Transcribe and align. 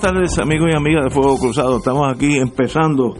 Buenas 0.00 0.14
tardes 0.14 0.38
amigos 0.38 0.70
y 0.72 0.76
amigas 0.76 1.04
de 1.04 1.10
Fuego 1.10 1.36
Cruzado. 1.36 1.76
Estamos 1.76 2.10
aquí 2.10 2.38
empezando 2.38 3.14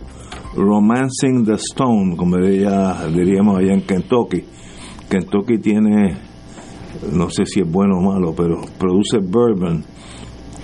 Romancing 0.55 1.45
the 1.45 1.55
Stone, 1.55 2.17
como 2.17 2.36
diríamos 2.39 3.59
allá 3.59 3.75
en 3.75 3.83
Kentucky. 3.83 4.45
Kentucky 5.11 5.58
tiene, 5.58 6.17
no 7.12 7.28
sé 7.28 7.45
si 7.45 7.61
es 7.61 7.70
bueno 7.70 7.98
o 7.98 8.01
malo, 8.01 8.34
pero 8.34 8.62
produce 8.78 9.19
bourbon, 9.19 9.84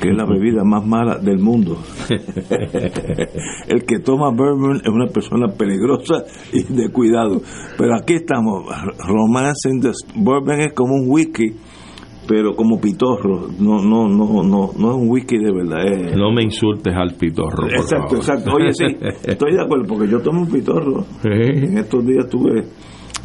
que 0.00 0.08
es 0.08 0.16
la 0.16 0.24
bebida 0.24 0.64
más 0.64 0.86
mala 0.86 1.18
del 1.18 1.38
mundo. 1.38 1.76
El 3.68 3.84
que 3.84 3.98
toma 3.98 4.30
bourbon 4.30 4.76
es 4.76 4.88
una 4.88 5.08
persona 5.08 5.48
peligrosa 5.48 6.24
y 6.52 6.62
de 6.62 6.88
cuidado. 6.90 7.42
Pero 7.76 7.94
aquí 7.94 8.14
estamos, 8.14 8.64
Romancing 9.06 9.80
the 9.82 9.92
Bourbon 10.14 10.60
es 10.60 10.72
como 10.72 10.94
un 10.94 11.10
whisky 11.10 11.56
pero 12.26 12.54
como 12.54 12.80
pitorro, 12.80 13.48
no 13.58 13.80
no 13.82 14.08
no 14.08 14.42
no 14.42 14.70
no 14.76 14.90
es 14.90 14.96
un 14.96 15.08
whisky 15.08 15.38
de 15.38 15.52
verdad. 15.52 16.16
No 16.16 16.32
me 16.32 16.42
insultes 16.42 16.94
al 16.94 17.14
pitorro. 17.14 17.68
exacto, 17.68 18.16
exacto. 18.16 18.52
Oye, 18.52 18.72
sí, 18.72 18.84
estoy 19.24 19.52
de 19.52 19.62
acuerdo, 19.62 19.84
porque 19.88 20.08
yo 20.10 20.20
tomo 20.20 20.42
un 20.42 20.50
pitorro. 20.50 21.04
En 21.24 21.78
estos 21.78 22.04
días 22.04 22.24
estuve 22.24 22.64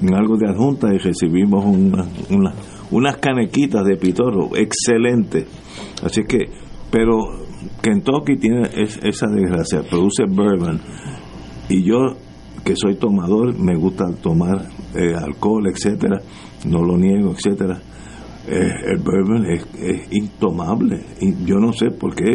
en 0.01 0.13
algo 0.13 0.37
de 0.37 0.49
adjunta 0.49 0.93
y 0.93 0.97
recibimos 0.97 1.65
una, 1.65 2.53
unas 2.91 3.17
canequitas 3.17 3.85
de 3.85 3.97
pitorro, 3.97 4.49
excelente. 4.55 5.45
Así 6.03 6.23
que, 6.27 6.49
pero 6.91 7.19
Kentucky 7.81 8.37
tiene 8.37 8.69
esa 9.03 9.27
desgracia, 9.27 9.81
produce 9.89 10.23
bourbon. 10.27 10.79
Y 11.69 11.83
yo, 11.83 11.97
que 12.63 12.75
soy 12.75 12.95
tomador, 12.95 13.57
me 13.57 13.75
gusta 13.75 14.05
tomar 14.21 14.67
eh, 14.95 15.15
alcohol, 15.15 15.63
etcétera, 15.67 16.19
no 16.65 16.83
lo 16.83 16.97
niego, 16.97 17.31
etcétera 17.31 17.81
eh, 18.47 18.73
el 18.87 18.97
bourbon 18.97 19.45
es, 19.45 19.67
intomable. 20.11 21.03
Y 21.19 21.45
yo 21.45 21.55
no 21.55 21.73
sé 21.73 21.91
por 21.91 22.15
qué 22.15 22.25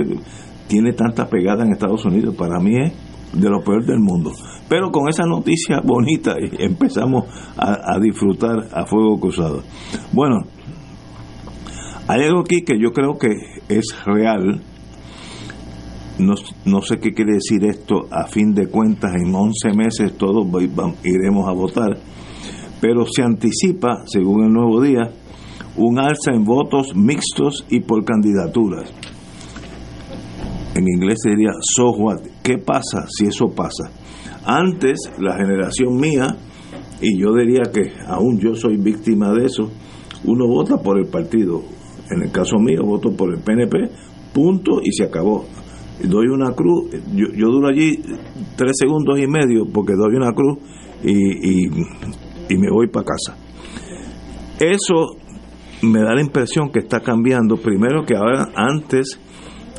tiene 0.69 0.93
tanta 0.93 1.29
pegada 1.29 1.65
en 1.65 1.73
Estados 1.73 2.05
Unidos. 2.05 2.35
Para 2.37 2.61
mí 2.61 2.77
es 2.77 2.93
de 3.33 3.51
lo 3.51 3.61
peor 3.63 3.85
del 3.85 4.01
mundo. 4.01 4.33
Pero 4.69 4.91
con 4.91 5.09
esa 5.09 5.25
noticia 5.25 5.81
bonita 5.85 6.35
empezamos 6.59 7.25
a, 7.57 7.99
disfrutar 8.01 8.69
a 8.73 8.87
fuego 8.87 9.19
cruzado. 9.19 9.63
Bueno, 10.13 10.45
hay 12.09 12.23
algo 12.23 12.41
aquí 12.41 12.63
que 12.63 12.79
yo 12.81 12.93
creo 12.93 13.19
que 13.19 13.31
es 13.69 13.85
real. 14.05 14.63
No, 16.19 16.33
no, 16.65 16.81
sé 16.81 16.99
qué 16.99 17.13
quiere 17.13 17.35
decir 17.35 17.63
esto 17.65 18.07
a 18.11 18.27
fin 18.27 18.55
de 18.55 18.69
cuentas, 18.69 19.13
en 19.17 19.35
11 19.35 19.69
meses 19.77 20.17
todos 20.17 20.47
iremos 21.05 21.47
a 21.47 21.53
votar, 21.53 21.99
pero 22.81 23.05
se 23.05 23.23
anticipa, 23.23 24.03
según 24.07 24.45
el 24.45 24.51
nuevo 24.51 24.81
día, 24.81 25.11
un 25.77 25.99
alza 25.99 26.33
en 26.33 26.45
votos 26.45 26.95
mixtos 26.95 27.67
y 27.69 27.81
por 27.81 28.05
candidaturas. 28.05 28.93
En 30.75 30.85
inglés 30.89 31.19
sería 31.23 31.53
so 31.61 31.91
what. 31.91 32.21
¿Qué 32.43 32.59
pasa 32.59 33.07
si 33.09 33.27
eso 33.27 33.49
pasa? 33.49 33.91
Antes, 34.45 35.11
la 35.19 35.37
generación 35.37 35.97
mía, 35.97 36.37
y 37.01 37.19
yo 37.21 37.33
diría 37.33 37.63
que 37.73 37.93
aún 38.07 38.39
yo 38.39 38.55
soy 38.55 38.77
víctima 38.77 39.33
de 39.33 39.47
eso, 39.47 39.71
uno 40.25 40.47
vota 40.47 40.77
por 40.77 40.99
el 40.99 41.07
partido. 41.07 41.63
En 42.11 42.23
el 42.23 42.31
caso 42.31 42.59
mío, 42.59 42.83
voto 42.85 43.11
por 43.11 43.35
el 43.35 43.41
PNP, 43.41 43.91
punto, 44.33 44.81
y 44.83 44.93
se 44.93 45.05
acabó. 45.05 45.47
Doy 46.03 46.27
una 46.29 46.53
cruz, 46.53 46.91
yo, 47.15 47.49
duro 47.49 47.69
allí 47.69 48.03
tres 48.55 48.73
segundos 48.79 49.19
y 49.19 49.27
medio 49.27 49.65
porque 49.73 49.95
doy 49.95 50.15
una 50.15 50.33
cruz 50.33 50.59
y, 51.03 51.11
y, 51.11 51.67
y 52.51 52.59
me 52.59 52.71
voy 52.71 52.89
para 52.89 53.07
casa. 53.07 53.37
Eso 54.61 55.17
me 55.87 56.01
da 56.01 56.15
la 56.15 56.21
impresión 56.21 56.71
que 56.71 56.81
está 56.81 57.01
cambiando. 57.01 57.57
Primero 57.57 58.05
que 58.05 58.17
ahora, 58.17 58.49
antes, 58.55 59.19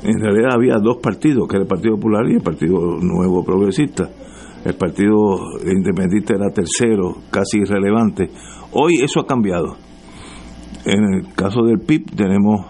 en 0.04 0.20
realidad 0.20 0.52
había 0.54 0.78
dos 0.78 0.98
partidos, 1.02 1.48
que 1.48 1.56
era 1.56 1.64
el 1.64 1.68
Partido 1.68 1.96
Popular 1.96 2.28
y 2.30 2.36
el 2.36 2.42
Partido 2.42 2.98
Nuevo 3.02 3.44
Progresista. 3.44 4.10
El 4.66 4.76
Partido 4.76 5.40
Independiente 5.64 6.34
era 6.34 6.50
tercero, 6.50 7.18
casi 7.32 7.60
irrelevante. 7.60 8.30
Hoy 8.72 8.96
eso 9.02 9.22
ha 9.22 9.26
cambiado. 9.26 9.78
En 10.86 11.04
el 11.04 11.34
caso 11.34 11.64
del 11.64 11.80
PIB 11.80 12.16
tenemos 12.16 12.66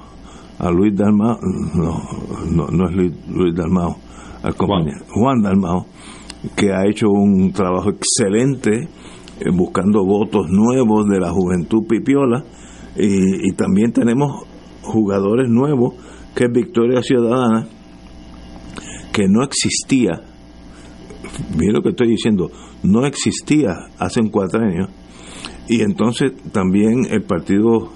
a 0.59 0.71
Luis 0.71 0.95
Dalmao, 0.95 1.37
no, 1.75 2.67
no, 2.67 2.89
es 2.89 2.95
Luis, 2.95 3.55
Dalmao, 3.55 3.95
al 4.41 4.55
compañero, 4.55 5.05
Juan. 5.09 5.41
Dalmao, 5.41 5.85
que 6.55 6.71
ha 6.73 6.87
hecho 6.87 7.09
un 7.09 7.51
trabajo 7.51 7.91
excelente 7.91 8.89
eh, 9.39 9.51
buscando 9.53 10.03
votos 10.03 10.47
nuevos 10.49 11.07
de 11.07 11.19
la 11.19 11.29
juventud 11.29 11.85
pipiola 11.87 12.43
y, 12.97 13.51
también 13.53 13.91
tenemos 13.91 14.43
jugadores 14.81 15.49
nuevos, 15.49 15.95
que 16.35 16.45
es 16.45 16.51
Victoria 16.51 17.01
Ciudadana, 17.01 17.67
que 19.11 19.27
no 19.27 19.43
existía, 19.43 20.21
miren 21.55 21.73
lo 21.73 21.81
que 21.81 21.89
estoy 21.89 22.09
diciendo, 22.09 22.49
no 22.83 23.05
existía 23.05 23.73
hace 23.99 24.21
cuatro 24.31 24.61
años, 24.61 24.89
y 25.67 25.81
entonces 25.81 26.31
también 26.51 27.05
el 27.09 27.23
partido 27.23 27.91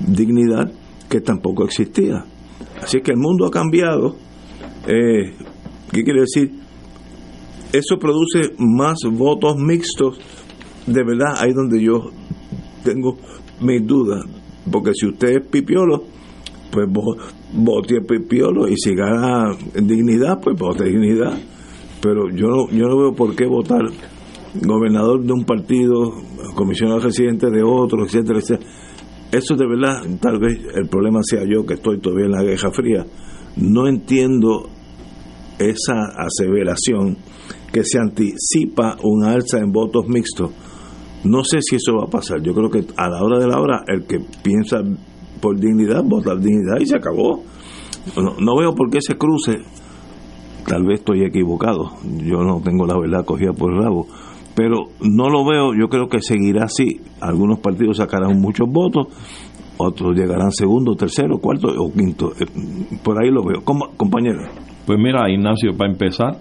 Dignidad, 0.00 0.72
que 1.08 1.20
tampoco 1.20 1.64
existía. 1.64 2.24
Así 2.82 3.00
que 3.00 3.12
el 3.12 3.18
mundo 3.18 3.46
ha 3.46 3.50
cambiado. 3.50 4.16
Eh, 4.86 5.34
¿Qué 5.92 6.02
quiere 6.02 6.20
decir? 6.20 6.52
Eso 7.72 7.98
produce 7.98 8.54
más 8.58 8.98
votos 9.12 9.56
mixtos. 9.56 10.18
De 10.86 11.04
verdad, 11.04 11.34
ahí 11.38 11.52
donde 11.52 11.82
yo 11.82 12.10
tengo 12.82 13.18
mis 13.60 13.86
dudas, 13.86 14.24
porque 14.70 14.92
si 14.94 15.06
usted 15.06 15.28
es 15.28 15.46
pipiolo, 15.46 16.04
pues 16.70 16.88
vote 17.52 18.00
pipiolo 18.02 18.68
y 18.68 18.76
si 18.76 18.94
gana 18.94 19.56
dignidad, 19.74 20.40
pues 20.40 20.56
vote 20.58 20.84
dignidad. 20.84 21.38
Pero 22.00 22.30
yo 22.30 22.48
no, 22.48 22.70
yo 22.70 22.86
no 22.86 22.98
veo 22.98 23.14
por 23.14 23.34
qué 23.34 23.46
votar 23.46 23.82
gobernador 24.54 25.22
de 25.22 25.32
un 25.32 25.44
partido, 25.44 26.12
comisionado 26.54 27.00
residente 27.00 27.50
de 27.50 27.62
otro, 27.62 28.04
etcétera, 28.04 28.38
etcétera. 28.38 28.70
Eso 29.32 29.54
de 29.54 29.66
verdad, 29.66 30.02
tal 30.20 30.40
vez 30.40 30.58
el 30.74 30.88
problema 30.88 31.20
sea 31.22 31.44
yo 31.44 31.64
que 31.64 31.74
estoy 31.74 32.00
todavía 32.00 32.26
en 32.26 32.32
la 32.32 32.42
Guerra 32.42 32.72
Fría. 32.72 33.06
No 33.56 33.86
entiendo 33.86 34.68
esa 35.58 36.16
aseveración 36.16 37.16
que 37.72 37.84
se 37.84 37.98
anticipa 37.98 38.96
un 39.02 39.24
alza 39.24 39.58
en 39.58 39.70
votos 39.70 40.08
mixtos 40.08 40.50
no 41.24 41.44
sé 41.44 41.60
si 41.60 41.76
eso 41.76 41.96
va 41.96 42.04
a 42.04 42.10
pasar. 42.10 42.40
Yo 42.42 42.54
creo 42.54 42.70
que 42.70 42.84
a 42.96 43.08
la 43.08 43.22
hora 43.22 43.38
de 43.38 43.46
la 43.46 43.60
hora, 43.60 43.82
el 43.86 44.04
que 44.04 44.18
piensa 44.42 44.78
por 45.40 45.58
dignidad, 45.58 46.02
vota 46.04 46.34
dignidad 46.34 46.78
y 46.80 46.86
se 46.86 46.96
acabó. 46.96 47.42
No, 48.16 48.56
veo 48.56 48.74
por 48.74 48.90
qué 48.90 48.98
ese 48.98 49.16
cruce 49.16 49.58
tal 50.66 50.84
vez 50.84 51.00
estoy 51.00 51.24
equivocado, 51.24 51.90
yo 52.24 52.42
no 52.42 52.60
tengo 52.62 52.86
la 52.86 52.98
verdad 52.98 53.24
cogida 53.24 53.52
por 53.52 53.72
el 53.72 53.82
rabo, 53.82 54.06
pero 54.54 54.84
no 55.00 55.28
lo 55.28 55.44
veo, 55.44 55.74
yo 55.74 55.88
creo 55.88 56.08
que 56.08 56.20
seguirá 56.20 56.64
así, 56.64 57.00
algunos 57.20 57.58
partidos 57.58 57.96
sacarán 57.96 58.40
muchos 58.40 58.68
votos, 58.70 59.08
otros 59.78 60.16
llegarán 60.16 60.52
segundo, 60.52 60.94
tercero, 60.94 61.38
cuarto 61.38 61.68
o 61.68 61.92
quinto, 61.92 62.32
eh, 62.38 62.46
por 63.02 63.22
ahí 63.22 63.30
lo 63.30 63.42
veo. 63.42 63.62
compañero. 63.64 64.40
Pues 64.86 64.98
mira, 64.98 65.30
Ignacio, 65.30 65.76
para 65.76 65.90
empezar, 65.90 66.38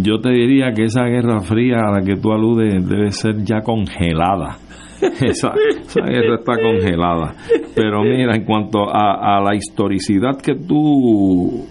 yo 0.00 0.20
te 0.20 0.30
diría 0.30 0.72
que 0.72 0.84
esa 0.84 1.04
guerra 1.04 1.40
fría 1.40 1.80
a 1.86 1.98
la 1.98 2.04
que 2.04 2.16
tú 2.16 2.32
aludes 2.32 2.88
debe 2.88 3.10
ser 3.10 3.44
ya 3.44 3.60
congelada. 3.60 4.56
esa, 5.20 5.52
guerra 5.94 6.36
está 6.36 6.54
congelada. 6.62 7.34
Pero 7.74 8.02
mira, 8.02 8.34
en 8.34 8.44
cuanto 8.44 8.84
a, 8.88 9.40
la 9.40 9.54
historicidad 9.54 10.40
que 10.40 10.54
tú 10.54 11.66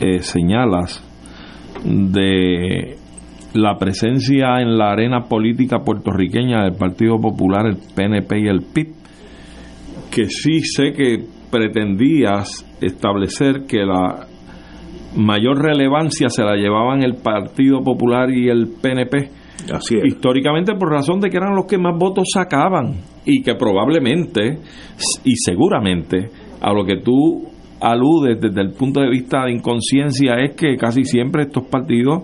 eh, 0.00 0.20
señalas 0.20 1.06
de 1.84 2.96
la 3.54 3.76
presencia 3.78 4.60
en 4.60 4.78
la 4.78 4.92
arena 4.92 5.24
política 5.28 5.80
puertorriqueña 5.80 6.62
del 6.62 6.74
Partido 6.74 7.20
Popular, 7.20 7.66
el 7.66 7.76
PNP 7.94 8.40
y 8.40 8.48
el 8.48 8.62
PIB, 8.62 8.88
que 10.10 10.26
sí 10.26 10.60
sé 10.60 10.92
que 10.92 11.24
pretendías 11.50 12.66
establecer 12.80 13.64
que 13.68 13.84
la 13.84 14.26
mayor 15.16 15.62
relevancia 15.62 16.28
se 16.28 16.42
la 16.42 16.56
llevaban 16.56 17.02
el 17.02 17.16
Partido 17.16 17.82
Popular 17.82 18.30
y 18.30 18.48
el 18.48 18.68
PNP. 18.80 19.30
Así 19.74 19.96
Históricamente 20.04 20.74
por 20.74 20.90
razón 20.90 21.20
de 21.20 21.28
que 21.28 21.36
eran 21.36 21.54
los 21.54 21.66
que 21.66 21.78
más 21.78 21.96
votos 21.98 22.28
sacaban 22.32 22.94
y 23.26 23.42
que 23.42 23.54
probablemente 23.54 24.58
y 25.24 25.36
seguramente 25.36 26.30
a 26.60 26.72
lo 26.72 26.84
que 26.84 26.96
tú 26.96 27.48
aludes 27.80 28.40
desde 28.40 28.60
el 28.60 28.72
punto 28.72 29.00
de 29.00 29.10
vista 29.10 29.44
de 29.44 29.52
inconsciencia 29.52 30.34
es 30.38 30.54
que 30.54 30.76
casi 30.76 31.04
siempre 31.04 31.42
estos 31.42 31.64
partidos 31.64 32.22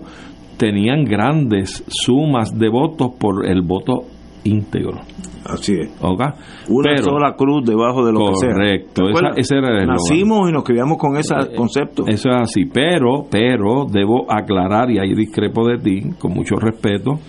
tenían 0.57 1.03
grandes 1.03 1.83
sumas 1.87 2.57
de 2.57 2.69
votos 2.69 3.11
por 3.19 3.47
el 3.47 3.61
voto 3.61 4.05
íntegro. 4.47 5.01
Así 5.45 5.73
es. 5.73 5.91
Una 6.01 6.97
sola 6.97 7.35
cruz 7.37 7.65
debajo 7.65 8.05
de 8.05 8.11
lo 8.11 8.19
que 8.19 8.35
sea. 8.35 8.51
Correcto. 8.51 9.03
ese 9.35 9.57
era 9.57 9.81
el 9.81 9.87
Nacimos 9.87 10.49
y 10.49 10.53
nos 10.53 10.63
criamos 10.63 10.97
con 10.97 11.15
ese 11.17 11.35
eh, 11.35 11.55
concepto. 11.55 12.03
Eso 12.07 12.29
es 12.29 12.35
así. 12.35 12.65
Pero, 12.65 13.25
pero, 13.29 13.85
debo 13.89 14.29
aclarar, 14.29 14.91
y 14.91 14.99
ahí 14.99 15.15
discrepo 15.15 15.65
de 15.67 15.77
ti, 15.77 16.01
con 16.19 16.33
mucho 16.33 16.55
respeto, 16.55 17.19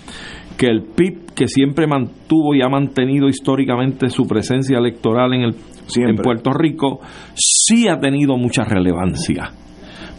que 0.57 0.67
el 0.67 0.83
PIB, 0.83 1.35
que 1.35 1.47
siempre 1.47 1.87
mantuvo 1.87 2.55
y 2.55 2.63
ha 2.63 2.69
mantenido 2.69 3.29
históricamente 3.29 4.09
su 4.09 4.27
presencia 4.27 4.79
electoral 4.79 5.33
en, 5.35 5.43
el, 5.43 5.55
en 5.97 6.17
Puerto 6.17 6.53
Rico, 6.53 6.99
sí 7.35 7.87
ha 7.87 8.01
tenido 8.01 8.37
mucha 8.37 8.65
relevancia. 8.65 9.53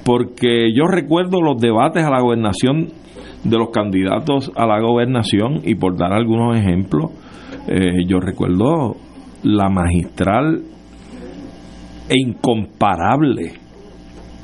Porque 0.05 0.73
yo 0.73 0.85
recuerdo 0.87 1.41
los 1.41 1.59
debates 1.59 2.05
a 2.05 2.09
la 2.09 2.21
gobernación 2.21 2.87
de 3.43 3.57
los 3.57 3.69
candidatos 3.69 4.51
a 4.55 4.65
la 4.65 4.79
gobernación, 4.79 5.61
y 5.63 5.75
por 5.75 5.97
dar 5.97 6.13
algunos 6.13 6.57
ejemplos, 6.57 7.11
eh, 7.67 8.05
yo 8.07 8.19
recuerdo 8.19 8.95
la 9.43 9.69
magistral 9.69 10.61
e 12.09 12.15
incomparable 12.19 13.53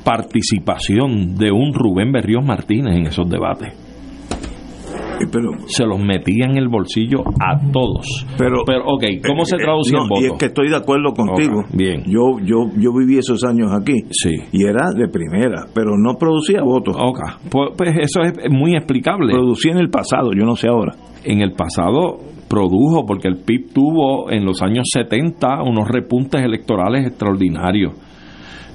participación 0.04 1.34
de 1.34 1.50
un 1.50 1.74
Rubén 1.74 2.12
Berríos 2.12 2.44
Martínez 2.44 2.96
en 2.96 3.06
esos 3.06 3.28
debates. 3.28 3.85
Pero, 5.30 5.50
se 5.66 5.84
los 5.84 5.98
metía 5.98 6.46
en 6.46 6.56
el 6.56 6.68
bolsillo 6.68 7.20
a 7.40 7.58
todos. 7.72 8.26
Pero, 8.38 8.58
pero 8.66 8.84
ok, 8.86 9.04
¿cómo 9.26 9.44
se 9.44 9.56
eh, 9.56 9.60
traduce 9.60 9.96
en 9.96 10.08
votos? 10.08 10.24
Y 10.24 10.26
es 10.26 10.32
que 10.38 10.46
estoy 10.46 10.68
de 10.68 10.76
acuerdo 10.76 11.12
contigo. 11.14 11.64
bien. 11.72 12.04
Yo, 12.06 12.38
yo, 12.44 12.70
yo 12.78 12.90
viví 12.92 13.18
esos 13.18 13.44
años 13.44 13.72
aquí. 13.72 13.94
Sí. 14.10 14.30
Y 14.52 14.64
era 14.64 14.90
de 14.92 15.08
primera, 15.08 15.66
pero 15.74 15.92
no 15.96 16.14
producía 16.14 16.62
votos. 16.62 16.96
Ok, 16.96 17.20
pues, 17.50 17.70
pues 17.76 17.90
eso 18.00 18.22
es 18.22 18.50
muy 18.50 18.76
explicable. 18.76 19.32
Producía 19.32 19.72
en 19.72 19.78
el 19.78 19.90
pasado, 19.90 20.30
yo 20.36 20.44
no 20.44 20.56
sé 20.56 20.68
ahora. 20.68 20.94
En 21.24 21.40
el 21.40 21.52
pasado 21.52 22.18
produjo, 22.48 23.04
porque 23.06 23.28
el 23.28 23.38
PIB 23.38 23.72
tuvo 23.72 24.30
en 24.30 24.44
los 24.44 24.62
años 24.62 24.86
70 24.92 25.62
unos 25.62 25.88
repuntes 25.88 26.42
electorales 26.42 27.06
extraordinarios. 27.06 27.92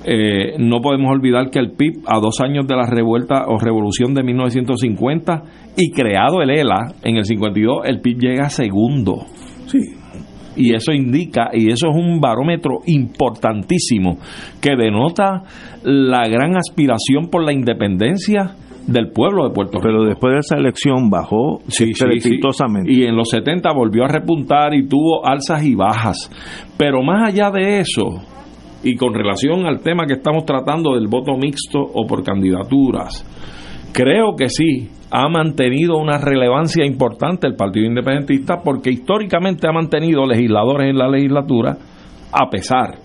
Eh, 0.04 0.56
no 0.58 0.82
podemos 0.82 1.12
olvidar 1.12 1.52
que 1.52 1.60
el 1.60 1.72
PIB, 1.72 2.04
a 2.08 2.20
dos 2.20 2.40
años 2.42 2.68
de 2.68 2.76
la 2.76 2.88
revuelta 2.88 3.46
o 3.48 3.60
revolución 3.60 4.14
de 4.14 4.24
1950 4.24 5.44
y 5.78 5.92
creado 5.92 6.42
el 6.42 6.50
ELA 6.50 6.94
en 7.04 7.18
el 7.18 7.26
52, 7.26 7.82
el 7.86 8.02
PIB 8.02 8.20
llega 8.20 8.50
segundo. 8.50 9.26
Sí. 9.68 9.80
Y 10.56 10.74
eso 10.74 10.92
indica, 10.92 11.50
y 11.54 11.72
eso 11.72 11.90
es 11.90 11.96
un 11.96 12.20
barómetro 12.20 12.80
importantísimo, 12.86 14.18
que 14.62 14.76
denota 14.76 15.44
la 15.84 16.28
gran 16.28 16.58
aspiración 16.58 17.30
por 17.30 17.44
la 17.44 17.54
independencia 17.54 18.56
del 18.86 19.12
pueblo 19.12 19.48
de 19.48 19.54
Puerto 19.54 19.78
Rico. 19.78 19.84
Pero 19.84 20.04
después 20.04 20.34
de 20.34 20.40
esa 20.40 20.58
elección 20.58 21.10
bajó 21.10 21.62
sí, 21.68 21.92
Y 22.86 23.04
en 23.04 23.16
los 23.16 23.30
70 23.30 23.72
volvió 23.74 24.04
a 24.04 24.08
repuntar 24.08 24.74
y 24.74 24.88
tuvo 24.88 25.26
alzas 25.26 25.64
y 25.64 25.76
bajas. 25.76 26.30
Pero 26.78 27.02
más 27.02 27.30
allá 27.30 27.52
de 27.52 27.80
eso, 27.80 28.22
y 28.84 28.96
con 28.96 29.14
relación 29.14 29.66
al 29.66 29.82
tema 29.82 30.06
que 30.06 30.14
estamos 30.14 30.46
tratando 30.46 30.96
del 30.96 31.08
voto 31.08 31.38
mixto 31.38 31.80
o 31.80 32.06
por 32.08 32.24
candidaturas, 32.24 33.26
creo 33.94 34.36
que 34.36 34.50
sí 34.50 34.90
ha 35.12 35.28
mantenido 35.28 35.98
una 35.98 36.18
relevancia 36.18 36.86
importante 36.86 37.48
el 37.48 37.56
Partido 37.56 37.86
Independentista 37.86 38.62
porque 38.64 38.92
históricamente 38.92 39.68
ha 39.68 39.74
mantenido 39.74 40.26
legisladores 40.26 40.90
en 40.90 40.98
la 40.98 41.10
legislatura 41.10 41.78
a 42.32 42.50
pesar 42.50 42.98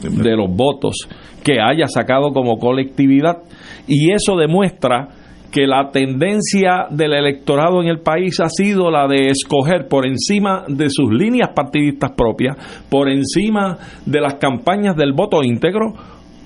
de 0.00 0.36
los 0.36 0.50
votos 0.54 1.08
que 1.42 1.60
haya 1.60 1.86
sacado 1.86 2.32
como 2.32 2.58
colectividad. 2.58 3.38
Y 3.86 4.12
eso 4.12 4.36
demuestra 4.36 5.08
que 5.50 5.66
la 5.66 5.90
tendencia 5.90 6.86
del 6.90 7.14
electorado 7.14 7.80
en 7.80 7.88
el 7.88 8.00
país 8.00 8.38
ha 8.40 8.48
sido 8.48 8.90
la 8.90 9.06
de 9.08 9.30
escoger 9.30 9.88
por 9.88 10.06
encima 10.06 10.64
de 10.68 10.88
sus 10.90 11.10
líneas 11.12 11.50
partidistas 11.54 12.12
propias, 12.12 12.56
por 12.90 13.08
encima 13.08 13.78
de 14.04 14.20
las 14.20 14.34
campañas 14.34 14.96
del 14.96 15.12
voto 15.12 15.42
íntegro, 15.42 15.94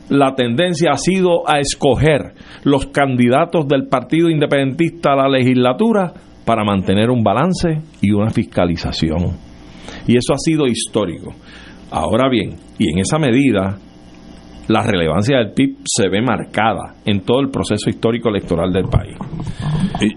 la 0.08 0.34
tendencia 0.34 0.90
ha 0.92 0.98
sido 0.98 1.48
a 1.48 1.58
escoger 1.58 2.34
los 2.64 2.86
candidatos 2.86 3.66
del 3.66 3.88
Partido 3.88 4.28
Independentista 4.28 5.12
a 5.12 5.16
la 5.16 5.28
legislatura 5.28 6.12
para 6.44 6.64
mantener 6.64 7.10
un 7.10 7.22
balance 7.22 7.80
y 8.00 8.10
una 8.12 8.30
fiscalización. 8.30 9.36
Y 10.06 10.16
eso 10.16 10.34
ha 10.34 10.38
sido 10.38 10.66
histórico. 10.66 11.32
Ahora 11.90 12.28
bien, 12.28 12.56
y 12.78 12.90
en 12.90 12.98
esa 12.98 13.18
medida, 13.18 13.78
la 14.68 14.82
relevancia 14.82 15.38
del 15.38 15.52
PIB 15.52 15.78
se 15.84 16.08
ve 16.08 16.22
marcada 16.22 16.94
en 17.04 17.20
todo 17.20 17.40
el 17.40 17.50
proceso 17.50 17.90
histórico 17.90 18.28
electoral 18.28 18.72
del 18.72 18.84
país. 18.84 19.16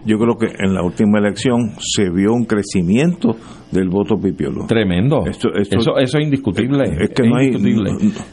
yo 0.06 0.18
creo 0.18 0.36
que 0.38 0.48
en 0.64 0.74
la 0.74 0.84
última 0.84 1.20
elección 1.20 1.74
se 1.80 2.10
vio 2.10 2.34
un 2.34 2.46
crecimiento 2.46 3.36
del 3.72 3.90
voto 3.90 4.16
pipiolo. 4.18 4.66
Tremendo. 4.68 5.24
eso, 5.26 5.50
eso 5.50 5.94
es 5.98 6.24
indiscutible. 6.24 6.84
Es 7.00 7.10
que 7.10 7.28
no, 7.28 7.38
Hay, 7.38 7.52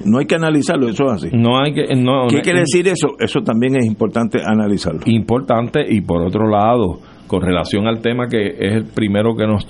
no, 0.05 0.19
hay 0.19 0.27
que 0.27 0.35
analizarlo, 0.35 0.89
eso 0.89 1.05
es 1.07 1.13
así. 1.13 1.29
No 1.33 1.59
hay 1.59 1.73
que, 1.73 1.85
¿Qué 1.85 2.41
quiere 2.43 2.61
decir 2.61 2.87
eso? 2.89 3.09
Eso 3.19 3.41
también 3.41 3.77
es 3.77 3.87
importante 3.87 4.39
analizarlo. 4.45 5.01
Importante 5.07 5.85
y 5.89 6.01
por 6.03 6.23
otro 6.23 6.49
lado, 6.49 7.01
con 7.27 7.43
relación 7.43 7.87
al 7.87 8.01
tema 8.01 8.29
que 8.29 8.47
es 8.59 8.75
el 8.75 8.85
primero 8.85 9.35
que 9.35 9.47
nos, 9.47 9.67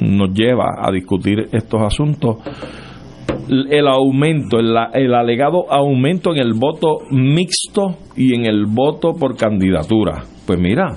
nos 0.00 0.30
lleva 0.32 0.76
a 0.80 0.90
discutir 0.90 1.48
estos 1.52 1.82
asuntos, 1.82 2.36
el 3.48 3.86
aumento, 3.88 4.58
el, 4.58 4.74
el, 4.94 5.14
alegado 5.14 5.70
aumento 5.70 6.32
en 6.32 6.38
el 6.38 6.54
voto 6.54 6.98
mixto 7.10 7.96
y 8.16 8.34
en 8.34 8.46
el 8.46 8.66
voto 8.66 9.12
por 9.12 9.36
candidatura. 9.36 10.24
Pues 10.46 10.58
mira, 10.58 10.92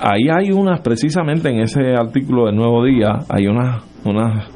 ahí 0.00 0.28
hay 0.30 0.50
unas, 0.50 0.80
precisamente 0.80 1.50
en 1.50 1.60
ese 1.60 1.94
artículo 1.94 2.46
del 2.46 2.56
Nuevo 2.56 2.84
Día, 2.84 3.20
hay 3.28 3.46
unas, 3.46 3.84
unas, 4.04 4.48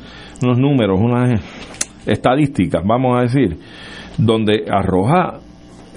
unos 0.43 0.59
números, 0.59 0.99
unas 1.01 1.41
estadísticas, 2.07 2.83
vamos 2.85 3.19
a 3.19 3.23
decir, 3.23 3.59
donde 4.17 4.65
arroja 4.71 5.41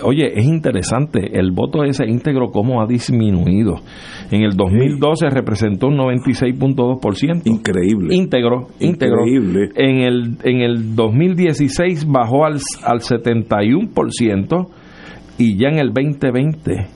oye, 0.04 0.40
es 0.40 0.46
interesante, 0.46 1.38
el 1.40 1.52
voto 1.52 1.84
ese 1.84 2.06
íntegro 2.08 2.52
cómo 2.52 2.82
ha 2.82 2.88
disminuido. 2.88 3.82
En 4.32 4.44
el 4.44 4.56
2012 4.56 5.30
representó 5.30 5.88
un 5.88 5.98
96.2%. 5.98 7.42
Increíble. 7.46 8.16
Íntegro, 8.16 8.68
íntegro. 8.80 9.26
Increíble. 9.26 9.70
En 9.76 10.02
el, 10.02 10.38
en 10.44 10.62
el 10.62 10.96
2016 10.96 12.08
bajó 12.08 12.46
al, 12.46 12.60
al 12.84 13.00
71% 13.00 14.68
y 15.38 15.58
ya 15.58 15.70
en 15.70 15.80
el 15.80 15.94
2020 15.94 16.88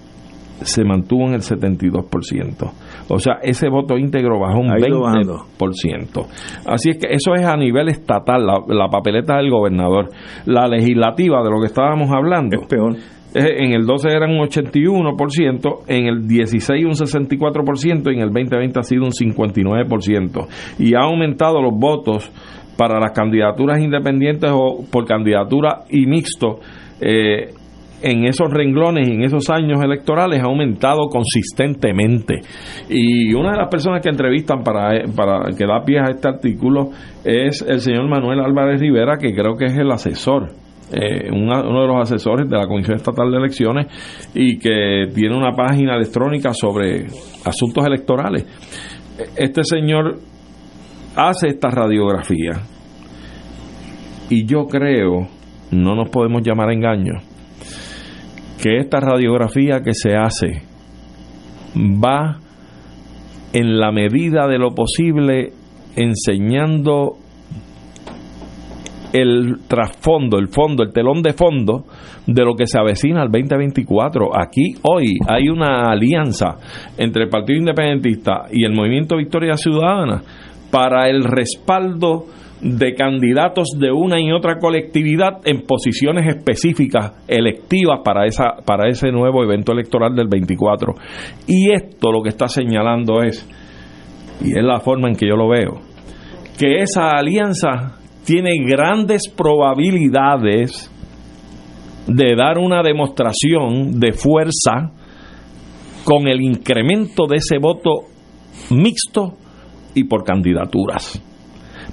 se 0.62 0.84
mantuvo 0.84 1.28
en 1.28 1.34
el 1.34 1.42
72%. 1.42 2.72
O 3.10 3.20
sea, 3.20 3.36
ese 3.42 3.70
voto 3.70 3.98
íntegro 3.98 4.40
bajó 4.40 4.60
un 4.60 4.70
20%. 4.70 6.28
Así 6.66 6.90
es 6.90 6.98
que 6.98 7.08
eso 7.14 7.34
es 7.36 7.46
a 7.46 7.56
nivel 7.56 7.90
estatal, 7.90 8.46
la, 8.46 8.88
papeleta 8.90 9.38
del 9.38 9.52
gobernador. 9.52 10.10
La 10.46 10.68
legislativa 10.68 11.44
de 11.44 11.50
lo 11.52 11.60
que 11.60 11.68
estábamos 11.68 12.12
hablando. 12.12 12.60
Es 12.60 12.68
peor. 12.68 12.96
En 13.36 13.74
el 13.74 13.86
12 13.86 14.08
eran 14.10 14.32
un 14.32 14.48
81%, 14.48 15.80
en 15.88 16.06
el 16.06 16.26
16 16.26 16.86
un 16.86 16.92
64% 16.94 18.10
y 18.10 18.16
en 18.16 18.22
el 18.22 18.32
2020 18.32 18.80
ha 18.80 18.84
sido 18.84 19.04
un 19.04 19.12
59%. 19.12 20.48
Y 20.80 20.96
ha 20.96 21.02
aumentado 21.02 21.62
los 21.62 21.74
votos 21.78 22.32
para 22.78 22.98
las 23.00 23.12
candidaturas 23.12 23.82
independientes 23.82 24.50
o 24.54 24.86
por 24.90 25.06
candidatura 25.06 25.82
y 25.90 26.06
mixto. 26.06 26.60
Eh, 27.02 27.50
en 28.06 28.26
esos 28.26 28.52
renglones 28.52 29.08
y 29.08 29.14
en 29.14 29.24
esos 29.24 29.50
años 29.50 29.82
electorales 29.84 30.40
ha 30.40 30.46
aumentado 30.46 31.08
consistentemente. 31.10 32.42
Y 32.88 33.34
una 33.34 33.54
de 33.54 33.58
las 33.58 33.68
personas 33.68 34.02
que 34.02 34.10
entrevistan 34.10 34.64
para, 34.64 35.00
que 35.58 35.66
da 35.66 35.84
pie 35.84 36.00
a 36.00 36.12
este 36.12 36.28
artículo 36.28 36.92
es 37.24 37.66
el 37.68 37.80
señor 37.82 38.08
Manuel 38.08 38.42
Álvarez 38.42 38.80
Rivera, 38.80 39.18
que 39.18 39.34
creo 39.34 39.58
que 39.58 39.66
es 39.66 39.78
el 39.78 39.92
asesor 39.92 40.52
eh, 40.92 41.32
uno 41.32 41.82
de 41.82 41.88
los 41.88 42.00
asesores 42.00 42.48
de 42.48 42.58
la 42.58 42.68
Comisión 42.68 42.98
Estatal 42.98 43.32
de 43.32 43.38
Elecciones 43.38 43.88
y 44.36 44.60
que 44.60 45.08
tiene 45.16 45.36
una 45.36 45.52
página 45.56 45.96
electrónica 45.96 46.54
sobre 46.54 47.08
asuntos 47.44 47.84
electorales. 47.88 48.46
Este 49.36 49.64
señor 49.64 50.20
hace 51.16 51.48
esta 51.48 51.72
radiografía 51.72 52.62
y 54.30 54.46
yo 54.46 54.68
creo, 54.68 55.28
no 55.72 55.96
nos 55.96 56.10
podemos 56.10 56.44
llamar 56.44 56.70
a 56.70 56.74
engaño, 56.74 57.14
que 58.62 58.78
esta 58.78 59.00
radiografía 59.00 59.82
que 59.82 59.94
se 59.94 60.16
hace 60.16 60.64
va 61.76 62.40
en 63.54 63.78
la 63.78 63.92
medida 63.92 64.48
de 64.48 64.58
lo 64.58 64.74
posible 64.74 65.54
enseñando 65.96 67.18
el 69.14 69.60
trasfondo, 69.68 70.38
el 70.38 70.50
fondo, 70.50 70.84
el 70.84 70.92
telón 70.92 71.22
de 71.22 71.32
fondo 71.32 71.86
de 72.28 72.44
lo 72.44 72.54
que 72.54 72.68
se 72.68 72.78
avecina 72.78 73.22
al 73.22 73.32
2024. 73.32 74.30
Aquí 74.38 74.74
hoy 74.84 75.18
hay 75.28 75.48
una 75.48 75.90
alianza 75.90 76.58
entre 76.98 77.24
el 77.24 77.30
Partido 77.30 77.60
Independentista 77.60 78.48
y 78.52 78.66
el 78.66 78.74
Movimiento 78.74 79.16
Victoria 79.16 79.56
Ciudadana 79.56 80.22
para 80.70 81.08
el 81.08 81.24
respaldo 81.24 82.26
de 82.62 82.94
candidatos 82.96 83.70
de 83.78 83.92
una 83.92 84.20
y 84.20 84.32
otra 84.32 84.58
colectividad 84.60 85.42
en 85.46 85.62
posiciones 85.62 86.28
específicas 86.28 87.14
electivas 87.28 88.00
para 88.04 88.26
esa 88.26 88.56
para 88.66 88.88
ese 88.88 89.12
nuevo 89.12 89.44
evento 89.44 89.74
electoral 89.74 90.16
del 90.16 90.28
24. 90.28 90.94
Y 91.48 91.72
esto 91.72 92.12
lo 92.12 92.24
que 92.24 92.30
está 92.30 92.48
señalando 92.48 93.22
es 93.22 93.48
y 94.44 94.58
es 94.58 94.64
la 94.64 94.80
forma 94.80 95.10
en 95.10 95.16
que 95.16 95.28
yo 95.28 95.36
lo 95.36 95.50
veo, 95.50 95.80
que 96.58 96.80
esa 96.82 97.10
alianza 97.10 98.00
tiene 98.26 98.52
grandes 98.66 99.30
probabilidades 99.36 100.92
de 102.08 102.36
dar 102.36 102.58
una 102.58 102.82
demostración 102.84 104.00
de 104.00 104.14
fuerza 104.14 104.92
con 106.04 106.28
el 106.28 106.42
incremento 106.42 107.26
de 107.28 107.38
ese 107.38 107.58
voto 107.60 108.06
mixto 108.72 109.38
y 109.94 110.04
por 110.04 110.24
candidaturas. 110.24 111.22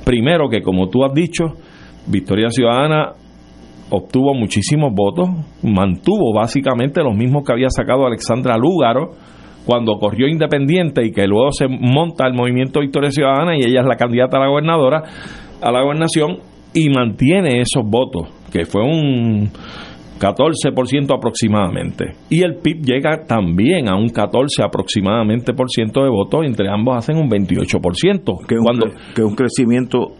Primero 0.04 0.48
que, 0.48 0.62
como 0.62 0.88
tú 0.88 1.04
has 1.04 1.14
dicho, 1.14 1.54
Victoria 2.06 2.48
Ciudadana 2.50 3.12
obtuvo 3.90 4.34
muchísimos 4.34 4.92
votos, 4.94 5.28
mantuvo 5.62 6.32
básicamente 6.34 7.02
los 7.02 7.14
mismos 7.14 7.44
que 7.44 7.52
había 7.52 7.68
sacado 7.68 8.06
Alexandra 8.06 8.56
Lúgaro 8.56 9.10
cuando 9.66 9.98
corrió 9.98 10.28
independiente 10.28 11.04
y 11.04 11.12
que 11.12 11.26
luego 11.26 11.52
se 11.52 11.68
monta 11.68 12.26
el 12.26 12.34
movimiento 12.34 12.80
Victoria 12.80 13.10
Ciudadana 13.10 13.56
y 13.56 13.60
ella 13.60 13.80
es 13.82 13.86
la 13.86 13.96
candidata 13.96 14.38
a 14.38 14.40
la 14.40 14.48
gobernadora, 14.48 15.02
a 15.60 15.70
la 15.70 15.82
gobernación 15.82 16.38
y 16.74 16.88
mantiene 16.88 17.60
esos 17.60 17.84
votos, 17.84 18.28
que 18.50 18.64
fue 18.64 18.82
un 18.82 19.50
14% 20.22 21.16
aproximadamente. 21.16 22.12
Y 22.30 22.42
el 22.42 22.56
PIB 22.56 22.82
llega 22.84 23.24
también 23.26 23.88
a 23.88 23.96
un 23.96 24.08
14 24.08 24.62
aproximadamente 24.62 25.52
por 25.52 25.68
ciento 25.68 26.04
de 26.04 26.10
votos, 26.10 26.44
entre 26.44 26.68
ambos 26.70 26.96
hacen 26.96 27.16
un 27.16 27.28
28%. 27.28 28.46
Que, 28.46 28.56
cuando, 28.56 28.86
que 29.14 29.24
un 29.24 29.34
crecimiento 29.34 30.12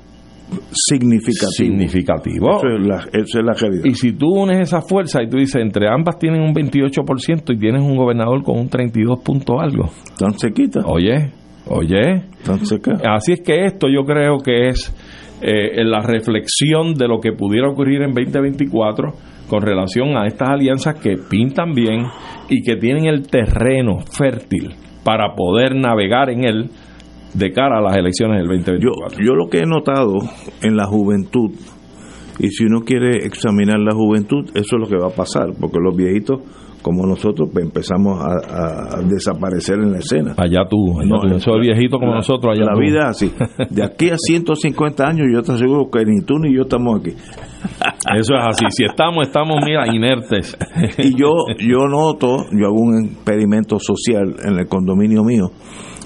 significativo. 0.73 1.51
Significativo. 1.53 2.57
Eso 2.57 2.69
es, 2.69 2.87
la, 2.87 2.97
eso 3.13 3.39
es 3.39 3.45
la 3.45 3.53
realidad. 3.53 3.85
Y 3.85 3.95
si 3.95 4.13
tú 4.13 4.27
unes 4.35 4.61
esa 4.61 4.83
fuerza 4.83 5.23
y 5.23 5.29
tú 5.29 5.37
dices, 5.37 5.63
entre 5.63 5.89
ambas 5.89 6.19
tienen 6.19 6.43
un 6.43 6.53
28% 6.53 7.55
y 7.55 7.59
tienes 7.59 7.83
un 7.83 7.97
gobernador 7.97 8.43
con 8.43 8.59
un 8.59 8.69
32 8.69 9.21
punto 9.23 9.61
algo. 9.61 9.91
Tan 10.19 10.37
sequita. 10.39 10.81
Oye, 10.85 11.31
oye. 11.69 12.25
Tan 12.45 12.67
seca. 12.67 12.99
Así 13.09 13.33
es 13.33 13.41
que 13.41 13.65
esto 13.67 13.87
yo 13.89 14.05
creo 14.05 14.39
que 14.39 14.69
es 14.69 14.93
eh, 15.41 15.85
la 15.85 16.01
reflexión 16.01 16.95
de 16.95 17.09
lo 17.09 17.21
que 17.21 17.33
pudiera 17.33 17.69
ocurrir 17.69 18.03
en 18.03 18.13
2024 18.13 19.13
con 19.53 19.61
relación 19.61 20.17
a 20.17 20.27
estas 20.27 20.49
alianzas 20.49 20.99
que 20.99 21.19
pintan 21.19 21.75
bien 21.75 22.07
y 22.49 22.63
que 22.63 22.77
tienen 22.77 23.05
el 23.05 23.27
terreno 23.29 23.99
fértil 24.01 24.71
para 25.05 25.35
poder 25.35 25.75
navegar 25.75 26.31
en 26.31 26.45
él 26.45 26.71
de 27.35 27.53
cara 27.53 27.77
a 27.77 27.83
las 27.83 27.95
elecciones 27.99 28.39
del 28.39 28.47
2024. 28.47 29.19
Yo, 29.19 29.27
yo 29.27 29.35
lo 29.35 29.51
que 29.51 29.59
he 29.59 29.67
notado 29.67 30.15
en 30.63 30.75
la 30.75 30.87
juventud, 30.87 31.51
y 32.39 32.49
si 32.49 32.65
uno 32.65 32.81
quiere 32.81 33.27
examinar 33.27 33.79
la 33.79 33.95
juventud, 33.95 34.47
eso 34.55 34.77
es 34.77 34.81
lo 34.81 34.87
que 34.87 34.97
va 34.97 35.09
a 35.09 35.15
pasar, 35.15 35.49
porque 35.61 35.81
los 35.83 35.95
viejitos 35.95 36.41
como 36.83 37.07
nosotros 37.07 37.49
pues, 37.53 37.65
empezamos 37.65 38.21
a, 38.21 39.01
desaparecer 39.03 39.79
en 39.79 39.93
la 39.93 39.99
escena. 39.99 40.35
Allá 40.37 40.67
tú, 40.69 40.99
allá 40.99 41.09
no, 41.09 41.21
tú. 41.21 41.37
Eso 41.37 41.59
viejito 41.59 41.99
como 41.99 42.15
nosotros, 42.15 42.55
allá 42.55 42.67
La 42.67 42.79
vida 42.79 43.05
es 43.05 43.11
así. 43.11 43.33
De 43.71 43.83
aquí 43.85 44.11
a 44.11 44.17
150 44.17 45.05
años 45.05 45.29
yo 45.33 45.43
te 45.43 45.53
aseguro 45.53 45.91
que 45.91 46.05
ni 46.05 46.23
tú 46.23 46.39
ni 46.39 46.55
yo 46.55 46.63
estamos 46.63 47.01
aquí. 47.01 47.11
Eso 48.19 48.35
es 48.35 48.47
así. 48.47 48.65
Si 48.71 48.85
estamos, 48.85 49.27
estamos, 49.27 49.57
mira, 49.65 49.87
inertes. 49.87 50.57
Y 50.99 51.15
yo, 51.15 51.31
yo 51.59 51.87
noto, 51.89 52.47
yo 52.51 52.67
hago 52.67 52.81
un 52.81 53.07
experimento 53.07 53.79
social 53.79 54.35
en 54.45 54.59
el 54.59 54.67
condominio 54.67 55.23
mío. 55.23 55.51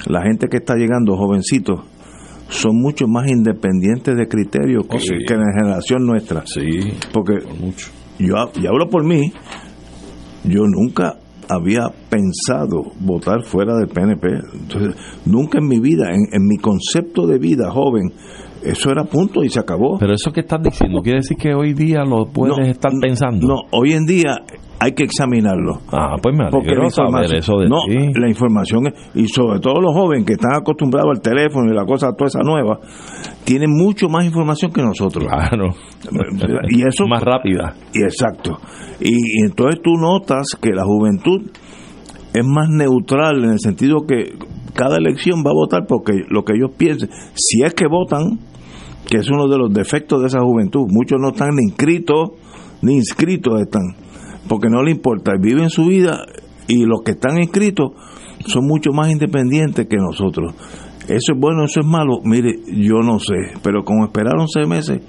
La 0.06 0.22
gente 0.22 0.48
que 0.48 0.58
está 0.58 0.74
llegando, 0.74 1.16
jovencitos, 1.16 1.80
son 2.48 2.76
mucho 2.76 3.08
más 3.08 3.28
independientes 3.28 4.16
de 4.16 4.28
criterio 4.28 4.82
que, 4.82 4.96
oh, 4.96 5.00
sí. 5.00 5.14
que 5.26 5.34
la 5.34 5.52
generación 5.58 6.06
nuestra. 6.06 6.42
Sí. 6.46 6.92
Porque 7.12 7.38
mucho. 7.58 7.90
Yo, 8.18 8.34
yo 8.60 8.70
hablo 8.70 8.88
por 8.88 9.04
mí, 9.04 9.32
yo 10.46 10.62
nunca 10.66 11.18
había 11.48 11.88
pensado 12.10 12.92
votar 13.00 13.42
fuera 13.44 13.76
del 13.76 13.88
PNP. 13.88 14.28
Entonces, 14.54 14.96
nunca 15.26 15.58
en 15.58 15.68
mi 15.68 15.78
vida, 15.78 16.08
en, 16.10 16.26
en, 16.32 16.46
mi 16.46 16.56
concepto 16.56 17.26
de 17.26 17.38
vida 17.38 17.70
joven, 17.70 18.12
eso 18.64 18.90
era 18.90 19.04
punto 19.04 19.44
y 19.44 19.50
se 19.50 19.60
acabó. 19.60 19.98
Pero 19.98 20.14
eso 20.14 20.32
que 20.32 20.40
estás 20.40 20.62
diciendo, 20.62 21.00
¿quiere 21.02 21.18
decir 21.18 21.36
que 21.36 21.54
hoy 21.54 21.72
día 21.72 22.00
lo 22.04 22.26
puedes 22.26 22.58
no, 22.58 22.64
estar 22.64 22.92
pensando? 23.00 23.46
No, 23.46 23.56
hoy 23.70 23.92
en 23.92 24.06
día 24.06 24.42
hay 24.78 24.92
que 24.92 25.04
examinarlo. 25.04 25.80
Ah, 25.90 26.16
pues 26.20 26.36
me 26.36 26.44
alegro 26.44 26.90
saber 26.90 27.34
eso 27.34 27.58
de 27.58 27.68
no, 27.68 27.78
ti. 27.86 28.12
la 28.18 28.28
información, 28.28 28.92
y 29.14 29.26
sobre 29.28 29.60
todo 29.60 29.80
los 29.80 29.94
jóvenes 29.94 30.26
que 30.26 30.34
están 30.34 30.54
acostumbrados 30.54 31.10
al 31.16 31.22
teléfono 31.22 31.70
y 31.72 31.74
la 31.74 31.84
cosa 31.84 32.12
toda 32.12 32.28
esa 32.28 32.40
nueva, 32.40 32.80
tienen 33.44 33.70
mucho 33.70 34.08
más 34.08 34.24
información 34.24 34.72
que 34.72 34.82
nosotros. 34.82 35.26
Claro. 35.26 35.74
Y 36.68 36.82
eso... 36.86 37.06
más 37.08 37.22
rápida. 37.22 37.74
Y 37.92 38.02
exacto. 38.02 38.58
Y, 39.00 39.10
y, 39.10 39.44
entonces 39.44 39.80
tú 39.82 39.92
notas 39.92 40.46
que 40.60 40.70
la 40.70 40.84
juventud 40.84 41.50
es 42.32 42.44
más 42.44 42.68
neutral 42.68 43.44
en 43.44 43.50
el 43.52 43.60
sentido 43.60 44.06
que 44.06 44.34
cada 44.74 44.98
elección 44.98 45.42
va 45.44 45.50
a 45.50 45.54
votar 45.54 45.86
porque 45.88 46.12
lo 46.28 46.44
que 46.44 46.52
ellos 46.54 46.70
piensen, 46.76 47.08
si 47.34 47.62
es 47.62 47.74
que 47.74 47.86
votan, 47.86 48.38
que 49.08 49.18
es 49.18 49.30
uno 49.30 49.48
de 49.48 49.58
los 49.58 49.72
defectos 49.72 50.20
de 50.20 50.28
esa 50.28 50.40
juventud, 50.40 50.86
muchos 50.88 51.18
no 51.20 51.28
están 51.28 51.54
ni 51.54 51.70
inscritos, 51.70 52.32
ni 52.82 52.96
inscritos 52.96 53.60
están, 53.60 53.82
porque 54.48 54.68
no 54.68 54.82
le 54.82 54.92
importa, 54.92 55.32
viven 55.40 55.70
su 55.70 55.86
vida 55.86 56.24
y 56.68 56.84
los 56.84 57.02
que 57.04 57.12
están 57.12 57.38
inscritos 57.38 57.92
son 58.46 58.66
mucho 58.66 58.90
más 58.92 59.10
independientes 59.10 59.86
que 59.86 59.96
nosotros. 59.96 60.54
Eso 61.08 61.32
es 61.34 61.38
bueno, 61.38 61.64
eso 61.64 61.80
es 61.80 61.86
malo, 61.86 62.18
mire, 62.24 62.52
yo 62.66 62.96
no 62.96 63.18
sé, 63.18 63.58
pero 63.62 63.84
como 63.84 64.04
esperaron 64.04 64.48
seis 64.48 64.66
meses, 64.66 65.00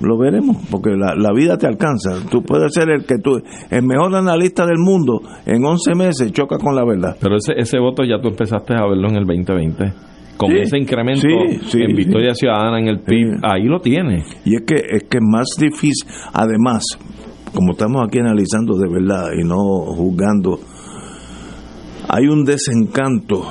lo 0.00 0.18
veremos, 0.18 0.58
porque 0.70 0.90
la, 0.90 1.14
la, 1.16 1.32
vida 1.32 1.56
te 1.56 1.66
alcanza. 1.66 2.16
Tú 2.30 2.42
puedes 2.42 2.72
ser 2.74 2.90
el 2.90 3.04
que 3.06 3.16
tú, 3.18 3.40
el 3.70 3.82
mejor 3.82 4.14
analista 4.14 4.66
del 4.66 4.78
mundo, 4.78 5.22
en 5.46 5.64
11 5.64 5.94
meses 5.94 6.32
choca 6.32 6.58
con 6.58 6.74
la 6.74 6.84
verdad. 6.84 7.16
Pero 7.20 7.36
ese, 7.36 7.54
ese 7.56 7.78
voto 7.78 8.04
ya 8.04 8.20
tú 8.20 8.28
empezaste 8.28 8.74
a 8.74 8.86
verlo 8.86 9.08
en 9.08 9.16
el 9.16 9.24
2020. 9.24 9.92
Con 10.36 10.50
Sí, 10.50 10.58
ese 10.58 10.78
incremento 10.78 11.22
sí, 11.22 11.60
sí, 11.64 11.78
en. 11.80 11.96
Victoria 11.96 12.34
Ciudadana, 12.34 12.78
en 12.78 12.88
el 12.88 13.00
PIB, 13.00 13.38
ahí 13.42 13.64
lo 13.64 13.80
tiene. 13.80 14.22
Y 14.44 14.56
es 14.56 14.62
que 14.66 14.74
es 14.74 15.04
que 15.04 15.16
es 15.16 15.24
más 15.26 15.46
difícil, 15.58 16.06
además, 16.34 16.84
como 17.54 17.72
estamos 17.72 18.06
aquí 18.06 18.18
analizando 18.18 18.76
de 18.76 18.88
verdad 18.88 19.30
y 19.38 19.46
no 19.46 19.56
juzgando, 19.94 20.60
hay 22.08 22.26
un 22.26 22.44
desencanto 22.44 23.42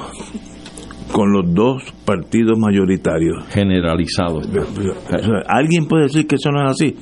con 1.12 1.32
los 1.32 1.54
dos 1.54 1.84
partidos 2.06 2.58
mayoritarios. 2.58 3.46
Generalizado. 3.50 4.42
está. 4.42 5.18
O 5.18 5.22
sea, 5.22 5.44
¿Alguien 5.48 5.88
puede 5.88 6.04
decir 6.04 6.28
que 6.28 6.36
eso 6.36 6.52
no 6.52 6.66
es 6.66 6.72
así? 6.72 6.96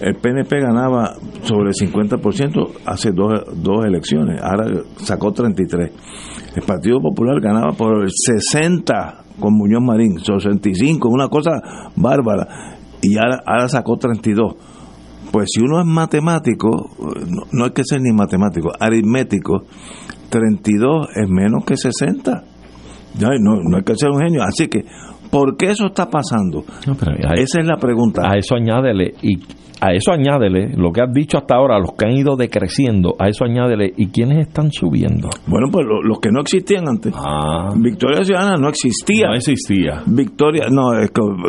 El 0.00 0.14
PNP 0.16 0.60
ganaba 0.60 1.14
sobre 1.42 1.70
el 1.70 1.74
50% 1.74 2.70
hace 2.84 3.12
dos, 3.12 3.32
dos 3.62 3.86
elecciones, 3.86 4.40
ahora 4.42 4.82
sacó 4.96 5.32
33. 5.32 5.90
El 6.54 6.62
Partido 6.64 7.00
Popular 7.00 7.40
ganaba 7.40 7.72
por 7.72 8.02
el 8.02 8.10
60 8.10 9.24
con 9.40 9.54
Muñoz 9.54 9.82
Marín, 9.82 10.18
65, 10.18 11.08
una 11.08 11.28
cosa 11.28 11.52
bárbara, 11.96 12.76
y 13.00 13.16
ahora, 13.16 13.42
ahora 13.46 13.68
sacó 13.68 13.96
32. 13.96 14.54
Pues 15.32 15.48
si 15.52 15.60
uno 15.62 15.80
es 15.80 15.86
matemático, 15.86 16.68
no, 16.98 17.42
no 17.52 17.64
hay 17.64 17.70
que 17.70 17.82
ser 17.84 18.00
ni 18.00 18.12
matemático, 18.12 18.70
aritmético, 18.78 19.64
32 20.30 21.08
es 21.14 21.28
menos 21.28 21.64
que 21.64 21.76
60. 21.76 22.44
Ya, 23.18 23.28
no, 23.40 23.56
no 23.62 23.76
hay 23.78 23.82
que 23.82 23.96
ser 23.96 24.10
un 24.10 24.20
genio. 24.20 24.42
Así 24.42 24.68
que 24.68 24.84
¿Por 25.30 25.56
qué 25.56 25.66
eso 25.66 25.86
está 25.86 26.08
pasando? 26.08 26.64
Esa 27.34 27.60
es 27.60 27.66
la 27.66 27.76
pregunta. 27.76 28.22
A 28.24 28.36
eso 28.36 28.54
añádele, 28.54 29.14
y 29.22 29.36
a 29.80 29.92
eso 29.92 30.12
añádele 30.12 30.74
lo 30.76 30.92
que 30.92 31.02
has 31.02 31.12
dicho 31.12 31.38
hasta 31.38 31.56
ahora, 31.56 31.78
los 31.78 31.92
que 31.92 32.06
han 32.06 32.16
ido 32.16 32.36
decreciendo, 32.36 33.14
a 33.18 33.28
eso 33.28 33.44
añádele, 33.44 33.92
¿y 33.96 34.08
quiénes 34.08 34.46
están 34.46 34.70
subiendo? 34.70 35.28
Bueno, 35.46 35.68
pues 35.70 35.86
los 36.04 36.18
que 36.20 36.30
no 36.30 36.40
existían 36.40 36.88
antes. 36.88 37.12
Ah. 37.16 37.70
Victoria 37.76 38.24
Ciudadana 38.24 38.56
no 38.56 38.68
existía. 38.68 39.28
No 39.28 39.34
existía. 39.34 40.02
Victoria, 40.06 40.68
no, 40.70 40.90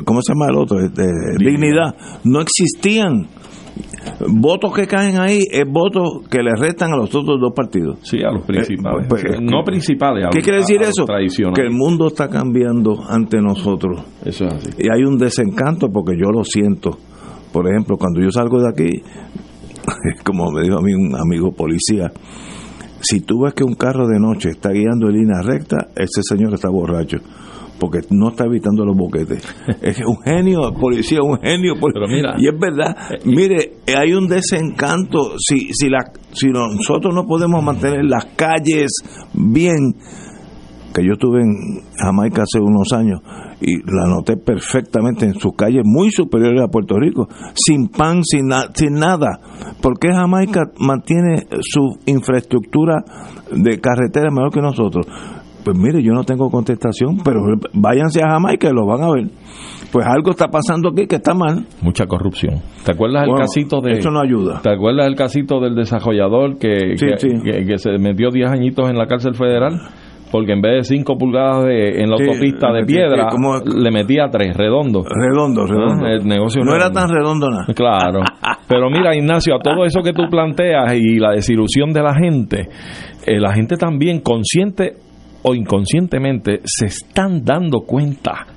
¿cómo 0.05 0.21
se 0.21 0.33
llama 0.33 0.47
el 0.49 0.57
otro? 0.57 0.79
Este, 0.79 1.03
Dignidad. 1.37 1.95
No 2.23 2.41
existían 2.41 3.27
votos 4.27 4.73
que 4.73 4.87
caen 4.87 5.19
ahí 5.19 5.43
es 5.49 5.65
votos 5.67 6.27
que 6.29 6.39
le 6.39 6.51
restan 6.55 6.93
a 6.93 6.97
los 6.97 7.13
otros 7.13 7.39
dos 7.39 7.53
partidos. 7.55 7.99
Sí, 8.03 8.17
a 8.23 8.31
los 8.31 8.45
principales. 8.45 9.07
Pues, 9.07 9.23
no 9.41 9.63
principales. 9.63 10.27
¿Qué 10.31 10.41
quiere 10.41 10.59
decir 10.59 10.81
eso? 10.81 11.05
Que 11.53 11.61
el 11.61 11.71
mundo 11.71 12.07
está 12.07 12.27
cambiando 12.27 12.97
ante 13.07 13.41
nosotros. 13.41 14.01
Eso 14.23 14.45
es 14.45 14.53
así. 14.53 14.69
Y 14.79 14.89
hay 14.89 15.03
un 15.03 15.17
desencanto 15.17 15.89
porque 15.89 16.13
yo 16.17 16.31
lo 16.31 16.43
siento. 16.43 16.97
Por 17.51 17.67
ejemplo, 17.67 17.97
cuando 17.97 18.21
yo 18.21 18.29
salgo 18.29 18.61
de 18.61 18.69
aquí, 18.69 18.89
como 20.23 20.51
me 20.51 20.63
dijo 20.63 20.77
a 20.77 20.81
mí 20.81 20.93
un 20.93 21.15
amigo 21.15 21.51
policía, 21.51 22.11
si 22.99 23.21
tú 23.21 23.43
ves 23.43 23.53
que 23.53 23.63
un 23.63 23.75
carro 23.75 24.07
de 24.07 24.19
noche 24.19 24.49
está 24.49 24.71
guiando 24.71 25.07
en 25.07 25.13
línea 25.13 25.41
recta, 25.41 25.77
ese 25.95 26.21
señor 26.23 26.53
está 26.53 26.69
borracho 26.69 27.17
porque 27.79 27.99
no 28.09 28.29
está 28.29 28.45
evitando 28.45 28.85
los 28.85 28.95
boquetes. 28.95 29.43
Es 29.81 29.99
un 30.05 30.17
genio, 30.23 30.73
policía, 30.73 31.19
un 31.21 31.39
genio. 31.39 31.75
y 32.37 32.47
es 32.47 32.59
verdad, 32.59 32.95
eh, 33.11 33.19
mire, 33.25 33.77
hay 33.95 34.13
un 34.13 34.27
desencanto. 34.27 35.35
Si, 35.37 35.71
si, 35.73 35.89
la, 35.89 36.11
si 36.31 36.47
nosotros 36.47 37.13
no 37.13 37.25
podemos 37.25 37.63
mantener 37.63 38.03
las 38.05 38.25
calles 38.35 38.91
bien, 39.33 39.95
que 40.93 41.05
yo 41.05 41.13
estuve 41.13 41.41
en 41.41 41.83
Jamaica 41.95 42.43
hace 42.43 42.59
unos 42.59 42.91
años 42.91 43.21
y 43.61 43.77
la 43.85 44.07
noté 44.07 44.37
perfectamente 44.37 45.25
en 45.25 45.35
sus 45.35 45.53
calles 45.55 45.83
muy 45.83 46.11
superiores 46.11 46.61
a 46.61 46.67
Puerto 46.67 46.95
Rico, 46.99 47.27
sin 47.53 47.87
pan, 47.89 48.23
sin, 48.23 48.49
sin 48.73 48.93
nada. 48.93 49.39
¿Por 49.81 49.99
qué 49.99 50.11
Jamaica 50.11 50.71
mantiene 50.79 51.47
su 51.61 51.97
infraestructura 52.05 53.03
de 53.51 53.79
carretera 53.79 54.31
mejor 54.31 54.51
que 54.51 54.61
nosotros? 54.61 55.05
Pues 55.67 55.77
mire, 55.77 56.01
yo 56.01 56.13
no 56.13 56.23
tengo 56.23 56.49
contestación, 56.49 57.17
pero 57.25 57.41
váyanse 57.73 58.23
a 58.23 58.29
Jamaica 58.29 58.69
y 58.69 58.73
lo 58.73 58.85
van 58.85 59.03
a 59.03 59.11
ver. 59.11 59.25
Pues 59.91 60.07
algo 60.07 60.31
está 60.31 60.47
pasando 60.47 60.91
aquí 60.91 61.07
que 61.07 61.17
está 61.17 61.33
mal. 61.33 61.65
Mucha 61.81 62.05
corrupción. 62.05 62.61
¿Te 62.85 62.93
acuerdas 62.93 63.25
del 63.25 63.35
casito 63.35 63.81
de... 63.81 63.99
Eso 63.99 64.09
no 64.09 64.21
ayuda. 64.21 64.61
¿Te 64.61 64.71
acuerdas 64.71 65.07
del 65.07 65.15
casito 65.15 65.59
del 65.59 65.75
desarrollador 65.75 66.57
que, 66.57 66.95
que, 66.97 67.77
se 67.77 67.97
metió 67.97 68.29
10 68.31 68.49
añitos 68.49 68.89
en 68.89 68.97
la 68.97 69.07
cárcel 69.07 69.35
federal? 69.35 69.77
porque 70.31 70.53
en 70.53 70.61
vez 70.61 70.89
de 70.89 70.95
5 70.95 71.17
pulgadas 71.17 71.65
de, 71.65 72.01
en 72.01 72.09
la 72.09 72.17
autopista 72.17 72.71
de 72.71 72.85
piedra, 72.85 73.29
le 73.65 73.91
metía 73.91 74.27
3, 74.29 74.55
redondo. 74.57 75.03
Redondo, 75.03 75.63
ah, 75.63 75.67
redondo. 75.67 76.07
El 76.07 76.27
negocio 76.27 76.63
no, 76.63 76.75
era 76.75 76.91
tan 76.91 77.09
redondo 77.09 77.49
nada. 77.49 77.65
Claro. 77.75 78.19
Pero 78.67 78.89
mira, 78.89 79.15
Ignacio, 79.15 79.55
a 79.55 79.59
todo 79.59 79.85
eso 79.85 80.01
que 80.01 80.11
tú 80.11 80.23
planteas 80.29 80.93
y 80.95 81.17
la 81.17 81.31
desilusión 81.31 81.93
de 81.93 82.01
la 82.01 82.13
gente, 82.13 82.67
eh, 83.25 83.39
la 83.39 83.53
gente 83.53 83.77
también 83.77 84.19
consciente 84.19 84.97
o 85.47 85.55
inconscientemente 85.55 86.59
se 86.65 86.87
están 86.87 87.43
dando 87.43 87.81
cuenta 87.81 88.47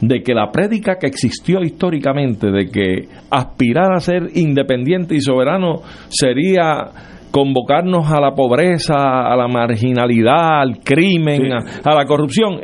de 0.00 0.22
que 0.22 0.34
la 0.34 0.50
prédica 0.50 0.96
que 0.98 1.06
existió 1.06 1.60
históricamente 1.62 2.50
de 2.50 2.66
que 2.70 3.08
aspirar 3.30 3.92
a 3.92 4.00
ser 4.00 4.30
independiente 4.34 5.14
y 5.14 5.20
soberano 5.20 5.82
sería 6.08 6.90
convocarnos 7.32 8.10
a 8.10 8.20
la 8.20 8.32
pobreza, 8.32 8.94
a 8.94 9.36
la 9.36 9.48
marginalidad, 9.48 10.60
al 10.60 10.78
crimen, 10.84 11.52
a, 11.52 11.94
la 11.94 12.04
corrupción, 12.04 12.58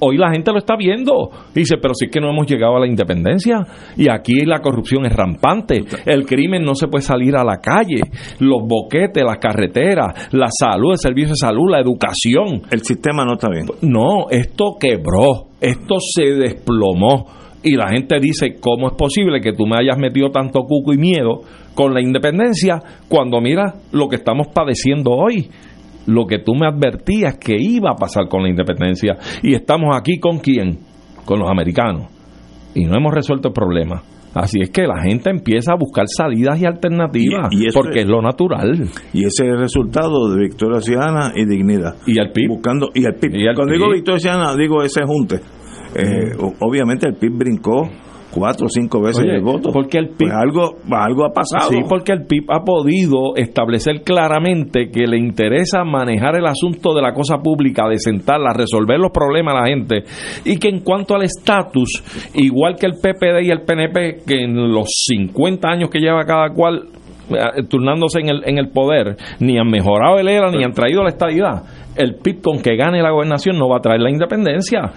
hoy 0.00 0.16
la 0.16 0.30
gente 0.30 0.52
lo 0.52 0.58
está 0.58 0.76
viendo. 0.76 1.30
Dice, 1.54 1.76
pero 1.80 1.94
si 1.94 2.06
es 2.06 2.10
que 2.10 2.20
no 2.20 2.30
hemos 2.30 2.46
llegado 2.46 2.76
a 2.76 2.80
la 2.80 2.86
independencia 2.86 3.66
y 3.96 4.08
aquí 4.10 4.44
la 4.44 4.60
corrupción 4.60 5.06
es 5.06 5.12
rampante, 5.12 5.84
el 6.06 6.26
crimen 6.26 6.62
no 6.62 6.74
se 6.74 6.88
puede 6.88 7.02
salir 7.02 7.36
a 7.36 7.44
la 7.44 7.58
calle, 7.58 8.00
los 8.40 8.62
boquetes, 8.66 9.24
las 9.24 9.38
carreteras, 9.38 10.28
la 10.32 10.48
salud, 10.50 10.92
el 10.92 10.98
servicio 10.98 11.30
de 11.30 11.36
salud, 11.36 11.70
la 11.70 11.80
educación. 11.80 12.62
El 12.70 12.82
sistema 12.82 13.24
no 13.24 13.34
está 13.34 13.48
bien. 13.48 13.66
No, 13.82 14.28
esto 14.30 14.76
quebró, 14.78 15.48
esto 15.60 15.96
se 16.00 16.24
desplomó. 16.34 17.26
Y 17.62 17.76
la 17.76 17.88
gente 17.88 18.18
dice, 18.20 18.56
¿cómo 18.60 18.88
es 18.88 18.94
posible 18.94 19.40
que 19.40 19.54
tú 19.54 19.66
me 19.66 19.78
hayas 19.78 19.96
metido 19.96 20.30
tanto 20.30 20.60
cuco 20.64 20.92
y 20.92 20.98
miedo 20.98 21.40
con 21.74 21.94
la 21.94 22.02
independencia 22.02 22.78
cuando 23.08 23.40
mira 23.40 23.76
lo 23.90 24.08
que 24.08 24.16
estamos 24.16 24.48
padeciendo 24.48 25.12
hoy? 25.12 25.48
Lo 26.06 26.26
que 26.26 26.38
tú 26.38 26.54
me 26.54 26.66
advertías 26.66 27.36
que 27.38 27.56
iba 27.58 27.90
a 27.90 27.96
pasar 27.96 28.28
con 28.28 28.42
la 28.42 28.48
independencia. 28.48 29.16
Y 29.42 29.54
estamos 29.54 29.96
aquí 29.96 30.18
con 30.18 30.38
quién? 30.38 30.78
Con 31.24 31.38
los 31.38 31.50
americanos. 31.50 32.08
Y 32.74 32.84
no 32.84 32.96
hemos 32.96 33.14
resuelto 33.14 33.48
el 33.48 33.54
problema. 33.54 34.02
Así 34.34 34.58
es 34.60 34.70
que 34.70 34.82
la 34.82 35.00
gente 35.00 35.30
empieza 35.30 35.74
a 35.74 35.76
buscar 35.76 36.06
salidas 36.08 36.60
y 36.60 36.66
alternativas, 36.66 37.50
porque 37.72 38.00
es, 38.00 38.06
lo 38.06 38.20
natural. 38.20 38.88
Y 39.12 39.20
ese 39.20 39.44
es 39.44 39.50
el 39.50 39.58
resultado 39.58 40.28
de 40.30 40.42
Victoria 40.42 40.80
Ciudadana 40.80 41.32
y 41.36 41.44
Dignidad. 41.46 41.94
Y 42.04 42.18
el 42.18 42.32
PIB. 42.32 42.48
Buscando, 42.48 42.88
y 42.94 43.04
el 43.04 43.14
PIB. 43.14 43.54
Cuando 43.54 43.72
digo 43.72 43.92
Victoria 43.92 44.18
Ciudadana, 44.18 44.56
digo 44.56 44.82
ese 44.82 45.02
junte. 45.06 45.36
Eh, 45.94 46.32
obviamente 46.60 47.06
el 47.06 47.14
PIB 47.14 47.38
brincó 47.38 47.88
cuatro 48.34 48.66
o 48.66 48.68
cinco 48.68 49.00
veces 49.00 49.24
el 49.24 49.42
voto. 49.42 49.70
Porque 49.72 49.98
el 49.98 50.08
PIB, 50.08 50.28
pues 50.28 50.32
algo, 50.32 50.76
algo 50.90 51.24
ha 51.24 51.32
pasado. 51.32 51.70
Sí, 51.70 51.78
porque 51.88 52.12
el 52.12 52.26
PIB 52.26 52.50
ha 52.50 52.64
podido 52.64 53.36
establecer 53.36 54.02
claramente 54.02 54.90
que 54.90 55.06
le 55.06 55.18
interesa 55.18 55.84
manejar 55.84 56.36
el 56.36 56.46
asunto 56.46 56.94
de 56.94 57.02
la 57.02 57.12
cosa 57.12 57.38
pública, 57.38 57.88
de 57.88 57.98
sentarla, 57.98 58.52
resolver 58.52 58.98
los 58.98 59.12
problemas 59.12 59.54
a 59.54 59.60
la 59.60 59.66
gente, 59.66 60.04
y 60.44 60.58
que 60.58 60.68
en 60.68 60.80
cuanto 60.80 61.14
al 61.14 61.22
estatus, 61.22 62.02
igual 62.34 62.76
que 62.76 62.86
el 62.86 62.94
PPD 62.94 63.44
y 63.44 63.50
el 63.50 63.62
PNP, 63.62 64.24
que 64.26 64.44
en 64.44 64.72
los 64.72 64.86
50 65.08 65.68
años 65.68 65.90
que 65.90 66.00
lleva 66.00 66.24
cada 66.24 66.50
cual 66.50 66.88
eh, 67.30 67.62
turnándose 67.68 68.20
en 68.20 68.28
el, 68.28 68.42
en 68.44 68.58
el 68.58 68.68
poder, 68.68 69.16
ni 69.40 69.58
han 69.58 69.68
mejorado 69.68 70.18
el 70.18 70.28
ERA, 70.28 70.50
ni 70.50 70.62
han 70.62 70.72
traído 70.72 71.02
la 71.02 71.10
estabilidad. 71.10 71.62
El 71.96 72.16
PIB 72.16 72.42
con 72.42 72.60
que 72.60 72.76
gane 72.76 73.00
la 73.00 73.10
gobernación 73.10 73.56
no 73.56 73.68
va 73.68 73.78
a 73.78 73.80
traer 73.80 74.00
la 74.00 74.10
independencia. 74.10 74.92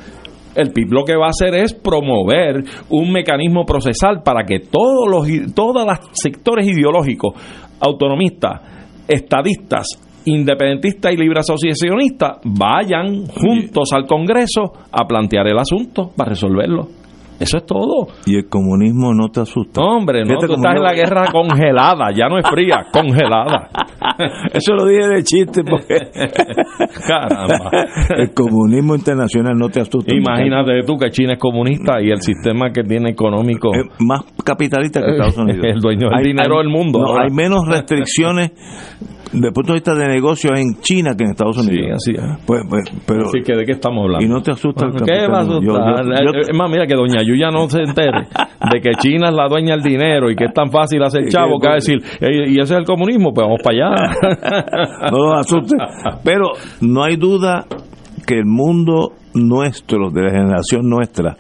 El 0.57 0.73
PIB 0.73 0.91
lo 0.91 1.05
que 1.05 1.15
va 1.15 1.27
a 1.27 1.29
hacer 1.29 1.53
es 1.53 1.73
promover 1.73 2.63
un 2.89 3.11
mecanismo 3.11 3.63
procesal 3.63 4.23
para 4.23 4.43
que 4.43 4.59
todos 4.59 5.07
los 5.07 5.27
todos 5.53 5.85
los 5.85 5.99
sectores 6.13 6.67
ideológicos, 6.67 7.35
autonomistas, 7.79 8.61
estadistas, 9.07 9.85
independentistas 10.25 11.13
y 11.13 11.17
libre 11.17 11.41
asociacionistas 11.41 12.39
vayan 12.43 13.27
juntos 13.27 13.93
al 13.93 14.07
Congreso 14.07 14.73
a 14.91 15.05
plantear 15.05 15.47
el 15.47 15.59
asunto 15.59 16.09
para 16.17 16.31
resolverlo. 16.31 16.87
Eso 17.39 17.57
es 17.57 17.65
todo. 17.65 18.07
Y 18.25 18.37
el 18.37 18.49
comunismo 18.49 19.13
no 19.13 19.29
te 19.29 19.41
asusta. 19.41 19.81
hombre, 19.81 20.23
no, 20.23 20.39
tú 20.39 20.53
estás 20.53 20.75
en 20.75 20.81
la 20.83 20.93
guerra 20.93 21.31
congelada, 21.31 22.11
ya 22.11 22.27
no 22.27 22.39
es 22.39 22.49
fría, 22.49 22.87
congelada. 22.91 23.69
Eso 24.53 24.73
lo 24.73 24.85
dije 24.85 25.07
de 25.07 25.23
chiste 25.23 25.63
porque... 25.63 25.95
Caramba. 27.07 27.69
El 28.17 28.33
comunismo 28.33 28.95
internacional 28.95 29.53
no 29.57 29.69
te 29.69 29.81
asusta. 29.81 30.13
Imagínate 30.15 30.83
tú 30.85 30.97
que 30.97 31.09
China 31.09 31.33
es 31.33 31.39
comunista 31.39 32.01
y 32.01 32.09
el 32.09 32.21
sistema 32.21 32.71
que 32.71 32.83
tiene 32.83 33.11
económico... 33.11 33.73
Es 33.73 33.85
más 33.99 34.21
capitalista 34.43 35.01
que 35.01 35.11
Estados 35.11 35.37
Unidos. 35.37 35.59
el 35.63 35.79
dueño 35.79 36.09
del 36.09 36.23
dinero 36.23 36.57
del 36.57 36.69
mundo. 36.69 36.99
No, 36.99 37.19
hay 37.19 37.29
menos 37.31 37.67
restricciones 37.67 38.51
desde 39.31 39.47
el 39.47 39.53
punto 39.53 39.73
de 39.73 39.77
vista 39.77 39.95
de 39.95 40.07
negocios 40.07 40.57
en 40.57 40.81
China 40.81 41.11
que 41.17 41.23
en 41.23 41.31
Estados 41.31 41.57
Unidos. 41.57 42.01
Sí, 42.03 42.13
así 42.13 42.17
es. 42.17 42.45
Pues, 42.45 42.61
pues, 42.69 42.85
pero, 43.05 43.25
así 43.25 43.41
que 43.41 43.55
de 43.55 43.65
qué 43.65 43.73
estamos 43.73 44.03
hablando. 44.05 44.25
Y 44.25 44.29
no 44.29 44.41
te 44.41 44.51
asusta 44.51 44.85
el 44.85 44.93
¿Qué 44.93 45.27
va 45.27 45.39
a 45.39 45.41
asustar? 45.41 46.39
es 46.39 46.57
más, 46.57 46.71
mira 46.71 46.85
que 46.87 46.95
doña 46.95 47.21
Yuya 47.23 47.49
no 47.51 47.69
se 47.69 47.81
entere 47.81 48.27
de 48.71 48.81
que 48.81 48.91
China 48.99 49.29
es 49.29 49.35
la 49.35 49.47
dueña 49.47 49.75
del 49.75 49.83
dinero 49.83 50.29
y 50.31 50.35
que 50.35 50.45
es 50.45 50.53
tan 50.53 50.71
fácil 50.71 51.03
hacer 51.03 51.25
chavo 51.29 51.59
que 51.59 51.67
va 51.67 51.73
a 51.73 51.75
decir, 51.75 52.01
y 52.21 52.59
ese 52.59 52.73
es 52.73 52.79
el 52.79 52.85
comunismo, 52.85 53.33
pues 53.33 53.45
vamos 53.45 53.59
para 53.63 53.75
allá. 53.75 53.96
no 55.11 55.17
nos 55.17 55.45
asuste. 55.45 55.75
Pero 56.23 56.51
no 56.81 57.03
hay 57.03 57.15
duda 57.17 57.65
que 58.25 58.35
el 58.35 58.45
mundo 58.45 59.13
nuestro, 59.33 60.09
de 60.09 60.23
la 60.23 60.31
generación 60.31 60.89
nuestra, 60.89 61.37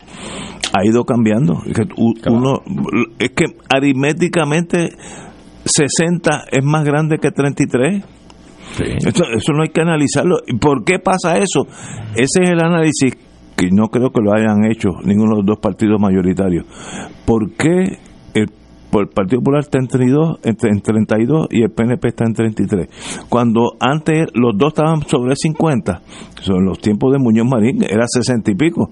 ha 0.73 0.85
ido 0.85 1.03
cambiando. 1.03 1.61
Uno, 1.97 2.61
es 3.19 3.31
que 3.31 3.45
aritméticamente 3.69 4.89
60 5.65 6.45
es 6.51 6.63
más 6.63 6.83
grande 6.85 7.17
que 7.17 7.31
33. 7.31 8.03
Eso, 9.05 9.23
eso 9.35 9.53
no 9.53 9.63
hay 9.63 9.69
que 9.69 9.81
analizarlo. 9.81 10.37
¿Por 10.59 10.83
qué 10.83 10.99
pasa 10.99 11.37
eso? 11.37 11.67
Ese 12.15 12.43
es 12.43 12.49
el 12.49 12.61
análisis 12.61 13.15
que 13.55 13.69
no 13.71 13.87
creo 13.87 14.11
que 14.11 14.21
lo 14.21 14.33
hayan 14.33 14.65
hecho 14.69 14.89
ninguno 15.03 15.31
de 15.31 15.37
los 15.37 15.45
dos 15.45 15.59
partidos 15.59 15.99
mayoritarios. 15.99 16.65
¿Por 17.25 17.53
qué 17.53 17.97
el, 18.93 19.07
Partido 19.09 19.39
Popular 19.39 19.61
está 19.61 19.79
en 19.79 19.87
32, 19.87 20.39
en 20.43 20.81
32 20.81 21.47
y 21.51 21.63
el 21.63 21.71
PNP 21.71 22.07
está 22.07 22.25
en 22.25 22.33
33? 22.33 23.25
Cuando 23.29 23.73
antes 23.79 24.27
los 24.33 24.57
dos 24.57 24.69
estaban 24.69 25.01
sobre 25.07 25.35
50, 25.35 26.01
son 26.41 26.65
los 26.65 26.79
tiempos 26.79 27.11
de 27.13 27.19
Muñoz 27.19 27.47
Marín, 27.47 27.83
era 27.83 28.05
60 28.07 28.51
y 28.51 28.55
pico. 28.55 28.91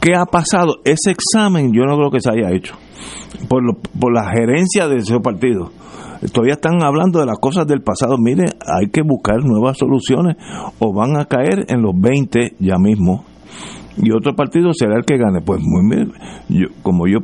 ¿Qué 0.00 0.14
ha 0.14 0.26
pasado? 0.26 0.76
Ese 0.84 1.10
examen 1.10 1.72
yo 1.72 1.84
no 1.84 1.96
creo 1.96 2.10
que 2.10 2.20
se 2.20 2.30
haya 2.30 2.54
hecho 2.54 2.74
por, 3.48 3.62
por 3.98 4.12
la 4.12 4.30
gerencia 4.30 4.88
de 4.88 4.96
ese 4.96 5.18
partido 5.20 5.70
todavía 6.32 6.54
están 6.54 6.82
hablando 6.82 7.20
de 7.20 7.26
las 7.26 7.38
cosas 7.38 7.66
del 7.66 7.82
pasado. 7.82 8.16
Mire, 8.18 8.44
hay 8.66 8.88
que 8.90 9.02
buscar 9.02 9.44
nuevas 9.44 9.78
soluciones 9.78 10.36
o 10.78 10.92
van 10.92 11.18
a 11.18 11.26
caer 11.26 11.66
en 11.68 11.82
los 11.82 11.92
20 11.98 12.54
ya 12.58 12.78
mismo. 12.78 13.24
y 13.96 14.10
otro 14.10 14.34
partido 14.34 14.72
será 14.72 14.96
el 14.96 15.04
que 15.04 15.16
gane. 15.16 15.40
Pues 15.40 15.60
muy 15.62 15.88
bien, 15.88 16.12
yo, 16.48 16.68
como 16.82 17.06
yo 17.06 17.18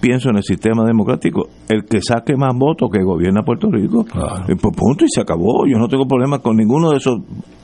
pienso 0.00 0.30
en 0.30 0.36
el 0.36 0.42
sistema 0.42 0.84
democrático, 0.84 1.48
el 1.68 1.84
que 1.84 2.00
saque 2.00 2.36
más 2.36 2.54
votos 2.56 2.88
que 2.92 3.02
gobierna 3.02 3.42
Puerto 3.42 3.68
Rico, 3.70 4.04
pues 4.04 4.76
punto 4.76 5.04
y 5.04 5.08
se 5.08 5.20
acabó. 5.20 5.66
Yo 5.66 5.78
no 5.78 5.88
tengo 5.88 6.06
problema 6.06 6.38
con 6.38 6.56
ninguno 6.56 6.90
de 6.90 6.96
esos 6.96 7.18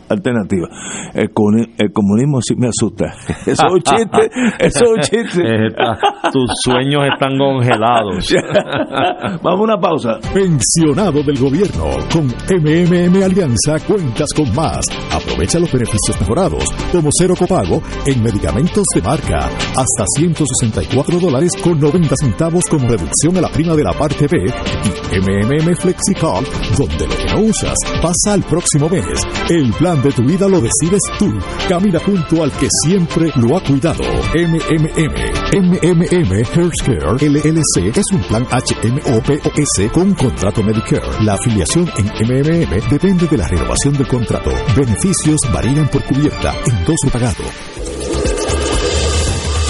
alternativa. 0.08 0.68
El, 1.14 1.30
el 1.78 1.92
comunismo 1.92 2.40
sí 2.42 2.54
me 2.56 2.68
asusta. 2.68 3.06
Eso 3.46 3.66
es 3.66 3.72
un 3.72 3.82
chiste. 3.82 4.30
Eso 4.58 4.84
es 4.84 4.90
un 4.90 5.00
chiste. 5.00 5.42
tus 6.32 6.50
sueños 6.62 7.02
están 7.12 7.38
congelados. 7.38 8.26
Vamos 9.42 9.60
a 9.60 9.62
una 9.62 9.78
pausa. 9.78 10.18
Pensionado 10.32 11.22
del 11.22 11.38
gobierno. 11.38 11.84
Con 12.12 12.26
MMM 12.26 13.22
Alianza 13.22 13.78
cuentas 13.86 14.28
con 14.34 14.54
más. 14.54 14.86
Aprovecha 15.12 15.58
los 15.58 15.72
beneficios 15.72 16.20
mejorados, 16.20 16.64
como 16.92 17.08
cero 17.12 17.34
copago 17.38 17.82
en 18.06 18.22
medicamentos 18.22 18.84
de 18.94 19.02
marca. 19.02 19.46
Hasta 19.76 20.04
164 20.16 21.18
dólares 21.18 21.52
con 21.62 21.78
90 21.78 22.16
centavos 22.16 22.64
como 22.66 22.88
reducción 22.88 23.36
a 23.36 23.40
la 23.40 23.48
prima 23.48 23.74
de 23.74 23.84
la 23.84 23.92
parte 23.92 24.26
B. 24.26 24.46
Y 24.84 25.18
MMM 25.20 25.74
FlexiCard, 25.76 26.44
donde 26.76 27.06
lo 27.06 27.16
que 27.16 27.34
no 27.34 27.40
usas 27.48 27.76
pasa 28.02 28.34
al 28.34 28.42
próximo 28.42 28.88
mes. 28.88 29.06
El 29.48 29.72
plan 29.72 29.93
de 30.02 30.12
tu 30.12 30.22
vida 30.24 30.48
lo 30.48 30.60
decides 30.60 31.00
tú. 31.18 31.32
Camina 31.68 31.98
junto 32.00 32.42
al 32.42 32.52
que 32.52 32.68
siempre 32.84 33.30
lo 33.36 33.56
ha 33.56 33.62
cuidado. 33.62 34.02
MMM. 34.34 35.14
MMM 35.54 36.32
Healthcare 36.54 37.16
LLC 37.20 37.96
es 37.96 38.04
un 38.12 38.20
plan 38.22 38.46
HMOPOS 38.50 39.92
con 39.92 40.14
contrato 40.14 40.62
Medicare. 40.62 41.22
La 41.22 41.34
afiliación 41.34 41.90
en 41.96 42.06
MMM 42.06 42.88
depende 42.90 43.26
de 43.26 43.36
la 43.36 43.48
renovación 43.48 43.94
del 43.94 44.08
contrato. 44.08 44.50
Beneficios 44.76 45.40
varían 45.52 45.88
por 45.88 46.04
cubierta, 46.04 46.54
endoso 46.66 47.08
pagado. 47.12 47.44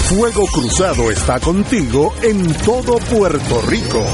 Fuego 0.08 0.46
Cruzado 0.52 1.10
está 1.10 1.40
contigo 1.40 2.12
en 2.22 2.52
todo 2.64 2.98
Puerto 2.98 3.62
Rico. 3.62 4.04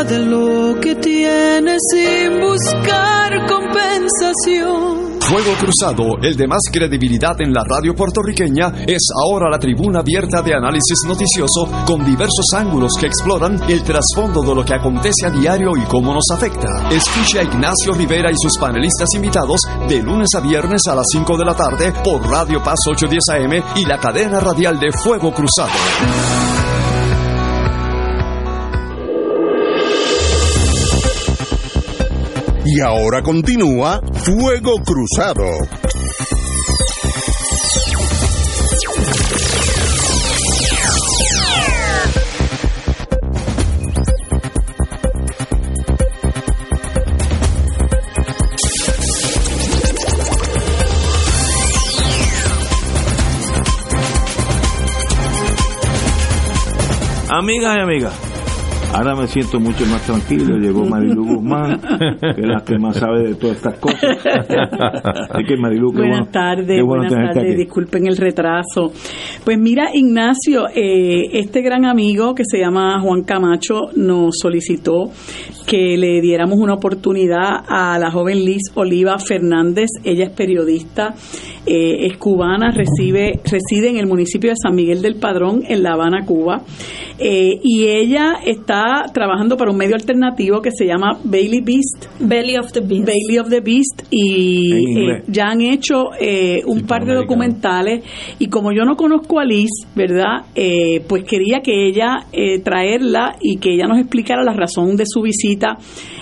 De 0.09 0.19
lo 0.21 0.81
que 0.81 0.95
tienes 0.95 1.83
sin 1.93 2.41
buscar 2.41 3.47
compensación. 3.47 5.19
Fuego 5.21 5.53
Cruzado, 5.61 6.17
el 6.23 6.35
de 6.35 6.47
más 6.47 6.63
credibilidad 6.73 7.39
en 7.41 7.53
la 7.53 7.63
radio 7.63 7.95
puertorriqueña, 7.95 8.73
es 8.87 9.03
ahora 9.23 9.51
la 9.51 9.59
tribuna 9.59 9.99
abierta 10.01 10.41
de 10.41 10.55
análisis 10.55 11.01
noticioso 11.07 11.69
con 11.87 12.03
diversos 12.07 12.47
ángulos 12.57 12.93
que 12.99 13.07
exploran 13.07 13.61
el 13.69 13.83
trasfondo 13.83 14.41
de 14.41 14.55
lo 14.55 14.65
que 14.65 14.73
acontece 14.73 15.27
a 15.27 15.31
diario 15.31 15.77
y 15.77 15.83
cómo 15.83 16.15
nos 16.15 16.31
afecta. 16.33 16.89
Escucha 16.91 17.41
a 17.41 17.45
Ignacio 17.45 17.93
Rivera 17.93 18.31
y 18.31 18.37
sus 18.39 18.57
panelistas 18.57 19.09
invitados 19.15 19.61
de 19.87 20.03
lunes 20.03 20.29
a 20.35 20.41
viernes 20.41 20.81
a 20.89 20.95
las 20.95 21.07
5 21.13 21.37
de 21.37 21.45
la 21.45 21.55
tarde 21.55 21.93
por 22.03 22.27
Radio 22.27 22.63
Paz 22.63 22.79
810 22.89 23.23
AM 23.29 23.63
y 23.77 23.85
la 23.85 23.99
cadena 23.99 24.41
radial 24.41 24.81
de 24.81 24.91
Fuego 24.93 25.31
Cruzado. 25.33 26.48
Y 32.71 32.81
ahora 32.83 33.23
continúa 33.23 34.03
Fuego 34.13 34.75
Cruzado. 34.85 35.43
Amigas 57.31 57.77
y 57.79 57.81
amigas, 57.81 58.28
Ahora 58.95 59.15
me 59.15 59.27
siento 59.27 59.61
mucho 59.61 59.85
más 59.87 60.03
tranquilo. 60.07 60.57
Llegó 60.57 60.85
Marilu 60.85 61.25
Guzmán, 61.25 61.81
que 62.35 62.41
es 62.41 62.49
la 62.49 62.65
que 62.65 62.79
más 62.79 62.97
sabe 62.97 63.29
de 63.29 63.35
todas 63.35 63.57
estas 63.57 63.79
cosas. 63.79 64.01
que 65.47 65.57
Marilu, 65.57 65.93
buenas 65.93 66.31
tardes, 66.31 66.83
buenas 66.85 67.13
tardes. 67.13 67.57
Disculpen 67.57 68.07
el 68.07 68.17
retraso. 68.17 68.93
Pues 69.45 69.59
mira, 69.59 69.91
Ignacio, 69.93 70.69
eh, 70.75 71.39
este 71.39 71.63
gran 71.63 71.85
amigo 71.85 72.35
que 72.35 72.45
se 72.45 72.59
llama 72.59 73.01
Juan 73.01 73.23
Camacho 73.23 73.91
nos 73.95 74.37
solicitó 74.41 75.11
que 75.69 75.99
le 75.99 76.23
diéramos 76.23 76.59
una 76.59 76.73
oportunidad 76.73 77.63
a 77.69 77.99
la 77.99 78.11
joven 78.11 78.43
Liz 78.43 78.73
Oliva 78.75 79.19
Fernández. 79.19 79.91
Ella 80.03 80.25
es 80.25 80.31
periodista, 80.31 81.15
eh, 81.67 82.07
es 82.07 82.17
cubana, 82.17 82.71
recibe, 82.71 83.39
reside 83.45 83.91
en 83.91 83.99
el 83.99 84.07
municipio 84.07 84.49
de 84.49 84.57
San 84.57 84.75
Miguel 84.75 85.03
del 85.03 85.17
Padrón, 85.17 85.63
en 85.69 85.83
La 85.83 85.93
Habana, 85.93 86.25
Cuba. 86.25 86.63
Eh, 87.21 87.59
y 87.65 87.85
ella 87.89 88.37
está 88.47 89.07
trabajando 89.13 89.57
para 89.57 89.73
un 89.73 89.77
medio 89.77 89.97
alternativo 89.97 90.63
que 90.63 90.71
se 90.71 90.87
llama 90.87 91.19
Bailey 91.25 91.61
Beast. 91.61 92.07
Belly 92.21 92.57
of 92.57 92.73
the 92.73 92.81
Beast. 92.81 93.07
Bailey 93.07 93.39
of 93.39 93.49
the 93.49 93.61
Beast. 93.61 94.07
Y 94.11 95.01
eh, 95.01 95.23
ya 95.27 95.49
han 95.49 95.61
hecho 95.61 96.11
eh, 96.19 96.61
un 96.65 96.87
par 96.87 97.05
de 97.05 97.15
documentales. 97.15 98.05
Y 98.39 98.47
como 98.47 98.73
yo 98.73 98.85
no 98.85 98.97
conozco 98.97 99.41
a 99.41 99.45
Liz, 99.45 99.71
¿verdad? 99.95 100.47
pues 101.09 101.25
quería 101.25 101.61
que 101.61 101.89
ella 101.89 102.27
traerla 102.63 103.37
y 103.41 103.57
que 103.57 103.75
ella 103.75 103.87
nos 103.87 103.99
explicara 103.99 104.43
la 104.43 104.53
razón 104.53 104.97
de 104.97 105.05
su 105.07 105.23
visita 105.23 105.58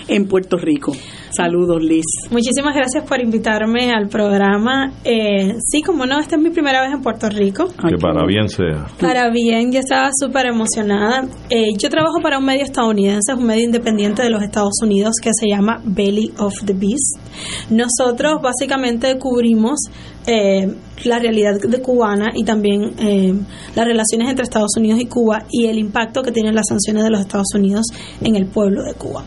en 0.07 0.27
Puerto 0.27 0.57
Rico. 0.57 0.93
Saludos, 1.29 1.83
Liz. 1.83 2.05
Muchísimas 2.31 2.73
gracias 2.73 3.03
por 3.07 3.21
invitarme 3.21 3.91
al 3.91 4.07
programa. 4.07 4.91
Eh, 5.03 5.55
sí, 5.59 5.81
como 5.81 6.05
no, 6.05 6.19
esta 6.19 6.35
es 6.35 6.41
mi 6.41 6.49
primera 6.49 6.81
vez 6.81 6.93
en 6.93 7.01
Puerto 7.01 7.29
Rico. 7.29 7.67
que 7.67 7.97
para 7.97 8.25
bien 8.25 8.49
sea. 8.49 8.87
Para 8.99 9.29
bien, 9.29 9.71
yo 9.71 9.79
estaba 9.79 10.09
súper 10.19 10.47
emocionada. 10.47 11.27
Eh, 11.49 11.73
yo 11.77 11.89
trabajo 11.89 12.19
para 12.21 12.39
un 12.39 12.45
medio 12.45 12.63
estadounidense, 12.63 13.33
un 13.33 13.45
medio 13.45 13.65
independiente 13.65 14.23
de 14.23 14.29
los 14.29 14.41
Estados 14.41 14.79
Unidos 14.81 15.15
que 15.21 15.29
se 15.39 15.47
llama 15.47 15.81
Belly 15.83 16.33
of 16.39 16.53
the 16.65 16.73
Beast. 16.73 17.17
Nosotros 17.69 18.41
básicamente 18.41 19.17
cubrimos 19.19 19.79
eh, 20.27 20.67
la 21.05 21.19
realidad 21.19 21.53
de 21.61 21.81
cubana 21.81 22.31
y 22.33 22.43
también 22.43 22.93
eh, 22.99 23.33
las 23.75 23.85
relaciones 23.85 24.29
entre 24.29 24.43
Estados 24.43 24.75
Unidos 24.75 24.99
y 24.99 25.05
Cuba 25.05 25.45
y 25.49 25.67
el 25.67 25.77
impacto 25.77 26.21
que 26.21 26.31
tienen 26.31 26.53
las 26.53 26.67
sanciones 26.67 27.03
de 27.03 27.09
los 27.11 27.21
Estados 27.21 27.53
Unidos 27.55 27.85
en 28.21 28.35
el 28.35 28.45
pueblo 28.47 28.83
de 28.83 28.93
Cuba. 28.95 29.23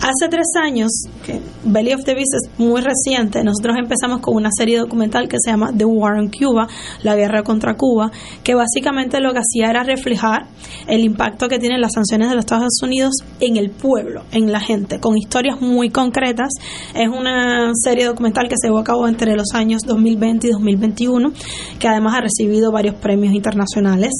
Hace 0.00 0.28
tres 0.28 0.48
años, 0.60 0.90
que 1.24 1.40
Belly 1.64 1.94
of 1.94 2.04
the 2.04 2.14
Beast 2.14 2.34
es 2.34 2.58
muy 2.58 2.82
reciente, 2.82 3.42
nosotros 3.42 3.76
empezamos 3.78 4.20
con 4.20 4.34
una 4.34 4.50
serie 4.54 4.78
documental 4.78 5.28
que 5.28 5.38
se 5.42 5.50
llama 5.50 5.70
The 5.74 5.86
War 5.86 6.18
on 6.18 6.30
Cuba, 6.30 6.66
la 7.02 7.16
guerra 7.16 7.42
contra 7.42 7.76
Cuba, 7.76 8.10
que 8.42 8.54
básicamente 8.54 9.20
lo 9.20 9.32
que 9.32 9.38
hacía 9.38 9.70
era 9.70 9.82
reflejar 9.82 10.46
el 10.88 11.04
impacto 11.04 11.48
que 11.48 11.58
tienen 11.58 11.80
las 11.80 11.92
sanciones 11.94 12.28
de 12.28 12.34
los 12.34 12.44
Estados 12.44 12.82
Unidos 12.82 13.14
en 13.40 13.56
el 13.56 13.70
pueblo, 13.70 14.24
en 14.32 14.52
la 14.52 14.60
gente, 14.60 14.98
con 15.00 15.16
historias 15.16 15.60
muy 15.62 15.88
concretas. 15.88 16.50
Es 16.94 17.08
una 17.08 17.70
serie 17.74 18.04
documental 18.04 18.48
que 18.48 18.56
se 18.60 18.66
llevó 18.66 18.80
a 18.80 18.84
cabo 18.84 19.08
entre 19.08 19.34
los 19.36 19.54
años 19.54 19.82
2020 19.86 20.33
y 20.42 20.50
2021, 20.50 21.32
que 21.78 21.88
además 21.88 22.14
ha 22.14 22.20
recibido 22.20 22.72
varios 22.72 22.94
premios 22.96 23.34
internacionales. 23.34 24.12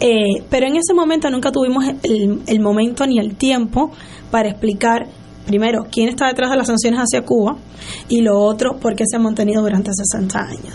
Eh, 0.00 0.42
pero 0.50 0.66
en 0.66 0.76
ese 0.76 0.94
momento 0.94 1.30
nunca 1.30 1.52
tuvimos 1.52 1.84
el 2.02 2.60
momento 2.60 3.06
ni 3.06 3.18
el 3.18 3.36
tiempo 3.36 3.90
para 4.30 4.48
explicar 4.48 5.06
primero, 5.46 5.86
quién 5.90 6.08
está 6.08 6.28
detrás 6.28 6.50
de 6.50 6.56
las 6.56 6.66
sanciones 6.66 7.00
hacia 7.00 7.22
Cuba 7.22 7.56
y 8.08 8.22
lo 8.22 8.38
otro, 8.38 8.78
por 8.78 8.94
qué 8.94 9.04
se 9.06 9.16
ha 9.16 9.18
mantenido 9.18 9.62
durante 9.62 9.90
60 9.92 10.38
años. 10.38 10.74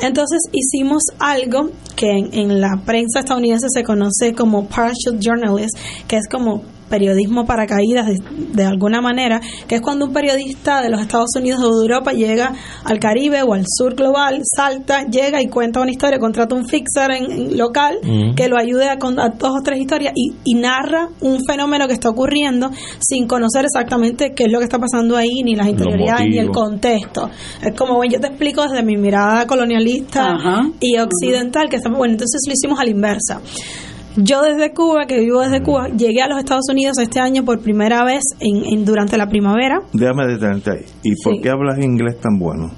Entonces 0.00 0.40
hicimos 0.52 1.02
algo 1.18 1.70
que 1.96 2.10
en, 2.10 2.32
en 2.32 2.60
la 2.60 2.82
prensa 2.84 3.20
estadounidense 3.20 3.66
se 3.70 3.82
conoce 3.82 4.34
como 4.34 4.66
partial 4.66 5.18
journalist, 5.20 5.76
que 6.08 6.16
es 6.16 6.28
como 6.28 6.62
periodismo 6.90 7.46
para 7.46 7.66
de, 7.70 8.18
de 8.52 8.64
alguna 8.64 9.00
manera, 9.00 9.40
que 9.66 9.76
es 9.76 9.80
cuando 9.80 10.06
un 10.06 10.12
periodista 10.12 10.82
de 10.82 10.90
los 10.90 11.00
Estados 11.00 11.30
Unidos 11.36 11.60
o 11.62 11.78
de 11.78 11.82
Europa 11.82 12.12
llega 12.12 12.52
al 12.84 12.98
Caribe 12.98 13.42
o 13.42 13.54
al 13.54 13.64
sur 13.66 13.94
global, 13.94 14.42
salta, 14.44 15.04
llega 15.04 15.40
y 15.40 15.48
cuenta 15.48 15.80
una 15.80 15.92
historia, 15.92 16.18
contrata 16.18 16.54
un 16.54 16.66
fixer 16.66 17.10
en, 17.12 17.56
local 17.56 17.98
que 18.36 18.48
lo 18.48 18.58
ayude 18.58 18.88
a 18.88 18.98
contar 18.98 19.38
dos 19.38 19.52
o 19.60 19.62
tres 19.62 19.80
historias 19.80 20.12
y, 20.16 20.54
narra 20.60 21.08
un 21.20 21.38
fenómeno 21.46 21.86
que 21.86 21.94
está 21.94 22.10
ocurriendo 22.10 22.70
sin 22.98 23.26
conocer 23.26 23.64
exactamente 23.64 24.34
qué 24.34 24.44
es 24.44 24.52
lo 24.52 24.58
que 24.58 24.64
está 24.64 24.78
pasando 24.78 25.16
ahí, 25.16 25.42
ni 25.42 25.54
las 25.54 25.68
interioridades, 25.68 26.28
ni 26.28 26.38
el 26.38 26.50
contexto. 26.50 27.30
Es 27.62 27.74
como, 27.74 27.94
bueno, 27.94 28.12
yo 28.12 28.20
te 28.20 28.26
explico 28.26 28.62
desde 28.62 28.82
mi 28.82 28.98
mirada 28.98 29.46
colonialista 29.46 30.36
y 30.80 30.98
occidental, 30.98 31.70
que 31.70 31.76
estamos, 31.76 31.98
bueno, 31.98 32.12
entonces 32.12 32.42
lo 32.46 32.52
hicimos 32.52 32.78
a 32.78 32.84
la 32.84 32.90
inversa. 32.90 33.40
Yo 34.16 34.42
desde 34.42 34.72
Cuba, 34.72 35.06
que 35.06 35.20
vivo 35.20 35.40
desde 35.40 35.62
Cuba, 35.62 35.88
llegué 35.88 36.22
a 36.22 36.28
los 36.28 36.38
Estados 36.38 36.66
Unidos 36.70 36.98
este 36.98 37.20
año 37.20 37.44
por 37.44 37.60
primera 37.60 38.04
vez 38.04 38.22
en, 38.40 38.84
durante 38.84 39.16
la 39.16 39.26
primavera. 39.28 39.80
Déjame 39.92 40.26
detenerte 40.26 40.70
ahí. 40.70 40.84
¿Y 41.02 41.22
por 41.22 41.40
qué 41.40 41.50
hablas 41.50 41.78
inglés 41.78 42.18
tan 42.20 42.38
bueno? 42.38 42.70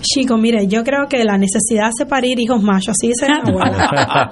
Chico, 0.00 0.36
mire, 0.36 0.66
yo 0.66 0.84
creo 0.84 1.06
que 1.08 1.24
la 1.24 1.38
necesidad 1.38 1.88
hace 1.88 2.06
parir 2.06 2.38
hijos 2.38 2.62
machos, 2.62 2.90
así 2.90 3.08
dice 3.08 3.26
abuela. 3.26 4.30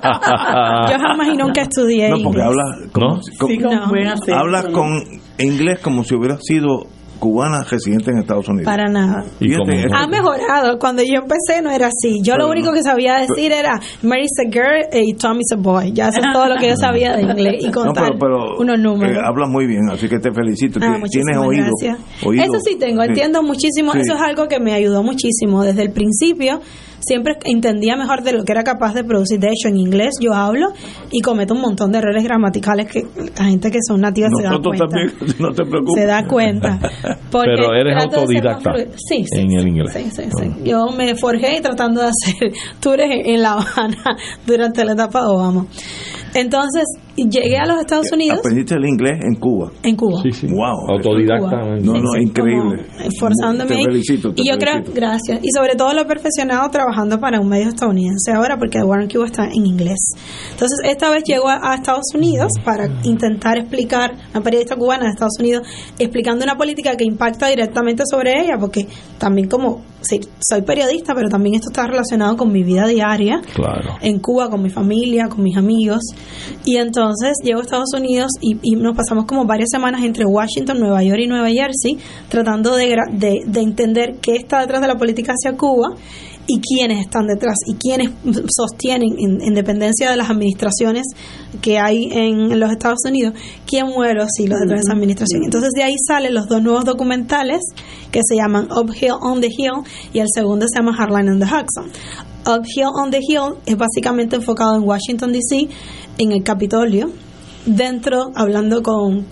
yo 0.90 0.99
jamás 0.99 1.29
y 1.33 1.37
nunca 1.37 1.62
estudié 1.62 2.11
no, 2.11 2.18
porque 2.23 2.42
Hablas, 2.42 2.90
con, 2.92 4.33
hablas 4.33 4.66
con 4.66 5.03
inglés 5.38 5.81
como 5.81 6.05
si 6.05 6.14
hubiera 6.14 6.37
sido 6.40 6.87
cubana 7.25 7.65
residente 7.65 8.11
en 8.11 8.19
Estados 8.19 8.47
Unidos. 8.49 8.67
Para 8.67 8.85
nada. 8.91 9.25
ha 9.95 10.07
mejorado. 10.07 10.79
Cuando 10.79 11.03
yo 11.03 11.23
empecé 11.23 11.63
no 11.63 11.71
era 11.71 11.87
así. 11.87 12.21
Yo 12.23 12.37
lo 12.37 12.51
único 12.51 12.71
que 12.71 12.83
sabía 12.83 13.17
decir 13.19 13.51
era 13.51 13.81
Mary's 14.03 14.37
a 14.45 14.51
girl 14.51 14.85
y 14.93 15.15
Tommy's 15.15 15.53
a 15.53 15.57
boy. 15.57 15.93
Ya 15.93 16.09
eso 16.09 16.21
es 16.21 16.27
todo 16.35 16.49
lo 16.49 16.57
que 16.57 16.69
yo 16.69 16.77
sabía 16.77 17.17
de 17.17 17.23
inglés 17.23 17.65
y 17.65 17.71
contar 17.71 18.13
unos 18.59 18.79
números. 18.79 19.17
Eh, 19.17 19.21
hablas 19.25 19.49
muy 19.49 19.67
bien, 19.67 19.89
así 19.91 20.07
que 20.07 20.19
te 20.19 20.33
felicito. 20.33 20.79
Ah, 20.83 20.99
Tienes 21.11 21.37
oído, 21.39 21.71
Eso 21.81 22.61
sí 22.63 22.77
tengo, 22.79 23.03
entiendo 23.03 23.43
muchísimo. 23.43 23.95
Eso 23.95 24.15
es 24.15 24.21
algo 24.21 24.47
que 24.47 24.61
me 24.61 24.75
ayudó 24.75 25.03
muchísimo 25.03 25.65
desde 25.65 25.83
el 25.83 25.93
principio 25.93 26.61
siempre 27.07 27.37
entendía 27.45 27.97
mejor 27.97 28.23
de 28.23 28.33
lo 28.33 28.45
que 28.45 28.53
era 28.53 28.62
capaz 28.62 28.95
de 28.95 29.05
producir. 29.05 29.38
De 29.38 29.49
hecho, 29.49 29.69
en 29.69 29.77
inglés 29.77 30.14
yo 30.21 30.35
hablo 30.35 30.73
y 31.11 31.21
cometo 31.21 31.55
un 31.55 31.61
montón 31.61 31.93
de 31.93 31.99
errores 31.99 32.25
gramaticales 32.25 32.90
que 32.90 33.03
la 33.37 33.45
gente 33.45 33.71
que 33.71 33.79
son 33.87 34.01
nativas 34.01 34.31
se 34.37 34.45
da 34.45 34.59
cuenta. 34.59 34.87
También, 34.87 35.12
no 35.38 35.51
te 35.51 35.64
preocupes. 35.64 35.95
Se 35.95 36.07
da 36.07 36.27
cuenta. 36.27 36.79
Pero 37.31 37.75
eres 37.75 38.05
autodidacta 38.05 38.73
sí, 38.97 39.25
en 39.33 39.53
el 39.53 39.69
inglés. 39.69 39.93
Sí, 39.93 40.11
sí, 40.11 40.23
sí. 40.38 40.51
Yo 40.64 40.87
me 40.97 41.14
forjé 41.14 41.61
tratando 41.61 42.01
de 42.03 42.09
hacer 42.09 42.53
tours 42.81 43.03
en 43.05 43.43
La 43.43 43.53
Habana 43.53 44.17
durante 44.47 44.85
la 44.85 44.93
etapa 44.93 45.23
de 45.23 45.29
Obama. 45.29 45.67
Entonces, 46.35 46.85
llegué 47.16 47.57
a 47.57 47.66
los 47.66 47.81
Estados 47.81 48.11
Unidos. 48.12 48.38
¿Aprendiste 48.40 48.74
el 48.74 48.85
inglés 48.85 49.18
en 49.22 49.35
Cuba? 49.37 49.70
En 49.83 49.96
Cuba. 49.96 50.20
Sí, 50.22 50.33
sí. 50.33 50.46
Wow. 50.48 50.90
Autodidacta. 50.96 51.77
No, 51.81 51.94
no, 51.94 52.16
increíble. 52.20 52.87
Esforzándome. 53.05 53.77
Te 53.77 53.83
felicito, 53.85 54.33
y 54.37 54.48
yo 54.48 54.57
creo, 54.59 54.83
gracias. 54.94 55.40
Y 55.42 55.50
sobre 55.55 55.74
todo 55.77 55.92
lo 55.92 56.03
he 56.03 56.05
perfeccionado 56.05 56.68
trabajando 56.70 57.18
para 57.18 57.40
un 57.40 57.48
medio 57.48 57.68
estadounidense 57.68 58.33
ahora, 58.33 58.57
porque 58.59 58.83
Warren 58.83 59.09
Cuba 59.09 59.27
está 59.27 59.46
en 59.46 59.66
inglés. 59.66 59.98
Entonces, 60.53 60.79
esta 60.85 61.11
vez 61.11 61.24
llego 61.24 61.48
a, 61.48 61.74
Estados 61.74 62.14
Unidos 62.14 62.53
para 62.64 62.88
intentar 63.03 63.59
explicar, 63.59 64.12
una 64.31 64.42
periodista 64.42 64.77
cubana 64.77 65.05
de 65.05 65.11
Estados 65.11 65.38
Unidos, 65.38 65.66
explicando 65.98 66.44
una 66.44 66.57
política 66.57 66.96
que 66.96 67.05
impacta 67.05 67.48
directamente 67.48 68.05
sobre 68.09 68.40
ella, 68.40 68.57
porque 68.59 68.87
también 69.18 69.48
como 69.48 69.83
sí, 70.00 70.20
soy 70.40 70.62
periodista, 70.62 71.14
pero 71.14 71.29
también 71.29 71.57
esto 71.57 71.68
está 71.70 71.87
relacionado 71.87 72.37
con 72.37 72.53
mi 72.53 72.62
vida 72.62 72.87
diaria. 72.87 73.40
Claro. 73.55 73.96
En 74.00 74.18
Cuba, 74.20 74.48
con 74.48 74.62
mi 74.62 74.70
familia, 74.70 75.29
con 75.29 75.42
mis 75.42 75.57
amigos. 75.57 76.00
Y 76.64 76.77
entonces 76.77 77.04
llego 77.43 77.61
a 77.61 77.62
Estados 77.62 77.93
Unidos 77.97 78.33
y, 78.40 78.77
nos 78.77 78.97
pasamos 78.97 79.25
como 79.27 79.45
varias 79.45 79.71
semanas 79.71 80.03
entre 80.05 80.25
Washington, 80.25 80.79
Nueva 80.79 81.03
York 81.03 81.21
y 81.23 81.27
Nueva 81.27 81.49
Jersey, 81.49 81.99
tratando 82.29 82.77
de, 82.77 82.97
de, 83.12 83.40
de 83.47 83.61
entender 83.61 84.17
qué 84.21 84.37
está 84.37 84.61
detrás 84.61 84.81
de 84.81 84.88
la 84.88 84.97
política 84.97 85.33
hacia 85.33 85.57
Cuba 85.57 85.95
y 86.47 86.61
quiénes 86.61 87.01
están 87.01 87.27
detrás 87.27 87.57
y 87.67 87.75
quiénes 87.75 88.11
sostienen, 88.49 89.14
en, 89.19 89.55
dependencia 89.55 90.11
de 90.11 90.17
las 90.17 90.31
administraciones 90.31 91.07
que 91.62 91.79
hay 91.79 92.09
en, 92.11 92.59
los 92.59 92.71
Estados 92.71 93.01
Unidos, 93.07 93.35
quién 93.67 93.87
muere 93.87 94.14
los 94.14 94.29
hilos 94.38 94.61
detrás 94.61 94.81
de 94.81 94.85
esa 94.87 94.93
administración. 94.93 95.45
Entonces 95.45 95.71
de 95.75 95.83
ahí 95.83 95.95
salen 96.07 96.35
los 96.35 96.47
dos 96.47 96.62
nuevos 96.62 96.85
documentales 96.85 97.61
que 98.11 98.21
se 98.27 98.37
llaman 98.37 98.69
Uphill 98.71 99.12
on 99.21 99.40
the 99.40 99.49
Hill 99.49 99.83
y 100.12 100.19
el 100.19 100.29
segundo 100.33 100.67
se 100.69 100.79
llama 100.79 100.95
Hardline 100.95 101.31
on 101.31 101.38
the 101.38 101.47
Hudson. 101.47 101.90
Uphill 102.46 102.90
on 102.94 103.11
the 103.11 103.18
Hill 103.18 103.59
es 103.66 103.76
básicamente 103.76 104.37
enfocado 104.37 104.76
en 104.76 104.83
Washington 104.83 105.33
DC, 105.33 105.68
en 106.18 106.33
el 106.33 106.42
Capitolio, 106.42 107.11
dentro, 107.66 108.30
hablando 108.35 108.83
con 108.83 109.26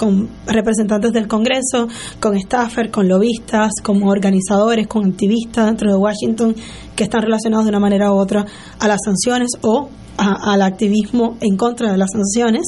con 0.00 0.30
representantes 0.46 1.12
del 1.12 1.28
Congreso, 1.28 1.86
con 2.20 2.34
staffers, 2.40 2.90
con 2.90 3.06
lobistas, 3.06 3.70
con 3.82 4.02
organizadores, 4.02 4.86
con 4.86 5.04
activistas 5.04 5.66
dentro 5.66 5.90
de 5.90 5.98
Washington 5.98 6.56
que 6.96 7.04
están 7.04 7.20
relacionados 7.20 7.66
de 7.66 7.68
una 7.68 7.80
manera 7.80 8.10
u 8.10 8.16
otra 8.16 8.46
a 8.78 8.88
las 8.88 9.00
sanciones 9.04 9.50
o 9.60 9.90
al 10.16 10.62
activismo 10.62 11.36
en 11.42 11.58
contra 11.58 11.92
de 11.92 11.98
las 11.98 12.12
sanciones. 12.12 12.62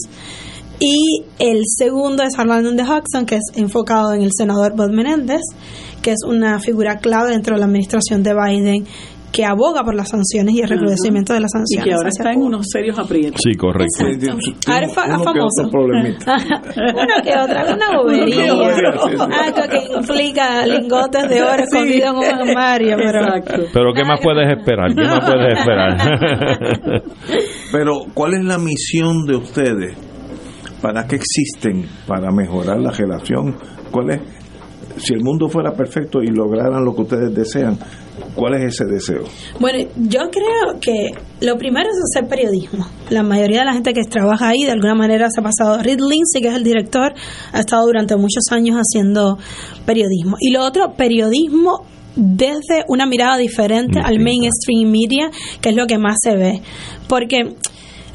Y 0.78 1.22
el 1.38 1.62
segundo 1.64 2.22
es 2.22 2.38
Harlan 2.38 2.76
de 2.76 2.82
Hudson, 2.82 3.24
que 3.24 3.36
es 3.36 3.44
enfocado 3.54 4.12
en 4.12 4.22
el 4.22 4.30
senador 4.36 4.76
Bob 4.76 4.90
Menéndez, 4.90 5.40
que 6.02 6.10
es 6.10 6.18
una 6.26 6.58
figura 6.58 6.98
clave 6.98 7.30
dentro 7.30 7.54
de 7.54 7.60
la 7.60 7.66
administración 7.66 8.22
de 8.22 8.34
Biden 8.34 8.84
que 9.32 9.44
aboga 9.46 9.82
por 9.82 9.94
las 9.94 10.10
sanciones 10.10 10.54
y 10.54 10.60
el 10.60 10.68
recrudecimiento 10.68 11.32
de 11.32 11.40
las 11.40 11.52
sanciones. 11.52 11.86
Y 11.86 11.88
que 11.88 11.94
ahora 11.94 12.08
está 12.10 12.32
en 12.32 12.42
unos 12.42 12.66
serios 12.70 12.98
aprietos. 12.98 13.40
Sí, 13.42 13.56
correcto. 13.56 14.04
Ahora 14.66 14.86
es 14.86 14.94
famoso. 14.94 15.70
una 15.72 17.22
que 17.22 17.30
otra, 17.30 17.74
una 17.74 17.96
bobería. 17.96 18.52
Algo 18.52 19.62
que 19.70 19.96
implica 19.96 20.66
lingotes 20.66 21.28
de 21.28 21.42
oro 21.42 21.62
escondidos 21.62 22.10
en 22.10 22.16
un 22.16 22.48
armario. 22.48 22.96
Pero, 22.98 23.66
pero 23.72 23.94
¿qué 23.94 24.04
más 24.04 24.20
puedes 24.20 24.48
esperar? 24.50 24.94
¿Qué 24.94 25.02
más 25.02 25.20
puedes 25.20 25.58
esperar? 25.58 27.02
pero, 27.72 28.04
¿cuál 28.12 28.34
es 28.34 28.44
la 28.44 28.58
misión 28.58 29.24
de 29.24 29.36
ustedes? 29.36 29.96
¿Para 30.82 31.06
qué 31.06 31.16
existen? 31.16 31.86
¿Para 32.06 32.30
mejorar 32.30 32.78
la 32.80 32.90
relación? 32.90 33.56
¿Cuál 33.90 34.10
es? 34.10 34.20
Si 34.96 35.14
el 35.14 35.22
mundo 35.22 35.48
fuera 35.48 35.72
perfecto 35.72 36.22
y 36.22 36.26
lograran 36.26 36.84
lo 36.84 36.94
que 36.94 37.02
ustedes 37.02 37.34
desean, 37.34 37.78
¿Cuál 38.34 38.54
es 38.54 38.74
ese 38.74 38.84
deseo? 38.84 39.24
Bueno, 39.58 39.88
yo 39.96 40.30
creo 40.30 40.80
que 40.80 41.10
lo 41.40 41.56
primero 41.56 41.88
es 41.88 41.96
hacer 42.10 42.28
periodismo. 42.28 42.86
La 43.10 43.22
mayoría 43.22 43.60
de 43.60 43.64
la 43.66 43.72
gente 43.72 43.92
que 43.92 44.02
trabaja 44.04 44.48
ahí 44.48 44.64
de 44.64 44.72
alguna 44.72 44.94
manera 44.94 45.28
se 45.30 45.40
ha 45.40 45.42
pasado. 45.42 45.82
Reed 45.82 45.98
Lindsay, 45.98 46.42
que 46.42 46.48
es 46.48 46.54
el 46.54 46.64
director, 46.64 47.14
ha 47.52 47.60
estado 47.60 47.86
durante 47.86 48.16
muchos 48.16 48.44
años 48.50 48.76
haciendo 48.76 49.38
periodismo. 49.86 50.36
Y 50.40 50.50
lo 50.50 50.62
otro, 50.64 50.94
periodismo 50.94 51.84
desde 52.14 52.84
una 52.88 53.06
mirada 53.06 53.38
diferente 53.38 53.98
al 53.98 54.18
mainstream 54.18 54.90
media, 54.90 55.30
que 55.60 55.70
es 55.70 55.76
lo 55.76 55.86
que 55.86 55.98
más 55.98 56.16
se 56.22 56.36
ve. 56.36 56.62
Porque 57.08 57.56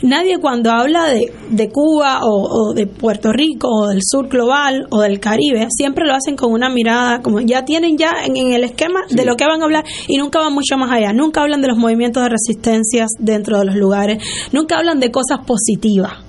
nadie 0.02 0.40
cuando 0.40 0.72
habla 0.72 1.06
de, 1.06 1.32
de 1.50 1.70
Cuba 1.70 2.20
o, 2.24 2.74
de 2.74 2.88
Puerto 2.88 3.32
Rico 3.32 3.70
o 3.70 3.88
del 3.88 4.02
sur 4.04 4.28
global 4.28 4.88
o 4.92 5.02
del 5.02 5.20
Caribe, 5.20 5.68
siempre 5.70 6.06
lo 6.06 6.14
hacen 6.14 6.36
con 6.36 6.52
una 6.52 6.70
mirada, 6.70 7.22
como 7.22 7.42
ya 7.42 7.66
tienen 7.66 7.98
ya 7.98 8.12
en, 8.26 8.38
el 8.38 8.64
esquema 8.64 9.02
de 9.10 9.26
lo 9.26 9.36
que 9.36 9.46
van 9.46 9.62
a 9.62 9.66
hablar 9.66 9.86
y 10.08 10.18
nunca 10.18 10.40
van 10.40 10.54
mucho 10.54 10.78
más 10.78 10.92
allá, 10.92 11.14
nunca 11.14 11.42
hablan 11.42 11.62
de 11.62 11.68
los 11.68 11.78
movimientos 11.78 12.24
de 12.24 12.30
resistencias 12.30 13.10
dentro 13.20 13.60
de 13.60 13.66
los 13.66 13.76
lugares, 13.76 14.24
nunca 14.52 14.78
hablan 14.78 15.00
de 15.00 15.12
cosas 15.12 15.40
positivas 15.46 16.27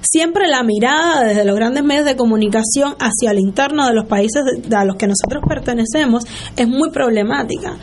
siempre 0.00 0.48
la 0.48 0.62
mirada 0.62 1.24
desde 1.24 1.44
los 1.44 1.56
grandes 1.56 1.84
medios 1.84 2.04
de 2.04 2.16
comunicación 2.16 2.94
hacia 2.98 3.30
el 3.30 3.38
interno 3.38 3.86
de 3.86 3.94
los 3.94 4.06
países 4.06 4.42
a 4.74 4.84
los 4.84 4.96
que 4.96 5.06
nosotros 5.06 5.42
pertenecemos 5.48 6.24
es 6.56 6.68
muy 6.68 6.90
problemática. 6.90 7.76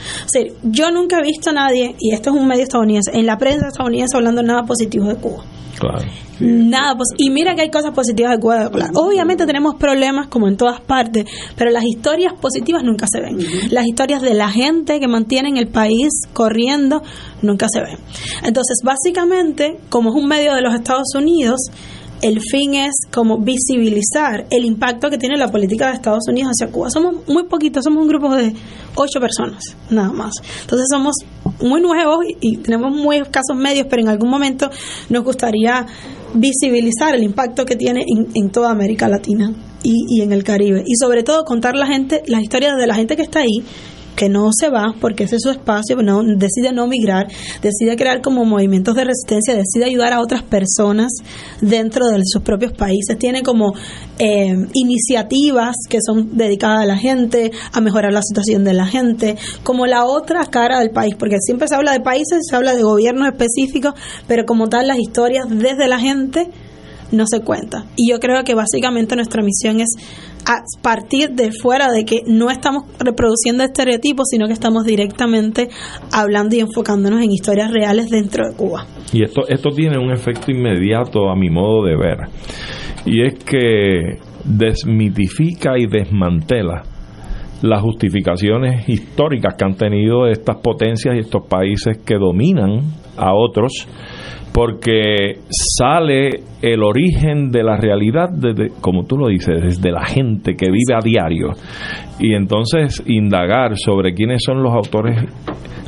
yo 0.63 0.91
nunca 0.91 1.19
he 1.19 1.23
visto 1.23 1.49
a 1.49 1.53
nadie, 1.53 1.95
y 1.99 2.13
esto 2.13 2.31
es 2.31 2.35
un 2.35 2.47
medio 2.47 2.63
estadounidense, 2.63 3.11
en 3.13 3.25
la 3.25 3.37
prensa 3.37 3.67
estadounidense 3.67 4.17
hablando 4.17 4.43
nada 4.43 4.63
positivo 4.63 5.07
de 5.07 5.15
Cuba. 5.15 5.43
Nada, 6.39 6.95
pues, 6.95 7.09
y 7.17 7.29
mira 7.29 7.53
que 7.53 7.61
hay 7.61 7.69
cosas 7.69 7.91
positivas 7.91 8.31
de 8.31 8.39
Cuba. 8.39 8.69
Obviamente 8.95 9.45
tenemos 9.45 9.75
problemas 9.75 10.27
como 10.27 10.47
en 10.47 10.57
todas 10.57 10.81
partes, 10.81 11.25
pero 11.55 11.69
las 11.69 11.83
historias 11.83 12.33
positivas 12.33 12.83
nunca 12.83 13.05
se 13.11 13.21
ven. 13.21 13.37
Las 13.69 13.85
historias 13.85 14.21
de 14.21 14.33
la 14.33 14.49
gente 14.49 14.99
que 14.99 15.07
mantienen 15.07 15.57
el 15.57 15.67
país 15.67 16.09
corriendo 16.33 17.03
nunca 17.41 17.67
se 17.71 17.81
ven. 17.81 17.97
Entonces, 18.43 18.77
básicamente, 18.83 19.77
como 19.89 20.09
es 20.09 20.15
un 20.15 20.27
medio 20.27 20.53
de 20.53 20.61
los 20.61 20.73
Estados 20.73 21.13
Unidos, 21.15 21.59
el 22.21 22.39
fin 22.39 22.75
es 22.75 22.93
como 23.11 23.39
visibilizar 23.39 24.45
el 24.51 24.65
impacto 24.65 25.09
que 25.09 25.17
tiene 25.17 25.37
la 25.37 25.49
política 25.49 25.87
de 25.87 25.93
Estados 25.93 26.27
Unidos 26.27 26.51
hacia 26.51 26.71
Cuba. 26.71 26.89
Somos 26.89 27.27
muy 27.27 27.43
poquitos, 27.43 27.83
somos 27.83 28.03
un 28.03 28.07
grupo 28.07 28.33
de 28.35 28.53
ocho 28.95 29.19
personas, 29.19 29.75
nada 29.89 30.11
más. 30.11 30.33
Entonces 30.61 30.87
somos 30.91 31.15
muy 31.61 31.81
nuevos 31.81 32.17
y, 32.39 32.57
tenemos 32.57 32.95
muy 32.95 33.17
escasos 33.17 33.55
medios, 33.55 33.87
pero 33.89 34.03
en 34.03 34.09
algún 34.09 34.29
momento 34.29 34.69
nos 35.09 35.23
gustaría 35.23 35.85
visibilizar 36.33 37.15
el 37.15 37.23
impacto 37.23 37.65
que 37.65 37.75
tiene 37.75 38.05
en, 38.07 38.49
toda 38.51 38.69
América 38.69 39.09
Latina 39.09 39.51
y, 39.83 40.05
y, 40.07 40.21
en 40.21 40.31
el 40.31 40.43
Caribe. 40.43 40.83
Y 40.85 40.95
sobre 40.95 41.23
todo 41.23 41.43
contar 41.43 41.75
la 41.75 41.87
gente, 41.87 42.21
las 42.27 42.41
historias 42.41 42.77
de 42.77 42.85
la 42.85 42.93
gente 42.93 43.15
que 43.15 43.23
está 43.23 43.39
ahí, 43.39 43.63
que 44.15 44.29
no 44.29 44.49
se 44.51 44.69
va 44.69 44.93
porque 44.99 45.23
ese 45.23 45.37
es 45.37 45.41
su 45.43 45.49
espacio, 45.49 45.95
no, 45.97 46.21
decide 46.23 46.71
no 46.71 46.87
migrar, 46.87 47.27
decide 47.61 47.95
crear 47.95 48.21
como 48.21 48.45
movimientos 48.45 48.95
de 48.95 49.05
resistencia, 49.05 49.55
decide 49.55 49.85
ayudar 49.85 50.13
a 50.13 50.21
otras 50.21 50.43
personas 50.43 51.11
dentro 51.61 52.07
de 52.07 52.21
sus 52.25 52.41
propios 52.41 52.73
países, 52.73 53.17
tiene 53.17 53.43
como 53.43 53.73
eh, 54.19 54.55
iniciativas 54.73 55.75
que 55.89 55.99
son 56.05 56.37
dedicadas 56.37 56.81
a 56.81 56.85
la 56.85 56.97
gente, 56.97 57.51
a 57.71 57.81
mejorar 57.81 58.13
la 58.13 58.21
situación 58.21 58.63
de 58.63 58.73
la 58.73 58.85
gente, 58.85 59.37
como 59.63 59.85
la 59.87 60.05
otra 60.05 60.45
cara 60.45 60.79
del 60.79 60.91
país, 60.91 61.15
porque 61.15 61.37
siempre 61.39 61.67
se 61.67 61.75
habla 61.75 61.93
de 61.93 62.01
países, 62.01 62.39
se 62.49 62.55
habla 62.55 62.75
de 62.75 62.83
gobiernos 62.83 63.27
específicos, 63.27 63.93
pero 64.27 64.45
como 64.45 64.67
tal 64.67 64.87
las 64.87 64.99
historias 64.99 65.45
desde 65.49 65.87
la 65.87 65.99
gente 65.99 66.49
no 67.11 67.25
se 67.27 67.41
cuenta. 67.41 67.85
Y 67.95 68.09
yo 68.09 68.19
creo 68.19 68.43
que 68.43 68.55
básicamente 68.55 69.15
nuestra 69.15 69.43
misión 69.43 69.81
es 69.81 69.89
a 70.45 70.63
partir 70.81 71.31
de 71.31 71.51
fuera 71.51 71.91
de 71.91 72.05
que 72.05 72.21
no 72.27 72.49
estamos 72.49 72.83
reproduciendo 72.99 73.63
estereotipos, 73.63 74.27
sino 74.29 74.47
que 74.47 74.53
estamos 74.53 74.83
directamente 74.83 75.69
hablando 76.11 76.55
y 76.55 76.59
enfocándonos 76.59 77.21
en 77.21 77.31
historias 77.31 77.71
reales 77.71 78.09
dentro 78.09 78.47
de 78.47 78.55
Cuba. 78.55 78.85
Y 79.13 79.23
esto, 79.23 79.47
esto 79.47 79.69
tiene 79.69 79.97
un 79.97 80.11
efecto 80.11 80.51
inmediato 80.51 81.29
a 81.29 81.35
mi 81.35 81.49
modo 81.49 81.85
de 81.85 81.95
ver, 81.95 82.17
y 83.05 83.25
es 83.25 83.35
que 83.43 84.19
desmitifica 84.45 85.77
y 85.77 85.87
desmantela 85.87 86.83
las 87.61 87.81
justificaciones 87.81 88.89
históricas 88.89 89.55
que 89.55 89.65
han 89.65 89.75
tenido 89.75 90.27
estas 90.27 90.57
potencias 90.57 91.15
y 91.15 91.19
estos 91.19 91.45
países 91.47 91.99
que 91.99 92.15
dominan 92.15 92.81
a 93.17 93.33
otros 93.33 93.87
porque 94.53 95.39
sale 95.49 96.43
el 96.61 96.83
origen 96.83 97.51
de 97.51 97.63
la 97.63 97.77
realidad, 97.77 98.29
desde, 98.29 98.69
como 98.81 99.05
tú 99.05 99.17
lo 99.17 99.27
dices, 99.27 99.61
desde 99.61 99.91
la 99.91 100.05
gente 100.05 100.55
que 100.55 100.69
vive 100.69 100.93
a 100.93 101.03
diario. 101.03 101.51
Y 102.19 102.33
entonces 102.33 103.01
indagar 103.07 103.77
sobre 103.77 104.13
quiénes 104.13 104.43
son 104.43 104.61
los 104.61 104.73
autores 104.73 105.17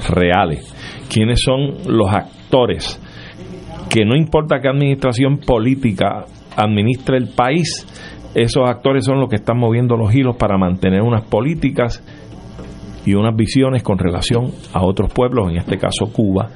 reales, 0.09 0.73
quiénes 1.11 1.41
son 1.41 1.73
los 1.87 2.11
actores, 2.11 2.99
que 3.89 4.05
no 4.05 4.15
importa 4.15 4.59
qué 4.61 4.69
administración 4.69 5.39
política 5.39 6.25
administre 6.55 7.17
el 7.17 7.29
país, 7.29 7.85
esos 8.33 8.67
actores 8.67 9.05
son 9.05 9.19
los 9.19 9.29
que 9.29 9.35
están 9.35 9.59
moviendo 9.59 9.95
los 9.95 10.13
hilos 10.13 10.35
para 10.37 10.57
mantener 10.57 11.01
unas 11.01 11.23
políticas 11.25 12.03
y 13.05 13.13
unas 13.13 13.35
visiones 13.35 13.83
con 13.83 13.97
relación 13.97 14.51
a 14.73 14.83
otros 14.83 15.13
pueblos, 15.13 15.51
en 15.51 15.57
este 15.57 15.77
caso 15.77 16.11
Cuba, 16.11 16.49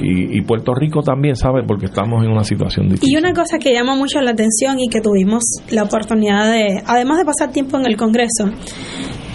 y, 0.00 0.40
Puerto 0.42 0.74
Rico 0.74 1.02
también 1.02 1.36
sabe 1.36 1.62
porque 1.66 1.86
estamos 1.86 2.24
en 2.24 2.30
una 2.30 2.44
situación 2.44 2.88
difícil. 2.88 3.12
Y 3.12 3.16
una 3.16 3.32
cosa 3.32 3.58
que 3.58 3.72
llama 3.72 3.94
mucho 3.96 4.20
la 4.20 4.32
atención 4.32 4.78
y 4.78 4.88
que 4.88 5.00
tuvimos 5.00 5.42
la 5.70 5.84
oportunidad 5.84 6.50
de, 6.52 6.82
además 6.86 7.18
de 7.18 7.24
pasar 7.24 7.50
tiempo 7.50 7.78
en 7.78 7.86
el 7.86 7.96
Congreso, 7.96 8.50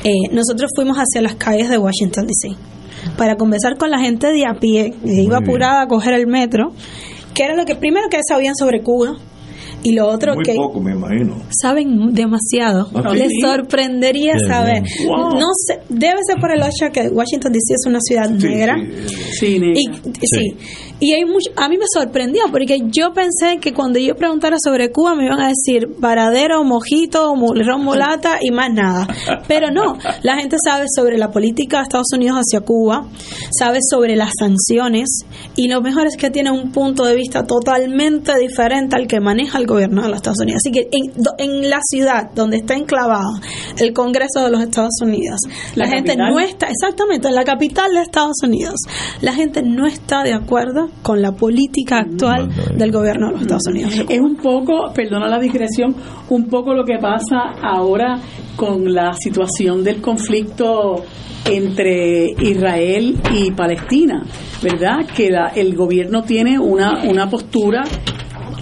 eh, 0.03 0.11
nosotros 0.31 0.71
fuimos 0.75 0.97
hacia 0.97 1.21
las 1.21 1.35
calles 1.35 1.69
de 1.69 1.77
Washington, 1.77 2.27
D.C. 2.27 2.55
para 3.17 3.35
conversar 3.35 3.77
con 3.77 3.89
la 3.89 3.99
gente 3.99 4.31
de 4.31 4.45
a 4.45 4.53
pie, 4.53 4.93
que 5.03 5.21
iba 5.21 5.37
apurada 5.37 5.81
a 5.81 5.87
coger 5.87 6.13
el 6.13 6.27
metro, 6.27 6.73
que 7.33 7.43
era 7.43 7.55
lo 7.55 7.65
que 7.65 7.75
primero 7.75 8.07
que 8.09 8.19
sabían 8.27 8.55
sobre 8.55 8.81
Cuba, 8.81 9.15
y 9.83 9.93
lo 9.93 10.07
otro 10.07 10.35
Muy 10.35 10.43
que 10.43 10.53
poco, 10.55 10.79
me 10.81 10.91
imagino. 10.93 11.35
saben 11.61 12.13
demasiado. 12.13 12.89
¿Ah, 12.93 13.13
Les 13.13 13.31
sorprendería 13.41 14.33
saber. 14.39 14.83
No 15.07 15.47
sé, 15.65 15.79
debe 15.89 16.17
ser 16.27 16.37
por 16.39 16.51
el 16.51 16.59
hecho 16.61 16.91
que 16.91 17.07
Washington 17.09 17.51
DC 17.51 17.73
es 17.75 17.85
una 17.87 17.99
ciudad 18.01 18.29
negra. 18.29 18.75
Sí, 19.39 19.59
Y, 19.75 19.85
sí. 20.21 20.55
Y 20.99 21.13
hay 21.13 21.23
mucho, 21.23 21.51
a 21.55 21.69
mí 21.69 21.77
me 21.77 21.85
sorprendió 21.93 22.43
porque 22.51 22.81
yo 22.87 23.13
pensé 23.13 23.59
que 23.59 23.73
cuando 23.73 23.99
yo 23.99 24.15
preguntara 24.15 24.57
sobre 24.61 24.91
Cuba 24.91 25.15
me 25.15 25.25
iban 25.25 25.39
a 25.39 25.47
decir 25.47 25.87
varadero, 25.97 26.63
mojito, 26.63 27.33
ron 27.35 27.83
mulata 27.83 28.39
y 28.41 28.51
más 28.51 28.73
nada. 28.73 29.07
Pero 29.47 29.71
no, 29.71 29.97
la 30.23 30.35
gente 30.35 30.57
sabe 30.63 30.85
sobre 30.93 31.17
la 31.17 31.31
política 31.31 31.77
de 31.77 31.83
Estados 31.83 32.11
Unidos 32.13 32.37
hacia 32.37 32.61
Cuba, 32.61 33.07
sabe 33.51 33.79
sobre 33.81 34.15
las 34.15 34.31
sanciones 34.37 35.21
y 35.55 35.69
lo 35.69 35.81
mejor 35.81 36.07
es 36.07 36.17
que 36.17 36.29
tiene 36.29 36.51
un 36.51 36.71
punto 36.71 37.05
de 37.05 37.15
vista 37.15 37.45
totalmente 37.45 38.37
diferente 38.37 38.97
al 38.97 39.07
que 39.07 39.21
maneja 39.21 39.57
el 39.57 39.67
gobierno 39.67 40.01
de 40.01 40.09
los 40.09 40.17
Estados 40.17 40.39
Unidos. 40.41 40.61
Así 40.65 40.71
que 40.71 40.89
en, 40.91 41.13
en 41.37 41.69
la 41.69 41.79
ciudad 41.81 42.31
donde 42.35 42.57
está 42.57 42.75
enclavado 42.75 43.39
el 43.77 43.93
Congreso 43.93 44.43
de 44.43 44.51
los 44.51 44.61
Estados 44.61 45.01
Unidos, 45.01 45.39
la, 45.75 45.87
gente 45.87 46.17
no 46.17 46.39
está, 46.39 46.67
exactamente, 46.67 47.29
en 47.29 47.35
la 47.35 47.45
capital 47.45 47.93
de 47.93 48.01
Estados 48.01 48.37
Unidos, 48.43 48.75
la 49.21 49.33
gente 49.33 49.61
no 49.61 49.87
está 49.87 50.23
de 50.23 50.33
acuerdo 50.33 50.88
con 51.01 51.21
la 51.21 51.31
política 51.31 51.99
actual 51.99 52.49
del 52.75 52.91
gobierno 52.91 53.27
de 53.27 53.33
los 53.33 53.41
Estados 53.41 53.67
Unidos. 53.67 53.93
Es 54.07 54.19
un 54.19 54.35
poco, 54.35 54.91
perdona 54.93 55.27
la 55.27 55.39
digresión, 55.39 55.95
un 56.29 56.47
poco 56.47 56.73
lo 56.73 56.83
que 56.83 56.97
pasa 56.99 57.53
ahora 57.61 58.19
con 58.55 58.93
la 58.93 59.13
situación 59.13 59.83
del 59.83 60.01
conflicto 60.01 61.03
entre 61.45 62.31
Israel 62.39 63.17
y 63.33 63.51
Palestina, 63.51 64.23
¿verdad? 64.61 65.05
Que 65.15 65.29
el 65.55 65.75
gobierno 65.75 66.23
tiene 66.23 66.59
una, 66.59 67.03
una 67.03 67.29
postura 67.29 67.83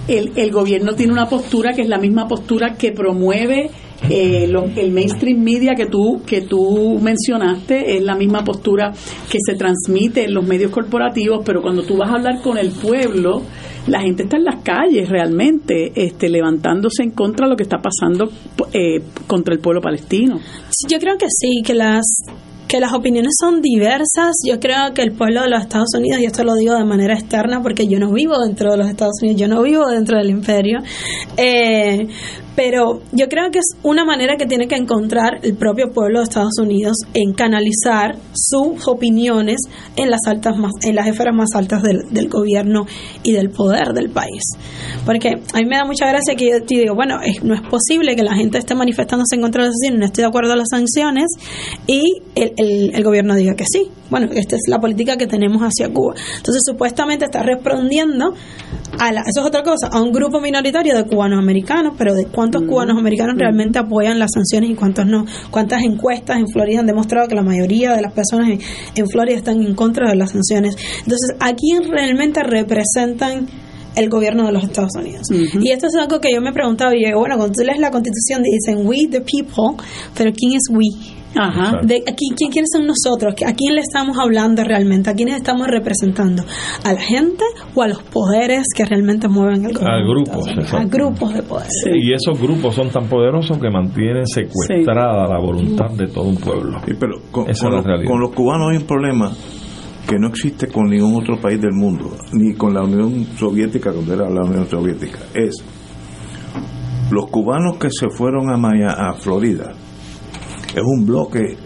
el, 0.08 0.32
el 0.36 0.52
gobierno 0.52 0.94
tiene 0.94 1.12
una 1.12 1.28
postura 1.28 1.74
que 1.74 1.82
es 1.82 1.90
la 1.90 1.98
misma 1.98 2.28
postura 2.28 2.76
que 2.76 2.92
promueve 2.92 3.70
eh, 4.10 4.50
el 4.76 4.92
mainstream 4.92 5.40
media 5.40 5.74
que 5.76 5.88
tú 5.88 6.22
que 6.26 6.42
tú 6.42 7.00
mencionaste 7.02 7.98
es 7.98 8.04
la 8.04 8.16
misma 8.16 8.44
postura 8.44 8.92
que 9.30 9.40
se 9.44 9.56
transmite 9.56 10.26
en 10.26 10.34
los 10.34 10.46
medios 10.46 10.72
corporativos 10.72 11.42
pero 11.44 11.62
cuando 11.62 11.84
tú 11.84 11.98
vas 11.98 12.10
a 12.12 12.14
hablar 12.14 12.42
con 12.42 12.58
el 12.58 12.72
pueblo 12.72 13.42
la 13.88 14.02
gente 14.02 14.24
está 14.24 14.38
en 14.38 14.44
las 14.44 14.62
calles 14.62 15.10
realmente 15.10 15.94
este 15.96 16.30
levantándose 16.30 17.04
en 17.04 17.12
contra 17.12 17.48
de 17.48 17.52
lo 17.52 17.58
que 17.58 17.64
está 17.64 17.78
pasando 17.80 18.30
eh, 18.72 19.02
contra 19.26 19.54
el 19.54 19.60
pueblo 19.60 19.82
palestino 19.82 20.40
yo 20.88 21.00
creo 21.00 21.18
que 21.18 21.28
sí 21.30 21.64
que 21.66 21.74
las 21.74 22.06
que 22.68 22.80
las 22.80 22.94
opiniones 22.94 23.34
son 23.40 23.62
diversas. 23.62 24.36
Yo 24.46 24.60
creo 24.60 24.94
que 24.94 25.02
el 25.02 25.14
pueblo 25.14 25.42
de 25.42 25.50
los 25.50 25.62
Estados 25.62 25.90
Unidos, 25.96 26.20
y 26.20 26.26
esto 26.26 26.44
lo 26.44 26.56
digo 26.56 26.76
de 26.76 26.84
manera 26.84 27.14
externa 27.14 27.62
porque 27.62 27.88
yo 27.88 27.98
no 27.98 28.12
vivo 28.12 28.38
dentro 28.40 28.72
de 28.72 28.78
los 28.78 28.90
Estados 28.90 29.16
Unidos, 29.22 29.40
yo 29.40 29.48
no 29.48 29.62
vivo 29.62 29.88
dentro 29.88 30.18
del 30.18 30.30
imperio, 30.30 30.80
eh, 31.38 32.08
pero 32.58 33.02
yo 33.12 33.28
creo 33.30 33.52
que 33.52 33.60
es 33.60 33.78
una 33.84 34.04
manera 34.04 34.36
que 34.36 34.48
tiene 34.48 34.68
que 34.68 34.74
encontrar 34.74 35.42
el 35.44 35.56
propio 35.56 35.92
pueblo 35.92 36.18
de 36.18 36.24
Estados 36.24 36.58
Unidos 36.60 36.98
en 37.14 37.34
canalizar 37.34 38.16
sus 38.34 38.88
opiniones 38.88 39.58
en 39.96 40.10
las 40.10 40.22
altas 40.26 40.58
más, 40.58 40.72
en 40.82 40.96
las 40.96 41.06
esferas 41.06 41.36
más 41.36 41.50
altas 41.54 41.84
del, 41.84 42.00
del 42.10 42.30
gobierno 42.30 42.88
y 43.22 43.34
del 43.34 43.52
poder 43.52 43.94
del 43.94 44.10
país. 44.10 44.42
Porque 45.06 45.30
a 45.54 45.58
mí 45.60 45.66
me 45.66 45.78
da 45.78 45.86
mucha 45.86 46.08
gracia 46.08 46.34
que 46.36 46.50
yo 46.50 46.66
te 46.66 46.80
digo, 46.80 46.96
bueno, 46.96 47.18
no 47.44 47.54
es 47.54 47.62
posible 47.70 48.16
que 48.16 48.24
la 48.24 48.34
gente 48.34 48.58
esté 48.58 48.74
manifestándose 48.74 49.36
en 49.36 49.42
contra 49.44 49.62
de 49.62 49.70
las 49.70 49.76
sanciones, 49.76 50.00
no 50.00 50.06
estoy 50.08 50.24
de 50.24 50.28
acuerdo 50.28 50.54
a 50.54 50.56
las 50.56 50.70
sanciones, 50.72 51.28
y 51.86 52.24
el, 52.34 52.54
el, 52.58 52.96
el 52.96 53.04
gobierno 53.04 53.36
diga 53.36 53.54
que 53.54 53.66
sí. 53.72 53.84
Bueno, 54.10 54.30
esta 54.32 54.56
es 54.56 54.64
la 54.68 54.80
política 54.80 55.18
que 55.18 55.28
tenemos 55.28 55.62
hacia 55.62 55.94
Cuba. 55.94 56.16
Entonces, 56.38 56.64
supuestamente 56.66 57.26
está 57.26 57.44
respondiendo 57.44 58.34
a 59.00 59.12
la, 59.12 59.22
eso 59.22 59.42
es 59.42 59.46
otra 59.46 59.64
cosa, 59.64 59.88
a 59.92 60.02
un 60.02 60.12
grupo 60.12 60.40
minoritario 60.40 60.96
de 60.96 61.04
cubanos 61.06 61.40
americanos, 61.40 61.94
pero 61.98 62.14
de 62.14 62.26
cuántos 62.26 62.64
mm. 62.64 62.68
cubanos 62.68 62.98
americanos 62.98 63.36
mm. 63.36 63.40
realmente 63.40 63.80
apoyan 63.80 64.20
las 64.20 64.32
sanciones 64.34 64.72
y 64.72 64.76
cuántos 64.76 65.06
no. 65.06 65.26
Cuántas 65.52 65.84
encuestas 65.84 66.38
en 66.38 66.48
Florida 66.48 66.80
han 66.80 66.88
demostrado 66.88 67.28
que 67.28 67.36
la 67.36 67.44
mayoría 67.44 67.94
de 67.94 68.02
las 68.02 68.14
personas 68.14 68.50
en, 68.96 69.08
Florida 69.08 69.38
están 69.38 69.62
en 69.62 69.76
contra 69.76 70.10
de 70.10 70.16
las 70.16 70.32
sanciones. 70.32 70.76
Entonces, 71.00 71.36
¿a 71.40 71.54
quién 71.54 71.90
realmente 71.90 72.42
representan 72.44 73.48
el 73.96 74.10
gobierno 74.10 74.46
de 74.46 74.52
los 74.52 74.64
Estados 74.64 74.92
Unidos. 74.96 75.28
Y 75.60 75.72
esto 75.72 75.88
es 75.88 75.96
algo 75.96 76.22
que 76.22 76.32
yo 76.32 76.40
me 76.40 76.52
he 76.52 76.54
preguntado 76.54 76.94
y 76.94 77.04
digo, 77.04 77.20
bueno, 77.20 77.36
cuando 77.36 77.56
tú 77.56 77.64
lees 77.66 77.80
la 77.80 77.90
constitución 77.90 78.44
dicen 78.44 78.86
we 78.86 79.08
the 79.10 79.22
people, 79.22 79.84
pero 80.16 80.32
¿quién 80.32 80.54
es 80.54 80.70
we? 80.70 81.17
Ajá. 81.36 81.82
De, 81.84 81.98
aquí, 82.08 82.30
¿quién, 82.36 82.52
¿Quiénes 82.52 82.70
son 82.72 82.88
nosotros? 82.88 83.36
¿A 83.46 83.54
quién 83.54 83.76
le 83.76 83.82
estamos 83.82 84.18
hablando 84.18 84.64
realmente? 84.64 85.10
¿A 85.10 85.14
quiénes 85.14 85.36
estamos 85.36 85.68
representando? 85.68 86.44
¿A 86.84 86.94
la 86.94 87.02
gente 87.02 87.44
o 87.76 87.82
a 87.82 87.88
los 87.88 88.02
poderes 88.04 88.66
que 88.76 88.86
realmente 88.86 89.28
mueven 89.28 89.66
el 89.66 89.74
gobierno? 89.74 89.90
A 89.90 90.02
grupos. 90.02 90.74
A 90.74 90.84
grupos 90.86 91.34
de 91.34 91.44
poder. 91.44 91.68
Y 91.96 92.14
esos 92.14 92.40
grupos 92.40 92.76
son 92.76 92.90
tan 92.90 93.08
poderosos 93.08 93.58
que 93.60 93.70
mantienen 93.70 94.26
secuestrada 94.26 95.28
la 95.28 95.40
voluntad 95.40 95.92
de 95.92 96.08
todo 96.08 96.26
un 96.26 96.38
pueblo. 96.38 96.82
pero 97.00 97.22
con, 97.32 97.46
con 98.06 98.20
los 98.20 98.32
cubanos 98.32 98.72
hay 98.72 98.78
un 98.78 98.88
problema 98.88 99.32
que 100.08 100.18
no 100.18 100.30
existe 100.30 100.68
con 100.68 100.86
ningún 100.86 101.16
otro 101.22 101.40
país 101.40 101.60
del 101.62 101.74
mundo, 101.74 102.12
ni 102.32 102.54
con 102.54 102.74
la 102.74 102.82
Unión 102.82 103.26
Soviética, 103.38 103.92
cuando 103.92 104.14
era 104.14 104.30
la 104.30 104.42
Unión 104.42 104.66
Soviética. 104.66 105.20
Es 105.34 105.64
los 107.12 107.30
cubanos 107.30 107.78
que 107.78 107.90
se 107.92 108.08
fueron 108.10 108.50
a, 108.50 108.58
Maya, 108.58 108.92
a 108.92 109.14
Florida 109.14 109.74
es 110.78 110.84
un 110.84 111.06
bloque. 111.06 111.58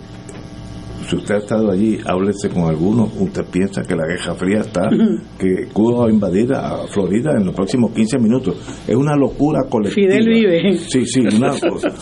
Si 1.07 1.16
usted 1.18 1.36
ha 1.36 1.38
estado 1.39 1.72
allí, 1.72 1.99
háblese 2.05 2.49
con 2.49 2.64
algunos. 2.70 3.09
Usted 3.20 3.43
piensa 3.45 3.82
que 3.82 3.95
la 3.95 4.05
Guerra 4.07 4.36
Fría 4.36 4.59
está, 4.62 4.89
que 5.38 5.68
Cuba 5.74 6.01
va 6.01 6.07
a 6.07 6.12
invadir 6.12 6.53
a 6.53 6.88
Florida 6.88 7.32
en 7.38 7.45
los 7.45 7.55
próximos 7.55 7.91
15 7.91 8.20
minutos. 8.20 8.55
Es 8.88 8.95
una 8.95 9.16
locura 9.16 9.62
colectiva. 9.70 10.14
Fidel 10.14 10.30
vive. 10.30 10.78
Sí, 10.78 11.05
sí. 11.05 11.20
Una, 11.20 11.51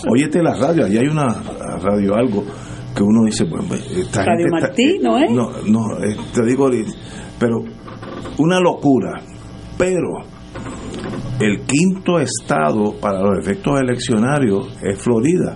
óyete 0.09 0.43
la 0.43 0.55
radio, 0.55 0.85
allí 0.85 0.97
hay 0.97 1.07
una 1.07 1.27
radio, 1.81 2.15
algo 2.15 2.43
que 2.95 3.03
uno 3.03 3.25
dice, 3.25 3.45
bueno, 3.45 3.65
pues, 3.69 3.97
esta 3.97 4.25
Radio 4.25 4.47
Martí, 4.51 4.99
¿no 5.01 5.17
es? 5.17 5.31
No, 5.31 5.49
no, 5.67 6.03
eh, 6.03 6.15
te 6.33 6.45
digo, 6.45 6.69
pero 7.39 7.63
una 8.37 8.59
locura. 8.59 9.21
Pero 9.77 10.25
el 11.39 11.61
quinto 11.61 12.19
estado 12.19 12.93
para 12.99 13.21
los 13.21 13.39
efectos 13.39 13.79
eleccionarios 13.79 14.77
es 14.83 15.01
Florida. 15.01 15.55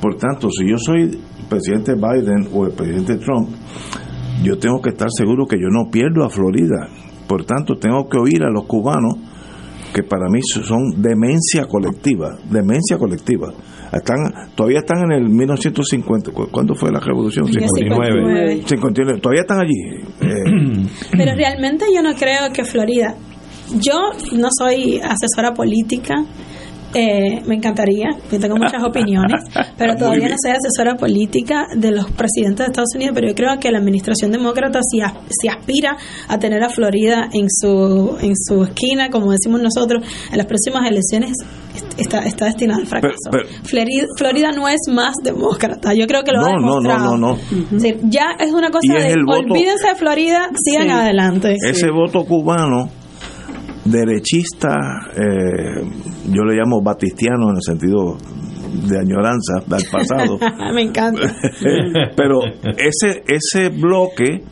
Por 0.00 0.16
tanto, 0.16 0.48
si 0.50 0.68
yo 0.68 0.78
soy 0.78 1.18
presidente 1.48 1.94
Biden 1.94 2.48
o 2.52 2.66
el 2.66 2.72
presidente 2.72 3.16
Trump, 3.16 3.48
yo 4.42 4.58
tengo 4.58 4.80
que 4.80 4.90
estar 4.90 5.08
seguro 5.10 5.46
que 5.46 5.56
yo 5.56 5.68
no 5.70 5.90
pierdo 5.90 6.24
a 6.24 6.30
Florida. 6.30 6.88
Por 7.26 7.44
tanto, 7.44 7.74
tengo 7.74 8.08
que 8.08 8.18
oír 8.18 8.42
a 8.42 8.50
los 8.50 8.64
cubanos 8.64 9.14
que 9.92 10.02
para 10.02 10.26
mí 10.30 10.40
son 10.42 11.02
demencia 11.02 11.64
colectiva, 11.66 12.36
demencia 12.50 12.98
colectiva. 12.98 13.52
Están, 13.92 14.18
todavía 14.54 14.80
están 14.80 15.10
en 15.10 15.12
el 15.12 15.28
1950. 15.30 16.30
¿Cuándo 16.50 16.74
fue 16.74 16.92
la 16.92 17.00
revolución? 17.00 17.46
59. 17.46 18.62
59. 18.66 19.20
Todavía 19.20 19.40
están 19.40 19.60
allí. 19.60 19.80
Eh, 20.20 20.88
Pero 21.16 21.34
realmente 21.34 21.86
yo 21.94 22.02
no 22.02 22.14
creo 22.14 22.52
que 22.52 22.64
Florida. 22.64 23.14
Yo 23.80 23.98
no 24.36 24.48
soy 24.58 25.00
asesora 25.02 25.52
política, 25.54 26.14
eh, 26.94 27.42
me 27.46 27.56
encantaría, 27.56 28.08
yo 28.30 28.40
tengo 28.40 28.56
muchas 28.56 28.82
opiniones, 28.82 29.44
pero 29.76 29.94
todavía 29.96 30.28
no 30.28 30.36
soy 30.40 30.52
asesora 30.52 30.96
política 30.96 31.66
de 31.76 31.90
los 31.90 32.10
presidentes 32.12 32.58
de 32.58 32.64
Estados 32.66 32.94
Unidos, 32.94 33.12
pero 33.14 33.28
yo 33.28 33.34
creo 33.34 33.58
que 33.58 33.70
la 33.70 33.78
administración 33.78 34.30
demócrata 34.30 34.80
si, 34.82 35.00
si 35.28 35.48
aspira 35.48 35.96
a 36.28 36.38
tener 36.38 36.62
a 36.62 36.70
Florida 36.70 37.28
en 37.32 37.46
su, 37.50 38.16
en 38.20 38.32
su 38.36 38.62
esquina, 38.62 39.10
como 39.10 39.32
decimos 39.32 39.60
nosotros, 39.60 40.02
en 40.30 40.38
las 40.38 40.46
próximas 40.46 40.88
elecciones 40.88 41.32
está, 41.96 42.20
está 42.20 42.46
destinada 42.46 42.80
al 42.80 42.86
fracaso. 42.86 43.30
Florida, 43.64 44.50
no 44.52 44.68
es 44.68 44.80
más 44.90 45.14
demócrata, 45.22 45.92
yo 45.94 46.06
creo 46.06 46.22
que 46.22 46.32
lo 46.32 46.44
ha 46.44 46.50
demostrado. 46.50 47.16
No, 47.16 47.36
no, 47.36 47.38
no, 47.70 47.78
ya 48.04 48.36
es 48.38 48.52
una 48.52 48.70
cosa 48.70 48.94
de, 48.94 49.14
olvídense 49.26 49.88
de 49.88 49.94
Florida, 49.94 50.48
sigan 50.64 50.90
adelante. 50.90 51.56
Ese 51.62 51.90
voto 51.90 52.24
cubano 52.24 52.90
derechista, 53.90 54.76
eh, 55.14 55.82
yo 56.30 56.44
le 56.44 56.56
llamo 56.56 56.80
batistiano 56.82 57.50
en 57.50 57.56
el 57.56 57.62
sentido 57.62 58.16
de 58.88 58.98
añoranza 58.98 59.60
del 59.66 59.84
pasado. 59.90 60.38
Me 60.74 60.82
encanta. 60.82 61.22
Pero 62.16 62.40
ese, 62.76 63.24
ese 63.26 63.68
bloque 63.70 64.42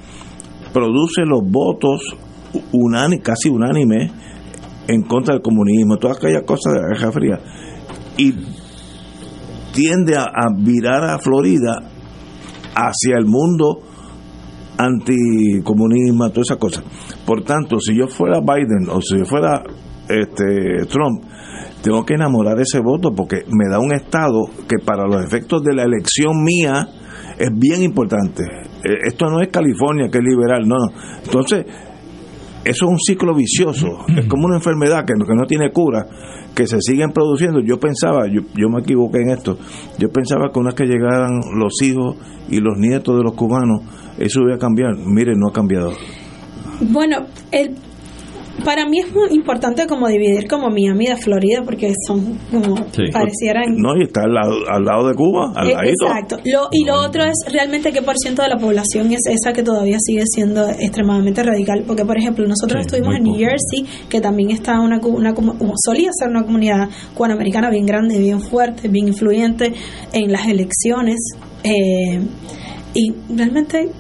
produce 0.73 1.23
los 1.25 1.41
votos 1.43 2.01
unánime, 2.73 3.23
casi 3.23 3.49
unánime 3.49 4.11
en 4.89 5.03
contra 5.03 5.35
del 5.35 5.43
comunismo, 5.43 5.97
todas 5.97 6.19
aquellas 6.19 6.43
cosas 6.43 6.75
de 6.75 6.81
la 6.81 6.89
Guerra 6.89 7.13
Fría. 7.13 7.41
Y 8.17 8.33
tiende 9.73 10.17
a, 10.17 10.25
a 10.25 10.55
virar 10.57 11.05
a 11.05 11.19
Florida 11.19 11.79
hacia 12.75 13.17
el 13.19 13.27
mundo 13.27 13.81
anticomunismo, 14.79 16.31
todas 16.31 16.51
esas 16.51 16.59
cosas. 16.59 16.85
Por 17.27 17.43
tanto, 17.43 17.81
si 17.81 17.97
yo 17.99 18.07
fuera 18.07 18.41
Biden 18.41 18.89
o 18.91 19.01
si 19.01 19.19
yo 19.19 19.25
fuera 19.25 19.63
este, 20.09 20.87
Trump, 20.89 21.25
tengo 21.83 22.05
que 22.05 22.15
enamorar 22.15 22.59
ese 22.61 22.81
voto 22.81 23.13
porque 23.15 23.45
me 23.49 23.69
da 23.71 23.79
un 23.79 23.93
estado 23.93 24.47
que 24.69 24.77
para 24.85 25.07
los 25.07 25.25
efectos 25.25 25.63
de 25.63 25.75
la 25.75 25.83
elección 25.83 26.43
mía 26.43 26.89
es 27.39 27.51
bien 27.53 27.83
importante. 27.83 28.43
Eh, 28.43 28.99
esto 29.07 29.27
no 29.29 29.41
es 29.41 29.49
California, 29.49 30.09
que 30.11 30.19
es 30.19 30.25
liberal, 30.25 30.67
no, 30.67 30.77
no. 30.77 30.87
Entonces, 31.25 31.67
eso 32.65 32.85
es 32.87 32.91
un 32.91 32.99
ciclo 32.99 33.35
vicioso, 33.35 33.99
es 34.17 34.27
como 34.27 34.47
una 34.47 34.57
enfermedad 34.57 35.05
que, 35.05 35.15
que 35.15 35.35
no 35.35 35.47
tiene 35.47 35.71
cura, 35.71 36.07
que 36.55 36.67
se 36.67 36.81
siguen 36.81 37.13
produciendo. 37.13 37.61
Yo 37.61 37.79
pensaba, 37.79 38.27
yo, 38.27 38.43
yo 38.57 38.69
me 38.69 38.81
equivoqué 38.81 39.19
en 39.23 39.31
esto, 39.31 39.59
yo 39.99 40.09
pensaba 40.09 40.51
que 40.53 40.59
una 40.59 40.71
vez 40.71 40.77
que 40.77 40.87
llegaran 40.87 41.41
los 41.57 41.75
hijos 41.83 42.17
y 42.49 42.61
los 42.61 42.77
nietos 42.79 43.17
de 43.17 43.23
los 43.23 43.35
cubanos, 43.35 43.83
eso 44.19 44.41
iba 44.41 44.55
a 44.55 44.59
cambiar. 44.59 44.97
Mire, 44.97 45.35
no 45.37 45.49
ha 45.49 45.53
cambiado. 45.53 45.93
Bueno, 46.81 47.27
el, 47.53 47.77
para 48.65 48.87
mí 48.87 49.01
es 49.01 49.13
muy 49.13 49.29
importante 49.33 49.87
como 49.87 50.09
dividir 50.09 50.49
como 50.49 50.71
Miami 50.71 51.07
de 51.07 51.17
Florida 51.17 51.63
porque 51.65 51.93
son 52.07 52.39
como 52.51 52.75
parecieran 53.13 53.77
no 53.77 53.97
y 53.97 54.05
está 54.05 54.23
al 54.23 54.85
lado, 54.85 55.09
de 55.09 55.15
Cuba 55.15 55.53
al 55.55 55.69
eh, 55.69 55.91
exacto. 55.91 56.39
Lo, 56.45 56.69
y 56.73 56.85
lo 56.85 57.01
otro 57.01 57.25
es 57.25 57.35
realmente 57.53 57.93
qué 57.93 58.03
por 58.03 58.17
ciento 58.17 58.43
de 58.43 58.49
la 58.49 58.57
población 58.57 59.13
es 59.13 59.21
esa 59.29 59.53
que 59.53 59.63
todavía 59.63 59.99
sigue 60.01 60.25
siendo 60.27 60.69
extremadamente 60.69 61.43
radical. 61.43 61.85
Porque 61.87 62.05
por 62.05 62.19
ejemplo 62.19 62.47
nosotros 62.47 62.81
estuvimos 62.81 63.15
en 63.17 63.25
New 63.25 63.37
Jersey 63.37 63.87
que 64.09 64.21
también 64.21 64.51
está 64.51 64.81
una, 64.81 65.01
una, 65.01 65.35
solía 65.85 66.11
ser 66.13 66.29
una 66.29 66.45
comunidad 66.45 66.89
cubanoamericana 67.15 67.71
bien 67.71 67.87
grande 67.87 68.19
bien 68.19 68.41
fuerte 68.41 68.89
bien 68.89 69.09
influyente 69.09 69.73
en 70.13 70.33
las 70.33 70.47
elecciones. 70.47 71.19
Eh, 71.63 72.21
y 72.95 73.13
realmente 73.29 73.91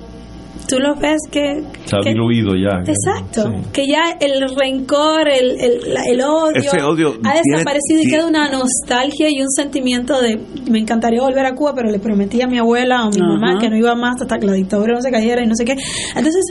tú 0.68 0.78
lo 0.78 0.94
ves 0.96 1.20
que... 1.30 1.62
Se 1.84 1.96
ha 1.96 2.00
diluido 2.00 2.54
ya. 2.56 2.80
Exacto, 2.86 3.52
que 3.72 3.86
ya 3.86 4.16
el 4.20 4.42
rencor, 4.56 5.28
el, 5.28 5.56
el, 5.60 6.20
odio, 6.22 7.14
ha 7.24 7.34
desaparecido 7.34 8.02
y 8.02 8.10
queda 8.10 8.26
una 8.26 8.50
nostalgia 8.50 9.28
y 9.30 9.40
un 9.40 9.50
sentimiento 9.50 10.20
de 10.20 10.38
me 10.70 10.78
encantaría 10.78 11.20
volver 11.20 11.46
a 11.46 11.54
Cuba, 11.54 11.72
pero 11.74 11.90
le 11.90 11.98
prometí 11.98 12.42
a 12.42 12.46
mi 12.46 12.58
abuela 12.58 13.04
o 13.04 13.06
a 13.06 13.10
mi 13.10 13.20
mamá 13.20 13.58
que 13.60 13.68
no 13.68 13.76
iba 13.76 13.94
más 13.94 14.20
hasta 14.20 14.38
que 14.38 14.46
la 14.46 14.52
dictadura 14.52 14.94
no 14.94 15.00
se 15.00 15.10
cayera 15.10 15.42
y 15.42 15.46
no 15.46 15.54
sé 15.54 15.64
qué. 15.64 15.76
Entonces 16.14 16.44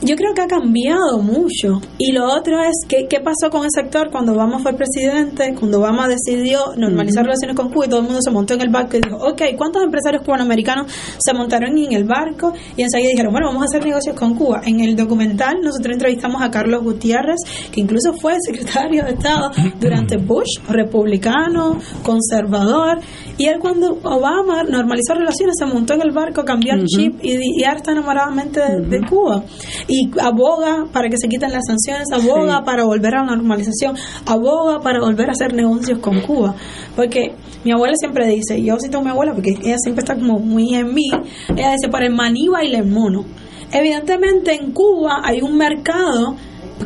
yo 0.00 0.14
creo 0.14 0.32
que 0.32 0.42
ha 0.42 0.46
cambiado 0.46 1.18
mucho. 1.18 1.80
Y 1.98 2.12
lo 2.12 2.26
otro 2.26 2.62
es, 2.62 2.74
¿qué, 2.88 3.06
qué 3.08 3.20
pasó 3.20 3.50
con 3.50 3.62
ese 3.66 3.82
sector 3.82 4.10
cuando 4.10 4.32
Obama 4.32 4.58
fue 4.60 4.72
presidente? 4.74 5.54
Cuando 5.58 5.78
Obama 5.78 6.08
decidió 6.08 6.60
normalizar 6.76 7.24
relaciones 7.24 7.56
con 7.56 7.70
Cuba 7.70 7.86
y 7.86 7.88
todo 7.88 8.00
el 8.00 8.06
mundo 8.06 8.20
se 8.22 8.30
montó 8.30 8.54
en 8.54 8.60
el 8.60 8.70
barco 8.70 8.96
y 8.96 9.00
dijo, 9.00 9.16
ok, 9.16 9.42
¿cuántos 9.56 9.82
empresarios 9.82 10.22
cubanoamericanos 10.24 10.92
se 11.18 11.34
montaron 11.34 11.76
en 11.76 11.92
el 11.92 12.04
barco? 12.04 12.52
Y 12.76 12.82
enseguida 12.82 13.10
dijeron, 13.10 13.32
bueno, 13.32 13.48
vamos 13.48 13.62
a 13.62 13.64
hacer 13.66 13.84
negocios 13.84 14.14
con 14.16 14.34
Cuba. 14.34 14.62
En 14.64 14.80
el 14.80 14.94
documental 14.94 15.56
nosotros 15.62 15.94
entrevistamos 15.94 16.42
a 16.42 16.50
Carlos 16.50 16.82
Gutiérrez, 16.84 17.40
que 17.72 17.80
incluso 17.80 18.12
fue 18.14 18.34
secretario 18.40 19.04
de 19.04 19.12
Estado 19.12 19.50
durante 19.80 20.16
Bush, 20.16 20.60
republicano, 20.68 21.78
conservador. 22.04 23.00
Y 23.36 23.46
él 23.46 23.58
cuando 23.60 23.98
Obama 24.02 24.62
normalizó 24.62 25.14
relaciones 25.14 25.56
se 25.58 25.66
montó 25.66 25.94
en 25.94 26.02
el 26.02 26.12
barco, 26.12 26.44
cambió 26.44 26.74
el 26.74 26.86
chip 26.86 27.18
y, 27.22 27.60
y 27.60 27.64
ahora 27.64 27.78
está 27.78 27.92
enamoradamente 27.92 28.60
de 28.60 29.00
Cuba 29.08 29.44
y 29.88 30.10
aboga 30.20 30.84
para 30.92 31.08
que 31.08 31.16
se 31.16 31.28
quiten 31.28 31.50
las 31.50 31.64
sanciones, 31.66 32.06
aboga 32.12 32.62
para 32.62 32.84
volver 32.84 33.14
a 33.16 33.24
la 33.24 33.34
normalización, 33.36 33.96
aboga 34.26 34.80
para 34.80 35.00
volver 35.00 35.30
a 35.30 35.32
hacer 35.32 35.54
negocios 35.54 35.98
con 35.98 36.20
Cuba. 36.20 36.54
Porque 36.94 37.34
mi 37.64 37.72
abuela 37.72 37.94
siempre 37.96 38.28
dice, 38.28 38.62
yo 38.62 38.76
cito 38.78 38.98
a 38.98 39.02
mi 39.02 39.10
abuela 39.10 39.32
porque 39.32 39.50
ella 39.50 39.76
siempre 39.78 40.02
está 40.02 40.14
como 40.14 40.38
muy 40.38 40.74
en 40.74 40.92
mí, 40.92 41.08
ella 41.56 41.72
dice, 41.72 41.88
para 41.90 42.06
el 42.06 42.14
maní 42.14 42.48
baila 42.48 42.78
el 42.78 42.86
mono. 42.86 43.24
Evidentemente 43.72 44.54
en 44.54 44.72
Cuba 44.72 45.20
hay 45.24 45.40
un 45.40 45.56
mercado 45.56 46.36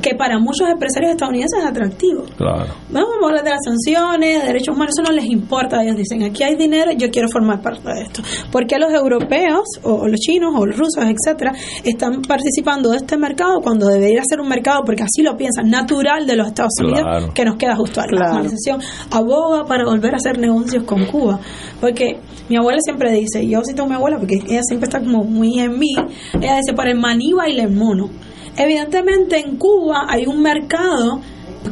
que 0.01 0.14
para 0.14 0.38
muchos 0.38 0.68
empresarios 0.68 1.12
estadounidenses 1.12 1.61
es 1.61 1.64
atractivo. 1.64 2.24
Claro. 2.36 2.74
Vamos 2.90 3.11
a 3.22 3.26
hablar 3.26 3.45
de 3.45 3.51
las 3.51 3.61
sanciones, 3.64 4.40
de 4.40 4.47
derechos 4.47 4.74
humanos, 4.74 4.95
eso 4.97 5.03
no 5.09 5.14
les 5.14 5.26
importa. 5.26 5.82
Ellos 5.82 5.97
dicen, 5.97 6.22
aquí 6.22 6.43
hay 6.43 6.57
dinero, 6.57 6.93
yo 6.93 7.11
quiero 7.11 7.28
formar 7.28 7.61
parte 7.61 7.88
de 7.88 8.03
esto. 8.03 8.22
Porque 8.51 8.78
los 8.78 8.93
europeos, 8.93 9.64
o 9.82 10.07
los 10.07 10.20
chinos, 10.20 10.53
o 10.57 10.66
los 10.66 10.76
rusos, 10.76 11.05
etcétera, 11.05 11.53
están 11.84 12.22
participando 12.22 12.90
de 12.90 12.99
este 12.99 13.16
mercado 13.16 13.61
cuando 13.61 13.86
debería 13.86 14.22
ser 14.28 14.40
un 14.40 14.49
mercado, 14.49 14.82
porque 14.84 15.03
así 15.03 15.22
lo 15.22 15.36
piensan, 15.36 15.68
natural 15.68 16.26
de 16.26 16.36
los 16.36 16.49
Estados 16.49 16.72
Unidos, 16.80 17.30
que 17.34 17.45
nos 17.45 17.57
queda 17.57 17.76
justo 17.76 18.01
ahí. 18.01 18.09
La 18.12 18.30
organización 18.30 18.80
aboga 19.11 19.64
para 19.64 19.84
volver 19.84 20.14
a 20.14 20.16
hacer 20.16 20.38
negocios 20.38 20.84
con 20.84 21.07
Cuba. 21.07 21.40
Porque 21.80 22.18
mi 22.49 22.57
abuela 22.57 22.78
siempre 22.82 23.12
dice, 23.12 23.47
yo 23.47 23.61
cito 23.64 23.84
a 23.84 23.86
mi 23.86 23.95
abuela 23.95 24.18
porque 24.18 24.36
ella 24.47 24.61
siempre 24.62 24.88
está 24.88 25.01
como 25.01 25.24
muy 25.24 25.59
en 25.59 25.78
mí, 25.78 25.95
ella 26.40 26.57
dice, 26.57 26.74
para 26.74 26.90
el 26.90 26.99
maní 26.99 27.32
baila 27.32 27.64
el 27.64 27.72
mono. 27.72 28.11
Evidentemente 28.57 29.38
en 29.38 29.57
Cuba 29.57 30.07
hay 30.09 30.26
un 30.26 30.42
mercado 30.42 31.20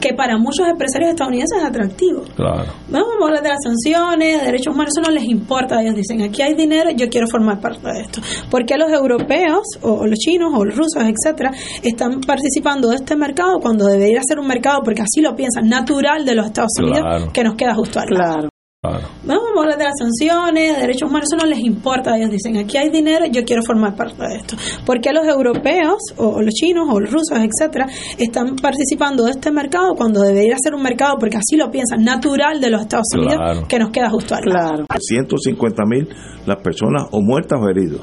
que 0.01 0.15
para 0.15 0.39
muchos 0.39 0.67
empresarios 0.69 1.11
estadounidenses 1.11 1.59
es 1.59 1.65
atractivo. 1.65 2.23
Claro. 2.37 2.73
Vamos 2.89 3.09
a 3.21 3.25
hablar 3.25 3.43
de 3.43 3.49
las 3.49 3.59
sanciones, 3.63 4.41
de 4.41 4.47
derechos 4.47 4.75
humanos, 4.75 4.93
eso 4.97 5.09
no 5.09 5.13
les 5.13 5.25
importa. 5.25 5.83
Ellos 5.83 5.97
dicen, 5.97 6.23
aquí 6.23 6.43
hay 6.43 6.55
dinero, 6.55 6.91
yo 6.91 7.09
quiero 7.09 7.27
formar 7.27 7.61
parte 7.61 7.87
de 7.87 8.01
esto. 8.03 8.21
Porque 8.51 8.77
los 8.77 8.91
europeos, 8.91 9.63
o 9.83 10.07
los 10.07 10.19
chinos, 10.19 10.53
o 10.55 10.65
los 10.65 10.77
rusos, 10.77 11.03
etcétera, 11.03 11.51
están 11.83 12.21
participando 12.21 12.89
de 12.89 12.97
este 12.97 13.17
mercado 13.17 13.59
cuando 13.61 13.87
debería 13.87 14.21
ser 14.27 14.39
un 14.39 14.47
mercado, 14.47 14.81
porque 14.85 15.03
así 15.03 15.21
lo 15.21 15.35
piensan, 15.35 15.69
natural 15.69 16.25
de 16.25 16.35
los 16.35 16.47
Estados 16.47 16.73
Unidos, 16.79 17.31
que 17.33 17.43
nos 17.43 17.57
queda 17.57 17.75
justo 17.75 17.99
ahí. 17.99 18.07
Claro. 18.07 18.50
Vamos 18.83 19.45
a 19.55 19.61
hablar 19.61 19.77
de 19.77 19.85
las 19.85 19.99
sanciones, 19.99 20.75
de 20.75 20.81
derechos 20.81 21.11
humanos, 21.11 21.29
eso 21.31 21.37
no 21.37 21.47
les 21.47 21.59
importa. 21.59 22.17
Ellos 22.17 22.31
dicen, 22.31 22.57
aquí 22.57 22.79
hay 22.79 22.89
dinero, 22.89 23.27
yo 23.31 23.45
quiero 23.45 23.61
formar 23.63 23.95
parte 23.95 24.27
de 24.27 24.37
esto. 24.37 24.57
Porque 24.87 25.13
los 25.13 25.27
europeos, 25.27 25.99
o 26.17 26.41
los 26.41 26.55
chinos, 26.55 26.89
o 26.91 26.99
los 26.99 27.11
rusos, 27.11 27.39
etcétera, 27.39 27.87
están 28.17 28.57
participando 28.57 29.25
de 29.25 29.33
este 29.33 29.53
mercado 29.53 29.93
cuando 29.95 30.23
debería 30.23 30.57
ser 30.59 30.75
un 30.75 30.83
mercado, 30.83 31.19
porque 31.21 31.37
así 31.37 31.59
lo 31.59 31.71
piensan, 31.71 32.03
natural 32.05 32.59
de 32.59 32.71
los 32.71 32.81
Estados 32.81 33.09
Unidos, 33.15 33.67
que 33.69 33.79
nos 33.79 33.91
queda 33.91 34.09
justo 34.09 34.35
ahí. 34.35 34.45
Claro. 34.45 34.87
150 34.99 35.83
mil 35.85 36.09
las 36.47 36.57
personas 36.63 37.05
o 37.11 37.21
muertas 37.21 37.61
o 37.61 37.69
heridas. 37.69 38.01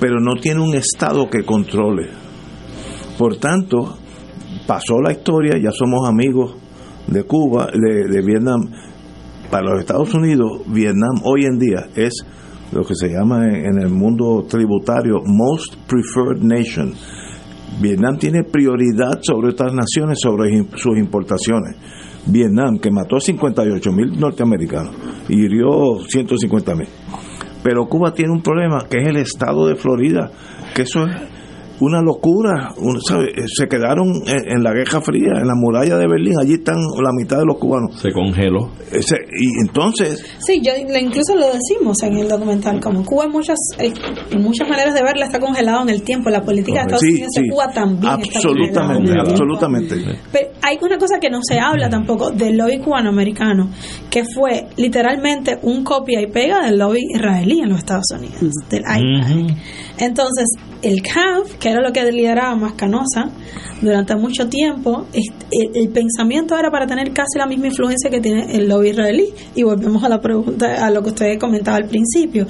Pero 0.00 0.18
no 0.18 0.34
tiene 0.40 0.60
un 0.60 0.74
Estado 0.74 1.30
que 1.30 1.44
controle. 1.44 2.08
Por 3.16 3.36
tanto, 3.36 3.96
pasó 4.66 5.00
la 5.00 5.12
historia, 5.12 5.54
ya 5.62 5.70
somos 5.70 6.08
amigos 6.08 6.56
de 7.06 7.22
Cuba, 7.22 7.68
de, 7.72 8.08
de 8.08 8.22
Vietnam 8.26 8.87
para 9.50 9.70
los 9.70 9.80
Estados 9.80 10.12
Unidos, 10.14 10.62
Vietnam 10.66 11.22
hoy 11.24 11.44
en 11.44 11.58
día 11.58 11.88
es 11.94 12.24
lo 12.72 12.84
que 12.84 12.94
se 12.94 13.08
llama 13.08 13.46
en, 13.46 13.78
el 13.80 13.88
mundo 13.88 14.44
tributario 14.48 15.22
Most 15.24 15.76
Preferred 15.86 16.42
Nation. 16.42 16.92
Vietnam 17.80 18.18
tiene 18.18 18.44
prioridad 18.44 19.20
sobre 19.22 19.50
otras 19.50 19.72
naciones, 19.72 20.18
sobre 20.20 20.50
sus 20.76 20.98
importaciones. 20.98 21.76
Vietnam, 22.26 22.78
que 22.78 22.90
mató 22.90 23.16
a 23.16 23.20
58 23.20 23.92
mil 23.92 24.20
norteamericanos 24.20 24.94
y 25.28 25.44
hirió 25.44 25.98
150 26.06 26.74
mil. 26.74 26.88
Pero 27.62 27.86
Cuba 27.86 28.12
tiene 28.12 28.32
un 28.32 28.42
problema, 28.42 28.84
que 28.88 28.98
es 28.98 29.08
el 29.08 29.16
estado 29.16 29.66
de 29.66 29.76
Florida, 29.76 30.30
que 30.74 30.82
eso 30.82 31.04
es 31.04 31.37
una 31.80 32.02
locura. 32.02 32.74
Eh, 32.76 33.42
se 33.46 33.66
quedaron 33.66 34.22
en, 34.26 34.62
la 34.62 34.72
Guerra 34.72 35.00
Fría, 35.00 35.32
en 35.40 35.46
la 35.46 35.54
muralla 35.54 35.96
de 35.96 36.06
Berlín. 36.06 36.34
Allí 36.40 36.54
están 36.54 36.76
la 36.76 37.12
mitad 37.12 37.38
de 37.38 37.46
los 37.46 37.58
cubanos. 37.58 38.00
Se 38.00 38.12
congeló. 38.12 38.70
y 38.92 39.66
entonces. 39.66 40.24
Sí, 40.38 40.60
yo 40.62 40.72
incluso 40.76 41.34
lo 41.36 41.46
decimos 41.46 42.02
en 42.02 42.18
el 42.18 42.28
documental, 42.28 42.80
como 42.80 43.04
Cuba 43.04 43.24
en 43.24 43.32
muchas, 43.32 43.58
eh, 43.78 43.92
en 44.30 44.42
muchas 44.42 44.68
maneras 44.68 44.94
de 44.94 45.02
verla 45.02 45.26
está 45.26 45.40
congelado 45.40 45.82
en 45.82 45.90
el 45.90 46.02
tiempo. 46.02 46.30
La 46.30 46.42
política 46.42 46.80
de 46.80 46.94
Estados 46.94 47.02
Unidos 47.02 47.30
de 47.36 47.48
Cuba 47.50 47.68
también. 47.72 48.12
Absolutamente, 48.12 49.12
absolutamente. 49.18 49.96
Pero 50.32 50.48
hay 50.62 50.78
una 50.82 50.98
cosa 50.98 51.18
que 51.20 51.30
no 51.30 51.40
se 51.42 51.58
habla 51.58 51.88
tampoco 51.88 52.30
del 52.30 52.56
lobby 52.56 52.78
cubano-americano, 52.78 53.70
que 54.10 54.24
fue 54.34 54.66
literalmente 54.76 55.58
un 55.62 55.84
copia 55.84 56.20
y 56.20 56.26
pega 56.26 56.64
del 56.64 56.78
lobby 56.78 57.00
israelí 57.14 57.60
en 57.60 57.70
los 57.70 57.78
Estados 57.78 58.06
Unidos, 58.14 58.52
del 58.68 58.84
Entonces, 59.98 60.46
el 60.82 61.02
CAF, 61.02 61.56
que 61.58 61.67
era 61.68 61.80
lo 61.80 61.92
que 61.92 62.04
lideraba 62.10 62.54
Mascanosa 62.56 63.30
durante 63.80 64.16
mucho 64.16 64.48
tiempo, 64.48 65.06
el, 65.12 65.88
pensamiento 65.90 66.58
era 66.58 66.70
para 66.70 66.86
tener 66.86 67.12
casi 67.12 67.38
la 67.38 67.46
misma 67.46 67.68
influencia 67.68 68.10
que 68.10 68.20
tiene 68.20 68.56
el 68.56 68.68
lobby 68.68 68.90
israelí. 68.90 69.28
Y 69.54 69.62
volvemos 69.62 70.02
a 70.04 70.08
la 70.08 70.20
pregunta, 70.20 70.84
a 70.84 70.90
lo 70.90 71.02
que 71.02 71.10
usted 71.10 71.38
comentaba 71.38 71.76
al 71.76 71.86
principio. 71.86 72.46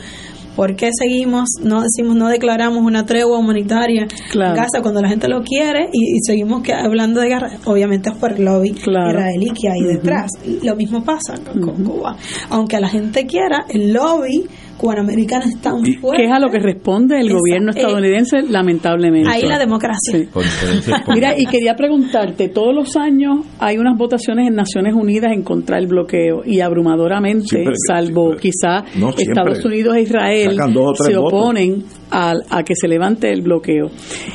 ¿Por 0.56 0.74
qué 0.74 0.90
seguimos, 0.92 1.50
no 1.62 1.82
decimos, 1.82 2.16
no 2.16 2.28
declaramos 2.28 2.82
una 2.82 3.06
tregua 3.06 3.38
humanitaria 3.38 4.08
en 4.34 4.54
Gaza 4.54 4.82
cuando 4.82 5.00
la 5.00 5.08
gente 5.08 5.28
lo 5.28 5.44
quiere 5.44 5.88
y, 5.92 6.18
seguimos 6.26 6.62
que, 6.62 6.72
hablando 6.72 7.20
de 7.20 7.28
guerra? 7.28 7.50
Obviamente 7.64 8.08
es 8.08 8.16
por 8.16 8.32
el 8.32 8.44
lobby 8.44 8.70
israelí 8.70 9.50
que 9.50 9.68
hay 9.68 9.82
detrás. 9.82 10.32
Lo 10.64 10.74
mismo 10.74 11.04
pasa 11.04 11.34
con 11.44 11.84
Cuba. 11.84 12.16
Aunque 12.50 12.80
la 12.80 12.88
gente 12.88 13.24
quiera, 13.24 13.66
el 13.68 13.92
lobby 13.92 14.48
cubanoamericana 14.78 15.44
es 15.44 15.60
tan 15.60 15.84
fuerte. 16.00 16.22
Que 16.22 16.28
es 16.28 16.32
a 16.32 16.38
lo 16.38 16.50
que 16.50 16.58
responde 16.58 17.20
el 17.20 17.30
gobierno 17.32 17.72
eh, 17.72 17.74
estadounidense, 17.76 18.42
lamentablemente. 18.48 19.28
Ahí 19.30 19.42
la 19.42 19.58
democracia. 19.58 20.28
Mira, 21.14 21.38
y 21.38 21.44
quería 21.46 21.74
preguntarte, 21.74 22.48
todos 22.48 22.74
los 22.74 22.96
años 22.96 23.44
hay 23.58 23.76
unas 23.76 23.98
votaciones 23.98 24.48
en 24.48 24.54
Naciones 24.54 24.94
Unidas 24.94 25.32
en 25.34 25.42
contra 25.42 25.76
del 25.76 25.88
bloqueo 25.88 26.42
y 26.44 26.60
abrumadoramente, 26.60 27.64
salvo 27.86 28.36
quizá 28.36 28.84
Estados 29.16 29.64
Unidos 29.64 29.96
e 29.96 30.02
Israel, 30.02 30.56
se 30.94 31.16
oponen 31.16 31.84
a, 32.10 32.62
que 32.64 32.74
se 32.74 32.88
levante 32.88 33.30
el 33.30 33.42
bloqueo. 33.42 33.90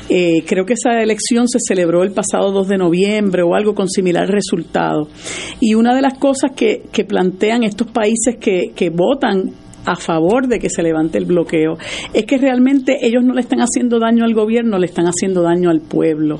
Eh, 0.09 0.43
creo 0.45 0.65
que 0.65 0.73
esa 0.73 1.01
elección 1.01 1.47
se 1.47 1.59
celebró 1.65 2.03
el 2.03 2.11
pasado 2.11 2.51
2 2.51 2.67
de 2.67 2.77
noviembre 2.77 3.43
o 3.43 3.55
algo 3.55 3.73
con 3.73 3.87
similar 3.87 4.27
resultado. 4.27 5.07
Y 5.59 5.75
una 5.75 5.95
de 5.95 6.01
las 6.01 6.17
cosas 6.17 6.51
que, 6.55 6.83
que 6.91 7.05
plantean 7.05 7.63
estos 7.63 7.87
países 7.87 8.37
que, 8.39 8.73
que 8.75 8.89
votan 8.89 9.62
a 9.85 9.95
favor 9.95 10.47
de 10.47 10.59
que 10.59 10.69
se 10.69 10.83
levante 10.83 11.17
el 11.17 11.25
bloqueo, 11.25 11.77
es 12.13 12.25
que 12.25 12.37
realmente 12.37 13.05
ellos 13.05 13.23
no 13.23 13.33
le 13.33 13.41
están 13.41 13.59
haciendo 13.59 13.99
daño 13.99 14.23
al 14.23 14.33
gobierno, 14.33 14.77
le 14.79 14.85
están 14.85 15.05
haciendo 15.05 15.41
daño 15.41 15.69
al 15.69 15.81
pueblo. 15.81 16.39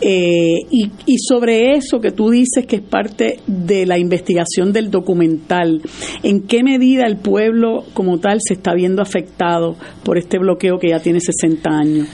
Eh, 0.00 0.58
y, 0.70 0.90
y, 1.06 1.18
sobre 1.18 1.74
eso 1.74 2.00
que 2.00 2.10
tú 2.10 2.28
dices 2.28 2.66
que 2.66 2.76
es 2.76 2.82
parte 2.82 3.40
de 3.46 3.86
la 3.86 3.98
investigación 3.98 4.72
del 4.72 4.90
documental, 4.90 5.80
¿en 6.22 6.42
qué 6.42 6.62
medida 6.62 7.06
el 7.06 7.16
pueblo 7.16 7.84
como 7.94 8.18
tal 8.18 8.40
se 8.46 8.54
está 8.54 8.74
viendo 8.74 9.00
afectado 9.00 9.74
por 10.04 10.18
este 10.18 10.38
bloqueo 10.38 10.78
que 10.78 10.90
ya 10.90 11.00
tiene 11.00 11.20
60 11.20 11.70
años? 11.70 12.08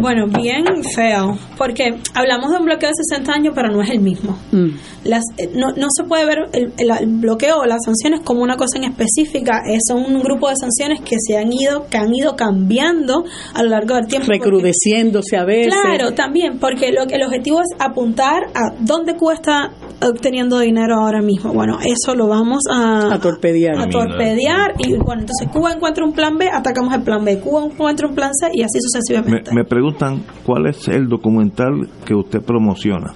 Bueno, 0.00 0.26
bien 0.26 0.64
feo, 0.94 1.38
porque 1.56 1.94
hablamos 2.14 2.50
de 2.50 2.58
un 2.58 2.64
bloqueo 2.64 2.88
de 2.88 2.94
60 3.08 3.32
años, 3.32 3.52
pero 3.54 3.70
no 3.70 3.82
es 3.82 3.90
el 3.90 4.00
mismo. 4.00 4.36
Mm. 4.50 4.70
Las, 5.04 5.22
eh, 5.38 5.50
no, 5.54 5.72
no, 5.76 5.86
se 5.90 6.04
puede 6.04 6.26
ver 6.26 6.38
el, 6.52 6.72
el, 6.78 7.06
bloqueo 7.06 7.58
o 7.58 7.64
las 7.66 7.78
sanciones 7.84 8.20
como 8.24 8.42
una 8.42 8.56
cosa 8.56 8.78
en 8.78 8.84
específica, 8.84 9.62
es 9.66 9.82
un 9.94 10.20
grupo 10.20 10.48
de 10.48 10.56
sanciones 10.56 11.00
que 11.00 11.16
se 11.18 11.38
han 11.38 11.52
ido, 11.52 11.86
que 11.88 11.98
han 11.98 12.12
ido 12.12 12.34
cambiando 12.34 13.24
a 13.54 13.62
lo 13.62 13.70
largo 13.70 13.94
del 13.94 14.06
tiempo. 14.06 14.28
Recrudeciéndose 14.28 15.36
a 15.36 15.44
veces. 15.44 15.72
Claro, 15.72 16.12
también, 16.14 16.58
porque 16.58 16.90
lo 16.92 17.06
que 17.06 17.18
el 17.20 17.26
objetivo 17.26 17.60
es 17.60 17.76
apuntar 17.78 18.44
a 18.54 18.74
dónde 18.80 19.14
cuesta 19.16 19.70
obteniendo 20.02 20.58
dinero 20.58 20.96
ahora 20.96 21.20
mismo. 21.20 21.52
Bueno, 21.52 21.78
eso 21.84 22.14
lo 22.14 22.28
vamos 22.28 22.62
a, 22.72 23.14
a 23.14 23.18
torpedear. 23.18 23.78
A 23.78 23.88
torpedear 23.88 24.72
y 24.78 24.96
bueno, 24.96 25.22
entonces 25.22 25.48
Cuba 25.52 25.72
encuentra 25.72 26.04
un 26.04 26.12
plan 26.12 26.38
B, 26.38 26.48
atacamos 26.50 26.94
el 26.94 27.02
plan 27.02 27.24
B, 27.24 27.40
Cuba 27.40 27.66
encuentra 27.66 28.08
un 28.08 28.14
plan 28.14 28.32
C 28.32 28.48
y 28.54 28.62
así 28.62 28.78
sucesivamente. 28.80 29.52
Me, 29.54 29.64
preguntan 29.64 30.22
cuál 30.46 30.66
es 30.66 30.88
el 30.88 31.08
documental 31.08 31.88
que 32.06 32.14
usted 32.14 32.40
promociona. 32.40 33.12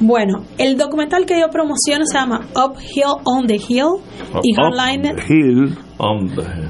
Bueno, 0.00 0.44
el 0.58 0.76
documental 0.76 1.24
que 1.24 1.40
yo 1.40 1.48
promociono 1.48 2.04
se 2.04 2.18
llama 2.18 2.46
Uphill 2.54 3.22
on 3.24 3.46
the 3.46 3.56
Hill 3.56 4.02
y 4.42 4.52
Hardline. 4.54 5.16
Hill 5.28 5.85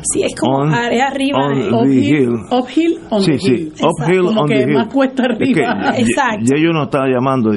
Sí, 0.02 0.22
es 0.22 0.34
como 0.38 0.62
área 0.62 1.08
arriba. 1.08 1.38
On 1.38 1.74
uphill, 1.74 2.30
uphill 2.50 3.00
on 3.10 3.22
sí, 3.22 3.38
sí, 3.38 3.72
uphill 3.82 4.26
on 4.26 4.48
que 4.48 4.66
más 4.66 4.92
cuesta 4.92 5.24
arriba. 5.24 5.94
Exacto. 5.96 6.44
Y 6.44 6.58
ellos 6.58 6.72
no 6.72 6.84
estaba 6.84 7.06
llamando. 7.08 7.50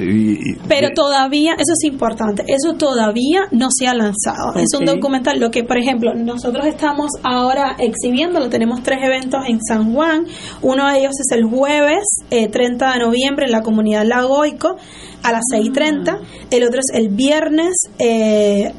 Pero 0.68 0.90
todavía, 0.96 1.54
eso 1.54 1.74
es 1.74 1.92
importante, 1.92 2.44
eso 2.48 2.76
todavía 2.76 3.44
no 3.52 3.68
se 3.70 3.88
ha 3.88 3.94
lanzado. 3.94 4.56
Es 4.56 4.78
un 4.78 4.86
documental, 4.86 5.40
lo 5.40 5.52
que, 5.52 5.64
por 5.64 5.78
ejemplo, 5.78 6.14
nosotros 6.16 6.66
estamos 6.66 7.12
ahora 7.24 7.76
exhibiéndolo, 7.78 8.50
tenemos 8.50 8.82
tres 8.82 9.00
eventos 9.04 9.42
en 9.48 9.60
San 9.62 9.94
Juan. 9.94 10.26
Uno 10.62 10.88
de 10.88 11.00
ellos 11.00 11.14
es 11.20 11.38
el 11.38 11.44
jueves 11.46 12.04
30 12.30 12.90
eh, 12.90 12.94
de 12.94 13.06
noviembre 13.06 13.46
en 13.46 13.52
la 13.52 13.62
comunidad 13.62 14.06
Lagoico 14.06 14.78
a 15.24 15.32
las 15.32 15.44
6.30. 15.54 16.20
El 16.52 16.64
otro 16.64 16.80
es 16.80 16.94
el 16.94 17.10
viernes 17.10 17.76
eh, 17.98 18.74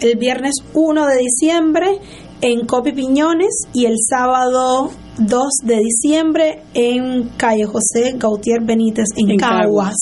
el 0.00 0.16
viernes 0.16 0.54
1 0.74 1.06
de 1.06 1.16
diciembre 1.18 1.98
en 2.40 2.66
Copi 2.66 2.92
Piñones 2.92 3.66
y 3.72 3.86
el 3.86 3.96
sábado 3.98 4.90
2 5.18 5.42
de 5.64 5.76
diciembre 5.76 6.62
en 6.74 7.28
calle 7.36 7.64
José 7.64 8.14
Gautier 8.16 8.62
Benítez 8.62 9.06
en, 9.16 9.36
Caguas, 9.36 9.96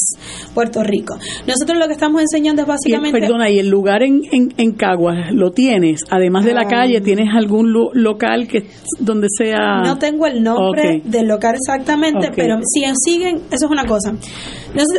Puerto 0.54 0.82
Rico. 0.82 1.16
Nosotros 1.46 1.78
lo 1.78 1.86
que 1.86 1.94
estamos 1.94 2.20
enseñando 2.20 2.62
es 2.62 2.68
básicamente... 2.68 3.18
Y, 3.18 3.20
perdona, 3.20 3.50
¿y 3.50 3.58
el 3.58 3.68
lugar 3.68 4.02
en, 4.02 4.22
en, 4.30 4.72
Caguas 4.72 5.32
lo 5.32 5.50
tienes? 5.50 6.02
Además 6.11 6.44
de 6.44 6.54
la 6.54 6.62
ah. 6.62 6.68
calle, 6.68 7.00
¿tienes 7.00 7.28
algún 7.34 7.72
local 7.92 8.46
que 8.46 8.66
donde 9.00 9.26
sea...? 9.36 9.82
No 9.84 9.98
tengo 9.98 10.26
el 10.26 10.42
nombre 10.42 11.02
del 11.04 11.26
local 11.26 11.56
exactamente, 11.56 12.30
pero 12.34 12.58
si 12.62 12.82
siguen, 13.04 13.36
eso 13.50 13.66
es 13.66 13.70
una 13.70 13.84
cosa. 13.84 14.14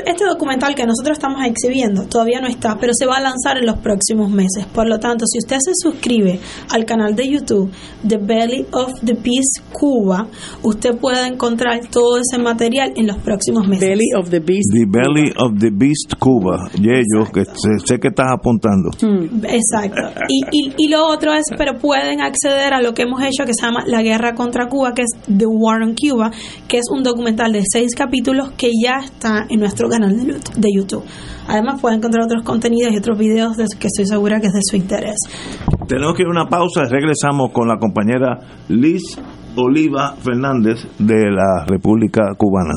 Este 0.06 0.26
documental 0.26 0.76
que 0.76 0.86
nosotros 0.86 1.18
estamos 1.18 1.46
exhibiendo 1.46 2.06
todavía 2.06 2.42
no 2.42 2.48
está, 2.48 2.78
pero 2.80 2.94
se 2.94 3.06
va 3.06 3.18
a 3.18 3.22
lanzar 3.22 3.58
en 3.58 3.66
los 3.66 3.78
próximos 3.78 4.30
meses. 4.30 4.66
Por 4.74 4.88
lo 4.88 5.00
tanto, 5.00 5.26
si 5.26 5.40
usted 5.40 5.58
se 5.60 5.72
suscribe 5.74 6.40
al 6.70 6.86
canal 6.86 7.16
de 7.16 7.30
YouTube 7.30 7.72
The 8.06 8.18
Belly 8.18 8.66
of 8.74 9.00
the 9.06 9.16
Peace 9.16 9.62
Cuba, 10.02 10.28
usted 10.64 10.98
puede 10.98 11.28
encontrar 11.28 11.80
todo 11.92 12.18
ese 12.18 12.42
material 12.42 12.94
en 12.96 13.06
los 13.06 13.18
próximos 13.18 13.68
meses. 13.68 13.88
Belly 13.88 14.08
of 14.18 14.30
the 14.30 14.40
Beast. 14.40 14.74
The 14.74 14.86
Belly 14.88 15.32
of 15.38 15.60
the 15.60 15.70
Beast 15.72 16.16
Cuba. 16.18 16.70
Y 16.74 16.90
ellos, 16.90 17.30
que 17.32 17.46
sé, 17.46 18.00
que 18.00 18.08
estás 18.08 18.28
apuntando. 18.32 18.90
Mm. 19.02 19.46
Exacto. 19.46 20.02
Y, 20.28 20.42
y, 20.52 20.74
y, 20.78 20.88
lo 20.90 21.06
otro 21.08 21.34
es, 21.34 21.44
pero 21.56 21.78
pueden 21.78 22.22
acceder 22.22 22.74
a 22.74 22.82
lo 22.82 22.94
que 22.94 23.04
hemos 23.04 23.22
hecho 23.22 23.46
que 23.46 23.54
se 23.54 23.64
llama 23.64 23.84
La 23.86 24.02
Guerra 24.02 24.34
contra 24.34 24.68
Cuba, 24.68 24.94
que 24.94 25.04
es 25.04 25.12
The 25.26 25.46
War 25.46 25.84
on 25.84 25.94
Cuba, 25.94 26.32
que 26.68 26.78
es 26.78 26.86
un 26.92 27.04
documental 27.04 27.54
de 27.54 27.62
seis 27.72 27.94
capítulos 27.96 28.52
que 28.58 28.72
ya 28.84 29.06
está 29.06 29.46
en 29.50 29.60
nuestro 29.60 29.88
canal 29.88 30.18
de 30.18 30.68
YouTube. 30.76 31.04
Además 31.48 31.82
pueden 31.82 32.00
encontrar 32.00 32.26
otros 32.26 32.44
contenidos 32.44 32.94
y 32.94 32.98
otros 32.98 33.18
videos 33.20 33.58
que 33.58 33.88
estoy 33.88 34.06
segura 34.06 34.40
que 34.40 34.48
es 34.48 34.54
de 34.54 34.62
su 34.64 34.78
interés. 34.78 35.18
Tenemos 35.88 36.16
que 36.16 36.24
ir 36.24 36.28
a 36.28 36.32
una 36.32 36.48
pausa 36.48 36.84
y 36.88 36.90
regresamos 36.90 37.52
con 37.52 37.68
la 37.68 37.78
compañera 37.78 38.40
Liz 38.70 39.18
Oliva 39.56 40.16
Fernández 40.22 40.88
de 40.98 41.30
la 41.30 41.66
República 41.68 42.34
Cubana. 42.38 42.74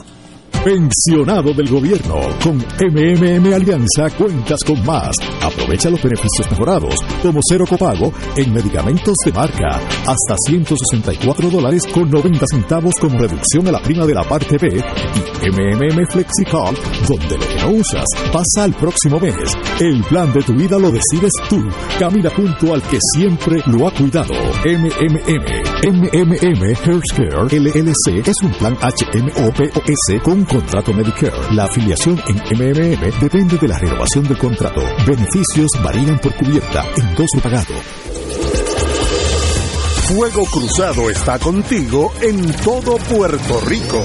Pensionado 0.65 1.53
del 1.53 1.69
gobierno. 1.69 2.15
Con 2.43 2.57
MMM 2.57 3.53
Alianza 3.53 4.09
cuentas 4.17 4.61
con 4.65 4.83
más. 4.87 5.15
Aprovecha 5.43 5.91
los 5.91 6.03
beneficios 6.03 6.51
mejorados, 6.51 6.95
como 7.21 7.41
cero 7.47 7.67
copago 7.69 8.11
en 8.35 8.51
medicamentos 8.51 9.15
de 9.27 9.33
marca, 9.33 9.79
hasta 10.07 10.37
164 10.47 11.51
dólares 11.51 11.83
con 11.93 12.09
90 12.09 12.47
centavos 12.51 12.95
como 12.99 13.19
reducción 13.19 13.69
a 13.69 13.73
la 13.73 13.83
prima 13.83 14.07
de 14.07 14.15
la 14.15 14.25
parte 14.25 14.57
B 14.57 14.69
y 14.75 15.51
MMM 15.51 16.07
FlexiCard, 16.11 16.77
donde 17.09 17.37
lo 17.37 17.47
que 17.47 17.63
no 17.63 17.71
usas 17.81 18.07
pasa 18.33 18.65
al 18.65 18.73
próximo 18.73 19.21
mes. 19.21 19.55
El 19.81 20.03
plan 20.05 20.33
de 20.33 20.41
tu 20.41 20.55
vida 20.55 20.79
lo 20.79 20.91
decides 20.91 21.33
tú. 21.51 21.63
Camina 21.99 22.31
junto 22.31 22.73
al 22.73 22.81
que 22.85 22.99
siempre 23.15 23.61
lo 23.67 23.87
ha 23.87 23.91
cuidado. 23.91 24.33
MMM. 24.65 25.75
MMM 25.85 26.63
Healthcare 26.87 27.45
LLC 27.53 28.27
es 28.27 28.37
un 28.43 28.53
plan 28.53 28.75
HMOPOS 28.81 30.23
con 30.23 30.43
contrato 30.55 30.93
Medicare. 30.93 31.33
La 31.51 31.65
afiliación 31.65 32.23
en 32.29 32.37
MMM 32.37 33.21
depende 33.21 33.59
de 33.59 33.69
la 33.69 33.77
renovación 33.77 34.25
del 34.25 34.39
contrato. 34.39 34.83
Beneficios 35.05 35.69
varían 35.83 36.19
por 36.21 36.35
cubierta, 36.37 36.85
en 36.97 37.15
dos 37.17 37.29
pagado. 37.43 37.75
Fuego 40.07 40.45
Cruzado 40.45 41.11
está 41.11 41.39
contigo 41.41 42.13
en 42.21 42.53
todo 42.59 42.97
Puerto 42.99 43.61
Rico. 43.67 44.01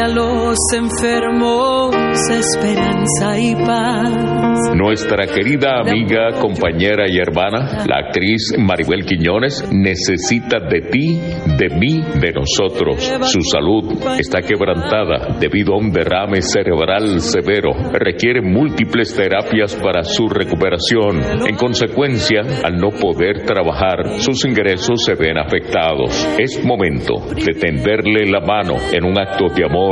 A 0.00 0.08
los 0.08 0.56
enfermos 0.72 1.94
esperanza 2.30 3.38
y 3.38 3.54
paz 3.54 4.40
nuestra 4.74 5.26
querida 5.26 5.80
amiga, 5.80 6.30
compañera 6.40 7.04
y 7.08 7.18
hermana, 7.18 7.84
la 7.86 7.98
actriz 8.06 8.54
Maribel 8.58 9.04
Quiñones, 9.04 9.68
necesita 9.72 10.58
de 10.60 10.80
ti, 10.82 11.20
de 11.58 11.68
mí, 11.76 12.00
de 12.20 12.32
nosotros. 12.32 13.02
Su 13.22 13.40
salud 13.42 13.84
está 14.18 14.40
quebrantada 14.40 15.36
debido 15.38 15.74
a 15.74 15.78
un 15.78 15.90
derrame 15.90 16.40
cerebral 16.40 17.20
severo. 17.20 17.72
Requiere 17.92 18.40
múltiples 18.40 19.14
terapias 19.14 19.74
para 19.76 20.02
su 20.02 20.28
recuperación. 20.28 21.20
En 21.46 21.56
consecuencia, 21.56 22.42
al 22.62 22.76
no 22.76 22.90
poder 22.90 23.44
trabajar, 23.44 24.20
sus 24.20 24.44
ingresos 24.44 25.02
se 25.04 25.14
ven 25.14 25.38
afectados. 25.38 26.26
Es 26.38 26.64
momento 26.64 27.14
de 27.34 27.54
tenderle 27.58 28.30
la 28.30 28.40
mano 28.40 28.76
en 28.92 29.04
un 29.04 29.18
acto 29.18 29.46
de 29.54 29.64
amor, 29.64 29.89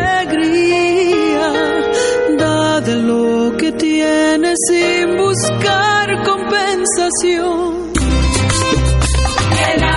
Da 2.39 2.81
de 2.81 2.97
lo 2.97 3.57
que 3.57 3.71
tienes 3.73 4.59
sin 4.69 5.17
buscar 5.17 6.23
compensación. 6.25 7.96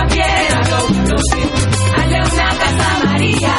la 0.00 0.06
piedra, 0.14 0.58
una 2.22 2.48
casa 2.58 2.88
María. 3.04 3.54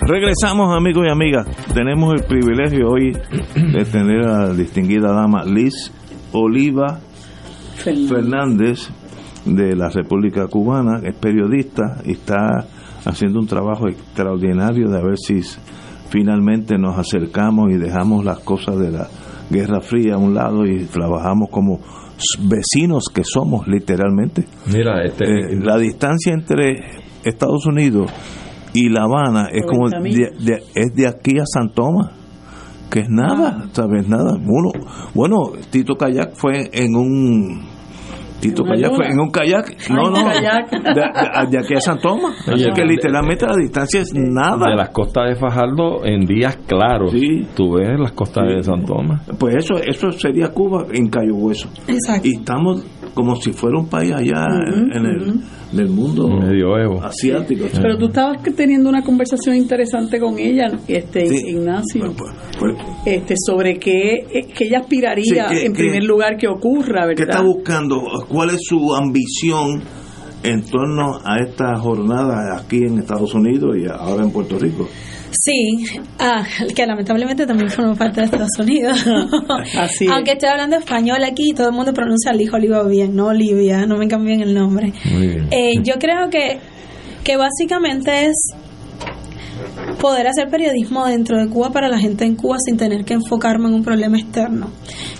Regresamos 0.00 0.76
amigos 0.76 1.04
y 1.06 1.10
amigas. 1.10 1.46
Tenemos 1.74 2.14
el 2.14 2.24
privilegio 2.26 2.90
hoy 2.90 3.12
de 3.12 3.84
tener 3.84 4.26
a 4.26 4.46
la 4.46 4.52
distinguida 4.52 5.12
dama 5.12 5.44
Liz 5.44 5.92
Oliva 6.32 6.98
Fernández 7.76 8.88
de 9.44 9.76
la 9.76 9.90
República 9.90 10.48
Cubana, 10.48 11.00
es 11.04 11.14
periodista 11.14 12.02
y 12.04 12.12
está 12.12 12.66
haciendo 13.04 13.38
un 13.38 13.46
trabajo 13.46 13.88
extraordinario 13.88 14.88
de 14.88 15.02
ver 15.02 15.18
si 15.18 15.40
finalmente 16.08 16.78
nos 16.78 16.98
acercamos 16.98 17.70
y 17.70 17.76
dejamos 17.76 18.24
las 18.24 18.40
cosas 18.40 18.78
de 18.78 18.90
la 18.90 19.08
Guerra 19.50 19.80
Fría 19.80 20.14
a 20.14 20.18
un 20.18 20.34
lado 20.34 20.64
y 20.66 20.84
trabajamos 20.84 21.50
como 21.50 21.80
vecinos 22.48 23.04
que 23.12 23.24
somos 23.24 23.66
literalmente. 23.68 24.44
Mira, 24.72 25.04
este... 25.04 25.24
Eh, 25.24 25.60
la 25.60 25.76
distancia 25.76 26.32
entre 26.32 26.76
Estados 27.24 27.66
Unidos 27.66 28.10
y 28.72 28.88
La 28.88 29.04
Habana 29.04 29.48
es 29.52 29.64
como 29.66 29.88
de, 29.88 30.62
es 30.74 30.94
de 30.94 31.06
aquí 31.06 31.38
a 31.38 31.46
San 31.46 31.72
Tomás 31.72 32.12
que 32.90 33.00
es 33.00 33.08
nada, 33.08 33.62
ah. 33.62 33.68
¿sabes? 33.72 34.08
Nada. 34.08 34.36
Uno, 34.36 34.70
bueno, 35.14 35.52
Tito 35.70 35.96
Kayak 35.96 36.34
fue 36.34 36.70
en 36.72 36.94
un 36.94 37.75
Tito 38.40 38.64
Kayak 38.64 38.94
fue 38.94 39.06
en 39.08 39.20
un 39.20 39.30
kayak, 39.30 39.90
no, 39.90 40.10
no, 40.10 40.28
de, 40.28 41.58
aquí 41.58 41.74
a 41.74 41.80
San 41.80 41.98
Tomás. 41.98 42.48
Así 42.48 42.70
que 42.74 42.84
literalmente 42.84 43.46
la 43.46 43.56
distancia 43.56 44.00
es 44.00 44.12
nada. 44.14 44.70
De 44.70 44.76
las 44.76 44.90
costas 44.90 45.28
de 45.28 45.36
Fajardo 45.36 46.04
en 46.04 46.26
días 46.26 46.56
claros. 46.66 47.12
Sí. 47.12 47.46
Tú 47.54 47.74
ves 47.74 47.98
las 47.98 48.12
costas 48.12 48.44
de 48.48 48.62
San 48.62 48.84
Tomás. 48.84 49.22
Pues 49.38 49.56
eso 49.56 49.76
eso 49.76 50.10
sería 50.12 50.48
Cuba 50.48 50.86
en 50.92 51.08
Cayo 51.08 51.34
Hueso. 51.34 51.68
Exacto. 51.86 52.28
Y 52.28 52.36
estamos 52.36 52.84
como 53.16 53.34
si 53.36 53.50
fuera 53.50 53.78
un 53.78 53.88
país 53.88 54.12
allá 54.12 54.46
en, 54.92 55.06
el, 55.72 55.88
mundo 55.88 56.28
asiático. 57.02 57.64
Pero 57.72 57.96
tú 57.96 58.08
estabas 58.08 58.42
teniendo 58.54 58.90
una 58.90 59.02
conversación 59.02 59.56
interesante 59.56 60.20
con 60.20 60.38
ella, 60.38 60.70
este 60.86 61.24
Ignacio, 61.24 62.12
pues, 62.14 62.34
pues, 62.58 62.74
pues. 62.76 62.76
este 63.06 63.34
sobre 63.38 63.78
qué, 63.78 64.16
eh, 64.30 64.46
que 64.54 64.66
ella 64.66 64.80
aspiraría 64.80 65.46
en 65.50 65.72
primer 65.72 66.04
lugar 66.04 66.36
que 66.36 66.46
ocurra, 66.46 67.06
¿verdad? 67.06 67.16
¿Qué 67.16 67.22
está 67.22 67.40
buscando? 67.42 68.02
¿Cuál 68.28 68.50
es 68.50 68.60
su 68.60 68.94
ambición 68.94 69.82
en 70.42 70.62
torno 70.66 71.18
a 71.24 71.38
esta 71.38 71.74
jornada 71.76 72.54
aquí 72.58 72.82
en 72.86 72.98
Estados 72.98 73.32
Unidos 73.32 73.76
y 73.78 73.86
ahora 73.88 74.24
en 74.24 74.30
Puerto 74.30 74.58
Rico? 74.58 74.86
Sí, 75.42 75.84
ah, 76.18 76.44
que 76.74 76.86
lamentablemente 76.86 77.46
también 77.46 77.70
forma 77.70 77.94
parte 77.94 78.20
de 78.20 78.26
Estados 78.26 78.58
Unidos. 78.58 78.98
Así 79.78 80.06
Aunque 80.08 80.32
estoy 80.32 80.48
hablando 80.48 80.76
español 80.76 81.22
aquí, 81.24 81.52
todo 81.54 81.68
el 81.68 81.74
mundo 81.74 81.92
pronuncia 81.92 82.32
el 82.32 82.40
hijo 82.40 82.56
Oliva 82.56 82.82
bien, 82.84 83.14
no 83.14 83.26
Olivia, 83.26 83.86
no 83.86 83.96
me 83.96 84.08
cambien 84.08 84.40
el 84.40 84.54
nombre. 84.54 84.92
Eh, 85.50 85.74
yo 85.82 85.94
creo 85.98 86.30
que, 86.30 86.58
que 87.24 87.36
básicamente 87.36 88.26
es 88.26 88.36
poder 90.00 90.26
hacer 90.26 90.48
periodismo 90.48 91.06
dentro 91.06 91.38
de 91.38 91.48
Cuba 91.48 91.70
para 91.70 91.88
la 91.88 91.98
gente 91.98 92.24
en 92.24 92.36
Cuba 92.36 92.58
sin 92.64 92.76
tener 92.76 93.04
que 93.04 93.14
enfocarme 93.14 93.68
en 93.68 93.74
un 93.74 93.82
problema 93.82 94.18
externo. 94.18 94.70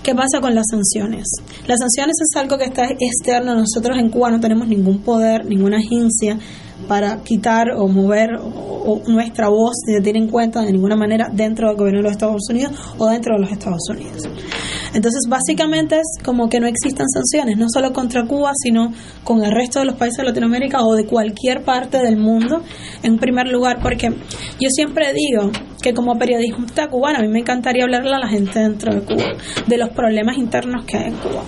¿Qué 0.03 0.15
pasa 0.15 0.41
con 0.41 0.55
las 0.55 0.67
sanciones? 0.71 1.25
Las 1.67 1.81
sanciones 1.81 2.17
es 2.21 2.37
algo 2.37 2.59
que 2.59 2.65
está 2.65 2.87
externo. 2.87 3.55
Nosotros 3.55 3.99
en 3.99 4.11
Cuba 4.11 4.31
no 4.31 4.41
tenemos 4.41 4.69
ningún 4.69 5.01
poder, 5.01 5.47
ninguna 5.47 5.79
agencia 5.79 6.39
para 6.89 7.23
quitar 7.23 7.71
o 7.71 7.89
mover 7.89 8.31
o, 8.41 9.03
nuestra 9.07 9.49
voz 9.49 9.75
de 9.87 10.01
tener 10.01 10.23
en 10.23 10.29
cuenta 10.29 10.63
de 10.63 10.73
ninguna 10.73 10.97
manera 10.97 11.29
dentro 11.33 11.69
del 11.69 11.77
gobierno 11.77 12.01
de 12.01 12.05
los 12.05 12.13
Estados 12.13 12.43
Unidos 12.49 12.73
o 12.99 13.09
dentro 13.09 13.35
de 13.35 13.41
los 13.41 13.51
Estados 13.51 13.83
Unidos. 13.91 14.23
Entonces, 14.95 15.23
básicamente 15.29 15.97
es 15.97 16.25
como 16.25 16.49
que 16.49 16.61
no 16.61 16.67
existan 16.67 17.07
sanciones, 17.09 17.59
no 17.59 17.67
solo 17.69 17.93
contra 17.93 18.25
Cuba, 18.27 18.53
sino 18.55 18.93
con 19.25 19.45
el 19.45 19.51
resto 19.51 19.81
de 19.81 19.87
los 19.87 19.97
países 19.97 20.19
de 20.19 20.25
Latinoamérica 20.25 20.83
o 20.83 20.95
de 20.95 21.05
cualquier 21.05 21.65
parte 21.65 21.99
del 21.99 22.17
mundo, 22.17 22.63
en 23.03 23.19
primer 23.19 23.49
lugar, 23.49 23.79
porque 23.83 24.09
yo 24.61 24.71
siempre 24.71 25.13
digo 25.13 25.51
que 25.83 25.93
como 25.93 26.17
periodista 26.19 26.89
cubana, 26.89 27.19
a 27.19 27.23
mí 27.23 27.29
me 27.29 27.41
encantaría 27.41 27.85
hablarle 27.85 28.15
a 28.15 28.19
la 28.19 28.29
gente 28.29 28.61
dentro 28.61 28.95
de 28.95 29.03
Cuba, 29.03 29.35
de 29.67 29.77
los 29.77 29.91
problemas 29.91 30.37
internos 30.39 30.85
que 30.87 30.97
hay 30.97 31.09
en 31.09 31.17
Cuba. 31.17 31.43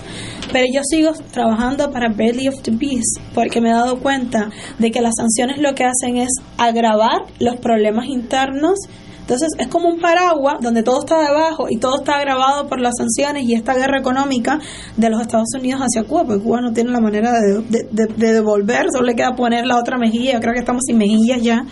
Pero 0.51 0.65
yo 0.73 0.81
sigo 0.83 1.11
trabajando 1.31 1.91
para 1.91 2.09
Belly 2.09 2.47
of 2.47 2.61
the 2.63 2.71
Beast 2.71 3.19
porque 3.33 3.61
me 3.61 3.69
he 3.69 3.73
dado 3.73 3.99
cuenta 3.99 4.49
de 4.79 4.91
que 4.91 5.01
las 5.01 5.13
sanciones 5.15 5.59
lo 5.59 5.75
que 5.75 5.83
hacen 5.83 6.17
es 6.17 6.29
agravar 6.57 7.23
los 7.39 7.57
problemas 7.57 8.07
internos. 8.07 8.79
Entonces 9.21 9.49
es 9.59 9.67
como 9.67 9.89
un 9.89 9.99
paraguas 9.99 10.55
donde 10.59 10.81
todo 10.81 11.01
está 11.01 11.21
debajo 11.21 11.67
y 11.69 11.77
todo 11.77 11.99
está 11.99 12.17
agravado 12.17 12.67
por 12.67 12.81
las 12.81 12.95
sanciones 12.97 13.43
y 13.43 13.53
esta 13.53 13.75
guerra 13.75 13.99
económica 13.99 14.59
de 14.97 15.09
los 15.11 15.21
Estados 15.21 15.49
Unidos 15.55 15.81
hacia 15.81 16.03
Cuba, 16.03 16.23
porque 16.25 16.43
Cuba 16.43 16.61
no 16.61 16.73
tiene 16.73 16.89
la 16.89 16.99
manera 16.99 17.31
de, 17.31 17.83
de 17.91 18.33
devolver, 18.33 18.87
solo 18.91 19.05
le 19.05 19.15
queda 19.15 19.35
poner 19.35 19.67
la 19.67 19.77
otra 19.77 19.99
mejilla, 19.99 20.33
yo 20.33 20.39
creo 20.39 20.53
que 20.53 20.61
estamos 20.61 20.81
sin 20.83 20.97
mejillas 20.97 21.43
ya. 21.43 21.63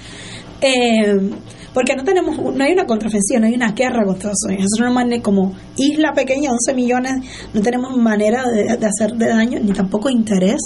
Eh, 0.61 1.31
porque 1.73 1.95
no 1.95 2.03
tenemos, 2.03 2.37
no 2.37 2.63
hay 2.63 2.73
una 2.73 2.85
contraofensiva, 2.85 3.39
no 3.39 3.47
hay 3.47 3.53
una 3.53 3.71
guerra 3.71 4.03
contra 4.05 4.31
Estados 4.31 4.45
Unidos. 4.47 4.65
Es 4.73 4.79
una 4.79 4.91
manera, 4.91 5.21
como 5.21 5.53
isla 5.75 6.13
pequeña, 6.13 6.51
11 6.51 6.73
millones, 6.73 7.13
no 7.53 7.61
tenemos 7.61 7.95
manera 7.97 8.43
de, 8.49 8.71
hacer 8.85 9.11
de 9.15 9.27
daño 9.27 9.59
ni 9.59 9.73
tampoco 9.73 10.09
interés 10.09 10.61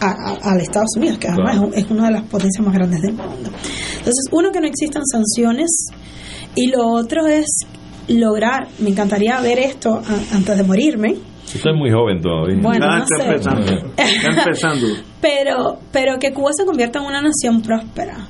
a, 0.00 0.56
Estados 0.58 0.96
Unidos, 0.96 1.18
que 1.18 1.28
además 1.28 1.58
es 1.74 1.88
una 1.90 2.06
de 2.06 2.12
las 2.12 2.22
potencias 2.24 2.64
más 2.66 2.74
grandes 2.74 3.02
del 3.02 3.12
mundo. 3.12 3.50
Entonces, 3.98 4.24
uno, 4.32 4.50
que 4.50 4.60
no 4.60 4.66
existan 4.66 5.02
sanciones, 5.06 5.70
y 6.56 6.66
lo 6.66 6.88
otro 6.88 7.26
es 7.26 7.46
lograr, 8.08 8.66
me 8.80 8.90
encantaría 8.90 9.40
ver 9.40 9.60
esto 9.60 10.02
antes 10.32 10.56
de 10.56 10.64
morirme. 10.64 11.16
Usted 11.54 11.70
muy 11.76 11.90
joven 11.90 12.20
todavía. 12.20 12.58
Bueno, 12.60 12.86
no 12.86 13.02
está, 13.04 13.24
empezando, 13.24 13.72
está 13.96 14.42
empezando. 14.42 14.86
pero, 15.20 15.78
pero 15.92 16.18
que 16.18 16.32
Cuba 16.32 16.50
se 16.52 16.64
convierta 16.64 16.98
en 16.98 17.06
una 17.06 17.22
nación 17.22 17.62
próspera 17.62 18.26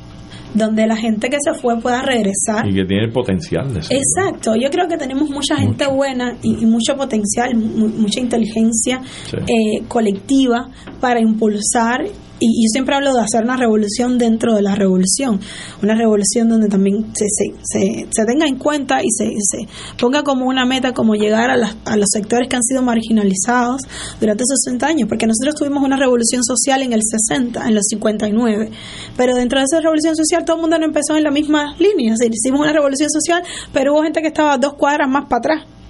donde 0.55 0.87
la 0.87 0.97
gente 0.97 1.29
que 1.29 1.39
se 1.41 1.55
fue 1.59 1.79
pueda 1.81 2.03
regresar. 2.03 2.67
Y 2.69 2.75
que 2.75 2.85
tiene 2.85 3.09
potencial. 3.09 3.73
De 3.73 3.81
Exacto, 3.81 4.55
yo 4.57 4.71
creo 4.71 4.89
que 4.89 4.97
tenemos 4.97 5.29
mucha 5.31 5.57
gente 5.57 5.87
buena 5.87 6.37
y, 6.43 6.65
mucho 6.67 6.97
potencial, 6.97 7.55
mucha 7.55 8.21
inteligencia 8.21 9.01
eh, 9.33 9.83
colectiva 9.89 10.69
para 11.01 11.21
impulsar 11.21 12.05
y 12.45 12.65
yo 12.65 12.69
siempre 12.71 12.95
hablo 12.95 13.13
de 13.15 13.21
hacer 13.21 13.45
una 13.45 13.57
revolución 13.57 14.19
dentro 14.19 14.55
de 14.55 14.63
la 14.63 14.75
revolución, 14.75 15.41
una 15.83 15.95
revolución 15.95 16.49
donde 16.49 16.69
también 16.69 17.07
se, 17.15 17.27
se, 17.29 18.07
se, 18.11 18.25
tenga 18.27 18.47
en 18.47 18.57
cuenta 18.57 19.03
y 19.03 19.11
se, 19.11 19.31
se, 19.39 19.69
ponga 19.99 20.23
como 20.23 20.47
una 20.47 20.65
meta 20.65 20.93
como 20.93 21.15
llegar 21.15 21.51
a, 21.51 21.55
a 21.85 21.97
los 21.97 22.09
sectores 22.13 22.49
que 22.49 22.57
han 22.57 22.63
sido 22.63 22.83
marginalizados 22.83 23.83
durante 24.21 24.43
esos 24.43 24.61
60 24.65 24.87
años, 24.87 25.09
porque 25.09 25.27
nosotros 25.27 25.55
tuvimos 25.55 25.85
una 25.85 25.97
revolución 25.97 26.43
social 26.43 26.83
en 26.83 26.93
el 26.93 27.01
60, 27.03 27.67
en 27.67 27.75
los 27.75 27.85
59, 27.89 28.71
pero 29.17 29.35
dentro 29.35 29.59
de 29.59 29.65
esa 29.65 29.81
revolución 29.81 30.17
social 30.17 30.45
todo 30.45 30.57
el 30.57 30.63
mundo 30.63 30.79
no 30.79 30.85
empezó 30.85 31.17
en 31.17 31.25
la 31.25 31.31
misma 31.31 31.77
línea, 31.79 32.15
hicimos 32.15 32.61
una 32.61 32.73
revolución 32.73 33.11
social, 33.11 33.43
pero 33.73 33.93
hubo 33.93 34.03
gente 34.03 34.21
que 34.21 34.29
estaba 34.29 34.59
dos 34.59 34.75
cuadras 34.75 35.09
más 35.09 35.27
para 35.29 35.39
atrás 35.39 35.82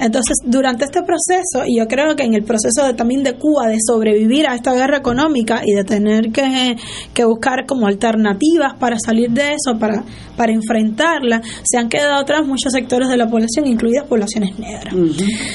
entonces, 0.00 0.36
durante 0.44 0.84
este 0.84 1.00
proceso, 1.02 1.66
y 1.66 1.78
yo 1.78 1.86
creo 1.86 2.16
que 2.16 2.24
en 2.24 2.34
el 2.34 2.44
proceso 2.44 2.86
de, 2.86 2.94
también 2.94 3.22
de 3.22 3.34
Cuba 3.34 3.68
de 3.68 3.78
sobrevivir 3.84 4.46
a 4.46 4.54
esta 4.54 4.72
guerra 4.74 4.98
económica 4.98 5.62
y 5.64 5.72
de 5.72 5.84
tener 5.84 6.30
que, 6.30 6.76
que 7.12 7.24
buscar 7.24 7.66
como 7.66 7.86
alternativas 7.86 8.74
para 8.78 8.98
salir 8.98 9.30
de 9.30 9.54
eso, 9.54 9.78
para, 9.78 10.04
para 10.36 10.52
enfrentarla, 10.52 11.42
se 11.62 11.78
han 11.78 11.88
quedado 11.88 12.20
atrás 12.20 12.46
muchos 12.46 12.72
sectores 12.72 13.08
de 13.08 13.16
la 13.16 13.28
población, 13.28 13.66
incluidas 13.66 14.06
poblaciones 14.06 14.58
negras. 14.58 14.94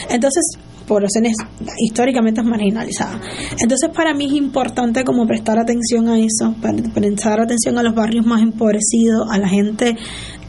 Entonces, 0.09 0.57
poblaciones 0.89 1.37
históricamente 1.77 2.41
marginalizadas. 2.41 3.21
Entonces, 3.61 3.89
para 3.93 4.13
mí 4.13 4.25
es 4.25 4.33
importante 4.33 5.03
como 5.03 5.25
prestar 5.27 5.59
atención 5.59 6.09
a 6.09 6.19
eso, 6.19 6.55
prestar 6.93 7.39
atención 7.39 7.77
a 7.77 7.83
los 7.83 7.93
barrios 7.93 8.25
más 8.25 8.41
empobrecidos, 8.41 9.29
a 9.31 9.37
la 9.37 9.47
gente 9.47 9.95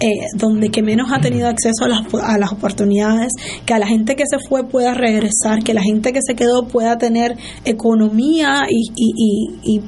eh, 0.01 0.27
donde 0.35 0.71
que 0.71 0.83
menos 0.83 1.13
ha 1.13 1.21
tenido 1.21 1.49
acceso 1.49 1.85
a 1.85 1.89
las, 1.89 2.15
a 2.23 2.39
las 2.39 2.53
oportunidades, 2.53 3.33
que 3.67 3.75
a 3.75 3.79
la 3.79 3.87
gente 3.87 4.17
que 4.17 4.25
se 4.29 4.39
fue 4.49 4.65
pueda 4.65 4.95
regresar, 4.95 5.63
que 5.63 5.75
la 5.75 5.83
gente 5.83 6.13
que 6.13 6.21
se 6.27 6.35
quedó 6.35 6.67
pueda 6.67 6.97
tener 6.99 7.37
economía 7.65 8.63
y, 8.69 8.91
y, 8.97 9.77
y 9.77 9.81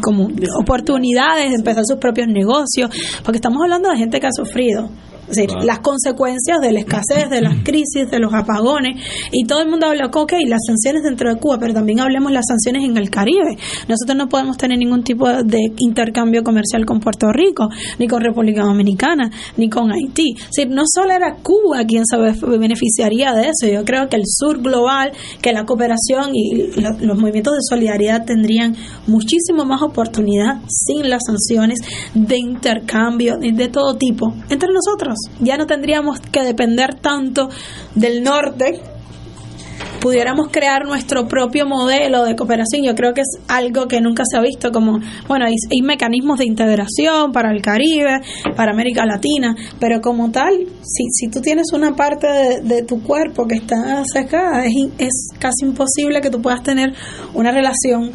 como 0.00 0.28
oportunidades 0.58 1.50
de 1.50 1.56
empezar 1.56 1.84
sus 1.86 1.98
propios 1.98 2.28
negocios, 2.28 2.90
porque 3.24 3.36
estamos 3.36 3.62
hablando 3.62 3.90
de 3.90 3.96
gente 3.96 4.20
que 4.20 4.26
ha 4.26 4.32
sufrido 4.32 4.88
las 5.64 5.80
consecuencias 5.80 6.60
de 6.60 6.72
la 6.72 6.80
escasez, 6.80 7.28
de 7.30 7.40
las 7.40 7.62
crisis, 7.62 8.10
de 8.10 8.18
los 8.18 8.32
apagones, 8.32 9.00
y 9.30 9.44
todo 9.44 9.62
el 9.62 9.68
mundo 9.68 9.86
habla, 9.86 10.10
ok, 10.12 10.32
las 10.46 10.60
sanciones 10.66 11.02
dentro 11.02 11.28
de 11.32 11.38
Cuba, 11.38 11.58
pero 11.58 11.74
también 11.74 12.00
hablemos 12.00 12.32
las 12.32 12.46
sanciones 12.46 12.84
en 12.84 12.96
el 12.96 13.10
Caribe. 13.10 13.56
Nosotros 13.88 14.16
no 14.16 14.28
podemos 14.28 14.56
tener 14.56 14.78
ningún 14.78 15.02
tipo 15.02 15.28
de 15.28 15.72
intercambio 15.78 16.42
comercial 16.42 16.84
con 16.86 17.00
Puerto 17.00 17.32
Rico, 17.32 17.68
ni 17.98 18.08
con 18.08 18.22
República 18.22 18.62
Dominicana, 18.62 19.30
ni 19.56 19.68
con 19.68 19.90
Haití. 19.92 20.34
Es 20.56 20.68
no 20.68 20.84
solo 20.86 21.12
era 21.12 21.36
Cuba 21.42 21.84
quien 21.86 22.04
se 22.06 22.16
beneficiaría 22.16 23.32
de 23.32 23.48
eso, 23.48 23.66
yo 23.72 23.84
creo 23.84 24.08
que 24.08 24.16
el 24.16 24.24
sur 24.26 24.62
global, 24.62 25.12
que 25.40 25.52
la 25.52 25.64
cooperación 25.64 26.30
y 26.34 26.72
los 26.80 27.18
movimientos 27.18 27.54
de 27.54 27.60
solidaridad 27.68 28.24
tendrían 28.24 28.76
muchísimo 29.06 29.64
más 29.64 29.82
oportunidad 29.82 30.60
sin 30.68 31.08
las 31.08 31.22
sanciones 31.26 31.80
de 32.14 32.38
intercambio 32.38 33.36
de 33.38 33.68
todo 33.68 33.96
tipo 33.96 34.34
entre 34.48 34.68
nosotros. 34.72 35.16
Ya 35.40 35.56
no 35.56 35.66
tendríamos 35.66 36.20
que 36.20 36.42
depender 36.42 36.94
tanto 36.94 37.48
del 37.94 38.22
norte 38.22 38.80
pudiéramos 40.02 40.48
crear 40.50 40.84
nuestro 40.84 41.28
propio 41.28 41.64
modelo 41.64 42.24
de 42.24 42.34
cooperación. 42.34 42.82
Yo 42.84 42.94
creo 42.96 43.14
que 43.14 43.20
es 43.20 43.38
algo 43.46 43.86
que 43.86 44.00
nunca 44.00 44.24
se 44.28 44.36
ha 44.36 44.40
visto 44.40 44.72
como, 44.72 44.98
bueno, 45.28 45.46
hay, 45.46 45.82
mecanismos 45.82 46.40
de 46.40 46.46
integración 46.46 47.32
para 47.32 47.52
el 47.52 47.62
Caribe, 47.62 48.20
para 48.56 48.72
América 48.72 49.06
Latina, 49.06 49.54
pero 49.78 50.00
como 50.00 50.30
tal, 50.32 50.66
si, 50.82 51.04
si 51.12 51.28
tú 51.28 51.40
tienes 51.40 51.72
una 51.72 51.94
parte 51.94 52.26
de, 52.62 52.82
tu 52.82 53.00
cuerpo 53.02 53.46
que 53.46 53.54
está 53.54 54.02
secada, 54.04 54.64
es, 54.64 54.72
es 54.98 55.28
casi 55.38 55.64
imposible 55.64 56.20
que 56.20 56.30
tú 56.30 56.42
puedas 56.42 56.64
tener 56.64 56.94
una 57.32 57.52
relación 57.52 58.10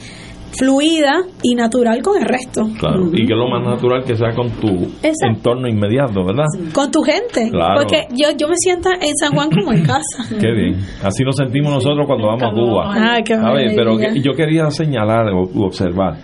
fluida 0.51 1.23
y 1.43 1.55
natural 1.55 2.01
con 2.01 2.21
el 2.21 2.27
resto. 2.27 2.67
Claro, 2.79 3.09
y 3.13 3.25
que 3.25 3.33
lo 3.33 3.47
más 3.49 3.63
natural 3.63 4.03
que 4.03 4.15
sea 4.15 4.33
con 4.33 4.49
tu 4.51 4.87
entorno 5.21 5.67
inmediato, 5.67 6.23
¿verdad? 6.23 6.45
Con 6.73 6.91
tu 6.91 7.01
gente. 7.01 7.49
Claro. 7.49 7.81
Porque 7.81 8.07
yo, 8.11 8.29
yo 8.37 8.47
me 8.47 8.55
siento 8.57 8.89
en 8.89 9.15
San 9.15 9.33
Juan 9.33 9.49
como 9.49 9.73
en 9.73 9.83
casa. 9.83 10.23
Qué 10.39 10.51
bien. 10.51 10.77
Así 11.03 11.23
nos 11.23 11.35
sentimos 11.35 11.73
nosotros 11.73 12.05
cuando 12.07 12.27
vamos 12.27 12.43
a 12.43 12.51
Cuba. 12.51 12.93
Ay, 12.93 13.23
qué 13.23 13.33
a 13.33 13.51
ver, 13.51 13.73
pero 13.75 13.97
yo 14.15 14.33
quería 14.33 14.69
señalar 14.71 15.27
o 15.33 15.43
observar 15.65 16.17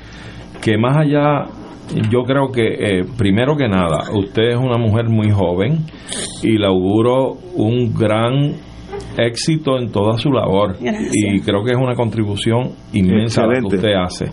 que 0.62 0.78
más 0.78 0.98
allá 0.98 1.46
yo 2.10 2.24
creo 2.24 2.52
que 2.52 2.64
eh, 2.64 3.02
primero 3.18 3.56
que 3.56 3.68
nada, 3.68 4.12
usted 4.14 4.50
es 4.50 4.58
una 4.58 4.78
mujer 4.78 5.10
muy 5.10 5.30
joven 5.30 5.86
y 6.42 6.58
le 6.58 6.66
auguro 6.66 7.38
un 7.56 7.94
gran 7.94 8.54
éxito 9.18 9.78
en 9.78 9.92
toda 9.92 10.18
su 10.18 10.32
labor. 10.32 10.78
Y 10.82 11.40
creo 11.42 11.64
que 11.64 11.72
es 11.72 11.78
una 11.78 11.96
contribución 11.96 12.72
inmensa 12.94 13.46
la 13.46 13.60
que 13.60 13.76
usted 13.76 13.94
hace. 13.94 14.26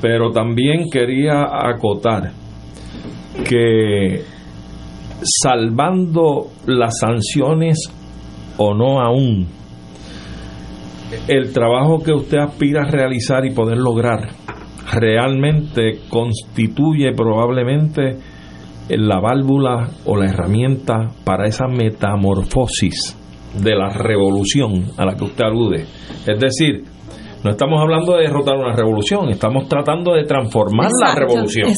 Pero 0.00 0.30
también 0.30 0.84
quería 0.90 1.44
acotar 1.44 2.32
que 3.48 4.22
salvando 5.22 6.48
las 6.66 6.98
sanciones 7.00 7.92
o 8.56 8.74
no 8.74 9.00
aún, 9.00 9.48
el 11.26 11.52
trabajo 11.52 12.02
que 12.02 12.12
usted 12.12 12.38
aspira 12.38 12.82
a 12.82 12.90
realizar 12.90 13.44
y 13.46 13.50
poder 13.50 13.78
lograr 13.78 14.28
realmente 14.92 16.00
constituye 16.08 17.12
probablemente 17.12 18.18
la 18.90 19.20
válvula 19.20 19.88
o 20.06 20.16
la 20.16 20.30
herramienta 20.30 21.10
para 21.24 21.46
esa 21.46 21.66
metamorfosis 21.66 23.17
de 23.54 23.74
la 23.74 23.90
revolución 23.90 24.92
a 24.96 25.04
la 25.04 25.16
que 25.16 25.24
usted 25.24 25.44
alude. 25.44 25.86
Es 26.26 26.38
decir, 26.40 26.84
no 27.44 27.50
estamos 27.50 27.80
hablando 27.80 28.16
de 28.16 28.22
derrotar 28.22 28.56
una 28.56 28.74
revolución, 28.74 29.28
estamos 29.30 29.68
tratando 29.68 30.14
de 30.14 30.24
transformar 30.24 30.90
la 31.00 31.14
revolución 31.14 31.70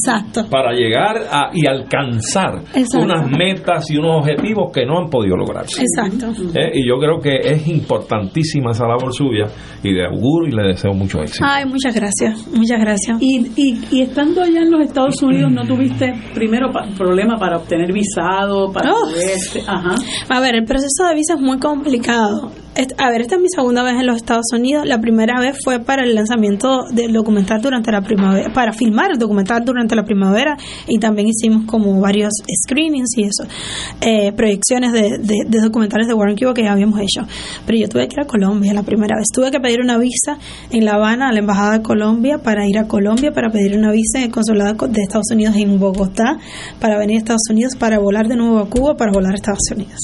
para 0.50 0.72
llegar 0.72 1.16
a, 1.30 1.50
y 1.52 1.66
alcanzar 1.66 2.62
unas 2.94 3.30
metas 3.30 3.90
y 3.90 3.98
unos 3.98 4.20
objetivos 4.20 4.72
que 4.72 4.86
no 4.86 4.98
han 4.98 5.08
podido 5.08 5.36
lograrse. 5.36 5.82
Exacto. 5.82 6.26
Eh, 6.54 6.72
y 6.74 6.88
yo 6.88 6.96
creo 6.98 7.18
que 7.20 7.36
es 7.36 7.66
importantísima 7.68 8.70
esa 8.72 8.86
labor 8.86 9.12
suya 9.12 9.46
y 9.82 9.92
de 9.92 10.06
auguro 10.06 10.46
y 10.46 10.52
le 10.52 10.68
deseo 10.68 10.92
mucho 10.92 11.20
éxito. 11.20 11.44
Ay, 11.46 11.66
muchas 11.66 11.94
gracias, 11.94 12.46
muchas 12.48 12.80
gracias. 12.80 13.18
Y, 13.20 13.50
y, 13.56 14.00
estando 14.00 14.42
allá 14.42 14.62
en 14.62 14.70
los 14.70 14.82
Estados 14.82 15.22
Unidos, 15.22 15.52
¿no 15.52 15.64
tuviste 15.64 16.12
primero 16.34 16.70
problema 16.96 17.36
para 17.36 17.58
obtener 17.58 17.92
visado? 17.92 18.72
Para 18.72 18.92
oh. 18.92 19.08
Ajá. 19.66 19.94
A 20.28 20.40
ver, 20.40 20.54
el 20.54 20.64
proceso 20.64 21.04
de 21.08 21.14
visa 21.14 21.34
es 21.34 21.40
muy 21.40 21.58
complicado 21.58 22.50
a 22.98 23.10
ver, 23.10 23.22
esta 23.22 23.34
es 23.34 23.40
mi 23.40 23.48
segunda 23.48 23.82
vez 23.82 23.94
en 23.94 24.06
los 24.06 24.16
Estados 24.16 24.46
Unidos. 24.52 24.86
La 24.86 25.00
primera 25.00 25.40
vez 25.40 25.56
fue 25.64 25.80
para 25.80 26.04
el 26.04 26.14
lanzamiento 26.14 26.84
del 26.92 27.12
documental 27.12 27.60
durante 27.60 27.90
la 27.90 28.00
primavera, 28.00 28.52
para 28.52 28.72
filmar 28.72 29.10
el 29.10 29.18
documental 29.18 29.64
durante 29.64 29.96
la 29.96 30.04
primavera 30.04 30.56
y 30.86 30.98
también 30.98 31.28
hicimos 31.28 31.64
como 31.66 32.00
varios 32.00 32.32
screenings 32.64 33.10
y 33.16 33.24
eso, 33.24 33.44
eh, 34.00 34.32
proyecciones 34.32 34.92
de, 34.92 35.60
documentales 35.60 36.06
de 36.06 36.14
Warren 36.14 36.36
Cuba 36.36 36.54
que 36.54 36.62
ya 36.62 36.72
habíamos 36.72 37.00
hecho. 37.00 37.26
Pero 37.66 37.78
yo 37.78 37.88
tuve 37.88 38.06
que 38.06 38.14
ir 38.14 38.20
a 38.20 38.26
Colombia 38.26 38.72
la 38.72 38.84
primera 38.84 39.16
vez. 39.16 39.26
Tuve 39.34 39.50
que 39.50 39.58
pedir 39.58 39.80
una 39.80 39.98
visa 39.98 40.38
en 40.70 40.84
La 40.84 40.92
Habana 40.92 41.28
a 41.28 41.32
la 41.32 41.40
Embajada 41.40 41.78
de 41.78 41.82
Colombia 41.82 42.38
para 42.38 42.68
ir 42.68 42.78
a 42.78 42.86
Colombia, 42.86 43.32
para 43.32 43.50
pedir 43.50 43.76
una 43.76 43.90
visa 43.90 44.18
en 44.18 44.24
el 44.24 44.30
Consulado 44.30 44.86
de 44.86 45.02
Estados 45.02 45.30
Unidos 45.32 45.56
en 45.56 45.78
Bogotá, 45.80 46.38
para 46.78 46.98
venir 46.98 47.16
a 47.16 47.18
Estados 47.18 47.50
Unidos, 47.50 47.74
para 47.76 47.98
volar 47.98 48.28
de 48.28 48.36
nuevo 48.36 48.60
a 48.60 48.68
Cuba, 48.70 48.96
para 48.96 49.10
volar 49.12 49.32
a 49.32 49.34
Estados 49.34 49.70
Unidos. 49.74 49.98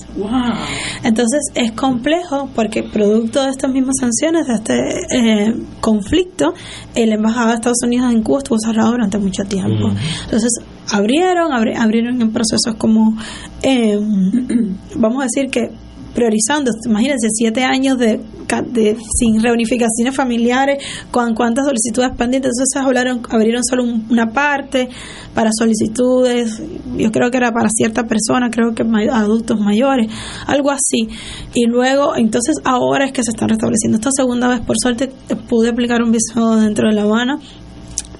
Entonces 1.04 1.40
es 1.54 1.70
complejo 1.72 2.50
porque 2.66 2.82
producto 2.82 3.44
de 3.44 3.50
estas 3.50 3.70
mismas 3.70 3.94
sanciones, 4.00 4.46
de 4.46 4.54
este 4.54 5.48
eh, 5.48 5.54
conflicto, 5.80 6.52
el 6.94 7.12
embajada 7.12 7.48
de 7.48 7.54
Estados 7.54 7.82
Unidos 7.84 8.12
en 8.12 8.22
Cuba 8.22 8.38
estuvo 8.38 8.58
cerrado 8.58 8.90
durante 8.90 9.18
mucho 9.18 9.44
tiempo. 9.44 9.90
Entonces, 10.24 10.50
abrieron, 10.90 11.52
abrieron 11.52 12.20
en 12.20 12.32
procesos 12.32 12.74
como, 12.76 13.16
em, 13.62 14.76
vamos 14.96 15.22
a 15.22 15.26
decir 15.26 15.50
que 15.50 15.70
priorizando, 16.16 16.70
imagínense, 16.86 17.28
siete 17.30 17.62
años 17.62 17.98
de, 17.98 18.18
sin 19.18 19.42
reunificaciones 19.42 20.16
familiares, 20.16 20.82
con 21.10 21.34
cuántas 21.34 21.66
solicitudes 21.66 22.16
pendientes, 22.16 22.52
entonces 22.56 22.82
hablaron, 22.82 23.20
abrieron 23.28 23.62
solo 23.62 23.84
una 23.84 24.28
parte 24.32 24.88
para 25.34 25.50
solicitudes, 25.52 26.62
yo 26.96 27.12
creo 27.12 27.30
que 27.30 27.36
era 27.36 27.52
para 27.52 27.68
cierta 27.68 28.04
persona, 28.04 28.48
creo 28.50 28.74
que 28.74 28.82
adultos 29.12 29.60
mayores, 29.60 30.10
algo 30.46 30.70
así. 30.70 31.06
Y 31.52 31.66
luego, 31.66 32.16
entonces 32.16 32.56
ahora 32.64 33.04
es 33.04 33.12
que 33.12 33.22
se 33.22 33.32
están 33.32 33.50
restableciendo. 33.50 33.98
Esta 33.98 34.10
segunda 34.10 34.48
vez, 34.48 34.60
por 34.60 34.76
suerte, 34.80 35.12
pude 35.50 35.68
aplicar 35.68 36.02
un 36.02 36.12
visado 36.12 36.56
dentro 36.56 36.88
de 36.88 36.94
La 36.94 37.02
Habana, 37.02 37.38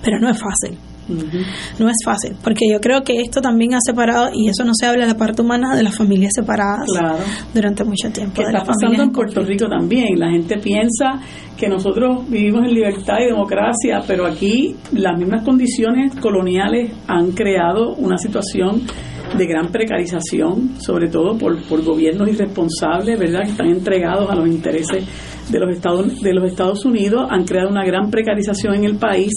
pero 0.03 0.21
no 0.21 0.29
es 0.29 0.39
fácil 0.39 0.86
No 1.09 1.89
es 1.89 1.97
fácil, 2.05 2.37
porque 2.43 2.67
yo 2.71 2.81
creo 2.81 3.03
que 3.03 3.21
esto 3.21 3.41
también 3.41 3.75
ha 3.75 3.81
separado, 3.81 4.31
y 4.35 4.49
eso 4.49 4.65
no 4.65 4.73
se 4.75 4.87
habla 4.87 5.07
de 5.07 5.13
la 5.13 5.19
parte 5.19 5.43
humana, 5.43 5.77
de 5.77 5.83
las 5.83 5.97
familias 5.97 6.33
separadas 6.35 6.89
durante 7.55 7.85
mucho 7.85 8.11
tiempo. 8.11 8.43
está 8.43 8.65
pasando 8.65 9.03
en 9.03 9.11
Puerto 9.11 9.43
Rico 9.43 9.69
también. 9.69 10.19
La 10.19 10.31
gente 10.31 10.59
piensa 10.59 11.21
que 11.57 11.69
nosotros 11.69 12.29
vivimos 12.29 12.67
en 12.67 12.75
libertad 12.75 13.17
y 13.23 13.27
democracia, 13.27 14.01
pero 14.07 14.27
aquí 14.27 14.77
las 14.93 15.19
mismas 15.19 15.43
condiciones 15.43 16.15
coloniales 16.17 16.93
han 17.07 17.33
creado 17.33 17.95
una 17.95 18.19
situación 18.19 18.83
de 19.37 19.47
gran 19.47 19.71
precarización, 19.71 20.81
sobre 20.81 21.09
todo 21.09 21.37
por, 21.37 21.61
por 21.65 21.83
gobiernos 21.83 22.29
irresponsables, 22.29 23.19
¿verdad?, 23.19 23.43
que 23.45 23.51
están 23.51 23.69
entregados 23.69 24.31
a 24.31 24.35
los 24.35 24.47
intereses 24.49 25.05
de 25.51 25.61
los 25.61 25.75
Estados 25.75 26.21
de 26.21 26.35
los 26.35 26.51
Estados 26.51 26.85
Unidos, 26.85 27.27
han 27.31 27.45
creado 27.45 27.69
una 27.71 27.85
gran 27.85 28.11
precarización 28.11 28.75
en 28.75 28.85
el 28.85 28.97
país 28.97 29.33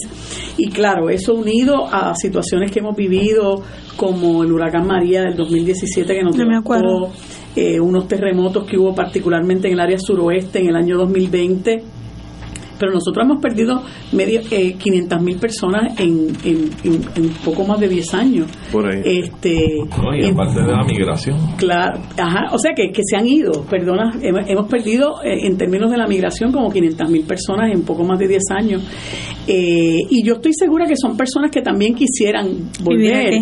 y 0.56 0.68
claro, 0.68 1.08
eso 1.08 1.34
unido 1.34 1.86
a 1.86 2.14
situaciones 2.14 2.70
que 2.70 2.80
hemos 2.80 2.96
vivido 2.96 3.62
como 3.96 4.42
el 4.42 4.52
huracán 4.52 4.86
María 4.86 5.22
del 5.22 5.36
2017 5.36 6.12
que 6.12 6.22
nos 6.22 6.36
no 6.36 7.12
eh, 7.56 7.80
unos 7.80 8.06
terremotos 8.06 8.64
que 8.64 8.78
hubo 8.78 8.94
particularmente 8.94 9.68
en 9.68 9.74
el 9.74 9.80
área 9.80 9.98
suroeste 9.98 10.60
en 10.60 10.68
el 10.68 10.76
año 10.76 10.96
2020 10.98 11.82
pero 12.80 12.92
nosotros 12.92 13.24
hemos 13.24 13.42
perdido 13.42 13.82
medio 14.12 14.40
eh, 14.50 14.72
500 14.72 15.22
mil 15.22 15.36
personas 15.36 16.00
en, 16.00 16.28
en, 16.42 17.28
poco 17.44 17.64
más 17.64 17.78
de 17.78 17.88
10 17.88 18.14
años. 18.14 18.46
Por 18.72 18.86
ahí. 18.86 19.02
Este, 19.04 19.54
y 19.54 20.24
aparte 20.24 20.60
de 20.62 20.72
la 20.72 20.82
migración. 20.82 21.38
Claro, 21.58 22.00
ajá, 22.16 22.46
o 22.52 22.58
sea 22.58 22.72
que, 22.74 22.90
que 22.90 23.02
se 23.04 23.16
han 23.16 23.26
ido, 23.26 23.64
perdona, 23.64 24.18
hemos, 24.22 24.66
perdido 24.68 25.22
eh, 25.22 25.46
en 25.46 25.58
términos 25.58 25.90
de 25.90 25.98
la 25.98 26.06
migración 26.06 26.52
como 26.52 26.70
500 26.70 27.10
mil 27.10 27.24
personas 27.24 27.70
en 27.72 27.82
poco 27.82 28.02
más 28.02 28.18
de 28.18 28.28
10 28.28 28.42
años. 28.50 28.82
Eh, 29.46 29.98
y 30.08 30.24
yo 30.24 30.34
estoy 30.34 30.52
segura 30.54 30.86
que 30.86 30.96
son 30.96 31.16
personas 31.16 31.50
que 31.50 31.60
también 31.60 31.94
quisieran 31.94 32.70
volver, 32.82 33.34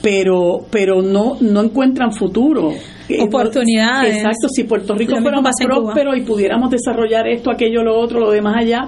pero 0.00 0.60
pero 0.70 1.02
no 1.02 1.36
no 1.40 1.62
encuentran 1.62 2.12
futuro 2.12 2.72
oportunidades. 3.20 4.16
Exacto, 4.16 4.48
si 4.48 4.64
Puerto 4.64 4.94
Rico 4.94 5.16
fuera 5.16 5.40
más 5.40 5.54
próspero 5.62 6.14
y 6.14 6.22
pudiéramos 6.22 6.70
desarrollar 6.70 7.26
esto, 7.28 7.50
aquello, 7.50 7.82
lo 7.82 7.98
otro, 7.98 8.20
lo 8.20 8.30
demás 8.30 8.56
allá, 8.56 8.86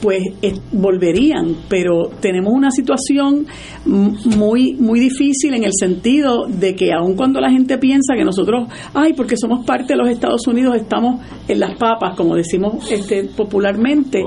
pues 0.00 0.22
eh, 0.42 0.54
volverían, 0.72 1.56
pero 1.68 2.10
tenemos 2.20 2.52
una 2.52 2.70
situación 2.70 3.46
muy 3.84 4.74
muy 4.74 5.00
difícil 5.00 5.54
en 5.54 5.64
el 5.64 5.72
sentido 5.78 6.46
de 6.46 6.74
que 6.74 6.92
aun 6.92 7.14
cuando 7.14 7.40
la 7.40 7.50
gente 7.50 7.78
piensa 7.78 8.14
que 8.16 8.24
nosotros, 8.24 8.68
ay, 8.94 9.12
porque 9.14 9.36
somos 9.36 9.64
parte 9.64 9.94
de 9.94 9.96
los 9.96 10.08
Estados 10.08 10.46
Unidos, 10.46 10.76
estamos 10.76 11.20
en 11.48 11.60
las 11.60 11.76
papas, 11.76 12.16
como 12.16 12.34
decimos 12.34 12.90
este 12.90 13.24
popularmente, 13.24 14.22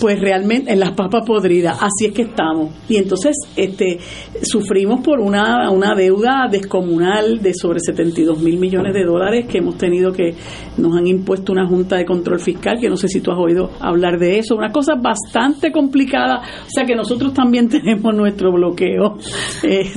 pues 0.00 0.20
realmente 0.20 0.72
en 0.72 0.80
las 0.80 0.92
papas 0.92 1.26
podridas, 1.26 1.76
así 1.80 2.06
es 2.06 2.12
que 2.12 2.22
estamos. 2.22 2.70
Y 2.88 2.96
entonces 2.96 3.36
este 3.56 3.98
sufrimos 4.42 5.00
por 5.00 5.20
una, 5.20 5.70
una 5.70 5.94
deuda 5.94 6.48
descomunal 6.50 7.40
de 7.40 7.54
sobre 7.54 7.80
72 7.80 8.40
mil 8.40 8.58
millones 8.58 8.94
de 8.94 9.04
dólares 9.04 9.46
que 9.46 9.58
hemos 9.58 9.76
tenido 9.76 10.12
que 10.12 10.34
nos 10.76 10.96
han 10.96 11.06
impuesto 11.06 11.52
una 11.52 11.66
junta 11.66 11.96
de 11.96 12.04
control 12.04 12.40
fiscal, 12.40 12.78
que 12.80 12.88
no 12.88 12.96
sé 12.96 13.08
si 13.08 13.20
tú 13.20 13.30
has 13.32 13.38
oído 13.38 13.70
hablar 13.80 14.18
de 14.18 14.38
eso, 14.38 14.56
una 14.56 14.70
cosa 14.70 14.94
bastante 15.10 15.72
complicada, 15.72 16.40
o 16.66 16.70
sea 16.70 16.84
que 16.84 16.94
nosotros 16.94 17.32
también 17.34 17.68
tenemos 17.68 18.14
nuestro 18.14 18.52
bloqueo. 18.52 19.16
Eh, 19.62 19.90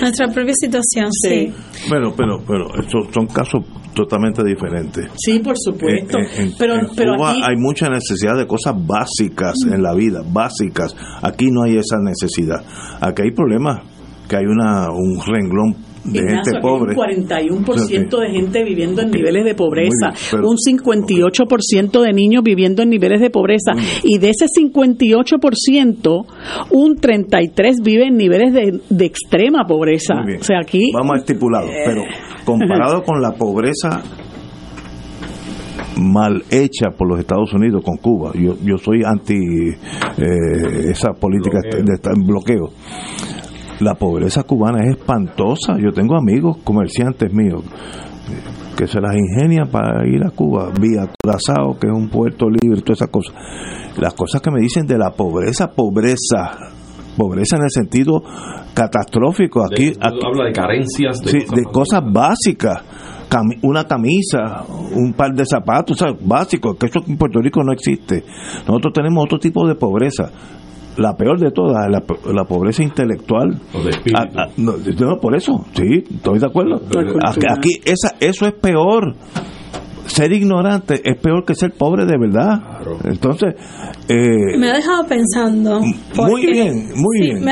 Nuestra 0.00 0.28
propia 0.28 0.54
situación, 0.54 1.08
sí. 1.10 1.52
Bueno, 1.88 2.12
pero, 2.16 2.38
pero 2.46 2.66
estos 2.80 3.08
son 3.12 3.26
casos 3.26 3.64
totalmente 3.94 4.42
diferentes. 4.44 5.10
Sí, 5.16 5.40
por 5.40 5.54
supuesto. 5.56 6.18
pero, 6.58 6.74
pero 6.96 7.16
Cuba 7.16 7.32
hay 7.32 7.56
mucha 7.56 7.88
necesidad 7.88 8.36
de 8.36 8.46
cosas 8.46 8.74
básicas 8.76 9.54
en 9.72 9.82
la 9.82 9.94
vida, 9.94 10.22
básicas. 10.30 10.94
Aquí 11.22 11.46
no 11.50 11.64
hay 11.64 11.76
esa 11.76 11.96
necesidad. 12.00 12.62
Aquí 13.00 13.22
hay 13.22 13.32
problemas, 13.32 13.80
que 14.28 14.36
hay 14.36 14.44
una 14.44 14.88
un 14.90 15.20
renglón 15.26 15.74
de 16.12 16.20
gente 16.20 16.60
pobre. 16.60 16.94
Un 16.94 17.64
41% 17.64 18.20
de 18.20 18.30
gente 18.30 18.64
viviendo 18.64 19.02
en 19.02 19.10
niveles 19.10 19.44
de 19.44 19.54
pobreza, 19.54 20.12
un 20.34 20.56
58% 20.56 22.00
de 22.00 22.12
niños 22.12 22.42
viviendo 22.42 22.82
en 22.82 22.90
niveles 22.90 23.20
de 23.20 23.30
pobreza 23.30 23.72
y 24.02 24.18
de 24.18 24.30
ese 24.30 24.46
58%, 24.46 26.26
un 26.70 26.96
33 26.96 27.76
vive 27.82 28.06
en 28.06 28.16
niveles 28.16 28.52
de, 28.52 29.04
extrema 29.04 29.64
pobreza. 29.66 30.14
O 30.38 30.44
sea, 30.44 30.60
aquí 30.60 30.90
vamos 30.92 31.16
a 31.16 31.18
estipulado, 31.18 31.68
eh. 31.68 31.82
pero 31.86 32.02
comparado 32.44 33.02
con 33.02 33.22
la 33.22 33.32
pobreza 33.32 34.02
mal 36.00 36.42
hecha 36.50 36.90
por 36.96 37.08
los 37.08 37.18
Estados 37.18 37.52
Unidos 37.52 37.82
con 37.84 37.96
Cuba. 37.96 38.32
Yo, 38.34 38.56
yo 38.62 38.78
soy 38.78 39.02
anti 39.04 39.34
eh, 39.34 40.90
esa 40.90 41.12
política 41.12 41.58
de 41.62 41.98
bloqueo 42.24 42.70
la 43.80 43.94
pobreza 43.94 44.42
cubana 44.42 44.80
es 44.84 44.96
espantosa. 44.96 45.76
Yo 45.78 45.92
tengo 45.92 46.16
amigos 46.16 46.58
comerciantes 46.64 47.32
míos 47.32 47.62
que 48.76 48.86
se 48.86 49.00
las 49.00 49.14
ingenian 49.16 49.68
para 49.68 50.06
ir 50.06 50.24
a 50.24 50.30
Cuba, 50.30 50.70
vía 50.78 51.08
Curazao, 51.20 51.78
que 51.78 51.88
es 51.88 51.92
un 51.92 52.08
puerto 52.08 52.48
libre, 52.48 52.80
todas 52.82 52.98
esas 52.98 53.08
cosas. 53.08 53.34
Las 53.98 54.14
cosas 54.14 54.40
que 54.40 54.50
me 54.50 54.60
dicen 54.60 54.86
de 54.86 54.96
la 54.96 55.10
pobreza, 55.10 55.72
pobreza, 55.72 56.56
pobreza 57.16 57.56
en 57.56 57.64
el 57.64 57.70
sentido 57.70 58.22
catastrófico. 58.74 59.64
Aquí, 59.64 59.92
habla 60.00 60.46
de 60.46 60.52
carencias, 60.52 61.18
de, 61.20 61.32
cosas, 61.32 61.56
de 61.56 61.64
cosas 61.64 62.02
básicas. 62.12 62.84
una 63.62 63.84
camisa, 63.84 64.64
un 64.94 65.12
par 65.12 65.32
de 65.32 65.44
zapatos, 65.44 65.98
básicos, 66.20 66.76
que 66.76 66.86
eso 66.86 67.00
en 67.06 67.16
Puerto 67.16 67.40
Rico 67.40 67.64
no 67.64 67.72
existe. 67.72 68.22
Nosotros 68.66 68.92
tenemos 68.92 69.24
otro 69.24 69.40
tipo 69.40 69.66
de 69.66 69.74
pobreza 69.74 70.30
la 70.98 71.14
peor 71.16 71.38
de 71.38 71.50
todas, 71.52 71.88
la, 71.88 72.02
la 72.32 72.44
pobreza 72.44 72.82
intelectual. 72.82 73.60
Ah, 74.14 74.26
ah, 74.36 74.46
no, 74.56 74.74
por 75.20 75.36
eso, 75.36 75.64
sí, 75.72 76.04
estoy 76.10 76.38
de 76.40 76.46
acuerdo. 76.46 76.80
Aquí, 77.50 77.80
esa, 77.84 78.16
eso 78.20 78.46
es 78.46 78.54
peor. 78.54 79.14
Ser 80.06 80.32
ignorante 80.32 81.00
es 81.04 81.20
peor 81.20 81.44
que 81.44 81.54
ser 81.54 81.72
pobre 81.72 82.04
de 82.04 82.18
verdad. 82.18 82.60
Entonces. 83.04 83.54
Eh, 84.08 84.58
me 84.58 84.70
ha 84.70 84.74
dejado 84.74 85.06
pensando. 85.06 85.80
muy 86.16 86.46
bien, 86.46 86.88
muy 86.96 87.20
bien. 87.20 87.44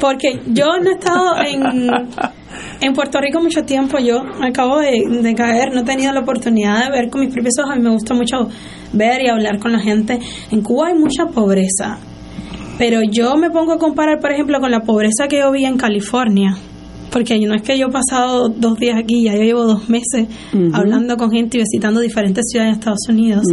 porque 0.00 0.40
yo 0.46 0.66
no 0.82 0.90
he 0.90 0.94
estado 0.94 1.34
en. 1.46 1.90
En 2.80 2.92
Puerto 2.92 3.18
Rico 3.20 3.40
mucho 3.40 3.62
tiempo, 3.62 3.98
yo 3.98 4.22
acabo 4.40 4.78
de, 4.78 5.02
de, 5.22 5.34
caer, 5.34 5.72
no 5.72 5.80
he 5.80 5.84
tenido 5.84 6.12
la 6.12 6.20
oportunidad 6.20 6.84
de 6.84 6.90
ver 6.90 7.10
con 7.10 7.22
mis 7.22 7.32
propios 7.32 7.54
ojos, 7.58 7.72
a 7.72 7.76
mí 7.76 7.82
me 7.82 7.90
gusta 7.90 8.14
mucho 8.14 8.48
ver 8.92 9.22
y 9.22 9.28
hablar 9.28 9.58
con 9.58 9.72
la 9.72 9.80
gente. 9.80 10.18
En 10.50 10.60
Cuba 10.62 10.88
hay 10.88 10.94
mucha 10.94 11.26
pobreza, 11.26 11.98
pero 12.78 13.00
yo 13.02 13.36
me 13.36 13.50
pongo 13.50 13.72
a 13.72 13.78
comparar, 13.78 14.20
por 14.20 14.32
ejemplo, 14.32 14.60
con 14.60 14.70
la 14.70 14.80
pobreza 14.80 15.28
que 15.28 15.38
yo 15.38 15.52
vi 15.52 15.64
en 15.64 15.76
California. 15.76 16.56
Porque 17.10 17.38
no 17.38 17.54
es 17.54 17.62
que 17.62 17.78
yo 17.78 17.86
he 17.86 17.92
pasado 17.92 18.48
dos 18.48 18.76
días 18.76 18.98
aquí, 18.98 19.22
ya 19.22 19.34
yo 19.36 19.42
llevo 19.42 19.64
dos 19.64 19.88
meses 19.88 20.26
hablando 20.72 21.16
con 21.16 21.30
gente 21.30 21.58
y 21.58 21.60
visitando 21.60 22.00
diferentes 22.00 22.46
ciudades 22.50 22.74
de 22.74 22.78
Estados 22.80 23.08
Unidos 23.08 23.44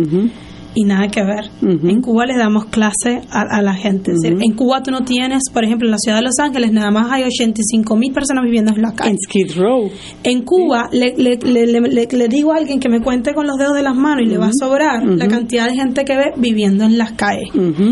y 0.74 0.84
nada 0.84 1.08
que 1.10 1.24
ver. 1.24 1.50
En 1.62 2.02
Cuba 2.02 2.26
les 2.26 2.38
damos 2.38 2.66
clase 2.66 3.22
a, 3.30 3.62
la 3.62 3.74
gente. 3.74 4.14
en 4.24 4.56
Cuba 4.56 4.82
tú 4.84 4.92
no 4.92 5.04
tienes, 5.04 5.44
por 5.54 5.64
ejemplo, 5.64 5.88
en 5.88 5.92
la 5.92 5.98
ciudad 5.98 6.18
de 6.18 6.24
Los 6.24 6.40
Ángeles 6.40 6.72
nada 6.72 6.92
más 6.92 7.12
hay 7.12 7.24
85 7.24 7.96
mil 7.96 8.14
personas 8.14 8.44
viviendo 8.44 8.74
en 8.74 8.82
la 8.82 8.94
calle. 8.94 9.12
En 9.12 9.18
Skid 9.18 9.58
Row. 9.58 9.90
En 10.24 10.44
Cuba 10.44 10.90
le, 10.92 11.14
le, 11.18 11.38
le, 11.38 12.08
le, 12.08 12.28
digo 12.28 12.54
a 12.54 12.58
alguien 12.58 12.80
que 12.80 12.90
me 12.90 13.02
cuente 13.02 13.34
con 13.34 13.48
los 13.48 13.58
dedos 13.58 13.76
de 13.76 13.84
las 13.84 13.96
manos 13.96 14.24
y 14.26 14.30
le 14.30 14.38
va 14.38 14.48
a 14.48 14.54
sobrar 14.54 15.04
la 15.06 15.28
cantidad 15.28 15.68
de 15.68 15.76
gente 15.76 16.06
que 16.06 16.16
ve 16.16 16.34
viviendo 16.38 16.86
en 16.86 16.98
las 16.98 17.14
calles. 17.14 17.50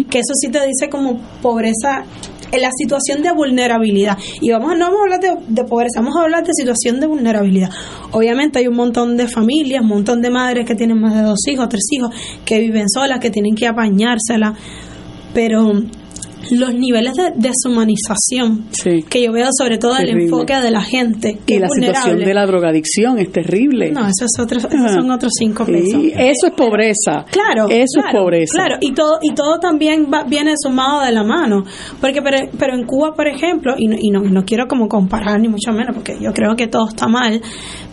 Que 0.10 0.20
eso 0.20 0.34
sí 0.34 0.50
te 0.50 0.60
dice 0.66 0.90
como 0.90 1.20
pobreza 1.42 2.06
en 2.52 2.62
la 2.62 2.70
situación 2.72 3.22
de 3.22 3.32
vulnerabilidad. 3.32 4.18
Y 4.42 4.52
vamos, 4.52 4.78
no 4.78 4.86
vamos 4.86 5.00
a 5.00 5.04
hablar 5.04 5.20
de, 5.48 5.64
pobreza, 5.64 6.02
vamos 6.02 6.16
a 6.18 6.24
hablar 6.24 6.44
de 6.46 6.54
situación 6.54 7.00
de 7.00 7.08
vulnerabilidad. 7.08 7.70
Obviamente 8.12 8.60
hay 8.60 8.68
un 8.68 8.76
montón 8.76 9.18
de 9.18 9.28
familias, 9.28 9.82
un 9.82 9.90
montón 9.90 10.22
de 10.22 10.30
madres 10.30 10.66
que 10.66 10.76
tienen 10.76 11.00
más 11.00 11.16
de 11.16 11.22
dos 11.22 11.48
hijos, 11.48 11.70
tres 11.70 11.86
hijos, 11.92 12.10
que 12.46 12.60
viven 12.60 12.90
solas, 12.90 13.20
que 13.20 13.30
tienen 13.30 13.56
que 13.56 13.68
apañársela. 13.68 14.56
Pero 15.34 15.72
los 16.52 16.74
niveles 16.74 17.14
de 17.14 17.32
deshumanización 17.36 18.68
que 19.10 19.24
yo 19.24 19.32
veo 19.32 19.50
sobre 19.52 19.78
todo 19.78 19.98
el 19.98 20.10
enfoque 20.10 20.56
de 20.56 20.72
la 20.72 20.82
gente 20.82 21.38
que 21.46 21.56
y 21.56 21.60
la 21.60 21.68
situación 21.70 22.20
de 22.20 22.34
la 22.34 22.46
drogadicción 22.46 23.20
es 23.20 23.32
terrible. 23.32 23.92
No 23.92 24.02
eso 24.02 24.26
es 24.26 24.40
otro, 24.40 24.58
esos 24.58 24.72
son 24.72 25.12
otros 25.12 25.32
cinco 25.38 25.66
pesos. 25.66 26.02
eso 26.16 26.48
es 26.48 26.54
pobreza. 26.54 27.26
Claro 27.32 27.68
eso 27.70 28.00
es 28.00 28.14
pobreza. 28.14 28.54
claro. 28.54 28.78
Y 28.82 28.94
todo 28.94 29.20
y 29.22 29.34
todo 29.34 29.60
también 29.60 30.08
viene 30.28 30.54
sumado 30.58 31.02
de 31.02 31.12
la 31.12 31.24
mano. 31.24 31.64
Porque 32.00 32.22
pero, 32.22 32.38
pero 32.58 32.76
en 32.76 32.86
Cuba 32.86 33.14
por 33.14 33.28
ejemplo 33.28 33.76
y, 33.78 34.08
y 34.08 34.12
no, 34.12 34.22
no 34.22 34.44
quiero 34.44 34.68
como 34.68 34.88
comparar 34.88 35.40
ni 35.40 35.48
mucho 35.48 35.72
menos 35.72 35.96
porque 35.96 36.18
yo 36.22 36.32
creo 36.34 36.56
que 36.56 36.68
todo 36.68 36.90
está 36.90 37.08
mal 37.08 37.42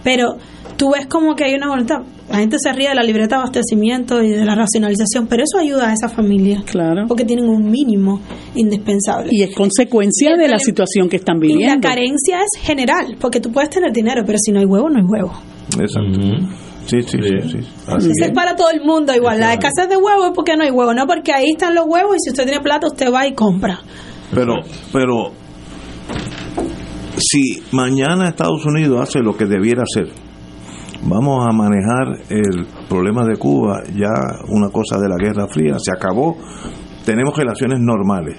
pero 0.07 0.37
tú 0.77 0.93
ves 0.93 1.07
como 1.07 1.35
que 1.35 1.45
hay 1.45 1.55
una 1.55 1.69
voluntad. 1.69 2.03
La 2.29 2.39
gente 2.39 2.57
se 2.59 2.73
ríe 2.73 2.89
de 2.89 2.95
la 2.95 3.03
libreta 3.03 3.37
de 3.37 3.43
abastecimiento 3.43 4.23
y 4.23 4.31
de 4.31 4.45
la 4.45 4.55
racionalización, 4.55 5.27
pero 5.29 5.45
eso 5.45 5.59
ayuda 5.59 5.91
a 5.91 5.93
esa 5.93 6.09
familia. 6.09 6.63
Claro. 6.67 7.05
Porque 7.07 7.25
tienen 7.25 7.49
un 7.49 7.71
mínimo 7.71 8.21
indispensable. 8.55 9.31
Y 9.33 9.43
es 9.43 9.55
consecuencia 9.55 10.37
de 10.37 10.49
la 10.49 10.59
situación 10.59 11.09
que 11.09 11.17
están 11.17 11.39
viviendo. 11.39 11.65
Y 11.65 11.69
la 11.69 11.81
carencia 11.81 12.41
es 12.41 12.61
general, 12.61 13.17
porque 13.21 13.41
tú 13.41 13.53
puedes 13.53 13.71
tener 13.71 13.93
dinero, 13.93 14.23
pero 14.27 14.39
si 14.39 14.51
no 14.51 14.59
hay 14.59 14.67
huevo, 14.67 14.91
no 14.91 14.99
hay 14.99 15.05
huevo. 15.05 15.33
Exacto. 15.79 16.21
Sí, 16.87 17.03
sí, 17.03 17.19
sí. 17.51 18.23
es 18.23 18.31
para 18.31 18.55
todo 18.55 18.71
el 18.71 18.81
mundo 18.85 19.13
igual. 19.13 19.41
La 19.41 19.55
escasez 19.55 19.89
de 19.89 19.97
huevo 19.97 20.27
es 20.27 20.33
porque 20.35 20.57
no 20.57 20.63
hay 20.63 20.71
huevo, 20.71 20.95
no 20.95 21.07
porque 21.07 21.33
ahí 21.33 21.51
están 21.51 21.75
los 21.75 21.85
huevos 21.87 22.17
y 22.17 22.21
si 22.21 22.31
usted 22.31 22.45
tiene 22.45 22.61
plata 22.61 22.87
usted 22.87 23.13
va 23.13 23.27
y 23.27 23.35
compra. 23.35 23.81
Pero, 24.33 24.55
pero 24.93 25.33
si 27.19 27.63
mañana 27.73 28.29
Estados 28.29 28.65
Unidos 28.65 29.01
hace 29.01 29.19
lo 29.19 29.37
que 29.37 29.47
debiera 29.47 29.83
hacer, 29.83 30.13
vamos 31.03 31.47
a 31.47 31.53
manejar 31.53 32.19
el 32.31 32.67
problema 32.89 33.25
de 33.25 33.37
Cuba, 33.37 33.83
ya 33.95 34.13
una 34.49 34.71
cosa 34.71 34.99
de 34.99 35.09
la 35.09 35.17
Guerra 35.17 35.47
Fría, 35.49 35.77
se 35.79 35.93
acabó, 35.93 36.37
tenemos 37.05 37.37
relaciones 37.37 37.81
normales 37.81 38.39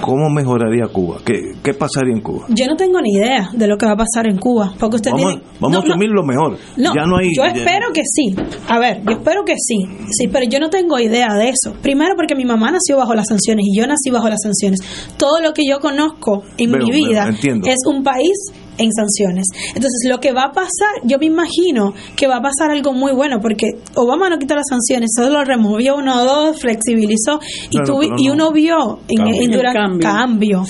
¿Cómo 0.00 0.28
mejoraría 0.28 0.86
Cuba? 0.92 1.18
¿Qué, 1.24 1.52
¿Qué, 1.62 1.72
pasaría 1.72 2.14
en 2.14 2.20
Cuba? 2.20 2.46
Yo 2.48 2.66
no 2.66 2.76
tengo 2.76 3.00
ni 3.00 3.12
idea 3.12 3.50
de 3.52 3.66
lo 3.66 3.76
que 3.76 3.86
va 3.86 3.92
a 3.92 3.96
pasar 3.96 4.28
en 4.28 4.38
Cuba. 4.38 4.74
Porque 4.78 4.96
usted 4.96 5.10
vamos, 5.10 5.40
vamos 5.58 5.76
a 5.76 5.88
asumir 5.88 6.10
lo 6.10 6.22
mejor. 6.22 6.58
ya 6.76 7.06
no 7.06 7.16
hay, 7.16 7.30
yo 7.34 7.44
espero 7.44 7.92
que 7.92 8.02
sí. 8.04 8.34
A 8.68 8.78
ver, 8.78 9.02
yo 9.04 9.12
espero 9.12 9.44
que 9.44 9.54
sí. 9.56 9.86
Sí, 10.10 10.28
pero 10.28 10.46
yo 10.48 10.60
no 10.60 10.68
tengo 10.68 10.98
idea 10.98 11.34
de 11.34 11.48
eso. 11.48 11.74
Primero 11.80 12.14
porque 12.16 12.34
mi 12.34 12.44
mamá 12.44 12.70
nació 12.70 12.98
bajo 12.98 13.14
las 13.14 13.28
sanciones 13.28 13.64
y 13.66 13.78
yo 13.78 13.86
nací 13.86 14.10
bajo 14.10 14.28
las 14.28 14.40
sanciones. 14.42 14.80
Todo 15.16 15.40
lo 15.40 15.52
que 15.52 15.62
yo 15.66 15.80
conozco 15.80 16.42
en 16.58 16.72
mi 16.72 16.90
vida 16.90 17.28
es 17.30 17.78
un 17.86 18.02
país 18.02 18.52
en 18.78 18.92
sanciones. 18.92 19.46
Entonces, 19.68 20.08
lo 20.08 20.20
que 20.20 20.32
va 20.32 20.44
a 20.44 20.52
pasar, 20.52 21.02
yo 21.04 21.18
me 21.18 21.26
imagino 21.26 21.94
que 22.16 22.26
va 22.26 22.36
a 22.36 22.42
pasar 22.42 22.70
algo 22.70 22.92
muy 22.92 23.12
bueno, 23.12 23.40
porque 23.40 23.78
Obama 23.94 24.28
no 24.28 24.38
quitó 24.38 24.54
las 24.54 24.66
sanciones, 24.68 25.10
solo 25.16 25.44
removió 25.44 25.96
uno 25.96 26.22
o 26.22 26.24
dos, 26.24 26.60
flexibilizó, 26.60 27.40
y, 27.70 27.78
y 28.18 28.28
uno 28.28 28.52
vio 28.52 29.00
en, 29.08 29.50
durante, 29.50 29.98
cambio, 30.00 30.64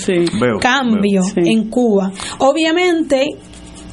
cambio, 0.59 1.21
en 1.35 1.69
Cuba. 1.69 2.11
Obviamente 2.39 3.35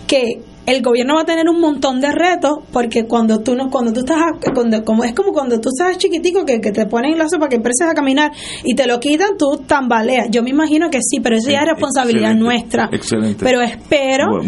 que 0.07 0.43
el 0.67 0.83
gobierno 0.83 1.15
va 1.17 1.23
a 1.23 1.25
tener 1.25 1.49
un 1.49 1.61
montón 1.61 2.01
de 2.01 2.11
retos 2.11 2.59
porque 2.73 3.05
cuando 3.07 3.41
tú 3.41 3.55
no 3.55 3.71
cuando 3.71 3.93
tú 3.93 4.01
estás 4.01 4.19
cuando 4.55 4.83
como 4.85 5.05
es 5.05 5.15
como 5.15 5.33
cuando 5.33 5.61
tú 5.61 5.69
estás 5.69 5.99
chiquitico 5.99 6.45
que, 6.45 6.61
que 6.61 6.73
te 6.73 6.87
ponen 6.87 7.19
lazo 7.19 7.39
para 7.39 7.51
que 7.51 7.57
empieces 7.57 7.87
a 7.87 7.95
caminar 7.95 8.33
y 8.65 8.75
te 8.75 8.87
lo 8.87 8.99
quitan 8.99 9.37
tú 9.39 9.63
tambaleas. 9.67 10.29
Yo 10.31 10.43
me 10.43 10.51
imagino 10.51 10.89
que 10.89 11.01
sí 11.03 11.21
pero 11.21 11.37
eso 11.37 11.51
ya 11.51 11.61
es 11.61 11.69
responsabilidad 11.69 12.35
nuestra. 12.35 12.89
excelente. 12.93 13.45
Pero 13.45 13.61
espero 13.61 14.41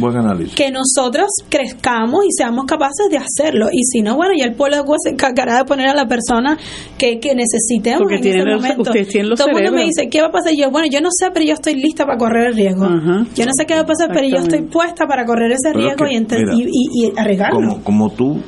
que 0.54 0.70
nosotros 0.70 1.26
crezcamos 1.48 2.24
y 2.24 2.32
seamos 2.32 2.64
capaces 2.64 3.08
de 3.10 3.18
hacerlo. 3.18 3.68
Y 3.70 3.84
si 3.84 4.00
no 4.00 4.16
bueno 4.16 4.32
ya 4.36 4.44
el 4.44 4.54
pueblo 4.54 4.78
de 4.78 4.84
Cuba 4.84 4.96
se 5.02 5.10
encargará 5.10 5.58
de 5.58 5.64
poner 5.64 5.88
a 5.88 5.94
la 5.94 6.06
persona 6.06 6.56
que, 6.96 7.18
que 7.20 7.34
necesitemos 7.34 8.00
porque 8.00 8.16
en 8.16 8.40
ese 8.40 8.44
momento. 8.44 8.84
todo 9.36 9.48
el 9.48 9.54
mundo 9.54 9.72
me 9.72 9.84
dice 9.84 10.08
¿qué 10.10 10.22
va 10.22 10.28
a 10.28 10.32
pasar? 10.32 10.52
yo 10.56 10.70
bueno 10.70 10.88
yo 10.90 11.00
no 11.00 11.10
sé 11.10 11.30
pero 11.32 11.44
yo 11.44 11.52
estoy 11.52 11.74
lista 11.74 12.06
para 12.06 12.16
correr 12.16 12.48
el 12.48 12.54
riesgo. 12.54 12.86
Yo 13.34 13.44
no 13.44 13.52
sé 13.54 13.66
qué 13.66 13.74
va 13.74 13.80
a 13.80 13.86
pasar 13.86 14.08
pero 14.08 14.26
yo 14.26 14.38
estoy 14.38 14.62
puesta 14.62 15.06
para 15.06 15.26
correr 15.26 15.52
ese 15.52 15.72
riesgo 15.74 16.05
y, 16.10 17.12
Como, 17.50 17.82
como 17.82 18.10
tú, 18.10 18.40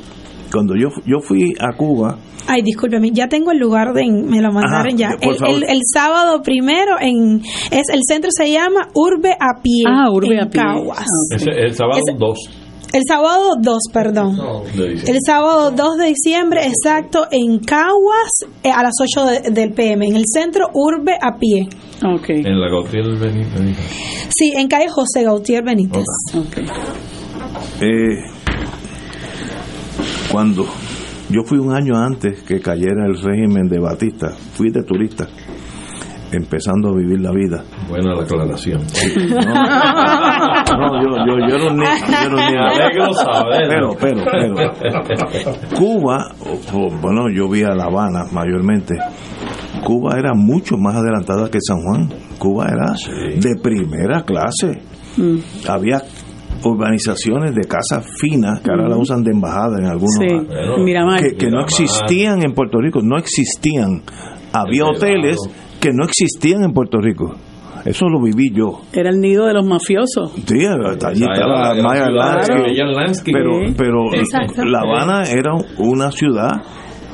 cuando 0.51 0.75
yo, 0.75 0.89
yo 1.05 1.19
fui 1.19 1.53
a 1.59 1.75
Cuba, 1.75 2.17
Ay, 2.51 2.63
discúlpeme, 2.63 3.11
ya 3.11 3.27
tengo 3.27 3.51
el 3.51 3.59
lugar 3.59 3.93
de, 3.93 4.09
me 4.09 4.41
lo 4.41 4.51
mandaron 4.51 4.97
ya. 4.97 5.11
El, 5.21 5.63
el, 5.63 5.81
sábado 5.93 6.41
primero 6.41 6.93
en 6.99 7.41
es 7.69 7.89
el 7.93 8.01
centro 8.07 8.31
se 8.35 8.51
llama 8.51 8.87
Urbe 8.95 9.33
a 9.33 9.61
pie. 9.61 9.83
Ah, 9.87 10.09
Urbe 10.11 10.41
a 10.41 10.49
pie. 10.49 10.59
Caguas. 10.59 11.05
el 11.31 11.75
sábado 11.75 12.01
2. 12.17 12.49
El 12.91 13.03
sábado 13.07 13.53
2, 13.61 13.79
perdón. 13.93 14.35
El 14.75 15.17
sábado 15.23 15.71
2 15.71 15.97
de 15.97 16.05
diciembre, 16.07 16.61
exacto, 16.65 17.27
en 17.29 17.59
Caguas, 17.59 18.31
eh, 18.63 18.71
a 18.71 18.81
las 18.81 18.93
8 18.99 19.51
del 19.51 19.73
PM, 19.73 20.07
en 20.07 20.15
el 20.15 20.23
centro 20.25 20.69
Urbe 20.73 21.13
a 21.21 21.37
pie. 21.37 21.67
Okay. 22.03 22.37
En 22.37 22.59
la 22.59 22.67
Gautier 22.69 23.05
Benítez. 23.15 23.77
Sí, 24.29 24.53
en 24.55 24.67
calle 24.67 24.87
José 24.89 25.23
Gautier 25.23 25.63
Benítez. 25.63 26.05
Okay. 26.33 26.65
Eh, 27.81 28.23
cuando 30.31 30.65
yo 31.29 31.43
fui 31.43 31.59
un 31.59 31.73
año 31.75 31.95
antes 31.95 32.41
que 32.43 32.59
cayera 32.59 33.05
el 33.05 33.21
régimen 33.21 33.67
de 33.67 33.79
Batista, 33.79 34.29
fui 34.53 34.71
de 34.71 34.83
turista, 34.83 35.27
empezando 36.31 36.89
a 36.89 36.95
vivir 36.95 37.21
la 37.21 37.31
vida. 37.31 37.63
Buena 37.87 38.15
la 38.15 38.23
aclaración. 38.23 38.81
No, 40.69 41.01
yo, 41.01 41.09
yo, 41.25 41.37
yo, 41.37 41.47
yo 41.47 41.57
no 41.57 41.73
ni 41.73 41.85
pero, 43.69 43.95
pero, 43.99 44.23
pero, 44.31 44.55
Cuba, 45.77 46.31
bueno, 47.01 47.29
yo 47.31 47.49
vi 47.49 47.63
a 47.63 47.75
La 47.75 47.85
Habana 47.85 48.25
mayormente. 48.31 48.95
Cuba 49.83 50.17
era 50.17 50.33
mucho 50.33 50.77
más 50.77 50.95
adelantada 50.95 51.49
que 51.49 51.59
San 51.61 51.81
Juan. 51.83 52.09
Cuba 52.37 52.67
era 52.67 52.93
de 53.39 53.55
primera 53.61 54.23
clase. 54.23 54.81
Mm. 55.17 55.37
Había 55.67 56.01
urbanizaciones 56.63 57.53
de 57.55 57.61
casas 57.61 58.05
finas 58.19 58.61
que 58.61 58.71
ahora 58.71 58.87
la 58.87 58.97
usan 58.97 59.23
de 59.23 59.31
embajada 59.31 59.77
en 59.79 59.85
algunos 59.85 60.15
sí. 60.15 61.37
que, 61.37 61.49
no 61.49 61.61
existían 61.61 62.43
en 62.43 62.53
Puerto 62.53 62.79
Rico, 62.79 62.99
no 63.01 63.17
existían. 63.17 64.01
Había 64.51 64.85
hoteles 64.85 65.37
que 65.79 65.91
no 65.93 66.05
existían 66.05 66.63
en 66.63 66.73
Puerto 66.73 66.99
Rico. 66.99 67.35
Eso 67.85 68.07
lo 68.09 68.21
viví 68.21 68.51
yo. 68.53 68.81
Era 68.91 69.09
el 69.09 69.21
nido 69.21 69.45
de 69.45 69.53
los 69.53 69.65
mafiosos. 69.65 70.33
Sí, 70.45 70.65
allí 70.65 71.23
estaba 71.23 71.73
Maya 71.75 72.09
Lansky. 72.09 73.31
Pero, 73.31 73.51
pero 73.77 74.05
La 74.65 74.79
Habana 74.81 75.23
era 75.23 75.53
una 75.77 76.11
ciudad 76.11 76.61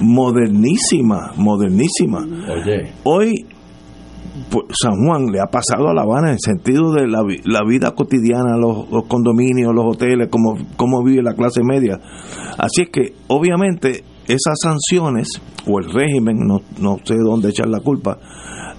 modernísima, 0.02 1.32
modernísima. 1.38 2.26
Oye. 2.50 2.92
Hoy 3.04 3.46
pues, 4.50 4.66
San 4.82 4.94
Juan 4.94 5.26
le 5.32 5.40
ha 5.40 5.48
pasado 5.48 5.90
a 5.90 5.94
La 5.94 6.04
Habana 6.04 6.32
en 6.32 6.40
sentido 6.40 6.92
de 6.94 7.08
la, 7.08 7.22
la 7.46 7.62
vida 7.68 7.92
cotidiana, 7.92 8.58
los, 8.58 8.86
condominios, 9.08 9.74
los 9.74 9.96
hoteles, 9.96 10.30
cómo, 10.30 10.56
cómo 10.78 11.04
vive 11.04 11.24
la 11.24 11.34
clase 11.34 11.62
media. 11.64 12.00
Así 12.58 12.84
es 12.84 12.90
que, 12.90 13.14
obviamente, 13.28 14.04
esas 14.28 14.56
sanciones, 14.62 15.28
o 15.68 15.80
el 15.80 15.92
régimen, 15.92 16.38
no, 16.46 16.62
no 16.80 16.98
sé 17.04 17.16
dónde 17.16 17.50
echar 17.50 17.68
la 17.68 17.80
culpa, 17.80 18.18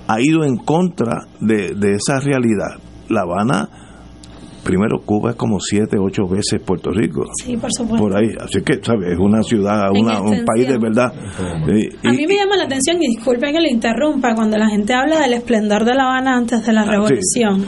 ha 0.08 0.20
ido 0.20 0.44
en 0.44 0.56
contra 0.56 1.26
de, 1.40 1.74
de 1.74 1.92
esa 1.92 2.20
realidad. 2.20 2.80
La 3.08 3.22
Habana 3.22 3.85
primero 4.66 5.00
Cuba 5.00 5.30
es 5.30 5.36
como 5.36 5.60
siete, 5.60 5.96
ocho 5.98 6.26
veces 6.26 6.60
Puerto 6.60 6.90
Rico. 6.90 7.24
Sí, 7.42 7.56
por 7.56 7.72
supuesto. 7.72 8.04
Por 8.04 8.16
ahí, 8.16 8.28
así 8.40 8.60
que, 8.62 8.82
¿sabes? 8.82 9.12
Es 9.12 9.18
una 9.18 9.42
ciudad, 9.42 9.90
un 9.92 10.44
país 10.44 10.68
de 10.68 10.78
verdad. 10.78 11.12
a 11.14 12.12
mí 12.12 12.26
me 12.26 12.36
llama 12.36 12.56
la 12.56 12.64
atención, 12.64 12.96
y 13.00 13.14
disculpen 13.14 13.54
que 13.54 13.60
le 13.60 13.70
interrumpa, 13.70 14.34
cuando 14.34 14.58
la 14.58 14.68
gente 14.68 14.92
habla 14.92 15.20
del 15.20 15.34
esplendor 15.34 15.84
de 15.84 15.94
La 15.94 16.04
Habana 16.04 16.36
antes 16.36 16.66
de 16.66 16.72
la 16.72 16.82
ah, 16.82 16.90
revolución. 16.90 17.64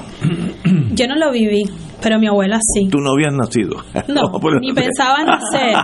Yo 0.94 1.06
no 1.06 1.16
lo 1.16 1.30
viví 1.30 1.64
pero 2.00 2.18
mi 2.18 2.26
abuela 2.26 2.58
sí. 2.60 2.88
¿Tú 2.88 2.98
no 3.00 3.10
habías 3.10 3.32
nacido? 3.32 3.82
No, 4.08 4.32
ni 4.60 4.72
pensaba 4.72 5.24
nacer, 5.24 5.76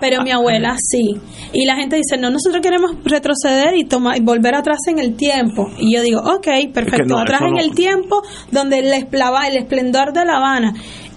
pero 0.00 0.22
mi 0.22 0.30
abuela 0.30 0.76
sí. 0.78 1.14
Y 1.52 1.66
la 1.66 1.76
gente 1.76 1.96
dice, 1.96 2.16
no, 2.18 2.30
nosotros 2.30 2.62
queremos 2.62 2.92
retroceder 3.04 3.76
y, 3.76 3.84
tomar, 3.84 4.16
y 4.16 4.20
volver 4.20 4.54
atrás 4.54 4.78
en 4.88 4.98
el 4.98 5.16
tiempo. 5.16 5.70
Y 5.78 5.94
yo 5.94 6.02
digo, 6.02 6.20
ok, 6.20 6.72
perfecto, 6.72 7.18
atrás 7.18 7.42
en 7.42 7.58
el 7.58 7.74
tiempo 7.74 8.22
donde 8.50 8.78
el, 8.78 8.92
el 8.92 9.56
esplendor 9.56 10.12
de 10.12 10.24
La 10.24 10.36
Habana 10.36 10.74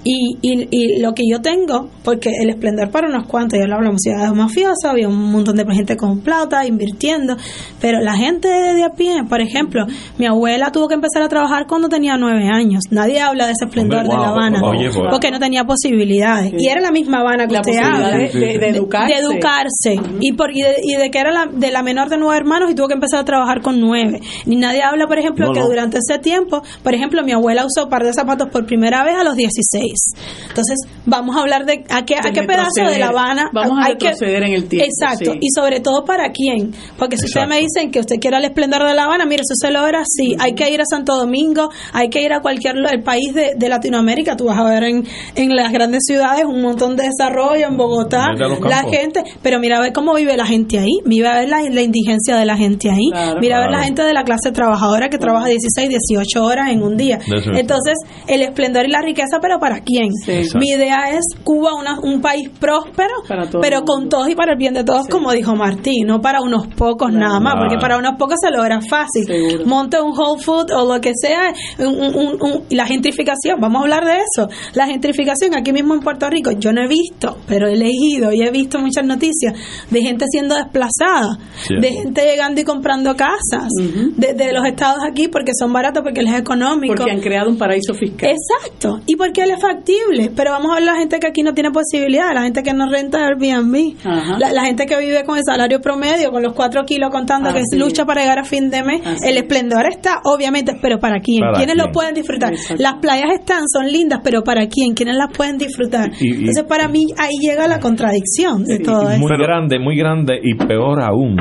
y, 0.08 0.38
y, 0.44 0.68
y, 0.70 1.02
lo 1.02 1.14
que 1.16 1.24
yo 1.28 1.42
tengo, 1.42 1.90
porque 2.04 2.30
el 2.40 2.52
esplendor 2.52 2.92
para 2.92 3.08
unos 3.08 3.26
cuantos, 3.26 3.58
ya 3.60 3.66
lo 3.66 3.76
hablamos, 3.76 4.02
ciudades 4.04 4.32
mafiosas, 4.34 4.86
había 4.86 5.08
un 5.08 5.32
montón 5.32 5.56
de 5.56 5.66
gente 5.74 5.98
con 5.98 6.20
plata 6.20 6.64
invirtiendo, 6.68 7.36
pero 7.82 8.00
la 8.00 8.16
gente 8.16 8.48
de, 8.48 8.84
a 8.84 8.92
pie, 8.92 9.24
por 9.28 9.42
ejemplo, 9.42 9.88
mi 10.20 10.28
abuela 10.28 10.72
tuvo 10.72 10.88
que 10.88 10.94
empezar 10.94 11.24
a 11.24 11.28
trabajar 11.28 11.66
cuando 11.68 11.90
tenía 11.90 12.18
nueve 12.18 12.48
años. 12.48 12.84
Nadie 12.92 13.20
habla 13.20 13.48
de 13.48 13.54
ese 13.54 13.66
esplendor 13.66 14.04
de 14.04 14.14
La 14.14 14.30
Habana, 14.30 14.62
porque 15.10 15.32
no 15.32 15.40
tenía 15.40 15.64
posibilidades. 15.64 16.54
Y 16.56 16.68
era 16.68 16.82
la 16.82 16.92
misma 16.92 17.22
Habana 17.22 17.48
que 17.48 17.56
usted 17.56 17.80
habla, 17.80 18.12
de, 18.12 18.30
de, 18.30 18.70
educarse. 18.70 19.12
De 19.12 19.20
educarse. 19.22 19.96
Y, 20.20 20.34
por, 20.34 20.52
y, 20.52 20.62
de, 20.62 21.10
que 21.10 21.18
era 21.18 21.32
la, 21.32 21.48
de 21.48 21.72
la 21.72 21.82
menor 21.82 22.10
de 22.10 22.18
nueve 22.18 22.38
hermanos 22.38 22.70
y 22.70 22.76
tuvo 22.76 22.88
que 22.90 22.94
empezar 22.94 23.22
a 23.22 23.26
trabajar 23.26 23.64
con 23.64 23.80
nueve. 23.80 24.20
Ni 24.46 24.56
nadie 24.56 24.84
habla, 24.84 25.08
por 25.08 25.18
ejemplo, 25.18 25.52
que 25.52 25.62
durante 25.62 25.98
ese 25.98 26.20
tiempo, 26.20 26.62
por 26.84 26.94
ejemplo, 26.94 27.24
mi 27.24 27.32
abuela 27.32 27.66
usó 27.66 27.86
un 27.86 27.90
par 27.90 28.04
de 28.04 28.14
zapatos 28.14 28.50
por 28.50 28.68
primera 28.68 29.04
vez 29.04 29.16
a 29.16 29.24
los 29.24 29.36
16. 29.36 29.95
Entonces, 30.48 30.78
vamos 31.06 31.36
a 31.36 31.42
hablar 31.42 31.66
de 31.66 31.84
a 31.90 32.06
qué, 32.06 32.16
a 32.16 32.32
qué 32.32 32.44
pedazo 32.44 32.90
de 32.90 33.00
La 33.00 33.08
Habana 33.08 33.50
vamos 33.54 33.84
a 33.84 33.90
retroceder 33.90 34.44
en 34.44 34.54
el 34.54 34.68
tiempo. 34.68 34.88
Exacto, 34.88 35.34
y 35.40 35.50
sobre 35.56 35.80
todo 35.80 36.06
para 36.06 36.32
quién. 36.32 36.74
Porque 36.98 37.18
si 37.18 37.26
ustedes 37.26 37.48
me 37.48 37.60
dicen 37.60 37.92
que 37.92 38.00
usted 38.00 38.18
quiere 38.20 38.38
el 38.38 38.46
esplendor 38.46 38.88
de 38.88 38.94
La 38.94 39.06
Habana, 39.06 39.26
mire, 39.26 39.42
eso 39.42 39.56
se 39.56 39.72
logra 39.72 40.02
así. 40.02 40.36
Hay 40.40 40.54
que 40.54 40.70
ir 40.70 40.82
a 40.82 40.86
Santo 40.86 41.16
Domingo, 41.16 41.70
hay 41.94 42.10
que 42.10 42.22
ir 42.22 42.34
a 42.34 42.42
cualquier 42.42 42.76
el 42.78 43.04
país 43.04 43.34
de, 43.34 43.54
de 43.56 43.70
Latinoamérica. 43.70 44.36
Tú 44.36 44.46
vas 44.46 44.58
a 44.58 44.64
ver 44.64 44.84
en, 44.84 45.06
en 45.36 45.56
las 45.56 45.72
grandes 45.72 46.04
ciudades 46.06 46.46
un 46.46 46.62
montón 46.62 46.96
de 46.96 47.04
desarrollo, 47.04 47.68
en 47.68 47.78
Bogotá, 47.78 48.28
la 48.34 48.84
gente. 48.84 49.24
Pero 49.42 49.60
mira 49.60 49.78
a 49.78 49.82
ver 49.82 49.94
cómo 49.94 50.14
vive 50.16 50.36
la 50.38 50.46
gente 50.46 50.80
ahí, 50.80 51.00
mira 51.06 51.34
a 51.34 51.40
ver 51.40 51.50
la, 51.50 51.82
indigencia 51.82 52.36
de 52.36 52.46
la 52.46 52.58
gente 52.58 52.90
ahí, 52.90 53.10
mira 53.40 53.58
a 53.58 53.62
ver 53.62 53.72
la 53.72 53.84
gente 53.84 54.04
de 54.04 54.14
la 54.14 54.24
clase 54.24 54.52
trabajadora 54.52 55.10
que 55.10 55.18
trabaja 55.18 55.48
16, 55.48 55.90
18 55.90 56.44
horas 56.44 56.72
en 56.72 56.82
un 56.82 56.98
día. 56.98 57.20
Entonces, 57.54 57.96
el 58.28 58.42
esplendor 58.42 58.86
y 58.86 58.92
la 58.92 59.02
riqueza, 59.02 59.40
pero 59.42 59.60
¿para 59.60 59.78
quién. 59.86 60.10
Mi 60.60 60.70
idea 60.72 61.12
es 61.12 61.24
Cuba 61.44 61.74
una, 61.76 62.00
un 62.02 62.22
país 62.22 62.50
próspero, 62.50 63.14
pero 63.62 63.84
con 63.84 64.10
todos 64.10 64.30
y 64.30 64.36
para 64.36 64.54
el 64.54 64.58
bien 64.58 64.74
de 64.74 64.84
todos, 64.84 65.08
como 65.08 65.32
dijo 65.32 65.56
Martín, 65.56 66.08
no 66.08 66.22
para 66.22 66.42
unos 66.42 66.68
pocos 66.68 67.12
nada 67.12 67.40
más, 67.40 67.56
porque 67.60 67.78
para 67.80 67.98
unos 67.98 68.16
pocos 68.18 68.36
se 68.42 68.52
logra 68.52 68.80
fácil. 68.82 69.66
Monte 69.66 70.02
un 70.02 70.12
Whole 70.12 70.42
Food 70.42 70.72
o 70.72 70.94
lo 70.94 71.00
que 71.00 71.12
sea, 71.16 71.54
la 72.70 72.86
gentrificación, 72.86 73.60
vamos 73.60 73.80
a 73.80 73.84
hablar 73.84 74.06
de 74.06 74.18
eso. 74.18 74.50
La 74.74 74.88
gentrificación 74.88 75.56
aquí 75.56 75.72
mismo 75.72 75.94
en 75.94 76.02
Puerto 76.02 76.30
Rico, 76.30 76.52
yo 76.52 76.72
no 76.74 76.82
he 76.82 76.88
visto, 76.88 77.38
pero 77.48 77.68
he 77.68 77.76
leído 77.76 78.32
y 78.32 78.42
he 78.42 78.52
visto 78.52 78.80
muchas 78.80 79.06
noticias 79.06 79.54
de 79.90 80.02
gente 80.02 80.26
siendo 80.30 80.56
desplazada, 80.56 81.38
de 81.70 81.92
gente 81.92 82.26
llegando 82.26 82.62
y 82.62 82.64
comprando 82.64 83.16
casas, 83.16 83.70
de, 84.18 84.54
los 84.54 84.66
estados 84.66 85.00
aquí 85.08 85.28
porque 85.28 85.52
son 85.58 85.74
baratos, 85.74 86.04
porque 86.04 86.22
les 86.22 86.34
es 86.34 86.40
económico. 86.40 86.96
Porque 86.96 87.12
han 87.12 87.20
creado 87.20 87.50
un 87.50 87.58
paraíso 87.58 87.94
fiscal. 87.94 88.32
Exacto, 88.32 89.02
y 89.06 89.16
porque 89.16 89.44
él 89.44 89.52
es 89.52 89.60
factible. 89.66 90.32
Pero 90.36 90.52
vamos 90.52 90.72
a 90.72 90.76
ver 90.76 90.84
la 90.84 90.96
gente 90.96 91.20
que 91.20 91.28
aquí 91.28 91.44
no 91.44 91.54
tiene 91.54 91.72
posibilidad, 91.72 92.34
la 92.34 92.44
gente 92.44 92.64
que 92.64 92.74
no 92.74 92.90
renta 92.90 93.26
Airbnb, 93.26 93.96
la, 94.40 94.52
la, 94.52 94.66
gente 94.66 94.86
que 94.86 94.98
vive 95.00 95.24
con 95.24 95.38
el 95.38 95.44
salario 95.46 95.80
promedio, 95.82 96.32
con 96.32 96.44
los 96.44 96.54
cuatro 96.54 96.84
kilos 96.84 97.10
contando 97.12 97.52
que 97.54 97.62
lucha 97.78 98.06
para 98.06 98.22
llegar 98.22 98.40
a 98.40 98.44
fin 98.44 98.70
de 98.70 98.84
mes. 98.84 99.02
el 99.24 99.38
esplendor 99.38 99.88
está, 99.90 100.22
obviamente, 100.24 100.78
pero 100.82 101.00
¿para 101.00 101.20
quién? 101.20 101.42
¿Quiénes 101.56 101.76
lo 101.76 101.92
pueden 101.92 102.14
disfrutar? 102.14 102.54
Las 102.78 102.96
playas 102.96 103.30
están, 103.40 103.64
son 103.68 103.92
lindas, 103.92 104.22
pero 104.24 104.44
¿para 104.44 104.68
quién? 104.68 104.94
¿Quiénes 104.94 105.16
las 105.16 105.36
pueden 105.36 105.58
disfrutar? 105.58 106.12
Entonces, 106.20 106.64
para 106.64 106.88
mí, 106.88 107.08
ahí 107.18 107.34
llega 107.42 107.68
la 107.68 107.80
contradicción 107.80 108.64
de 108.64 108.80
todo 108.80 109.10
Muy 109.18 109.38
grande, 109.38 109.80
muy 109.80 109.98
grande 109.98 110.40
y 110.42 110.56
peor 110.56 111.02
aún, 111.02 111.38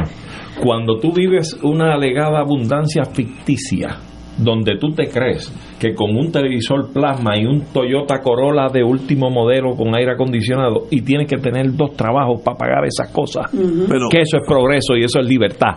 cuando 0.62 0.98
tú 0.98 1.12
vives 1.12 1.56
una 1.62 1.94
alegada 1.94 2.40
abundancia 2.40 3.04
ficticia 3.04 3.98
donde 4.38 4.78
tú 4.78 4.92
te 4.92 5.08
crees 5.08 5.52
que 5.78 5.94
con 5.94 6.16
un 6.16 6.32
televisor 6.32 6.92
plasma 6.92 7.36
y 7.36 7.46
un 7.46 7.72
Toyota 7.72 8.20
Corolla 8.20 8.68
de 8.72 8.82
último 8.82 9.30
modelo 9.30 9.76
con 9.76 9.94
aire 9.94 10.12
acondicionado 10.12 10.86
y 10.90 11.02
tienes 11.02 11.28
que 11.28 11.36
tener 11.38 11.74
dos 11.74 11.96
trabajos 11.96 12.42
para 12.42 12.56
pagar 12.56 12.84
esas 12.84 13.10
cosas, 13.12 13.50
que 13.50 14.20
eso 14.20 14.38
es 14.38 14.46
progreso 14.46 14.96
y 14.96 15.04
eso 15.04 15.20
es 15.20 15.26
libertad. 15.26 15.74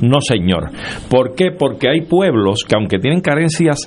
No, 0.00 0.20
señor. 0.20 0.70
¿Por 1.08 1.34
qué? 1.34 1.50
Porque 1.50 1.88
hay 1.88 2.02
pueblos 2.02 2.64
que 2.66 2.76
aunque 2.76 2.98
tienen 2.98 3.20
carencias 3.20 3.78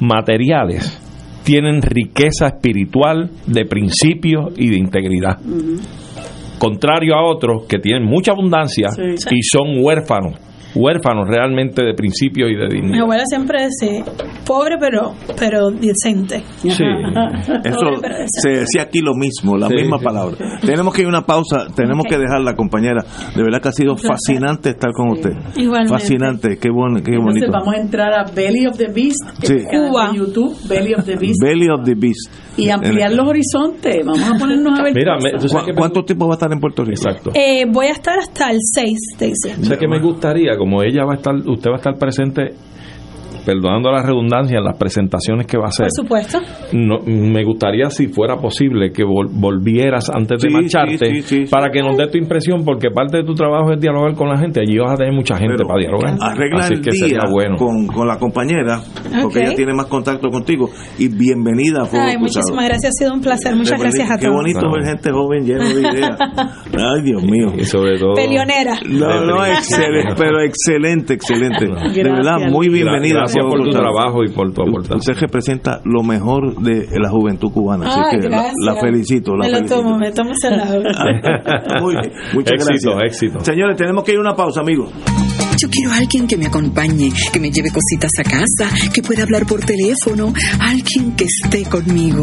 materiales, 0.00 0.98
tienen 1.44 1.82
riqueza 1.82 2.48
espiritual, 2.48 3.30
de 3.46 3.64
principios 3.66 4.52
y 4.56 4.70
de 4.70 4.78
integridad. 4.78 5.38
Contrario 6.58 7.14
a 7.14 7.24
otros 7.24 7.64
que 7.66 7.78
tienen 7.78 8.04
mucha 8.04 8.32
abundancia 8.32 8.88
y 8.98 9.42
son 9.42 9.82
huérfanos 9.82 10.49
huérfanos 10.74 11.28
realmente 11.28 11.82
de 11.82 11.94
principios 11.94 12.50
y 12.50 12.56
de 12.56 12.68
dinero. 12.68 12.92
Mi 12.92 12.98
abuela 12.98 13.24
siempre 13.26 13.66
dice, 13.66 14.04
pobre 14.46 14.76
pero 14.78 15.14
pero 15.38 15.70
decente. 15.70 16.42
Sí. 16.56 16.68
Eso 17.64 17.86
se 18.42 18.50
decía 18.50 18.82
aquí 18.82 19.00
lo 19.00 19.14
mismo, 19.14 19.56
la 19.56 19.68
misma 19.68 19.98
palabra. 19.98 20.36
Tenemos 20.60 20.94
que 20.94 21.02
ir 21.02 21.06
a 21.06 21.10
una 21.10 21.22
pausa, 21.22 21.66
tenemos 21.74 22.04
que 22.08 22.18
dejar 22.18 22.40
la 22.42 22.54
compañera. 22.54 23.04
De 23.34 23.42
verdad 23.42 23.60
que 23.60 23.68
ha 23.68 23.72
sido 23.72 23.96
fascinante 23.96 24.70
estar 24.70 24.92
con 24.92 25.10
usted. 25.10 25.30
Igualmente. 25.56 25.90
Fascinante, 25.90 26.58
qué, 26.58 26.70
bueno, 26.70 27.00
qué 27.02 27.16
bonito. 27.16 27.46
Entonces 27.46 27.50
vamos 27.50 27.74
a 27.74 27.78
entrar 27.78 28.12
a 28.12 28.24
Belly 28.24 28.66
of 28.66 28.76
the 28.76 28.88
Beast, 28.92 29.20
sí. 29.42 29.54
en 29.70 30.14
YouTube, 30.14 30.56
Belly 30.68 30.94
of 30.94 31.04
the 31.04 31.16
Beast. 31.16 31.42
Belly 31.42 31.68
of 31.68 31.84
the 31.84 31.94
Beast. 31.94 32.30
Y 32.56 32.68
ampliar 32.68 33.12
los 33.12 33.26
horizontes. 33.26 34.04
Vamos 34.04 34.28
a 34.28 34.38
ponernos 34.38 34.78
a 34.78 34.82
ver. 34.82 34.94
Mira, 34.94 35.16
¿cuánto 35.76 36.02
tiempo 36.04 36.26
va 36.26 36.34
a 36.34 36.36
estar 36.36 36.52
en 36.52 36.60
Puerto 36.60 36.84
Rico? 36.84 37.00
Exacto. 37.00 37.30
Eh, 37.34 37.64
voy 37.70 37.86
a 37.86 37.92
estar 37.92 38.18
hasta 38.18 38.50
el 38.50 38.58
6 38.60 38.98
de 39.18 39.26
diciembre. 39.28 39.62
O 39.62 39.64
sea 39.66 39.76
que 39.78 39.88
me 39.88 40.00
gustaría 40.00 40.56
como 40.60 40.82
ella 40.82 41.06
va 41.06 41.14
a 41.14 41.16
estar, 41.16 41.34
usted 41.34 41.70
va 41.70 41.76
a 41.76 41.78
estar 41.78 41.96
presente 41.96 42.52
perdonando 43.44 43.90
la 43.90 44.02
redundancia, 44.02 44.58
en 44.58 44.64
las 44.64 44.76
presentaciones 44.76 45.46
que 45.46 45.58
va 45.58 45.66
a 45.66 45.68
hacer. 45.68 45.86
Por 45.96 46.04
supuesto. 46.04 46.38
No, 46.72 46.98
me 47.04 47.44
gustaría, 47.44 47.90
si 47.90 48.08
fuera 48.08 48.36
posible, 48.36 48.92
que 48.92 49.04
volvieras 49.04 50.10
antes 50.10 50.42
de 50.42 50.50
marcharte 50.50 51.24
para 51.50 51.70
que 51.70 51.80
nos 51.80 51.96
dé 51.96 52.08
tu 52.08 52.18
impresión, 52.18 52.64
porque 52.64 52.90
parte 52.90 53.18
de 53.18 53.24
tu 53.24 53.34
trabajo 53.34 53.72
es 53.72 53.80
dialogar 53.80 54.14
con 54.14 54.28
la 54.28 54.38
gente. 54.38 54.60
Allí 54.60 54.78
vas 54.78 54.92
a 54.92 54.96
tener 54.96 55.12
mucha 55.12 55.36
gente 55.36 55.64
para 55.64 55.80
dialogar. 55.80 56.16
Arregla 56.20 56.60
Así 56.60 56.80
que 56.80 56.92
sería 56.92 57.28
bueno. 57.30 57.56
Con, 57.56 57.86
con, 57.86 58.06
la 58.06 58.18
compañera, 58.18 58.80
porque 59.22 59.40
ella 59.40 59.54
tiene 59.54 59.72
más 59.72 59.86
contacto 59.86 60.28
contigo. 60.28 60.70
Y 60.98 61.08
bienvenida. 61.08 61.84
Ay, 61.92 62.18
muchísimas 62.18 62.64
gracias. 62.66 62.90
Ha 62.90 63.04
sido 63.04 63.14
un 63.14 63.20
placer. 63.20 63.54
Muchas 63.56 63.80
gracias 63.80 64.10
a 64.10 64.18
todos. 64.18 64.20
Qué 64.20 64.30
bonito 64.30 64.70
ver 64.72 64.84
gente 64.84 65.10
joven 65.10 65.44
llena 65.44 65.64
de 65.64 65.80
ideas. 65.92 66.18
Ay, 66.72 67.02
Dios 67.02 67.22
mío. 67.22 67.52
Y 67.56 67.64
sobre 67.64 67.98
todo. 67.98 68.14
Pelionera. 68.14 68.78
No, 68.88 69.24
no, 69.24 69.46
excelente, 69.46 70.14
pero 70.16 70.40
excelente, 70.40 71.14
excelente. 71.14 71.66
de 71.66 72.02
verdad, 72.02 72.50
muy 72.50 72.68
bienvenida 72.68 73.26
por 73.38 73.62
tu 73.62 73.70
trabajo 73.70 74.24
y 74.24 74.32
por 74.32 74.52
tu 74.52 74.62
aportación. 74.62 74.98
Usted 74.98 75.14
representa 75.20 75.80
lo 75.84 76.02
mejor 76.02 76.60
de 76.62 76.86
la 76.98 77.10
juventud 77.10 77.50
cubana, 77.52 77.88
así 77.88 78.00
que 78.10 78.28
la, 78.28 78.52
felicito. 78.80 79.36
La 79.36 79.46
me 79.46 79.60
lo 79.60 79.66
tomo, 79.66 79.96
me 79.96 80.10
tomo 80.12 80.30
ese 80.32 80.50
lado. 80.50 80.80
Muy 81.80 81.94
muchas 82.34 82.52
éxito, 82.68 82.96
gracias. 82.96 83.22
éxito. 83.22 83.40
Señores, 83.44 83.76
tenemos 83.76 84.04
que 84.04 84.12
ir 84.12 84.18
a 84.18 84.20
una 84.20 84.34
pausa, 84.34 84.60
amigos. 84.60 84.90
Yo 85.58 85.68
quiero 85.68 85.92
a 85.92 85.96
alguien 85.96 86.26
que 86.26 86.36
me 86.36 86.46
acompañe, 86.46 87.12
que 87.32 87.38
me 87.38 87.50
lleve 87.50 87.68
cositas 87.70 88.10
a 88.18 88.22
casa, 88.22 88.74
que 88.94 89.02
pueda 89.02 89.24
hablar 89.24 89.46
por 89.46 89.60
teléfono, 89.60 90.32
alguien 90.58 91.14
que 91.16 91.24
esté 91.24 91.64
conmigo. 91.64 92.22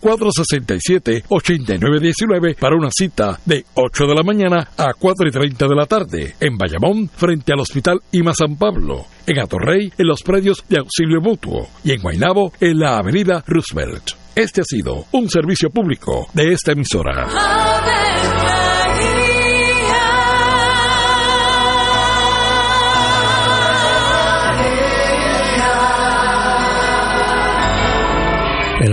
787-467-8919 0.00 2.56
para 2.58 2.74
una 2.74 2.90
cita 2.90 3.38
de 3.44 3.64
8 3.74 4.04
de 4.04 4.14
la 4.16 4.24
mañana 4.24 4.68
a 4.76 4.92
4 4.92 5.28
y 5.28 5.30
30 5.30 5.68
de 5.68 5.76
la 5.76 5.86
tarde 5.86 6.34
en 6.40 6.58
Bayamón 6.58 7.08
frente 7.08 7.52
al 7.52 7.60
Hospital 7.60 8.00
Ima 8.10 8.34
San 8.34 8.56
Pablo. 8.56 9.06
En 9.28 9.38
Atorrey 9.38 9.92
en 9.96 10.08
los 10.08 10.24
predios 10.24 10.64
de 10.68 10.80
auxilio 10.80 11.20
mutuo 11.20 11.68
y 11.84 11.92
en 11.92 12.02
Guaynabo 12.02 12.52
en 12.58 12.80
la 12.80 12.98
avenida 12.98 13.44
Roosevelt. 13.46 14.25
Este 14.36 14.60
ha 14.60 14.64
sido 14.64 15.06
un 15.12 15.30
servicio 15.30 15.70
público 15.70 16.28
de 16.34 16.52
esta 16.52 16.72
emisora. 16.72 17.26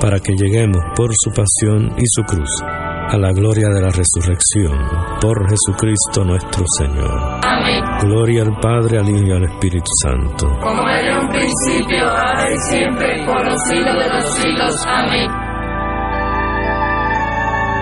para 0.00 0.18
que 0.20 0.32
lleguemos 0.34 0.82
por 0.96 1.10
su 1.14 1.30
pasión 1.30 1.94
y 1.98 2.04
su 2.06 2.22
cruz 2.22 2.50
a 2.62 3.18
la 3.18 3.32
gloria 3.32 3.66
de 3.74 3.82
la 3.82 3.90
resurrección, 3.90 4.72
por 5.20 5.36
Jesucristo 5.50 6.24
nuestro 6.24 6.64
Señor. 6.78 7.40
Amén. 7.42 7.82
Gloria 8.02 8.42
al 8.42 8.60
Padre, 8.60 8.98
al 8.98 9.08
Hijo 9.08 9.26
y 9.26 9.32
al 9.32 9.44
Espíritu 9.44 9.90
Santo. 10.00 10.46
Como 10.62 10.88
era 10.88 11.18
en 11.18 11.24
un 11.24 11.28
principio, 11.28 12.08
ahora 12.08 12.52
y 12.52 12.58
siempre, 12.68 13.26
por 13.26 13.44
los 13.44 13.60
siglos 13.64 13.96
de 13.96 14.08
los 14.14 14.34
siglos. 14.34 14.86
Amén. 14.86 15.28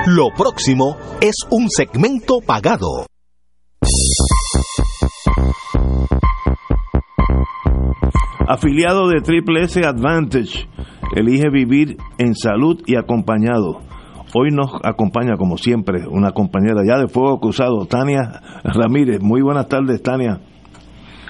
Lo 0.06 0.30
próximo 0.34 0.96
es 1.20 1.36
un 1.50 1.68
segmento 1.68 2.38
pagado. 2.40 3.04
Afiliado 8.48 9.08
de 9.08 9.20
Triple 9.20 9.64
S 9.64 9.78
Advantage, 9.84 10.66
elige 11.18 11.50
vivir 11.50 11.96
en 12.18 12.34
salud 12.34 12.80
y 12.86 12.96
acompañado. 12.96 13.80
Hoy 14.34 14.50
nos 14.52 14.70
acompaña, 14.84 15.36
como 15.36 15.56
siempre, 15.56 16.06
una 16.06 16.32
compañera 16.32 16.82
ya 16.86 16.98
de 16.98 17.08
Fuego 17.08 17.40
Cruzado, 17.40 17.86
Tania 17.86 18.40
Ramírez. 18.62 19.20
Muy 19.20 19.40
buenas 19.40 19.68
tardes, 19.68 20.02
Tania. 20.02 20.38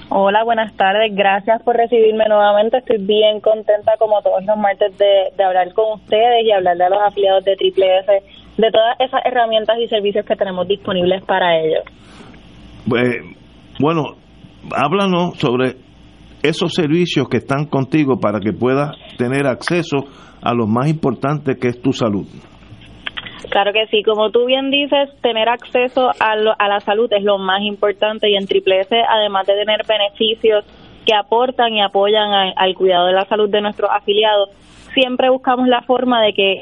Hola, 0.09 0.43
buenas 0.43 0.75
tardes. 0.75 1.15
Gracias 1.15 1.61
por 1.63 1.75
recibirme 1.75 2.25
nuevamente. 2.27 2.79
Estoy 2.79 2.97
bien 2.97 3.39
contenta, 3.41 3.93
como 3.97 4.21
todos 4.21 4.43
los 4.43 4.57
martes, 4.57 4.97
de, 4.97 5.43
hablar 5.43 5.73
con 5.73 5.99
ustedes 5.99 6.43
y 6.45 6.51
hablar 6.51 6.77
de 6.77 6.89
los 6.89 6.99
afiliados 7.01 7.45
de 7.45 7.55
Triple 7.55 7.99
S, 7.99 8.11
de 8.57 8.71
todas 8.71 8.99
esas 8.99 9.21
herramientas 9.25 9.77
y 9.79 9.87
servicios 9.87 10.25
que 10.25 10.35
tenemos 10.35 10.67
disponibles 10.67 11.23
para 11.23 11.57
ellos. 11.57 11.83
Pues, 12.87 13.21
bueno, 13.79 14.15
háblanos 14.75 15.37
sobre 15.37 15.75
esos 16.43 16.73
servicios 16.73 17.27
que 17.29 17.37
están 17.37 17.65
contigo 17.65 18.19
para 18.19 18.39
que 18.39 18.53
puedas 18.53 18.95
tener 19.17 19.47
acceso 19.47 20.07
a 20.41 20.53
lo 20.53 20.67
más 20.67 20.89
importante 20.89 21.57
que 21.57 21.67
es 21.67 21.81
tu 21.81 21.91
salud. 21.91 22.25
Claro 23.49 23.73
que 23.73 23.87
sí, 23.87 24.03
como 24.03 24.29
tú 24.29 24.45
bien 24.45 24.69
dices, 24.69 25.09
tener 25.21 25.49
acceso 25.49 26.09
a, 26.09 26.33
a 26.57 26.67
la 26.67 26.79
salud 26.81 27.11
es 27.11 27.23
lo 27.23 27.37
más 27.37 27.61
importante 27.63 28.29
y 28.29 28.35
en 28.35 28.45
Triple 28.45 28.81
S, 28.81 28.95
además 29.09 29.47
de 29.47 29.55
tener 29.55 29.81
beneficios 29.87 30.65
que 31.05 31.15
aportan 31.15 31.73
y 31.73 31.81
apoyan 31.81 32.53
al 32.55 32.75
cuidado 32.75 33.07
de 33.07 33.13
la 33.13 33.25
salud 33.25 33.49
de 33.49 33.61
nuestros 33.61 33.89
afiliados, 33.91 34.49
siempre 34.93 35.29
buscamos 35.29 35.67
la 35.67 35.81
forma 35.81 36.21
de 36.21 36.33
que 36.33 36.61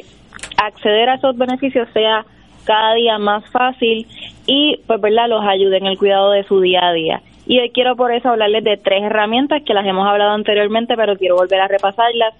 acceder 0.63 1.09
a 1.09 1.15
esos 1.15 1.37
beneficios 1.37 1.89
sea 1.93 2.25
cada 2.65 2.93
día 2.95 3.17
más 3.17 3.49
fácil 3.51 4.05
y 4.45 4.77
pues 4.85 5.01
verdad 5.01 5.27
los 5.29 5.41
ayude 5.45 5.77
en 5.77 5.87
el 5.87 5.97
cuidado 5.97 6.31
de 6.31 6.43
su 6.43 6.61
día 6.61 6.81
a 6.83 6.93
día. 6.93 7.21
Y 7.47 7.59
hoy 7.59 7.69
quiero 7.69 7.95
por 7.95 8.11
eso 8.13 8.29
hablarles 8.29 8.63
de 8.65 8.75
tres 8.75 9.03
herramientas 9.03 9.63
que 9.65 9.73
las 9.73 9.85
hemos 9.85 10.05
hablado 10.05 10.31
anteriormente, 10.31 10.95
pero 10.97 11.15
quiero 11.15 11.37
volver 11.37 11.61
a 11.61 11.67
repasarlas, 11.67 12.33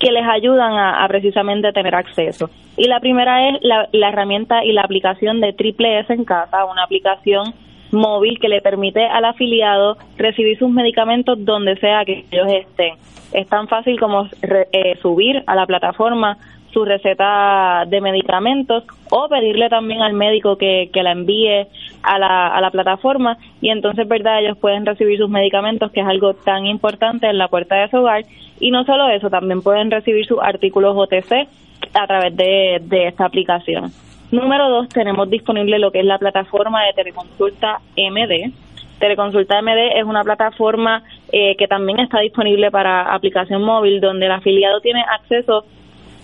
que 0.00 0.10
les 0.10 0.26
ayudan 0.26 0.72
a, 0.72 1.06
precisamente 1.06 1.70
tener 1.72 1.94
acceso. 1.94 2.48
Y 2.76 2.88
la 2.88 2.98
primera 2.98 3.50
es 3.50 3.58
la, 3.62 4.08
herramienta 4.08 4.64
y 4.64 4.72
la 4.72 4.82
aplicación 4.82 5.40
de 5.40 5.52
Triple 5.52 6.00
S 6.00 6.12
en 6.12 6.24
casa, 6.24 6.64
una 6.64 6.84
aplicación 6.84 7.54
móvil 7.92 8.40
que 8.40 8.48
le 8.48 8.60
permite 8.60 9.04
al 9.04 9.24
afiliado 9.26 9.98
recibir 10.16 10.58
sus 10.58 10.70
medicamentos 10.70 11.36
donde 11.44 11.76
sea 11.76 12.04
que 12.04 12.24
ellos 12.30 12.48
estén. 12.50 12.94
Es 13.32 13.46
tan 13.48 13.68
fácil 13.68 14.00
como 14.00 14.26
eh, 14.42 14.96
subir 15.00 15.44
a 15.46 15.54
la 15.54 15.66
plataforma 15.66 16.38
su 16.74 16.84
receta 16.84 17.84
de 17.86 18.00
medicamentos 18.02 18.84
o 19.10 19.28
pedirle 19.28 19.70
también 19.70 20.02
al 20.02 20.12
médico 20.12 20.58
que, 20.58 20.90
que 20.92 21.02
la 21.02 21.12
envíe 21.12 21.66
a 22.02 22.18
la, 22.18 22.48
a 22.48 22.60
la 22.60 22.70
plataforma 22.70 23.38
y 23.62 23.70
entonces, 23.70 24.06
¿verdad? 24.06 24.40
Ellos 24.40 24.58
pueden 24.58 24.84
recibir 24.84 25.18
sus 25.18 25.30
medicamentos, 25.30 25.90
que 25.92 26.00
es 26.00 26.06
algo 26.06 26.34
tan 26.34 26.66
importante 26.66 27.28
en 27.28 27.38
la 27.38 27.48
puerta 27.48 27.76
de 27.76 27.88
su 27.88 27.98
hogar. 27.98 28.24
Y 28.60 28.70
no 28.70 28.84
solo 28.84 29.08
eso, 29.08 29.30
también 29.30 29.62
pueden 29.62 29.90
recibir 29.90 30.26
sus 30.26 30.38
artículos 30.42 30.94
OTC 30.96 31.48
a 31.94 32.06
través 32.06 32.36
de, 32.36 32.80
de 32.82 33.06
esta 33.06 33.24
aplicación. 33.24 33.90
Número 34.30 34.68
dos, 34.68 34.88
tenemos 34.88 35.30
disponible 35.30 35.78
lo 35.78 35.92
que 35.92 36.00
es 36.00 36.04
la 36.04 36.18
plataforma 36.18 36.84
de 36.84 36.92
teleconsulta 36.92 37.78
MD. 37.96 38.52
Teleconsulta 38.98 39.62
MD 39.62 39.98
es 39.98 40.04
una 40.04 40.24
plataforma 40.24 41.02
eh, 41.30 41.56
que 41.56 41.68
también 41.68 42.00
está 42.00 42.20
disponible 42.20 42.70
para 42.70 43.14
aplicación 43.14 43.62
móvil, 43.62 44.00
donde 44.00 44.26
el 44.26 44.32
afiliado 44.32 44.80
tiene 44.80 45.02
acceso 45.02 45.64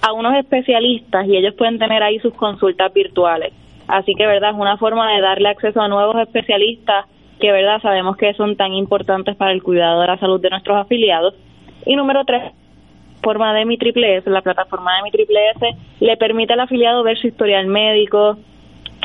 a 0.02 0.12
unos 0.12 0.34
especialistas 0.34 1.26
y 1.26 1.36
ellos 1.36 1.54
pueden 1.54 1.78
tener 1.78 2.02
ahí 2.02 2.18
sus 2.20 2.34
consultas 2.34 2.92
virtuales. 2.92 3.52
Así 3.88 4.14
que, 4.14 4.26
¿verdad? 4.26 4.50
Es 4.50 4.56
una 4.56 4.76
forma 4.76 5.12
de 5.12 5.20
darle 5.20 5.48
acceso 5.48 5.80
a 5.80 5.88
nuevos 5.88 6.16
especialistas 6.20 7.06
que, 7.40 7.50
¿verdad? 7.50 7.80
Sabemos 7.82 8.16
que 8.16 8.34
son 8.34 8.56
tan 8.56 8.72
importantes 8.72 9.36
para 9.36 9.52
el 9.52 9.62
cuidado 9.62 10.00
de 10.00 10.06
la 10.06 10.18
salud 10.18 10.40
de 10.40 10.50
nuestros 10.50 10.76
afiliados. 10.76 11.34
Y 11.86 11.96
número 11.96 12.24
tres, 12.24 12.52
forma 13.22 13.52
de 13.54 13.64
mi 13.64 13.78
triple 13.78 14.18
S, 14.18 14.30
la 14.30 14.42
plataforma 14.42 14.96
de 14.96 15.02
mi 15.02 15.10
triple 15.10 15.40
S 15.56 15.76
le 16.00 16.16
permite 16.16 16.52
al 16.52 16.60
afiliado 16.60 17.02
ver 17.02 17.18
su 17.18 17.26
historial 17.26 17.66
médico, 17.66 18.38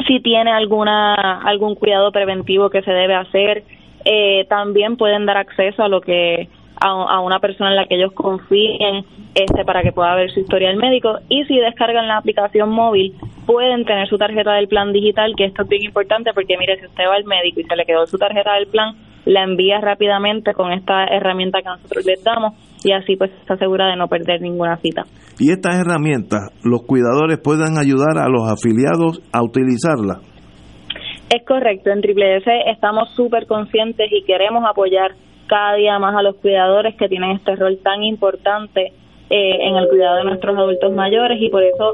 si 0.07 0.19
tiene 0.19 0.51
alguna 0.51 1.41
algún 1.41 1.75
cuidado 1.75 2.11
preventivo 2.11 2.69
que 2.69 2.81
se 2.81 2.91
debe 2.91 3.15
hacer, 3.15 3.63
eh, 4.03 4.45
también 4.49 4.97
pueden 4.97 5.25
dar 5.25 5.37
acceso 5.37 5.83
a 5.83 5.87
lo 5.87 6.01
que 6.01 6.47
a, 6.81 7.19
una 7.21 7.39
persona 7.39 7.71
en 7.71 7.75
la 7.77 7.85
que 7.85 7.95
ellos 7.95 8.11
confíen 8.13 9.05
este 9.33 9.65
para 9.65 9.81
que 9.81 9.91
pueda 9.91 10.15
ver 10.15 10.29
su 10.31 10.39
historial 10.41 10.77
médico 10.77 11.19
y 11.29 11.43
si 11.45 11.57
descargan 11.57 12.07
la 12.07 12.17
aplicación 12.17 12.69
móvil 12.69 13.13
pueden 13.45 13.85
tener 13.85 14.07
su 14.07 14.17
tarjeta 14.17 14.53
del 14.53 14.67
plan 14.67 14.93
digital 14.93 15.33
que 15.35 15.45
esto 15.45 15.63
es 15.63 15.69
bien 15.69 15.83
importante 15.85 16.31
porque 16.33 16.57
mire 16.57 16.79
si 16.79 16.85
usted 16.85 17.03
va 17.09 17.15
al 17.15 17.25
médico 17.25 17.59
y 17.59 17.63
se 17.63 17.75
le 17.75 17.85
quedó 17.85 18.05
su 18.05 18.17
tarjeta 18.17 18.53
del 18.53 18.67
plan 18.67 18.95
la 19.25 19.43
envía 19.43 19.81
rápidamente 19.81 20.53
con 20.53 20.71
esta 20.71 21.05
herramienta 21.05 21.59
que 21.61 21.69
nosotros 21.69 22.05
les 22.05 22.23
damos 22.23 22.53
y 22.83 22.91
así 22.91 23.15
pues 23.15 23.31
está 23.41 23.57
segura 23.57 23.87
de 23.87 23.95
no 23.95 24.07
perder 24.07 24.41
ninguna 24.41 24.77
cita. 24.77 25.03
Y 25.39 25.51
estas 25.51 25.75
herramientas, 25.75 26.51
los 26.63 26.83
cuidadores 26.83 27.39
pueden 27.39 27.77
ayudar 27.77 28.19
a 28.19 28.29
los 28.29 28.47
afiliados 28.47 29.21
a 29.33 29.43
utilizarla. 29.43 30.21
Es 31.29 31.43
correcto, 31.43 31.89
en 31.89 32.01
Triple 32.01 32.37
S 32.37 32.51
estamos 32.67 33.09
súper 33.15 33.47
conscientes 33.47 34.07
y 34.11 34.23
queremos 34.25 34.63
apoyar 34.63 35.15
cada 35.47 35.75
día 35.75 35.99
más 35.99 36.15
a 36.15 36.21
los 36.21 36.35
cuidadores 36.35 36.95
que 36.95 37.09
tienen 37.09 37.31
este 37.31 37.55
rol 37.55 37.79
tan 37.83 38.03
importante 38.03 38.93
eh, 39.29 39.57
en 39.61 39.75
el 39.75 39.87
cuidado 39.87 40.17
de 40.17 40.23
nuestros 40.23 40.57
adultos 40.57 40.93
mayores 40.93 41.41
y 41.41 41.49
por 41.49 41.63
eso 41.63 41.93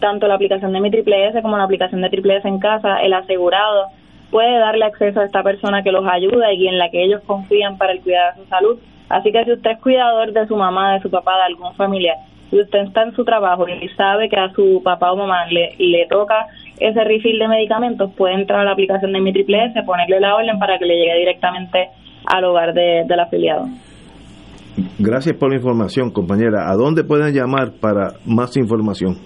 tanto 0.00 0.26
la 0.26 0.34
aplicación 0.34 0.72
de 0.72 0.80
mi 0.80 0.90
triple 0.90 1.28
S 1.28 1.42
como 1.42 1.58
la 1.58 1.64
aplicación 1.64 2.00
de 2.00 2.10
triple 2.10 2.36
S 2.36 2.48
en 2.48 2.58
casa, 2.58 3.02
el 3.02 3.12
asegurado 3.12 3.88
puede 4.30 4.58
darle 4.58 4.84
acceso 4.84 5.20
a 5.20 5.24
esta 5.24 5.42
persona 5.42 5.82
que 5.82 5.92
los 5.92 6.06
ayuda 6.06 6.52
y 6.52 6.68
en 6.68 6.78
la 6.78 6.90
que 6.90 7.04
ellos 7.04 7.22
confían 7.26 7.76
para 7.76 7.92
el 7.92 8.00
cuidado 8.00 8.32
de 8.34 8.42
su 8.42 8.48
salud. 8.48 8.78
Así 9.08 9.32
que 9.32 9.44
si 9.44 9.52
usted 9.52 9.72
es 9.72 9.80
cuidador 9.80 10.32
de 10.32 10.46
su 10.46 10.56
mamá, 10.56 10.94
de 10.94 11.00
su 11.00 11.10
papá, 11.10 11.36
de 11.36 11.42
algún 11.42 11.74
familiar, 11.74 12.16
y 12.52 12.60
usted 12.60 12.80
está 12.80 13.02
en 13.02 13.14
su 13.14 13.24
trabajo 13.24 13.66
y 13.68 13.88
sabe 13.90 14.28
que 14.28 14.36
a 14.36 14.50
su 14.50 14.80
papá 14.82 15.12
o 15.12 15.16
mamá 15.16 15.46
le, 15.46 15.74
le 15.78 16.06
toca 16.06 16.46
ese 16.78 17.04
refill 17.04 17.38
de 17.38 17.48
medicamentos, 17.48 18.10
puede 18.16 18.34
entrar 18.34 18.60
a 18.60 18.64
la 18.64 18.72
aplicación 18.72 19.12
de 19.12 19.20
mi 19.20 19.32
triple 19.32 19.66
S, 19.66 19.82
ponerle 19.82 20.20
la 20.20 20.34
orden 20.34 20.58
para 20.58 20.78
que 20.78 20.86
le 20.86 20.96
llegue 20.96 21.18
directamente 21.18 21.88
al 22.30 22.44
hogar 22.44 22.74
de, 22.74 23.04
del 23.06 23.20
afiliado. 23.20 23.66
Gracias 24.98 25.36
por 25.36 25.50
la 25.50 25.56
información, 25.56 26.10
compañera. 26.10 26.70
¿A 26.70 26.76
dónde 26.76 27.04
pueden 27.04 27.34
llamar 27.34 27.72
para 27.80 28.14
más 28.24 28.56
información? 28.56 29.18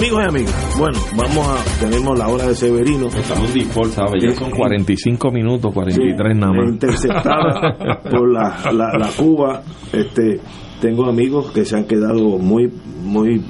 Amigos 0.00 0.22
y 0.24 0.28
amigas, 0.28 0.76
bueno, 0.78 0.98
vamos 1.14 1.46
a, 1.46 1.84
tenemos 1.84 2.18
la 2.18 2.28
hora 2.28 2.46
de 2.48 2.54
Severino. 2.54 3.08
Estamos 3.08 3.50
¿sabes? 3.92 4.22
Ya 4.22 4.34
son 4.34 4.50
45 4.50 5.30
minutos, 5.30 5.74
43 5.74 6.36
nada 6.38 6.54
más. 6.54 6.72
interceptada 6.72 8.00
por 8.10 8.32
la, 8.32 8.72
la, 8.72 8.96
la 8.98 9.08
Cuba. 9.14 9.62
Este, 9.92 10.40
tengo 10.80 11.04
amigos 11.04 11.50
que 11.52 11.66
se 11.66 11.76
han 11.76 11.84
quedado 11.84 12.38
muy, 12.38 12.72
muy 13.04 13.34
eh, 13.34 13.42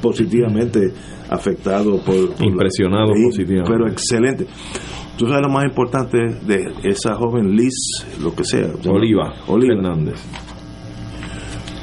positivamente 0.00 0.94
afectados 1.28 2.00
por, 2.00 2.16
Impresionados 2.42 3.10
positivamente. 3.26 3.70
Pero 3.70 3.86
excelente. 3.86 4.46
Tú 5.18 5.26
sabes 5.26 5.42
lo 5.46 5.52
más 5.52 5.66
importante 5.66 6.16
de 6.46 6.72
esa 6.84 7.16
joven 7.16 7.54
Liz, 7.54 7.74
lo 8.22 8.34
que 8.34 8.44
sea. 8.44 8.70
Oliva, 8.88 9.34
Oliva 9.46 9.74
Fernández. 9.74 10.24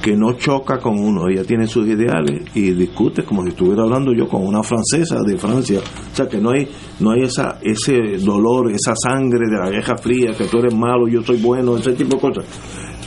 Que 0.06 0.16
no 0.16 0.34
choca 0.34 0.78
con 0.78 1.00
uno. 1.00 1.28
Ella 1.28 1.44
tiene 1.44 1.66
sus 1.66 1.88
ideales 1.88 2.44
y 2.54 2.74
discute 2.74 3.24
como 3.24 3.42
si 3.42 3.50
estuviera 3.50 3.82
hablando 3.82 4.14
yo 4.14 4.28
con 4.28 4.46
una 4.46 4.62
francesa 4.62 5.24
de 5.26 5.36
Francia. 5.36 5.80
O 5.80 6.16
sea, 6.16 6.28
que 6.30 6.38
no 6.38 6.52
hay 6.52 6.68
no 7.00 7.10
hay 7.10 7.24
esa 7.24 7.58
ese 7.60 8.24
dolor, 8.24 8.72
esa 8.72 8.94
sangre 8.96 9.50
de 9.50 9.58
la 9.58 9.72
Guerra 9.72 9.98
Fría, 9.98 10.34
que 10.38 10.46
tú 10.46 10.60
eres 10.60 10.76
malo, 10.76 11.08
yo 11.08 11.24
soy 11.24 11.38
bueno, 11.38 11.76
ese 11.76 11.94
tipo 11.94 12.18
de 12.18 12.22
cosas. 12.22 12.46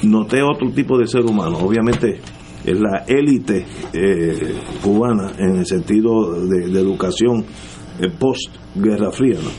Noté 0.03 0.43
otro 0.43 0.73
tipo 0.73 0.99
de 0.99 1.07
ser 1.07 1.25
humano. 1.25 1.59
Obviamente 1.59 2.19
es 2.65 2.81
la 2.81 3.05
élite 3.07 3.65
eh, 3.93 4.57
cubana 4.83 5.31
en 5.39 5.59
el 5.59 5.67
sentido 5.67 6.33
de, 6.49 6.67
de 6.67 6.81
educación 6.81 7.45
eh, 8.01 8.11
post 8.19 8.57
Guerra 8.75 9.13
Fría. 9.13 9.39
¿no? 9.41 9.51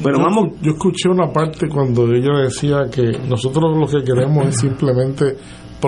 Pero 0.00 0.18
yo, 0.18 0.22
vamos 0.22 0.48
yo 0.62 0.72
escuché 0.74 1.08
una 1.08 1.32
parte 1.32 1.68
cuando 1.68 2.06
ella 2.12 2.38
decía 2.44 2.84
que 2.88 3.18
nosotros 3.28 3.76
lo 3.76 3.86
que 3.86 4.04
queremos 4.04 4.46
es 4.46 4.60
simplemente 4.60 5.36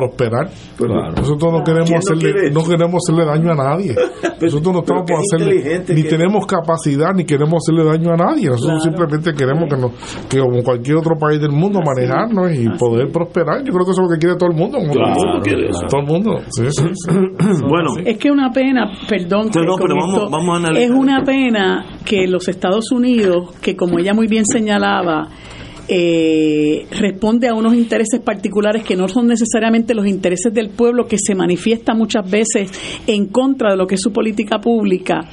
prosperar. 0.00 0.50
Claro. 0.76 1.12
Nosotros 1.16 1.52
no 1.52 1.64
queremos 1.64 1.88
¿Quién 1.88 1.94
no 1.96 2.04
hacerle 2.04 2.32
quiere 2.32 2.50
no 2.50 2.62
queremos 2.64 2.94
hacerle 3.02 3.24
daño 3.24 3.52
a 3.52 3.54
nadie. 3.54 3.94
Nosotros 4.40 4.72
no 4.74 4.80
estamos 4.80 5.04
por 5.08 5.18
hacerle 5.20 5.82
ni 5.88 6.02
que- 6.02 6.08
tenemos 6.08 6.46
capacidad 6.46 7.12
ni 7.14 7.24
queremos 7.24 7.62
hacerle 7.64 7.84
daño 7.84 8.12
a 8.12 8.16
nadie. 8.16 8.48
Nosotros 8.50 8.82
simplemente 8.82 9.32
queremos 9.32 9.64
que 9.70 9.76
nos 9.80 9.90
que 10.28 10.38
como 10.38 10.62
cualquier 10.62 10.96
otro 10.98 11.16
país 11.18 11.40
del 11.40 11.52
mundo 11.52 11.80
manejarnos 11.80 12.52
y 12.52 12.68
poder 12.78 13.10
prosperar. 13.10 13.64
Yo 13.64 13.72
creo 13.72 13.84
que 13.86 13.92
eso 13.92 14.02
es 14.02 14.08
lo 14.08 14.14
que 14.14 14.18
quiere 14.20 14.36
todo 14.36 14.50
el 14.50 14.56
mundo. 14.56 14.78
Claro, 14.92 15.14
todo 15.14 15.24
el 15.24 15.30
mundo 15.30 15.42
quiere 15.42 15.68
claro. 15.68 15.76
eso. 15.78 15.86
Todo 15.88 16.00
el 16.00 16.06
mundo. 16.06 16.30
Sí, 16.50 16.64
sí, 16.70 16.86
sí. 16.92 17.10
Bueno, 17.68 17.90
Es 18.04 18.18
que 18.18 18.30
una 18.30 18.50
pena, 18.50 18.90
perdón, 19.08 19.50
que 19.50 19.60
No, 19.60 19.76
pero 19.76 19.94
vamos- 19.98 20.14
esto- 20.16 20.30
vamos 20.30 20.54
a 20.54 20.56
analizar. 20.58 20.82
es 20.90 20.90
una 20.90 21.24
pena 21.24 21.86
que 22.04 22.26
los 22.26 22.46
Estados 22.48 22.90
Unidos, 22.92 23.54
que 23.60 23.74
como 23.76 23.98
ella 23.98 24.12
muy 24.14 24.26
bien 24.26 24.44
señalaba, 24.44 25.28
eh, 25.88 26.86
responde 26.90 27.48
a 27.48 27.54
unos 27.54 27.74
intereses 27.74 28.20
particulares 28.20 28.82
que 28.82 28.96
no 28.96 29.08
son 29.08 29.28
necesariamente 29.28 29.94
los 29.94 30.06
intereses 30.06 30.52
del 30.52 30.70
pueblo, 30.70 31.06
que 31.06 31.18
se 31.18 31.34
manifiesta 31.34 31.94
muchas 31.94 32.28
veces 32.28 32.70
en 33.06 33.26
contra 33.26 33.70
de 33.70 33.76
lo 33.76 33.86
que 33.86 33.94
es 33.94 34.00
su 34.00 34.12
política 34.12 34.58
pública, 34.58 35.28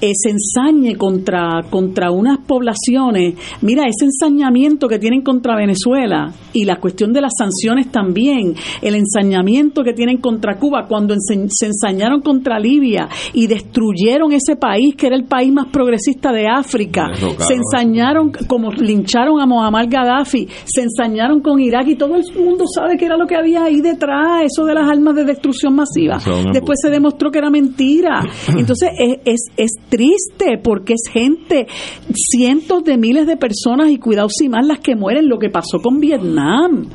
eh, 0.00 0.12
se 0.14 0.30
ensañe 0.30 0.96
contra, 0.96 1.62
contra 1.70 2.10
unas 2.10 2.38
poblaciones. 2.38 3.34
Mira, 3.60 3.84
ese 3.84 4.06
ensañamiento 4.06 4.88
que 4.88 4.98
tienen 4.98 5.22
contra 5.22 5.56
Venezuela 5.56 6.32
y 6.52 6.64
la 6.64 6.80
cuestión 6.80 7.12
de 7.12 7.20
las 7.20 7.32
sanciones 7.38 7.92
también, 7.92 8.54
el 8.80 8.94
ensañamiento 8.96 9.82
que 9.84 9.92
tienen 9.92 10.18
contra 10.18 10.58
Cuba, 10.58 10.86
cuando 10.88 11.14
se 11.18 11.66
ensañaron 11.66 12.20
contra 12.20 12.58
Libia 12.58 13.08
y 13.32 13.46
destruyeron 13.46 14.32
ese 14.32 14.56
país 14.56 14.96
que 14.96 15.06
era 15.06 15.16
el 15.16 15.24
país 15.24 15.52
más 15.52 15.66
progresista 15.68 16.32
de 16.32 16.48
África, 16.48 17.12
se 17.38 17.54
ensañaron, 17.54 18.32
como 18.48 18.72
lincharon 18.72 19.40
a 19.40 19.46
Muammar 19.46 19.91
Gaddafi, 19.92 20.48
se 20.64 20.82
ensañaron 20.82 21.40
con 21.40 21.60
Irak 21.60 21.86
y 21.88 21.96
todo 21.96 22.16
el 22.16 22.24
mundo 22.42 22.64
sabe 22.74 22.96
que 22.96 23.04
era 23.04 23.16
lo 23.16 23.26
que 23.26 23.36
había 23.36 23.64
ahí 23.64 23.80
detrás, 23.80 24.42
eso 24.44 24.64
de 24.64 24.74
las 24.74 24.88
armas 24.88 25.14
de 25.14 25.24
destrucción 25.24 25.74
masiva. 25.74 26.18
Después 26.52 26.78
se 26.82 26.90
demostró 26.90 27.30
que 27.30 27.38
era 27.38 27.50
mentira. 27.50 28.22
Entonces 28.56 28.90
es, 28.98 29.18
es, 29.24 29.40
es 29.56 29.70
triste 29.88 30.58
porque 30.62 30.94
es 30.94 31.12
gente, 31.12 31.66
cientos 32.14 32.84
de 32.84 32.96
miles 32.96 33.26
de 33.26 33.36
personas 33.36 33.90
y 33.90 33.98
cuidado 33.98 34.28
si 34.28 34.48
más 34.48 34.66
las 34.66 34.80
que 34.80 34.96
mueren, 34.96 35.28
lo 35.28 35.38
que 35.38 35.50
pasó 35.50 35.78
con 35.80 36.00
Vietnam. 36.00 36.88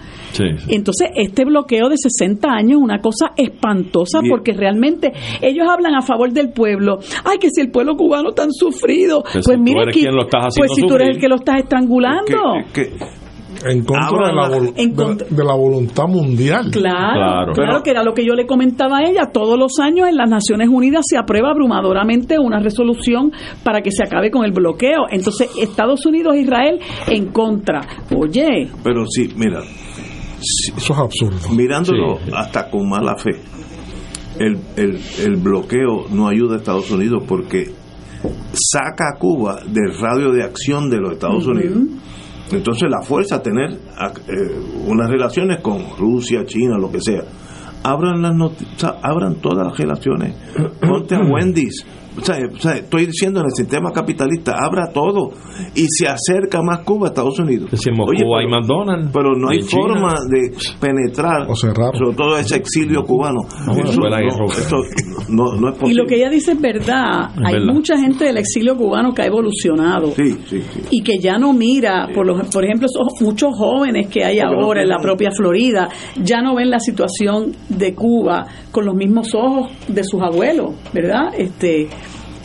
Entonces, 0.67 1.09
este 1.15 1.45
bloqueo 1.45 1.89
de 1.89 1.97
60 1.97 2.47
años 2.49 2.77
es 2.77 2.83
una 2.83 2.99
cosa 2.99 3.31
espantosa 3.35 4.19
porque 4.29 4.53
realmente 4.53 5.13
ellos 5.41 5.67
hablan 5.69 5.95
a 5.95 6.01
favor 6.01 6.31
del 6.31 6.51
pueblo. 6.51 6.99
Ay, 7.23 7.37
que 7.39 7.49
si 7.49 7.61
el 7.61 7.71
pueblo 7.71 7.95
cubano 7.95 8.31
tan 8.31 8.51
sufrido. 8.51 9.23
pues, 9.23 9.45
pues 9.45 9.59
mira, 9.59 9.83
pues 9.83 10.71
si 10.75 10.81
tú 10.81 10.95
eres 10.95 11.15
el 11.15 11.21
que 11.21 11.27
lo 11.27 11.35
estás 11.35 11.61
estrangulando. 11.63 12.55
en 13.65 13.83
contra, 13.83 14.27
de 14.27 14.33
la, 14.33 14.49
de, 14.49 15.43
la, 15.43 15.55
voluntad 15.55 16.07
mundial. 16.07 16.69
Claro, 16.71 17.53
claro, 17.53 17.81
que 17.83 17.91
era 17.91 18.03
lo 18.03 18.13
que 18.13 18.25
yo 18.25 18.33
le 18.33 18.45
comentaba 18.45 18.99
a 18.99 19.09
ella. 19.09 19.29
Todos 19.33 19.57
los 19.57 19.79
años 19.79 20.07
en 20.07 20.15
las 20.15 20.29
Naciones 20.29 20.69
Unidas 20.69 21.05
se 21.07 21.17
aprueba 21.17 21.51
abrumadoramente 21.51 22.37
una 22.39 22.59
resolución 22.59 23.31
para 23.63 23.81
que 23.81 23.91
se 23.91 24.03
acabe 24.03 24.29
con 24.29 24.45
el 24.45 24.51
bloqueo. 24.51 25.07
Entonces, 25.09 25.49
Estados 25.59 26.05
Unidos 26.05 26.35
e 26.35 26.41
Israel 26.41 26.79
en 27.07 27.31
contra. 27.31 27.81
Oye. 28.15 28.69
Pero 28.83 29.05
sí, 29.07 29.29
mira, 29.35 29.61
eso 30.39 30.93
es 30.93 30.99
absurdo. 30.99 31.49
Mirándolo 31.55 32.19
hasta 32.33 32.69
con 32.69 32.89
mala 32.89 33.15
fe, 33.17 33.41
el, 34.39 34.59
el, 34.75 34.99
el, 35.23 35.35
bloqueo 35.37 36.07
no 36.11 36.27
ayuda 36.27 36.55
a 36.55 36.57
Estados 36.59 36.91
Unidos 36.91 37.23
porque 37.27 37.71
saca 38.53 39.09
a 39.15 39.19
Cuba 39.19 39.61
del 39.65 39.99
radio 39.99 40.31
de 40.31 40.43
acción 40.43 40.89
de 40.89 40.97
los 40.97 41.13
Estados 41.13 41.47
Unidos. 41.47 41.79
Entonces 42.51 42.89
la 42.89 43.01
fuerza 43.01 43.37
a 43.37 43.41
tener 43.41 43.71
eh, 43.71 43.77
unas 44.85 45.09
relaciones 45.09 45.61
con 45.61 45.83
Rusia, 45.97 46.45
China, 46.45 46.77
lo 46.77 46.91
que 46.91 47.01
sea. 47.01 47.23
Abran 47.83 48.21
las 48.21 48.33
abran 49.01 49.35
todas 49.35 49.67
las 49.67 49.77
relaciones. 49.77 50.35
Ponte 50.79 51.15
a 51.15 51.19
Wendy's, 51.29 51.85
o 52.17 52.59
sea, 52.59 52.75
estoy 52.75 53.05
diciendo 53.05 53.39
en 53.39 53.45
el 53.45 53.51
sistema 53.51 53.91
capitalista, 53.91 54.53
abra 54.59 54.91
todo 54.91 55.31
y 55.75 55.85
se 55.87 56.07
acerca 56.07 56.61
más 56.61 56.79
Cuba 56.79 57.07
a 57.07 57.09
Estados 57.09 57.39
Unidos. 57.39 57.69
Oye, 57.71 58.23
pero, 58.23 58.37
hay 58.37 58.47
McDonald's. 58.47 59.11
Pero 59.13 59.35
no 59.35 59.49
hay 59.49 59.61
forma 59.61 60.15
de 60.29 60.53
penetrar, 60.79 61.47
sobre 61.55 62.15
todo 62.15 62.37
ese 62.37 62.57
exilio 62.57 63.03
cubano. 63.03 63.41
No, 65.29 65.55
no, 65.55 65.69
es 65.69 65.75
posible. 65.75 65.93
Y 65.93 65.95
lo 65.95 66.05
que 66.05 66.15
ella 66.15 66.29
dice 66.29 66.53
es 66.53 66.61
verdad. 66.61 67.31
hay 67.43 67.65
mucha 67.65 67.97
gente 67.97 68.25
del 68.25 68.37
exilio 68.37 68.75
cubano 68.75 69.13
que 69.13 69.23
ha 69.23 69.25
evolucionado 69.25 70.13
y 70.89 71.01
que 71.01 71.19
ya 71.19 71.37
no 71.37 71.53
mira, 71.53 72.07
por, 72.13 72.25
los, 72.25 72.47
por 72.47 72.63
ejemplo, 72.63 72.87
esos 72.87 73.21
muchos 73.21 73.51
jóvenes 73.55 74.07
que 74.07 74.23
hay 74.23 74.39
ahora 74.39 74.83
en 74.83 74.89
la 74.89 74.99
propia 74.99 75.31
Florida, 75.31 75.89
ya 76.21 76.41
no 76.41 76.55
ven 76.55 76.69
la 76.69 76.79
situación 76.79 77.55
de 77.69 77.93
Cuba 77.93 78.45
con 78.71 78.85
los 78.85 78.95
mismos 78.95 79.33
ojos 79.35 79.71
de 79.87 80.03
sus 80.03 80.21
abuelos, 80.21 80.75
¿verdad? 80.93 81.33
Este 81.37 81.87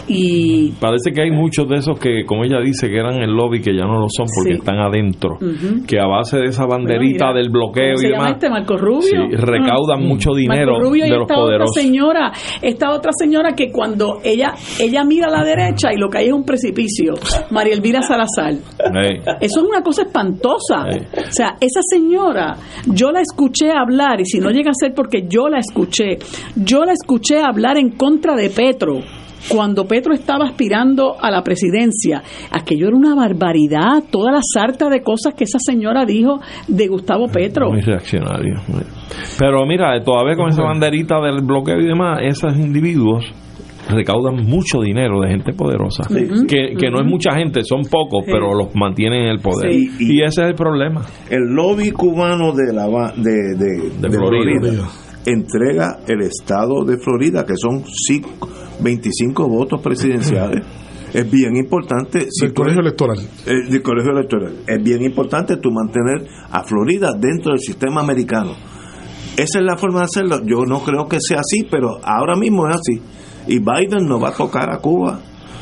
y 0.09 0.73
parece 0.81 1.13
que 1.13 1.23
hay 1.23 1.31
muchos 1.31 1.69
de 1.69 1.77
esos 1.77 1.99
que 1.99 2.25
como 2.25 2.45
ella 2.45 2.61
dice 2.61 2.89
que 2.89 2.97
eran 2.97 3.23
el 3.23 3.31
lobby 3.31 3.61
que 3.61 3.75
ya 3.75 3.85
no 3.85 4.01
lo 4.01 4.07
son 4.09 4.27
porque 4.35 4.55
están 4.55 4.79
adentro 4.79 5.39
que 5.87 6.01
a 6.01 6.07
base 6.07 6.39
de 6.39 6.47
esa 6.47 6.67
banderita 6.67 7.33
del 7.33 7.51
bloqueo 7.51 7.95
y 8.01 8.09
demás 8.09 8.33
este 8.33 8.51
Marco 8.51 8.77
Rubio. 8.77 9.29
recaudan 9.31 10.03
mucho 10.03 10.31
dinero 10.35 10.75
de 10.79 11.09
los 11.09 11.23
esta 11.23 11.35
poderosos. 11.35 11.71
otra 11.71 11.83
señora 11.83 12.33
esta 12.61 12.91
otra 12.91 13.13
señora 13.17 13.53
que 13.55 13.71
cuando 13.71 14.19
ella 14.25 14.55
ella 14.81 15.05
mira 15.05 15.29
a 15.29 15.31
la 15.31 15.45
derecha 15.45 15.93
y 15.93 15.97
lo 15.97 16.09
que 16.09 16.19
hay 16.19 16.27
es 16.27 16.33
un 16.33 16.45
precipicio 16.45 17.15
María 17.51 17.75
Elvira 17.75 18.03
Salazar. 18.03 18.53
Eso 19.41 19.61
es 19.61 19.67
una 19.67 19.83
cosa 19.83 20.03
espantosa. 20.03 20.85
O 20.85 21.31
sea 21.33 21.57
esa 21.61 21.81
señora 21.83 22.57
yo 22.87 23.11
la 23.13 23.21
escuché 23.21 23.71
hablar 23.71 24.21
y 24.21 24.25
si 24.25 24.39
no 24.39 24.51
llega 24.51 24.71
a 24.71 24.75
ser 24.75 24.95
porque 24.95 25.27
yo 25.29 25.49
la 25.49 25.59
escuché 25.59 26.19
yo 26.57 26.85
la 26.85 26.93
escuché 26.93 27.41
hablar 27.41 27.79
en 27.79 27.91
contra 27.91 28.35
de 28.35 28.51
Petro 28.51 29.01
cuando 29.49 29.87
Petro 29.87 30.13
estaba 30.15 30.47
aspirando 30.47 31.17
a 31.21 31.31
la 31.31 31.43
presidencia, 31.43 32.23
aquello 32.51 32.89
era 32.89 32.97
una 32.97 33.15
barbaridad, 33.15 34.05
toda 34.11 34.33
la 34.33 34.41
sarta 34.43 34.89
de 34.89 35.03
cosas 35.03 35.35
que 35.35 35.45
esa 35.45 35.59
señora 35.59 36.05
dijo 36.05 36.41
de 36.69 36.89
Gustavo 36.89 37.29
Petro. 37.29 37.71
Muy 37.71 37.81
reaccionario. 37.81 38.61
Pero 39.39 39.67
mira, 39.67 40.03
todavía 40.03 40.37
con 40.37 40.49
esa 40.49 40.63
banderita 40.63 41.21
del 41.21 41.43
bloqueo 41.43 41.81
y 41.81 41.87
demás, 41.87 42.19
esos 42.23 42.57
individuos 42.57 43.25
recaudan 43.91 44.37
mucho 44.47 44.81
dinero 44.81 45.21
de 45.21 45.29
gente 45.29 45.53
poderosa, 45.53 46.05
que, 46.09 46.75
que 46.79 46.91
no 46.91 47.01
es 47.01 47.07
mucha 47.07 47.35
gente, 47.37 47.63
son 47.65 47.83
pocos, 47.83 48.25
pero 48.27 48.55
los 48.55 48.75
mantienen 48.75 49.23
en 49.23 49.29
el 49.29 49.41
poder. 49.41 49.73
Y, 49.73 50.23
ese 50.23 50.43
es 50.43 50.49
el 50.49 50.55
problema. 50.55 51.03
El 51.29 51.55
lobby 51.55 51.91
cubano 51.91 52.53
de, 52.53 52.73
la, 52.73 52.87
de, 53.17 53.57
de, 53.57 54.11
Florida. 54.11 54.89
entrega 55.27 55.99
el 56.07 56.23
estado 56.23 56.85
de 56.85 56.97
Florida, 56.99 57.45
que 57.45 57.57
son 57.57 57.83
cinco 57.85 58.49
25 58.83 59.49
votos 59.49 59.81
presidenciales. 59.81 60.65
es 61.13 61.31
bien 61.31 61.57
importante. 61.57 62.27
el 62.43 62.53
colegio 62.53 62.81
electoral. 62.81 63.19
El, 63.47 63.83
colegio 63.83 64.13
electoral. 64.13 64.57
Es 64.67 64.83
bien 64.83 65.03
importante 65.03 65.57
tú 65.57 65.71
mantener 65.71 66.27
a 66.51 66.63
Florida 66.65 67.13
dentro 67.19 67.53
del 67.53 67.61
sistema 67.61 68.01
americano. 68.01 68.55
Esa 69.37 69.59
es 69.59 69.65
la 69.65 69.77
forma 69.77 70.01
de 70.01 70.05
hacerlo. 70.05 70.41
Yo 70.45 70.65
no 70.67 70.83
creo 70.83 71.09
que 71.09 71.19
sea 71.21 71.41
así, 71.41 71.67
pero 71.71 71.99
ahora 72.03 72.37
mismo 72.37 72.69
es 72.69 72.77
así. 72.77 73.01
Y 73.49 73.59
Biden 73.59 74.07
no 74.07 74.21
va 74.21 74.29
a 74.29 74.35
tocar 74.35 74.71
a 74.71 74.79
Cuba 74.79 75.21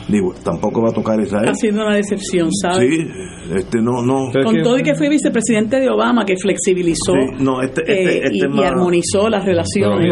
Digo, 0.08 0.34
tampoco 0.42 0.82
va 0.82 0.88
a 0.90 0.92
tocar 0.92 1.20
Israel. 1.20 1.44
Está 1.44 1.54
siendo 1.54 1.82
una 1.82 1.96
decepción, 1.96 2.48
¿sabes? 2.52 2.88
Sí, 2.88 3.08
este 3.54 3.80
no, 3.80 4.02
no. 4.02 4.30
Con 4.44 4.62
todo 4.62 4.78
y 4.78 4.82
que 4.82 4.94
fue 4.94 5.08
vicepresidente 5.08 5.80
de 5.80 5.88
Obama, 5.88 6.24
que 6.24 6.36
flexibilizó 6.36 7.14
no, 7.38 7.62
este, 7.62 7.82
este, 7.82 8.18
eh, 8.18 8.20
este 8.24 8.48
y, 8.52 8.62
armonizó 8.64 9.28
las 9.28 9.44
relaciones. 9.44 10.10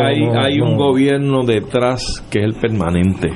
hay, 0.00 0.22
hay, 0.36 0.60
un 0.60 0.76
gobierno 0.76 1.44
detrás 1.44 2.24
que 2.30 2.40
es 2.40 2.44
el 2.44 2.54
permanente. 2.54 3.32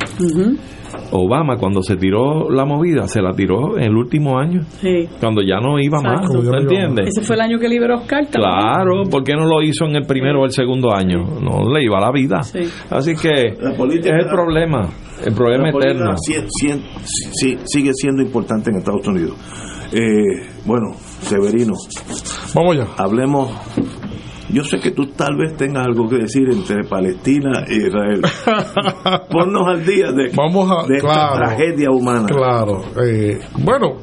Obama 1.13 1.57
cuando 1.57 1.83
se 1.83 1.97
tiró 1.97 2.51
la 2.51 2.65
movida, 2.65 3.07
se 3.07 3.21
la 3.21 3.33
tiró 3.33 3.77
en 3.77 3.85
el 3.85 3.97
último 3.97 4.39
año, 4.39 4.63
sí. 4.81 5.09
cuando 5.21 5.43
ya 5.43 5.61
no 5.61 5.79
iba 5.79 6.01
más, 6.01 6.29
¿me 6.31 6.59
entiendes? 6.59 7.09
Ese 7.09 7.23
fue 7.23 7.37
el 7.37 7.43
año 7.43 7.59
que 7.59 7.69
liberó 7.69 7.97
Oscar. 7.97 8.27
Claro, 8.31 9.05
¿por 9.11 9.25
qué 9.25 9.35
no 9.35 9.47
lo 9.47 9.63
hizo 9.63 9.87
en 9.87 9.97
el 9.97 10.07
primero 10.07 10.43
o 10.43 10.45
el 10.45 10.53
segundo 10.53 10.93
año? 10.93 11.25
No 11.41 11.69
le 11.73 11.85
iba 11.85 12.01
la 12.01 12.11
vida. 12.13 12.41
Así 12.91 13.15
que 13.15 13.33
es 13.33 13.59
el 13.59 14.27
problema, 14.29 14.89
el 15.25 15.35
problema 15.35 15.71
eterno. 15.71 16.15
sigue 16.17 17.91
siendo 17.95 18.23
importante 18.23 18.71
en 18.71 18.77
Estados 18.79 19.07
Unidos. 19.07 19.37
Eh, 19.93 20.47
bueno, 20.67 20.93
Severino, 21.23 21.73
vamos 22.55 22.77
ya. 22.77 22.87
Hablemos 22.99 23.51
yo 24.51 24.65
sé 24.65 24.79
que 24.79 24.93
tú 24.93 25.07
tal 25.09 25.37
vez 25.37 25.57
tengas 25.57 25.87
algo 25.87 26.09
que 26.09 26.17
decir 26.17 26.49
entre 26.51 26.85
Palestina 26.85 27.65
e 27.69 27.77
Israel. 27.77 28.23
Ponnos 29.31 29.69
al 29.69 29.85
día 29.85 30.11
de, 30.13 30.27
esta 30.27 31.33
tragedia 31.35 31.91
humana. 31.91 32.27
Claro. 32.27 32.83
Eh, 33.05 33.39
bueno, 33.59 33.97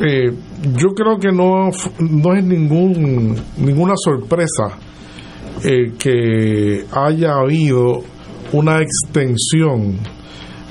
eh, 0.00 0.30
yo 0.76 0.88
creo 0.94 1.18
que 1.18 1.32
no, 1.32 1.70
no 1.98 2.34
es 2.34 2.44
ningún, 2.44 3.34
ninguna 3.58 3.94
sorpresa 3.96 4.78
eh, 5.64 5.92
que 5.98 6.84
haya 6.92 7.36
habido 7.36 8.02
una 8.52 8.80
extensión 8.80 9.98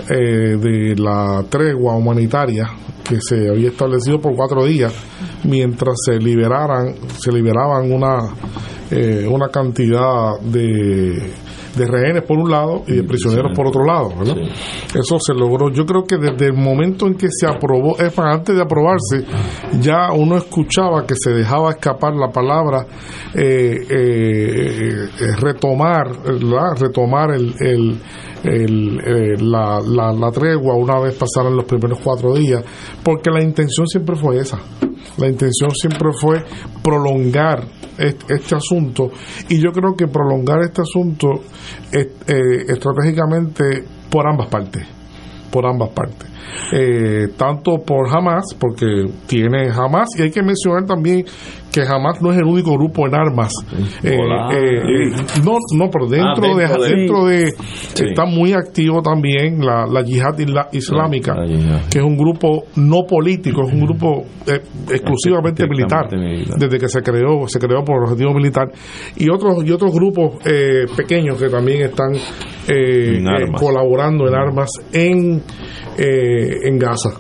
de 0.08 0.96
la 0.98 1.46
tregua 1.48 1.96
humanitaria 1.96 2.68
que 3.08 3.18
se 3.22 3.50
había 3.50 3.70
establecido 3.70 4.20
por 4.20 4.36
cuatro 4.36 4.66
días 4.66 4.94
mientras 5.44 5.96
se 6.06 6.18
liberaran 6.18 6.96
se 7.18 7.32
liberaban 7.32 7.92
una 7.92 8.20
eh, 8.90 9.26
una 9.28 9.48
cantidad 9.48 10.40
de, 10.42 11.32
de 11.76 11.88
rehenes 11.88 12.24
por 12.24 12.38
un 12.38 12.52
lado 12.52 12.84
y 12.88 12.96
de 12.96 13.04
prisioneros 13.04 13.54
por 13.56 13.68
otro 13.68 13.86
lado 13.86 14.12
eso 14.94 15.18
se 15.20 15.34
logró. 15.34 15.72
Yo 15.72 15.86
creo 15.86 16.04
que 16.04 16.18
desde 16.18 16.48
el 16.48 16.54
momento 16.54 17.08
en 17.08 17.16
que 17.16 17.28
se 17.30 17.48
aprobó 17.48 17.98
es 17.98 18.18
antes 18.20 18.56
de 18.56 18.62
aprobarse 18.62 19.26
ya 19.80 20.12
uno 20.12 20.38
escuchaba 20.38 21.06
que 21.06 21.16
se 21.18 21.32
dejaba 21.32 21.72
escapar 21.72 22.14
la 22.16 22.30
palabra 22.30 22.86
eh, 23.34 23.78
eh, 23.90 25.08
retomar 25.40 26.08
retomar 26.78 27.32
el 27.32 28.00
el, 28.44 29.00
eh, 29.06 29.36
la, 29.40 29.80
la, 29.82 30.32
tregua 30.32 30.76
una 30.76 31.00
vez 31.00 31.16
pasaron 31.16 31.56
los 31.56 31.66
primeros 31.66 32.00
cuatro 32.04 32.34
días, 32.34 32.64
porque 33.04 33.30
la 33.30 33.44
intención 33.44 33.88
siempre 33.88 34.16
fue 34.16 34.40
esa. 34.40 34.60
La 35.18 35.28
intención 35.28 35.72
siempre 35.72 36.10
fue 36.20 36.44
prolongar 36.84 37.68
este, 37.98 38.56
asunto 38.56 39.12
y 39.50 39.62
yo 39.62 39.72
creo 39.72 39.96
que 39.96 40.08
prolongar 40.08 40.62
este 40.62 40.82
asunto 40.82 41.28
eh, 41.92 42.66
estratégicamente 42.68 43.84
por 44.10 44.28
ambas 44.28 44.48
partes 44.48 45.02
por 45.52 45.68
ambas 45.68 45.90
partes. 45.90 46.30
Eh, 46.74 47.28
tanto 47.38 47.84
por 47.86 48.08
Hamas, 48.10 48.56
porque 48.58 48.86
tiene 49.28 49.70
Hamas, 49.70 50.10
y 50.18 50.24
hay 50.24 50.32
que 50.32 50.42
mencionar 50.42 50.86
también 50.86 51.26
que 51.72 51.82
Hamas 51.82 52.22
no 52.22 52.32
es 52.32 52.38
el 52.38 52.46
único 52.46 52.74
grupo 52.74 53.08
en 53.08 53.16
armas. 53.16 53.54
Eh, 54.04 54.14
eh, 54.14 55.10
no, 55.44 55.58
no, 55.76 55.90
pero 55.90 56.08
dentro, 56.08 56.46
ah, 56.46 56.78
de, 56.78 56.96
dentro 56.96 57.26
de, 57.26 57.54
está 58.10 58.26
muy 58.26 58.54
activo 58.54 59.02
también 59.02 59.60
la, 59.66 59.86
la 59.86 60.02
yihad 60.04 60.38
islámica, 60.72 61.36
que 61.90 62.00
es 62.00 62.04
un 62.04 62.18
grupo 62.18 62.66
no 62.76 63.04
político, 63.08 63.64
es 63.66 63.74
un 63.74 63.82
grupo 63.82 64.26
exclusivamente 64.90 65.68
militar, 65.68 66.10
desde 66.10 66.78
que 66.78 66.88
se 66.88 67.02
creó, 67.02 67.48
se 67.48 67.60
creó 67.60 67.84
por 67.84 68.04
objetivo 68.04 68.34
militar, 68.34 68.70
y 69.16 69.30
otros 69.30 69.64
y 69.66 69.72
otros 69.72 69.94
grupos 69.94 70.38
pequeños 70.96 71.38
que 71.38 71.50
también 71.50 71.84
están 71.84 72.14
colaborando 73.58 74.28
en 74.28 74.36
armas 74.36 74.70
en 74.92 75.42
eh, 75.98 76.68
en 76.68 76.80
Gaza. 76.80 77.12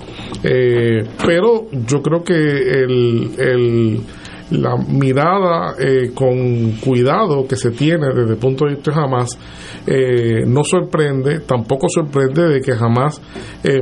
Eh, 0.44 1.03
pero 1.26 1.65
yo 1.72 2.02
creo 2.02 2.23
que 2.23 2.34
el, 2.34 3.99
la 4.52 4.76
mirada 4.78 5.76
eh, 5.80 6.11
con 6.14 6.73
cuidado 6.73 7.48
que 7.48 7.56
se 7.56 7.72
tiene 7.72 8.07
desde 8.14 8.34
el 8.34 8.38
punto 8.38 8.65
de 8.65 8.76
vista 8.76 8.91
de 8.91 9.02
Hamas 9.02 9.38
no 10.45 10.64
sorprende, 10.64 11.40
tampoco 11.40 11.88
sorprende 11.90 12.48
de 12.48 12.61
que 12.61 12.73
jamás 12.73 13.19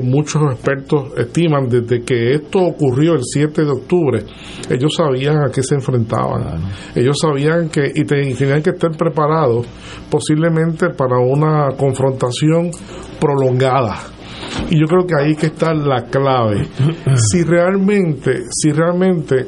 muchos 0.01 0.41
expertos 0.53 1.11
estiman 1.17 1.67
desde 1.67 2.03
que 2.03 2.35
esto 2.35 2.59
ocurrió 2.59 3.15
el 3.15 3.23
7 3.23 3.65
de 3.65 3.69
octubre, 3.69 4.23
ellos 4.69 4.93
sabían 4.95 5.43
a 5.43 5.51
qué 5.51 5.61
se 5.61 5.75
enfrentaban, 5.75 6.61
ellos 6.95 7.17
sabían 7.21 7.69
que 7.69 7.91
y 7.93 8.05
tenían 8.05 8.61
que 8.61 8.69
estar 8.69 8.95
preparados 8.95 9.65
posiblemente 10.09 10.89
para 10.91 11.19
una 11.19 11.69
confrontación 11.77 12.71
prolongada. 13.19 13.97
Y 14.69 14.79
yo 14.79 14.85
creo 14.87 15.05
que 15.05 15.15
ahí 15.15 15.35
que 15.35 15.47
está 15.47 15.73
la 15.73 16.03
clave. 16.05 16.67
Si 17.15 17.43
realmente, 17.43 18.43
si 18.49 18.71
realmente 18.71 19.45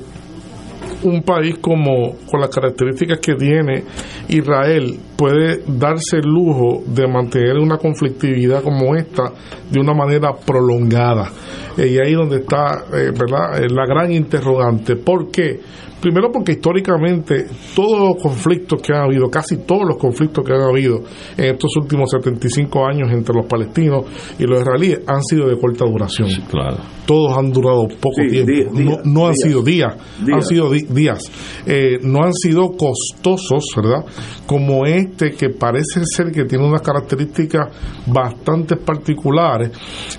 un 1.03 1.23
país 1.23 1.57
como 1.59 2.15
con 2.29 2.39
las 2.39 2.49
características 2.49 3.19
que 3.19 3.35
tiene 3.35 3.83
Israel 4.29 4.97
puede 5.21 5.61
darse 5.67 6.17
el 6.17 6.25
lujo 6.25 6.81
de 6.83 7.07
mantener 7.07 7.55
una 7.59 7.77
conflictividad 7.77 8.63
como 8.63 8.95
esta 8.95 9.31
de 9.69 9.79
una 9.79 9.93
manera 9.93 10.33
prolongada. 10.33 11.29
Y 11.77 11.99
ahí 12.03 12.13
donde 12.13 12.37
está, 12.37 12.85
eh, 12.91 13.11
¿verdad?, 13.11 13.61
la 13.69 13.85
gran 13.85 14.11
interrogante. 14.11 14.95
¿Por 14.95 15.29
qué? 15.29 15.59
Primero 16.01 16.31
porque 16.31 16.53
históricamente 16.53 17.45
todos 17.75 17.99
los 17.99 18.23
conflictos 18.23 18.81
que 18.81 18.91
han 18.91 19.03
habido, 19.03 19.29
casi 19.29 19.57
todos 19.57 19.83
los 19.87 19.97
conflictos 19.97 20.43
que 20.43 20.51
han 20.51 20.61
habido 20.61 21.03
en 21.37 21.53
estos 21.53 21.77
últimos 21.79 22.09
75 22.09 22.87
años 22.87 23.11
entre 23.11 23.35
los 23.35 23.45
palestinos 23.45 24.05
y 24.39 24.45
los 24.45 24.61
israelíes 24.61 25.01
han 25.05 25.21
sido 25.21 25.47
de 25.47 25.59
corta 25.59 25.85
duración. 25.85 26.27
claro. 26.49 26.77
Todos 27.05 27.37
han 27.37 27.51
durado 27.51 27.87
poco 27.99 28.21
tiempo. 28.27 29.01
no, 29.03 29.27
han 29.27 29.35
sido 29.35 29.61
días, 29.61 29.95
han 30.33 30.41
sido 30.41 30.71
días. 30.71 31.31
Eh, 31.67 31.99
no 32.01 32.23
han 32.23 32.33
sido 32.33 32.71
costosos, 32.71 33.65
¿verdad? 33.75 34.05
Como 34.47 34.85
este 35.11 35.31
que 35.31 35.49
parece 35.49 36.01
ser 36.05 36.31
que 36.31 36.45
tiene 36.45 36.65
unas 36.65 36.81
características 36.81 37.67
bastante 38.07 38.77
particulares, 38.77 39.71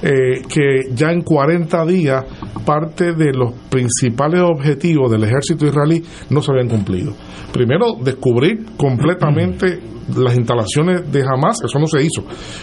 eh, 0.03 0.43
que 0.49 0.95
ya 0.95 1.11
en 1.11 1.23
40 1.23 1.85
días 1.87 2.25
parte 2.65 3.13
de 3.15 3.33
los 3.33 3.55
principales 3.71 4.43
objetivos 4.43 5.11
del 5.11 5.25
ejército 5.25 5.67
israelí 5.67 6.03
no 6.31 6.41
se 6.41 6.53
habían 6.53 6.69
cumplido. 6.69 7.13
Primero, 7.53 7.95
descubrir 8.03 8.65
completamente 8.77 9.81
las 10.17 10.37
instalaciones 10.37 11.11
de 11.11 11.23
Hamas, 11.23 11.59
eso 11.65 11.79
no 11.79 11.87
se 11.87 12.03
hizo. 12.03 12.23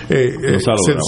Eh, 0.09 0.29
eh, 0.43 0.59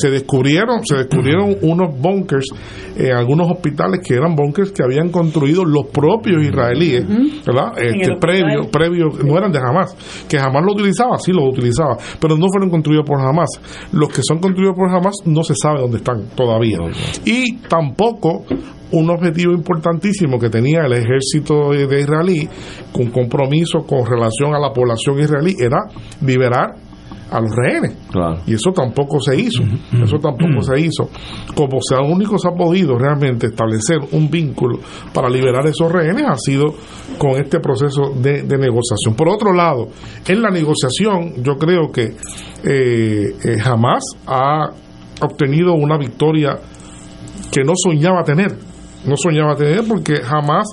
se, 0.02 0.10
descubrieron, 0.10 0.86
se 0.86 0.98
descubrieron 0.98 1.58
unos 1.62 2.00
bunkers 2.00 2.48
en 2.96 3.14
algunos 3.14 3.50
hospitales 3.50 4.02
que 4.06 4.16
eran 4.16 4.36
bunkers 4.36 4.72
que 4.72 4.84
habían 4.84 5.10
construido 5.10 5.66
los 5.66 5.88
propios 5.88 6.44
israelíes, 6.44 7.06
¿verdad? 7.46 7.74
Este, 7.78 8.16
previo, 8.20 8.70
previo, 8.72 9.08
no 9.26 9.38
eran 9.38 9.52
de 9.52 9.60
Hamas, 9.60 9.96
que 10.28 10.38
Hamas 10.38 10.64
lo 10.66 10.74
utilizaba, 11.12 11.18
sí 11.20 11.32
lo 11.32 11.50
utilizaba, 11.50 11.98
pero 12.20 12.38
no 12.38 12.48
fueron 12.50 12.70
construidos 12.70 13.06
por 13.06 13.20
Hamas. 13.20 13.50
Los 13.92 14.10
que 14.10 14.22
son 14.24 14.40
construidos 14.40 14.76
por 14.76 14.90
Hamas 14.90 15.16
no 15.26 15.44
se 15.44 15.54
sabe 15.56 15.82
dónde 15.82 15.98
están 15.98 16.28
todavía. 16.36 16.78
Y 17.26 17.58
tampoco 17.68 18.46
un 18.92 19.10
objetivo 19.10 19.54
importantísimo 19.54 20.38
que 20.38 20.50
tenía 20.50 20.82
el 20.86 20.94
ejército 20.94 21.72
de, 21.72 22.02
israelí 22.02 22.48
con 22.92 23.10
compromiso 23.10 23.86
con 23.88 24.06
relación 24.06 24.54
a 24.54 24.60
la 24.60 24.74
población 24.74 25.20
israelí 25.20 25.56
era 25.60 25.78
liberar 26.26 26.76
a 27.32 27.40
los 27.40 27.52
rehenes. 27.56 27.98
Y 28.46 28.54
eso 28.54 28.72
tampoco 28.72 29.20
se 29.20 29.36
hizo. 29.40 29.64
Eso 29.94 30.18
tampoco 30.20 30.62
se 30.62 30.80
hizo. 30.80 31.10
Como 31.56 31.80
sea 31.82 32.02
único 32.02 32.38
se 32.38 32.50
ha 32.50 32.52
podido 32.52 32.98
realmente 32.98 33.48
establecer 33.48 33.98
un 34.12 34.30
vínculo 34.30 34.80
para 35.14 35.30
liberar 35.30 35.66
esos 35.66 35.92
rehenes 35.92 36.26
ha 36.28 36.36
sido 36.38 36.76
con 37.18 37.32
este 37.32 37.60
proceso 37.60 38.12
de, 38.16 38.44
negociación. 38.44 39.16
Por 39.16 39.30
otro 39.30 39.54
lado, 39.54 39.88
en 40.28 40.42
la 40.42 40.50
negociación 40.50 41.42
yo 41.44 41.58
creo 41.58 41.92
que 41.92 42.16
eh, 42.64 43.36
eh, 43.44 43.60
jamás 43.60 44.04
ha 44.28 44.70
obtenido 45.22 45.74
una 45.74 45.98
victoria 45.98 46.60
que 47.52 47.64
no 47.64 47.74
soñaba 47.76 48.24
tener 48.24 48.72
no 49.06 49.16
soñaba 49.18 49.56
tener 49.56 49.84
porque 49.88 50.18
jamás 50.18 50.68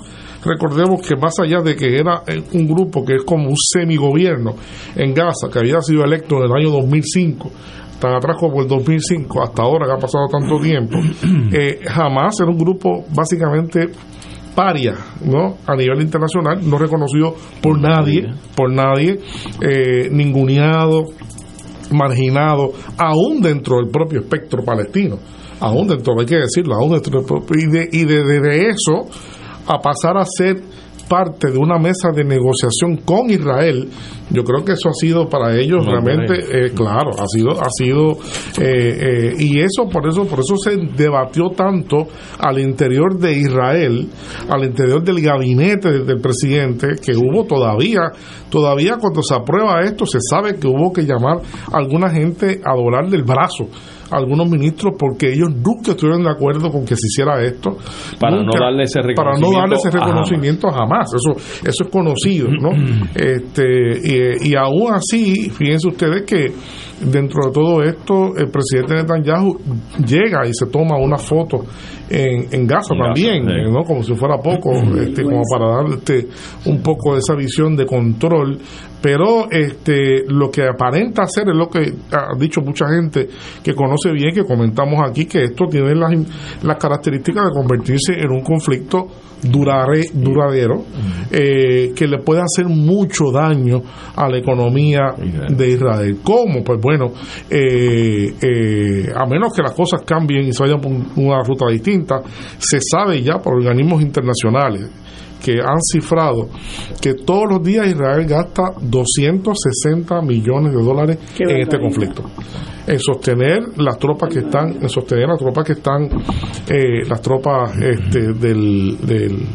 recordemos 0.44 1.06
que 1.06 1.16
más 1.16 1.34
allá 1.40 1.60
de 1.60 1.76
que 1.76 1.96
era 1.96 2.22
un 2.52 2.66
grupo 2.66 3.04
que 3.04 3.16
es 3.16 3.24
como 3.24 3.48
un 3.48 3.56
semigobierno 3.56 4.54
en 4.94 5.14
Gaza, 5.14 5.48
que 5.52 5.58
había 5.58 5.80
sido 5.80 6.04
electo 6.04 6.36
en 6.36 6.44
el 6.44 6.52
año 6.52 6.70
2005, 6.70 7.50
tan 8.00 8.14
atrás 8.14 8.36
como 8.38 8.62
el 8.62 8.68
2005, 8.68 9.42
hasta 9.42 9.62
ahora 9.62 9.86
que 9.86 9.92
ha 9.92 9.98
pasado 9.98 10.26
tanto 10.30 10.60
tiempo, 10.60 10.98
eh, 11.52 11.80
jamás 11.86 12.38
era 12.40 12.50
un 12.50 12.58
grupo 12.58 13.04
básicamente 13.14 13.90
paria, 14.54 14.94
¿no? 15.24 15.58
A 15.66 15.76
nivel 15.76 16.02
internacional, 16.02 16.58
no 16.68 16.78
reconocido 16.78 17.34
por 17.62 17.80
nadie, 17.80 18.26
por 18.56 18.72
nadie, 18.72 19.20
eh, 19.60 20.08
ninguneado, 20.10 21.04
marginado, 21.92 22.72
aún 22.96 23.40
dentro 23.40 23.76
del 23.76 23.88
propio 23.88 24.20
espectro 24.20 24.64
palestino 24.64 25.18
aún 25.60 25.88
dentro, 25.88 26.14
hay 26.18 26.26
que 26.26 26.36
decirlo, 26.36 26.76
aún 26.76 26.92
dentro 26.92 27.24
y 27.54 27.66
de, 27.66 27.88
y 27.90 28.04
de, 28.04 28.68
eso 28.68 29.08
a 29.68 29.78
pasar 29.78 30.16
a 30.16 30.24
ser 30.24 30.62
parte 31.08 31.50
de 31.50 31.58
una 31.58 31.78
mesa 31.78 32.10
de 32.14 32.22
negociación 32.22 32.98
con 33.04 33.30
Israel, 33.30 33.88
yo 34.30 34.44
creo 34.44 34.64
que 34.64 34.72
eso 34.72 34.90
ha 34.90 34.92
sido 34.92 35.28
para 35.28 35.56
ellos 35.56 35.84
realmente, 35.86 36.34
eh, 36.34 36.70
claro, 36.74 37.10
ha 37.18 37.26
sido, 37.26 37.52
ha 37.52 37.68
sido, 37.70 38.12
eh, 38.60 39.30
eh, 39.30 39.34
y 39.38 39.60
eso 39.60 39.88
por 39.90 40.06
eso, 40.06 40.26
por 40.26 40.40
eso 40.40 40.56
se 40.56 40.76
debatió 41.02 41.48
tanto 41.56 42.06
al 42.38 42.58
interior 42.58 43.18
de 43.18 43.32
Israel, 43.32 44.06
al 44.50 44.64
interior 44.64 45.02
del 45.02 45.22
gabinete 45.22 46.04
del, 46.04 46.20
presidente, 46.20 46.88
que 47.02 47.16
hubo 47.16 47.44
todavía, 47.44 48.12
todavía 48.50 48.96
cuando 49.00 49.22
se 49.22 49.34
aprueba 49.34 49.80
esto, 49.82 50.04
se 50.04 50.18
sabe 50.20 50.56
que 50.58 50.68
hubo 50.68 50.92
que 50.92 51.02
llamar 51.02 51.38
a 51.72 51.78
alguna 51.78 52.10
gente 52.10 52.60
a 52.64 52.76
doblar 52.76 53.08
del 53.08 53.22
brazo 53.22 53.68
algunos 54.10 54.48
ministros 54.48 54.94
porque 54.98 55.32
ellos 55.32 55.50
nunca 55.50 55.92
estuvieron 55.92 56.22
de 56.24 56.30
acuerdo 56.30 56.70
con 56.70 56.84
que 56.84 56.96
se 56.96 57.06
hiciera 57.06 57.42
esto. 57.42 57.76
Para 58.18 58.42
no 58.42 58.50
darle 58.58 58.84
ese 58.84 59.00
reconocimiento. 59.00 59.14
Para 59.14 59.38
no 59.38 59.60
darle 59.60 59.76
ese 59.76 59.90
reconocimiento 59.90 60.68
jamás. 60.70 61.08
Eso, 61.14 61.32
eso 61.62 61.84
es 61.84 61.90
conocido, 61.90 62.48
¿no? 62.48 62.70
este, 63.14 64.44
y, 64.44 64.50
y 64.50 64.54
aún 64.56 64.92
así, 64.92 65.50
fíjense 65.50 65.88
ustedes 65.88 66.22
que 66.22 66.52
dentro 67.00 67.46
de 67.46 67.52
todo 67.52 67.82
esto, 67.82 68.36
el 68.36 68.48
presidente 68.50 68.94
Netanyahu 68.94 69.58
llega 70.04 70.46
y 70.46 70.52
se 70.52 70.66
toma 70.66 70.96
una 70.96 71.16
foto 71.16 71.64
en, 72.08 72.46
en 72.50 72.66
Gaza 72.66 72.94
también, 72.94 73.44
¿no? 73.44 73.84
como 73.84 74.02
si 74.02 74.14
fuera 74.14 74.38
poco, 74.38 74.72
este, 74.96 75.22
como 75.22 75.42
para 75.50 75.76
dar 75.76 75.86
este, 75.94 76.26
un 76.66 76.82
poco 76.82 77.12
de 77.14 77.18
esa 77.18 77.34
visión 77.34 77.76
de 77.76 77.86
control. 77.86 78.58
Pero 79.00 79.48
este, 79.48 80.24
lo 80.26 80.50
que 80.50 80.64
aparenta 80.66 81.24
ser 81.26 81.48
es 81.48 81.56
lo 81.56 81.68
que 81.68 81.92
ha 82.10 82.36
dicho 82.36 82.60
mucha 82.62 82.86
gente 82.88 83.28
que 83.62 83.72
conoce 83.74 84.10
bien, 84.10 84.34
que 84.34 84.44
comentamos 84.44 84.98
aquí, 85.08 85.26
que 85.26 85.44
esto 85.44 85.66
tiene 85.70 85.94
las, 85.94 86.12
las 86.64 86.76
características 86.78 87.44
de 87.44 87.52
convertirse 87.52 88.14
en 88.14 88.30
un 88.32 88.42
conflicto 88.42 89.06
durare, 89.42 90.04
duradero 90.12 90.84
eh, 91.30 91.92
que 91.94 92.06
le 92.06 92.18
puede 92.18 92.40
hacer 92.40 92.66
mucho 92.66 93.30
daño 93.32 93.82
a 94.16 94.28
la 94.28 94.38
economía 94.38 95.14
de 95.48 95.68
Israel. 95.68 96.18
¿Cómo? 96.22 96.62
Pues 96.64 96.80
bueno, 96.80 97.12
eh, 97.50 98.34
eh, 98.40 99.12
a 99.14 99.26
menos 99.26 99.52
que 99.54 99.62
las 99.62 99.72
cosas 99.72 100.02
cambien 100.02 100.46
y 100.46 100.52
se 100.52 100.62
vayan 100.62 100.80
por 100.80 100.92
una 100.92 101.42
ruta 101.42 101.66
distinta, 101.70 102.20
se 102.58 102.78
sabe 102.80 103.22
ya 103.22 103.38
por 103.38 103.54
organismos 103.54 104.02
internacionales 104.02 104.90
que 105.42 105.60
han 105.60 105.80
cifrado 105.80 106.48
que 107.00 107.14
todos 107.14 107.44
los 107.50 107.62
días 107.62 107.86
Israel 107.86 108.26
gasta 108.26 108.72
260 108.80 110.20
millones 110.22 110.72
de 110.74 110.82
dólares 110.82 111.18
en 111.38 111.60
este 111.60 111.78
conflicto. 111.78 112.24
En 112.86 112.98
sostener 112.98 113.78
las 113.78 113.98
tropas 113.98 114.32
que 114.32 114.40
están, 114.40 114.78
en 114.80 114.88
sostener 114.88 115.28
las 115.28 115.38
tropas 115.38 115.64
que 115.64 115.72
están, 115.72 116.08
eh, 116.68 117.04
las 117.06 117.20
tropas 117.20 117.76
este, 117.76 118.32
del, 118.32 118.96
del 119.02 119.46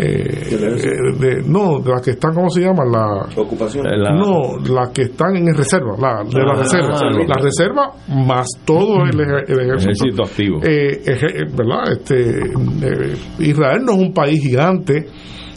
de, 0.00 1.42
no, 1.46 1.80
de 1.80 1.90
las 1.90 2.02
que 2.02 2.12
están, 2.12 2.34
¿cómo 2.34 2.50
se 2.50 2.60
llama? 2.60 2.84
La 2.84 3.42
ocupación. 3.42 3.84
No, 3.84 4.58
las 4.74 4.90
que 4.90 5.02
están 5.02 5.36
en 5.36 5.54
reserva, 5.54 5.96
la, 5.98 6.24
de 6.24 6.44
la 6.44 6.52
ah, 6.52 6.56
reserva. 6.56 7.00
la 7.26 7.42
reserva 7.42 7.92
más 8.08 8.46
todo 8.64 9.04
el, 9.04 9.20
ejército. 9.20 10.24
activo. 10.24 10.60
¿Verdad? 10.60 11.92
Este, 11.92 12.52
Israel 13.38 13.82
no 13.84 13.92
es 13.92 13.98
un 13.98 14.12
país 14.12 14.40
gigante 14.42 15.06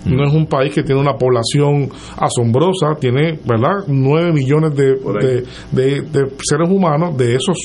no 0.05 0.25
es 0.25 0.33
un 0.33 0.45
país 0.45 0.73
que 0.73 0.83
tiene 0.83 0.99
una 0.99 1.15
población 1.15 1.89
asombrosa, 2.17 2.95
tiene, 2.99 3.39
¿verdad?, 3.45 3.85
9 3.87 4.33
millones 4.33 4.75
de, 4.75 4.97
de, 5.71 6.31
seres 6.41 6.69
humanos, 6.69 7.15
de 7.17 7.35
esos 7.35 7.57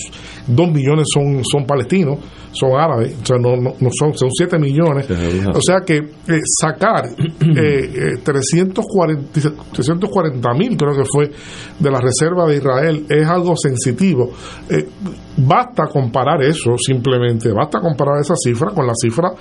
2 0.47 0.73
millones 0.73 1.09
son, 1.13 1.43
son 1.45 1.67
palestinos, 1.67 2.19
son 2.53 2.79
árabes, 2.79 3.17
o 3.23 3.27
sea, 3.27 3.39
no, 3.39 3.57
no, 3.57 3.75
son, 3.91 4.17
son 4.17 4.31
7 4.31 4.59
millones. 4.59 5.07
O 5.55 5.61
sea 5.61 5.81
que 5.87 5.99
eh, 5.99 6.41
sacar 6.61 7.05
eh, 7.07 8.19
340 8.25 10.55
mil, 10.55 10.77
creo 10.77 10.97
que 10.97 11.05
fue, 11.05 11.31
de 11.79 11.91
la 11.91 12.01
reserva 12.01 12.47
de 12.47 12.57
Israel 12.57 13.05
es 13.09 13.27
algo 13.27 13.55
sensitivo. 13.57 14.31
Eh, 14.69 14.89
basta 15.37 15.87
comparar 15.87 16.43
eso 16.43 16.77
simplemente, 16.79 17.53
basta 17.53 17.81
comparar 17.81 18.21
esa 18.21 18.35
cifra 18.37 18.71
con 18.71 18.87
la 18.87 18.95
cifra 18.95 19.33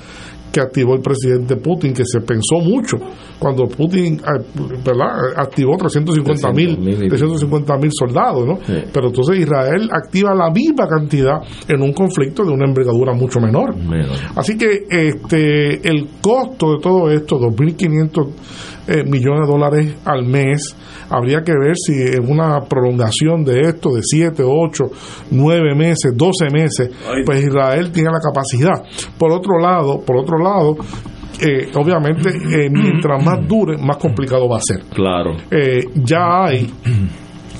que 0.51 0.61
activó 0.61 0.95
el 0.95 1.01
presidente 1.01 1.55
Putin, 1.57 1.93
que 1.93 2.03
se 2.05 2.21
pensó 2.21 2.59
mucho 2.59 2.97
cuando 3.39 3.67
Putin 3.67 4.15
eh, 4.15 4.43
¿verdad? 4.83 5.33
activó 5.35 5.77
350 5.77 6.51
mil 6.51 6.77
350 7.07 7.77
mil 7.77 7.91
soldados, 7.91 8.45
¿no? 8.45 8.59
Pero 8.91 9.07
entonces 9.07 9.39
Israel 9.39 9.89
activa 9.91 10.33
la 10.33 10.49
misma 10.49 10.87
cantidad 10.87 11.39
en 11.67 11.81
un 11.81 11.93
conflicto 11.93 12.43
de 12.43 12.51
una 12.51 12.65
envergadura 12.65 13.13
mucho 13.13 13.39
menor. 13.39 13.75
Así 14.35 14.57
que 14.57 14.85
este 14.89 15.87
el 15.87 16.07
costo 16.21 16.73
de 16.73 16.79
todo 16.81 17.11
esto, 17.11 17.37
2.500 17.39 18.27
eh, 18.87 19.03
millones 19.03 19.47
de 19.47 19.53
dólares 19.53 19.95
al 20.05 20.25
mes, 20.25 20.75
habría 21.09 21.41
que 21.43 21.53
ver 21.53 21.75
si 21.75 21.93
en 21.93 22.29
una 22.29 22.61
prolongación 22.61 23.43
de 23.43 23.61
esto 23.61 23.91
de 23.91 24.01
7, 24.03 24.43
8, 24.45 24.83
9 25.31 25.75
meses, 25.75 26.13
12 26.15 26.45
meses, 26.51 26.89
pues 27.25 27.43
Israel 27.43 27.91
tiene 27.91 28.09
la 28.11 28.19
capacidad. 28.19 28.83
Por 29.17 29.31
otro 29.31 29.59
lado, 29.59 30.01
por 30.01 30.17
otro 30.17 30.37
lado, 30.37 30.77
eh, 31.39 31.69
obviamente, 31.75 32.29
eh, 32.29 32.69
mientras 32.71 33.23
más 33.23 33.47
dure, 33.47 33.77
más 33.77 33.97
complicado 33.97 34.49
va 34.49 34.57
a 34.57 34.61
ser. 34.61 34.83
Claro. 34.93 35.35
Eh, 35.51 35.83
ya 35.95 36.45
hay, 36.45 36.67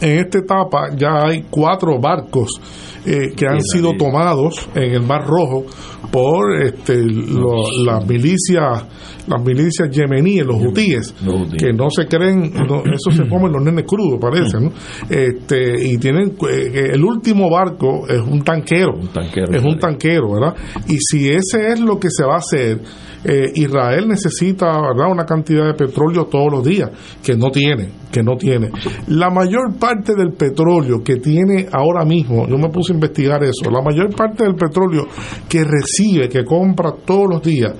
en 0.02 0.20
esta 0.20 0.40
etapa, 0.40 0.90
ya 0.96 1.28
hay 1.28 1.46
cuatro 1.50 2.00
barcos 2.00 2.60
que 3.06 3.48
han 3.48 3.62
sido 3.62 3.94
tomados 3.94 4.68
en 4.76 4.96
el 4.96 5.02
Mar 5.02 5.26
Rojo 5.26 5.64
por 6.12 6.62
este, 6.62 7.06
las 7.06 8.06
milicias 8.06 8.84
las 9.28 9.44
milicias 9.44 9.90
yemeníes, 9.90 10.46
los 10.46 10.62
hutíes, 10.62 11.14
que 11.58 11.74
no 11.74 11.90
se 11.90 12.06
creen, 12.08 12.54
eso 12.56 13.12
se 13.12 13.28
comen 13.30 13.52
los 13.52 13.64
nenes 13.64 13.86
crudos, 13.86 14.20
parece, 14.20 14.60
¿no? 14.60 14.72
Este, 15.10 15.88
y 15.88 15.98
tienen, 15.98 16.36
eh, 16.50 16.92
el 16.94 17.04
último 17.04 17.50
barco 17.50 18.08
es 18.08 18.22
un 18.22 18.42
tanquero, 18.42 19.00
es 19.00 19.64
un 19.64 19.78
tanquero, 19.78 20.34
¿verdad? 20.34 20.56
Y 20.88 20.98
si 21.00 21.30
ese 21.30 21.68
es 21.74 21.80
lo 21.80 22.00
que 22.00 22.10
se 22.10 22.24
va 22.26 22.36
a 22.36 22.38
hacer, 22.38 22.82
eh, 23.24 23.52
Israel 23.56 24.08
necesita 24.08 24.68
¿verdad? 24.68 25.12
una 25.12 25.26
cantidad 25.26 25.66
de 25.66 25.74
petróleo 25.74 26.26
todos 26.26 26.52
los 26.52 26.64
días, 26.64 26.90
que 27.24 27.36
no 27.36 27.50
tiene, 27.50 27.90
que 28.12 28.24
no 28.24 28.38
tiene. 28.38 28.72
La 29.08 29.30
mayor 29.30 29.78
parte 29.80 30.14
del 30.16 30.34
petróleo 30.34 31.04
que 31.04 31.18
tiene 31.18 31.68
ahora 31.72 32.06
mismo, 32.06 32.48
yo 32.48 32.58
me 32.58 32.70
puse 32.70 32.94
a 32.94 32.96
investigar 32.96 33.44
eso, 33.44 33.70
la 33.72 33.82
mayor 33.82 34.16
parte 34.16 34.44
del 34.44 34.56
petróleo 34.56 35.08
que 35.50 35.64
recibe, 35.64 36.30
que 36.30 36.46
compra 36.46 36.94
todos 37.06 37.28
los 37.30 37.42
días, 37.42 37.74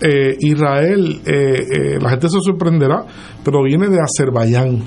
eh, 0.00 0.36
Israel, 0.38 0.77
eh, 0.84 1.98
la 2.00 2.10
gente 2.10 2.28
se 2.28 2.38
sorprenderá, 2.40 3.04
pero 3.44 3.62
viene 3.62 3.88
de 3.88 3.98
Azerbaiyán. 4.00 4.82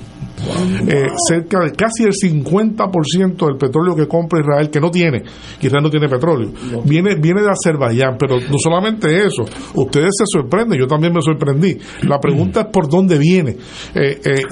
Eh, 0.88 1.07
cerca 1.27 1.59
de 1.59 1.72
casi 1.72 2.03
el 2.03 2.13
50% 2.13 3.45
del 3.45 3.57
petróleo 3.57 3.95
que 3.95 4.07
compra 4.07 4.39
Israel, 4.39 4.69
que 4.72 4.80
no 4.80 4.89
tiene, 4.89 5.23
Israel 5.61 5.84
no 5.84 5.89
tiene 5.89 6.09
petróleo, 6.09 6.51
viene, 6.84 7.15
viene 7.15 7.41
de 7.41 7.49
Azerbaiyán, 7.51 8.18
pero 8.18 8.39
no 8.39 8.57
solamente 8.57 9.07
eso, 9.23 9.43
ustedes 9.76 10.09
se 10.18 10.26
sorprenden, 10.26 10.80
yo 10.80 10.88
también 10.88 11.13
me 11.13 11.22
sorprendí. 11.22 11.77
La 12.07 12.19
pregunta 12.19 12.61
es 12.61 12.68
por 12.68 12.89
dónde 12.89 13.19
viene. 13.19 13.51
Eh, 13.93 14.19
eh, 14.23 14.43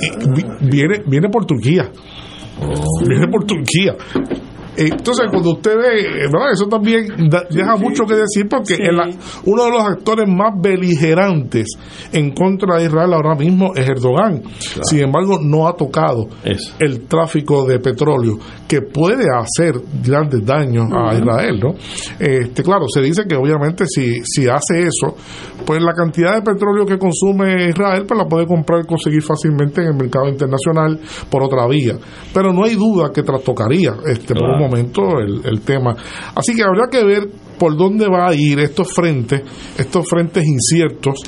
viene, 0.61 1.01
viene 1.07 1.29
por 1.29 1.45
Turquía. 1.45 1.89
Viene 3.07 3.27
por 3.31 3.45
Turquía. 3.45 3.95
Entonces, 4.79 5.25
cuando 5.29 5.51
usted 5.51 5.75
ve, 5.75 6.27
¿verdad? 6.31 6.53
Eso 6.53 6.67
también 6.67 7.05
deja 7.49 7.75
mucho 7.75 8.05
que 8.05 8.15
decir 8.15 8.47
porque 8.49 8.77
uno 9.45 9.63
de 9.65 9.71
los 9.71 9.83
actores 9.83 10.25
más 10.27 10.53
beligerantes 10.61 11.67
en 12.13 12.31
contra 12.31 12.77
de 12.77 12.85
Israel 12.85 13.13
ahora 13.13 13.35
mismo 13.35 13.73
es 13.75 13.89
Erdogan. 13.89 14.41
Sin 14.83 14.99
embargo, 14.99 15.37
no 15.41 15.67
ha 15.67 15.75
tocado 15.75 16.27
el 16.79 17.07
tráfico 17.07 17.65
de 17.65 17.79
petróleo 17.79 18.37
que 18.69 18.81
puede 18.81 19.25
hacer 19.35 19.75
grandes 20.01 20.45
daños 20.45 20.85
a 20.93 21.13
Israel, 21.13 21.59
¿no? 21.59 21.75
Este, 22.17 22.63
claro, 22.63 22.85
se 22.87 23.01
dice 23.01 23.23
que 23.27 23.35
obviamente 23.35 23.85
si, 23.85 24.21
si 24.23 24.47
hace 24.47 24.83
eso, 24.83 25.17
pues 25.65 25.81
la 25.81 25.93
cantidad 25.93 26.35
de 26.35 26.41
petróleo 26.41 26.85
que 26.85 26.97
consume 26.97 27.69
Israel, 27.69 28.05
pues 28.07 28.17
la 28.17 28.27
puede 28.27 28.45
comprar 28.45 28.81
y 28.83 28.87
conseguir 28.87 29.21
fácilmente 29.21 29.81
en 29.81 29.87
el 29.87 29.95
mercado 29.95 30.27
internacional 30.27 30.99
por 31.29 31.43
otra 31.43 31.67
vía. 31.67 31.97
Pero 32.33 32.53
no 32.53 32.65
hay 32.65 32.75
duda 32.75 33.11
que 33.13 33.23
trastocaría 33.23 33.95
este, 34.05 34.33
por 34.33 34.49
un 34.49 34.59
momento 34.59 35.19
el, 35.19 35.41
el 35.45 35.61
tema. 35.61 35.95
Así 36.35 36.55
que 36.55 36.63
habría 36.63 36.87
que 36.89 37.03
ver 37.03 37.29
por 37.59 37.75
dónde 37.77 38.07
va 38.07 38.29
a 38.29 38.33
ir 38.33 38.59
estos 38.59 38.91
frentes, 38.93 39.41
estos 39.77 40.07
frentes 40.09 40.43
inciertos, 40.45 41.19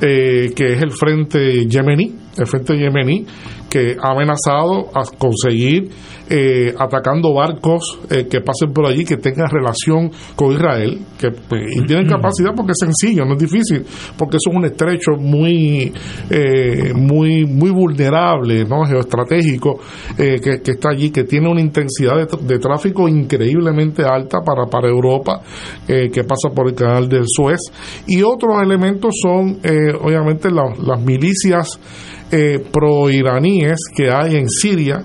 eh, 0.00 0.52
que 0.54 0.72
es 0.72 0.82
el 0.82 0.92
frente 0.92 1.66
yemení, 1.66 2.14
el 2.38 2.46
frente 2.46 2.76
yemení, 2.76 3.26
que 3.74 3.96
ha 4.00 4.12
amenazado 4.12 4.86
a 4.94 5.02
conseguir 5.18 5.90
eh, 6.30 6.72
atacando 6.78 7.34
barcos 7.34 7.98
eh, 8.08 8.28
que 8.30 8.40
pasen 8.40 8.72
por 8.72 8.86
allí, 8.86 9.04
que 9.04 9.16
tengan 9.16 9.48
relación 9.50 10.12
con 10.36 10.52
Israel, 10.52 11.00
que 11.18 11.32
pues, 11.32 11.62
y 11.76 11.84
tienen 11.84 12.06
capacidad 12.06 12.52
porque 12.54 12.70
es 12.70 12.78
sencillo, 12.78 13.24
no 13.24 13.32
es 13.32 13.40
difícil, 13.40 13.84
porque 14.16 14.36
eso 14.36 14.50
es 14.50 14.56
un 14.56 14.64
estrecho 14.64 15.16
muy, 15.18 15.92
eh, 16.30 16.92
muy, 16.94 17.44
muy 17.46 17.70
vulnerable, 17.70 18.64
¿no? 18.64 18.84
geoestratégico, 18.84 19.80
que, 20.16 20.60
que, 20.62 20.70
está 20.70 20.90
allí, 20.90 21.10
que 21.10 21.24
tiene 21.24 21.50
una 21.50 21.60
intensidad 21.60 22.28
de, 22.40 22.58
tráfico 22.60 23.08
increíblemente 23.08 24.04
alta 24.04 24.38
para, 24.40 24.66
para 24.66 24.88
Europa, 24.88 25.42
que 25.86 26.22
pasa 26.22 26.54
por 26.54 26.68
el 26.68 26.74
canal 26.74 27.08
del 27.08 27.24
Suez, 27.26 27.58
y 28.06 28.22
otros 28.22 28.54
elementos 28.62 29.14
son, 29.20 29.58
obviamente, 30.00 30.48
las 30.50 31.00
milicias 31.04 31.80
pro-iraníes 32.72 33.78
que 33.94 34.10
hay 34.10 34.36
en 34.36 34.48
Siria, 34.48 35.04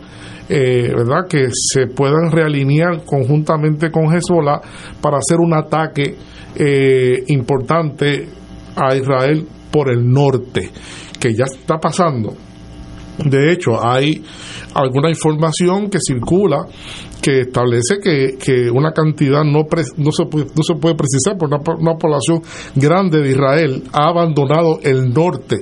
eh, 0.52 0.92
¿verdad? 0.96 1.28
que 1.30 1.50
se 1.52 1.86
puedan 1.88 2.32
realinear 2.32 3.04
conjuntamente 3.06 3.92
con 3.92 4.06
Hezbollah 4.12 4.60
para 5.00 5.18
hacer 5.18 5.38
un 5.38 5.54
ataque 5.54 6.16
eh, 6.56 7.24
importante 7.28 8.28
a 8.76 8.96
Israel 8.96 9.46
por 9.70 9.92
el 9.92 10.10
norte, 10.10 10.72
que 11.20 11.36
ya 11.36 11.46
está 11.46 11.78
pasando. 11.78 12.34
De 13.24 13.52
hecho, 13.52 13.86
hay 13.86 14.24
alguna 14.74 15.10
información 15.10 15.88
que 15.90 16.00
circula 16.00 16.66
que 17.22 17.42
establece 17.42 18.00
que, 18.02 18.72
una 18.72 18.92
cantidad 18.92 19.44
no, 19.44 19.68
no, 19.98 20.12
se 20.12 20.26
puede, 20.26 20.46
no 20.46 20.64
se 20.64 20.76
puede 20.76 20.96
precisar, 20.96 21.38
por 21.38 21.50
una, 21.50 21.60
una 21.78 21.96
población 21.96 22.42
grande 22.76 23.20
de 23.22 23.30
Israel 23.30 23.84
ha 23.94 24.08
abandonado 24.08 24.80
el 24.82 25.14
norte 25.14 25.58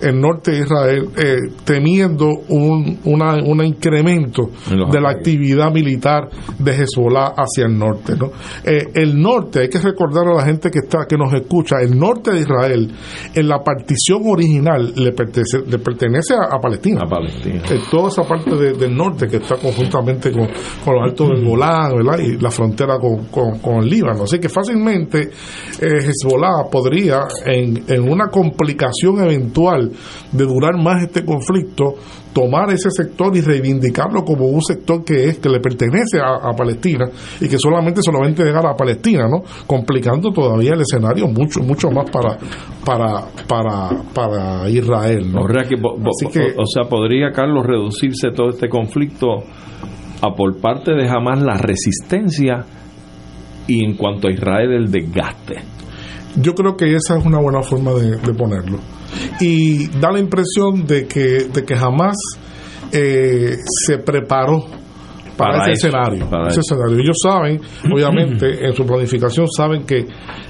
el 0.00 0.20
norte 0.20 0.52
de 0.52 0.58
Israel 0.60 1.08
eh, 1.16 1.36
temiendo 1.64 2.26
un 2.48 2.98
una, 3.04 3.64
incremento 3.64 4.50
de 4.68 5.00
la 5.00 5.10
actividad 5.10 5.72
militar 5.72 6.28
de 6.58 6.72
Hezbollah 6.72 7.34
hacia 7.36 7.66
el 7.66 7.78
norte. 7.78 8.14
¿no? 8.16 8.30
Eh, 8.64 8.88
el 8.94 9.20
norte, 9.20 9.60
hay 9.60 9.68
que 9.68 9.78
recordar 9.78 10.26
a 10.28 10.34
la 10.34 10.44
gente 10.44 10.70
que 10.70 10.80
está 10.80 11.06
que 11.08 11.16
nos 11.16 11.32
escucha, 11.32 11.76
el 11.80 11.98
norte 11.98 12.32
de 12.32 12.40
Israel 12.40 12.92
en 13.34 13.48
la 13.48 13.62
partición 13.62 14.22
original 14.26 14.92
le 14.96 15.12
pertenece, 15.12 15.58
le 15.66 15.78
pertenece 15.78 16.34
a, 16.34 16.58
Palestina. 16.58 17.00
A 17.04 17.08
Palestina. 17.08 17.62
Eh, 17.70 17.80
toda 17.90 18.08
esa 18.08 18.22
parte 18.22 18.54
del 18.54 18.96
norte 18.96 19.26
que 19.28 19.36
está 19.36 19.56
conjuntamente 19.56 20.30
con, 20.32 20.48
los 20.48 21.02
altos 21.02 21.30
del 21.30 21.44
Golán 21.44 21.92
y 22.20 22.40
la 22.40 22.50
frontera 22.50 22.98
con, 22.98 23.26
con, 23.26 23.82
el 23.82 23.88
Líbano. 23.88 24.24
Así 24.24 24.38
que 24.38 24.48
fácilmente 24.48 25.30
Hezbollah 25.80 26.68
podría, 26.70 27.26
en, 27.44 27.84
en 27.88 28.08
una 28.08 28.28
complicación 28.28 29.20
eventual, 29.20 29.85
de 30.32 30.44
durar 30.44 30.76
más 30.76 31.02
este 31.02 31.24
conflicto, 31.24 31.94
tomar 32.32 32.70
ese 32.70 32.90
sector 32.90 33.36
y 33.36 33.40
reivindicarlo 33.40 34.24
como 34.24 34.46
un 34.46 34.62
sector 34.62 35.04
que 35.04 35.24
es 35.24 35.38
que 35.38 35.48
le 35.48 35.60
pertenece 35.60 36.18
a, 36.20 36.52
Palestina 36.56 37.06
y 37.40 37.48
que 37.48 37.58
solamente 37.58 38.00
se 38.02 38.10
lo 38.10 38.20
va 38.20 38.26
a 38.26 38.28
entregar 38.28 38.66
a 38.66 38.74
Palestina, 38.74 39.26
¿no? 39.28 39.42
Complicando 39.66 40.30
todavía 40.30 40.74
el 40.74 40.80
escenario 40.80 41.26
mucho 41.28 41.60
mucho 41.60 41.90
más 41.90 42.10
para 42.10 42.38
para 42.84 43.26
para 43.46 44.02
para 44.14 44.68
Israel, 44.68 45.32
¿no? 45.32 45.42
O 45.42 46.66
sea, 46.66 46.84
podría 46.88 47.30
Carlos 47.32 47.66
reducirse 47.66 48.30
todo 48.34 48.50
este 48.50 48.68
conflicto 48.68 49.42
a 50.22 50.34
por 50.34 50.58
parte 50.60 50.92
de 50.92 51.08
jamás 51.08 51.42
la 51.42 51.56
resistencia 51.56 52.64
y 53.66 53.84
en 53.84 53.96
cuanto 53.96 54.28
a 54.28 54.32
Israel 54.32 54.72
el 54.72 54.90
desgaste 54.90 55.76
yo 56.36 56.54
creo 56.54 56.76
que 56.76 56.94
esa 56.94 57.18
es 57.18 57.24
una 57.24 57.38
buena 57.38 57.62
forma 57.62 57.92
de, 57.92 58.34
ponerlo. 58.34 58.78
Y 59.40 59.88
da 60.00 60.12
la 60.12 60.18
impresión 60.18 60.86
de 60.86 61.06
que, 61.06 61.46
de 61.52 61.64
que 61.64 61.76
jamás 61.76 62.16
eh, 62.92 63.56
se 63.86 63.98
preparó 63.98 64.64
para, 65.36 65.64
ese, 65.64 65.72
escenario, 65.72 66.26
ese 66.48 66.60
escenario. 66.60 66.98
Ellos 66.98 67.18
saben, 67.22 67.60
obviamente, 67.92 68.66
en 68.66 68.72
su 68.72 68.86
planificación 68.86 69.46
saben 69.48 69.84
que 69.84 70.06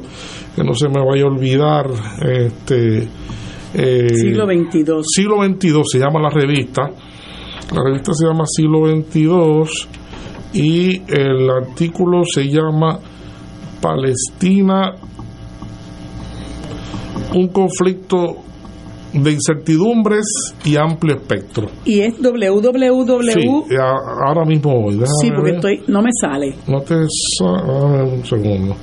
que 0.56 0.64
no 0.64 0.76
se 0.76 0.88
me 0.88 1.04
vaya 1.04 1.24
a 1.24 1.28
olvidar. 1.28 1.88
Este, 2.22 3.08
eh, 3.78 4.10
siglo 4.10 4.46
XXII. 4.46 5.04
Siglo 5.04 5.44
XXII 5.44 5.82
se 5.84 6.00
llama 6.00 6.20
la 6.20 6.30
revista. 6.30 6.84
La 7.74 7.84
revista 7.84 8.14
se 8.14 8.26
llama 8.26 8.46
Siglo 8.46 8.88
XXII 8.88 9.90
y 10.54 11.02
el 11.08 11.50
artículo 11.50 12.22
se 12.24 12.44
llama 12.44 13.00
Palestina, 13.82 14.94
un 17.34 17.48
conflicto 17.50 18.38
de 19.14 19.32
incertidumbres 19.32 20.26
y 20.64 20.78
amplio 20.78 21.16
espectro. 21.16 21.68
Y 21.86 22.02
es 22.02 22.14
www. 22.22 23.34
Sí, 23.34 23.76
ahora 23.78 24.46
mismo 24.46 24.82
voy. 24.82 25.00
sí, 25.22 25.32
porque 25.36 25.52
estoy, 25.52 25.84
no 25.88 26.02
me 26.02 26.10
sale. 26.20 26.56
No 26.68 26.82
te 26.82 26.96
sale. 27.38 28.04
Un 28.04 28.26
segundo. 28.26 28.76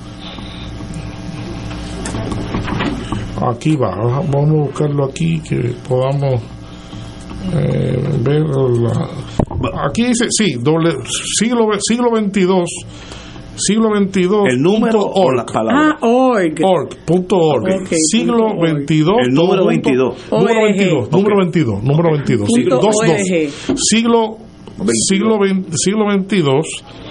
Aquí 3.49 3.77
va, 3.77 3.95
vamos 3.97 4.51
a 4.51 4.53
buscarlo 4.53 5.05
aquí, 5.05 5.41
que 5.41 5.75
podamos 5.89 6.41
eh, 7.55 7.99
ver 8.21 8.45
aquí 9.85 10.07
dice, 10.07 10.27
sí, 10.31 10.55
doble, 10.61 10.93
siglo, 11.39 11.69
siglo 11.81 12.11
22 12.13 12.69
siglo 13.55 13.91
22 13.93 14.49
el 14.49 14.63
número 14.63 15.01
o 15.01 15.31
la 15.31 15.45
palabra. 15.45 15.99
Ah 16.01 16.07
org. 16.07 16.55
Org 16.65 16.89
punto 17.05 17.37
org. 17.37 17.87
Siglo 17.91 18.59
22 18.61 19.15
el 19.27 19.35
número 19.35 19.67
22 19.67 20.31
número 20.31 20.63
22 20.65 21.11
número 21.11 21.37
22 21.39 21.83
número 21.83 22.13
22 22.13 22.49
siglo 22.49 22.81
siglo 23.77 24.39
siglo 25.85 26.07
22 26.09 26.47
.org. 26.55 27.02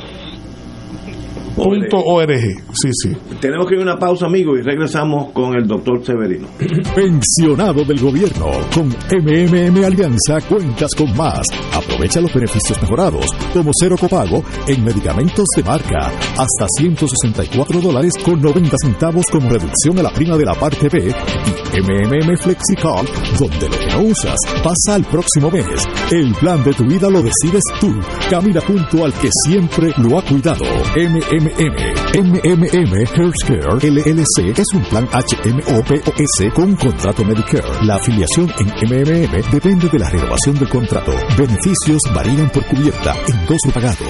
Sí, 2.73 2.90
sí. 2.91 3.15
Tenemos 3.40 3.68
que 3.68 3.76
ir 3.76 3.82
a 3.82 3.84
una 3.84 3.98
pausa, 3.99 4.26
amigos, 4.26 4.60
y 4.60 4.61
regresamos 4.61 5.32
con 5.32 5.56
el 5.56 5.68
doctor 5.68 6.03
Severino. 6.03 6.48
Pensionado 6.95 7.84
del 7.84 7.99
gobierno. 7.99 8.48
Con 8.73 8.88
MMM 8.88 9.84
Alianza 9.84 10.41
cuentas 10.48 10.94
con 10.95 11.15
más. 11.15 11.48
Aprovecha 11.73 12.22
los 12.22 12.34
beneficios 12.34 12.82
mejorados, 12.82 13.26
como 13.53 13.72
cero 13.73 13.95
copago 13.99 14.44
en 14.68 14.84
medicamentos 14.84 15.45
de 15.56 15.64
marca. 15.64 16.11
Hasta 16.38 16.68
164 16.78 17.82
dólares 17.82 18.14
con 18.23 18.41
90 18.41 18.76
centavos 18.82 19.26
como 19.32 19.49
reducción 19.49 19.99
a 19.99 20.03
la 20.03 20.11
prima 20.11 20.38
de 20.38 20.45
la 20.45 20.53
parte 20.53 20.90
B. 20.90 21.07
Y 21.07 21.80
MMM 21.82 22.38
FlexiCard, 22.38 23.07
donde 23.40 23.69
lo 23.69 23.78
que 23.78 23.88
no 23.94 24.02
usas 24.10 24.38
pasa 24.64 24.95
al 24.95 25.06
próximo 25.06 25.49
mes. 25.49 25.65
El 26.11 26.34
plan 26.36 26.64
de 26.64 26.73
tu 26.73 26.86
vida 26.86 27.10
lo 27.10 27.22
decides 27.22 27.64
tú. 27.80 27.94
Camina 28.30 28.61
junto 28.61 29.06
al 29.06 29.14
que 29.14 29.30
siempre 29.45 29.94
lo 29.98 30.19
ha 30.19 30.22
cuidado. 30.23 30.65
MMM 30.95 31.41
MMM. 31.42 31.74
MMM 32.14 32.94
Healthcare 33.16 33.74
LLC 33.82 34.60
es 34.60 34.68
un 34.76 34.84
plan 34.84 35.08
HMOPOS 35.12 36.54
con 36.54 36.76
contrato 36.76 37.26
Medicare. 37.26 37.84
La 37.84 37.96
afiliación 37.96 38.52
en 38.60 38.68
MMM 38.68 39.52
depende 39.52 39.90
de 39.90 39.98
la 39.98 40.10
renovación 40.10 40.60
del 40.60 40.70
contrato. 40.70 41.12
Beneficios 41.36 42.02
varían 42.14 42.50
por 42.52 42.64
cubierta, 42.68 43.16
en 43.28 43.46
dos 43.48 43.58
pagado. 43.74 44.06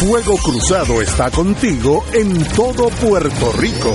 Fuego 0.00 0.38
Cruzado 0.38 1.02
está 1.02 1.30
contigo 1.30 2.02
en 2.14 2.42
todo 2.54 2.88
Puerto 2.88 3.52
Rico 3.52 3.94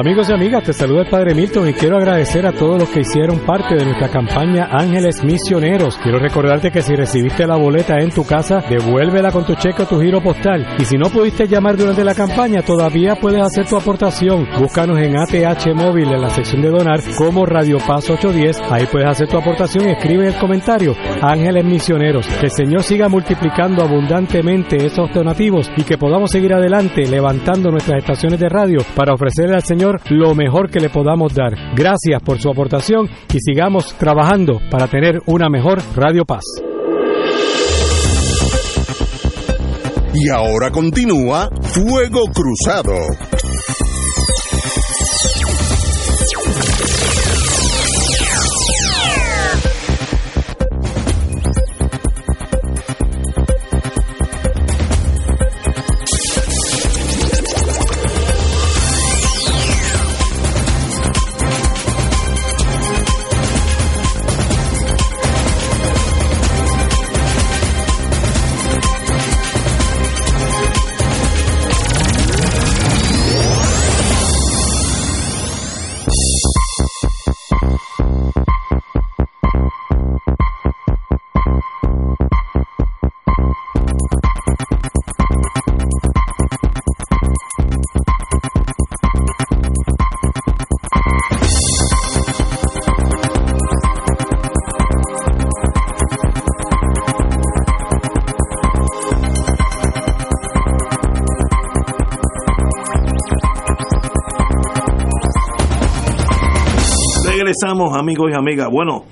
Amigos 0.00 0.30
y 0.30 0.32
amigas, 0.32 0.64
te 0.64 0.72
saluda 0.72 1.02
el 1.02 1.10
Padre 1.10 1.34
Milton 1.34 1.68
y 1.68 1.74
quiero 1.74 1.98
agradecer 1.98 2.46
a 2.46 2.52
todos 2.52 2.80
los 2.80 2.88
que 2.88 3.00
hicieron 3.00 3.38
parte 3.40 3.74
de 3.74 3.84
nuestra 3.84 4.08
campaña 4.08 4.70
Ángeles 4.72 5.22
Misioneros. 5.22 5.98
Quiero 5.98 6.18
recordarte 6.18 6.70
que 6.70 6.80
si 6.80 6.96
recibiste 6.96 7.46
la 7.46 7.56
boleta 7.56 7.98
en 7.98 8.08
tu 8.08 8.24
casa, 8.24 8.64
devuélvela 8.66 9.30
con 9.30 9.44
tu 9.44 9.54
cheque 9.56 9.82
o 9.82 9.86
tu 9.86 10.00
giro 10.00 10.22
postal. 10.22 10.66
Y 10.78 10.86
si 10.86 10.96
no 10.96 11.10
pudiste 11.10 11.46
llamar 11.46 11.76
durante 11.76 12.02
la 12.02 12.14
campaña, 12.14 12.62
todavía 12.62 13.14
puedes 13.16 13.42
hacer 13.42 13.66
tu 13.66 13.76
aportación. 13.76 14.48
Búscanos 14.58 14.98
en 14.98 15.18
ATH 15.18 15.74
Móvil 15.74 16.10
en 16.10 16.22
la 16.22 16.30
sección 16.30 16.62
de 16.62 16.70
donar 16.70 17.00
como 17.18 17.44
Radio 17.44 17.76
Paz 17.86 18.08
810. 18.08 18.72
Ahí 18.72 18.86
puedes 18.90 19.06
hacer 19.06 19.28
tu 19.28 19.36
aportación 19.36 19.86
y 19.86 19.92
escribe 19.92 20.28
el 20.28 20.38
comentario 20.38 20.94
Ángeles 21.20 21.66
Misioneros. 21.66 22.26
Que 22.26 22.46
el 22.46 22.52
Señor 22.52 22.84
siga 22.84 23.10
multiplicando 23.10 23.82
abundantemente 23.82 24.82
esos 24.86 25.12
donativos 25.12 25.70
y 25.76 25.82
que 25.82 25.98
podamos 25.98 26.30
seguir 26.30 26.54
adelante 26.54 27.02
levantando 27.06 27.70
nuestras 27.70 27.98
estaciones 27.98 28.40
de 28.40 28.48
radio 28.48 28.78
para 28.96 29.12
ofrecerle 29.12 29.56
al 29.56 29.62
Señor 29.62 29.89
lo 30.10 30.34
mejor 30.34 30.70
que 30.70 30.80
le 30.80 30.90
podamos 30.90 31.34
dar. 31.34 31.54
Gracias 31.74 32.22
por 32.22 32.40
su 32.40 32.50
aportación 32.50 33.08
y 33.32 33.38
sigamos 33.40 33.94
trabajando 33.94 34.60
para 34.70 34.86
tener 34.86 35.20
una 35.26 35.48
mejor 35.48 35.78
Radio 35.96 36.24
Paz. 36.24 36.44
Y 40.12 40.28
ahora 40.28 40.70
continúa 40.70 41.48
Fuego 41.62 42.24
Cruzado. 42.34 42.94
Amigos 108.00 108.30
y 108.32 108.34
amigas. 108.36 108.68
Bueno, 108.70 109.04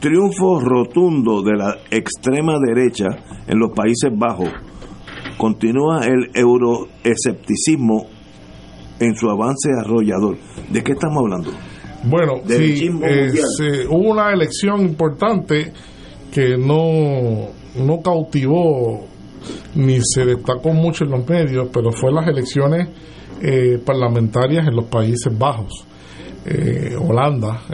triunfo 0.00 0.60
rotundo 0.60 1.42
de 1.42 1.56
la 1.56 1.76
extrema 1.90 2.54
derecha 2.58 3.06
en 3.46 3.58
los 3.58 3.70
Países 3.74 4.10
Bajos. 4.16 4.48
Continúa 5.36 6.04
el 6.04 6.30
euroescepticismo 6.34 8.06
en 9.00 9.14
su 9.14 9.28
avance 9.28 9.70
arrollador. 9.84 10.36
¿De 10.70 10.82
qué 10.82 10.92
estamos 10.92 11.18
hablando? 11.18 11.50
Bueno, 12.04 12.40
sí, 12.46 12.88
hubo 13.88 14.10
una 14.10 14.32
elección 14.32 14.80
importante 14.82 15.72
que 16.32 16.56
no, 16.56 17.48
no 17.76 18.00
cautivó 18.02 19.06
ni 19.74 19.98
se 20.02 20.24
destacó 20.24 20.72
mucho 20.72 21.04
en 21.04 21.10
los 21.10 21.28
medios, 21.28 21.68
pero 21.72 21.90
fue 21.92 22.12
las 22.12 22.26
elecciones 22.28 22.88
eh, 23.42 23.78
parlamentarias 23.84 24.66
en 24.66 24.76
los 24.76 24.86
Países 24.86 25.36
Bajos. 25.36 25.86
Eh, 26.46 26.96
Holanda, 26.98 27.64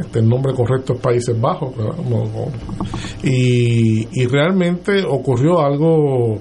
este, 0.00 0.18
el 0.18 0.28
nombre 0.28 0.52
correcto 0.52 0.94
es 0.94 1.00
Países 1.00 1.40
Bajos, 1.40 1.72
y, 3.22 4.08
y 4.12 4.26
realmente 4.26 5.04
ocurrió 5.08 5.60
algo 5.60 6.40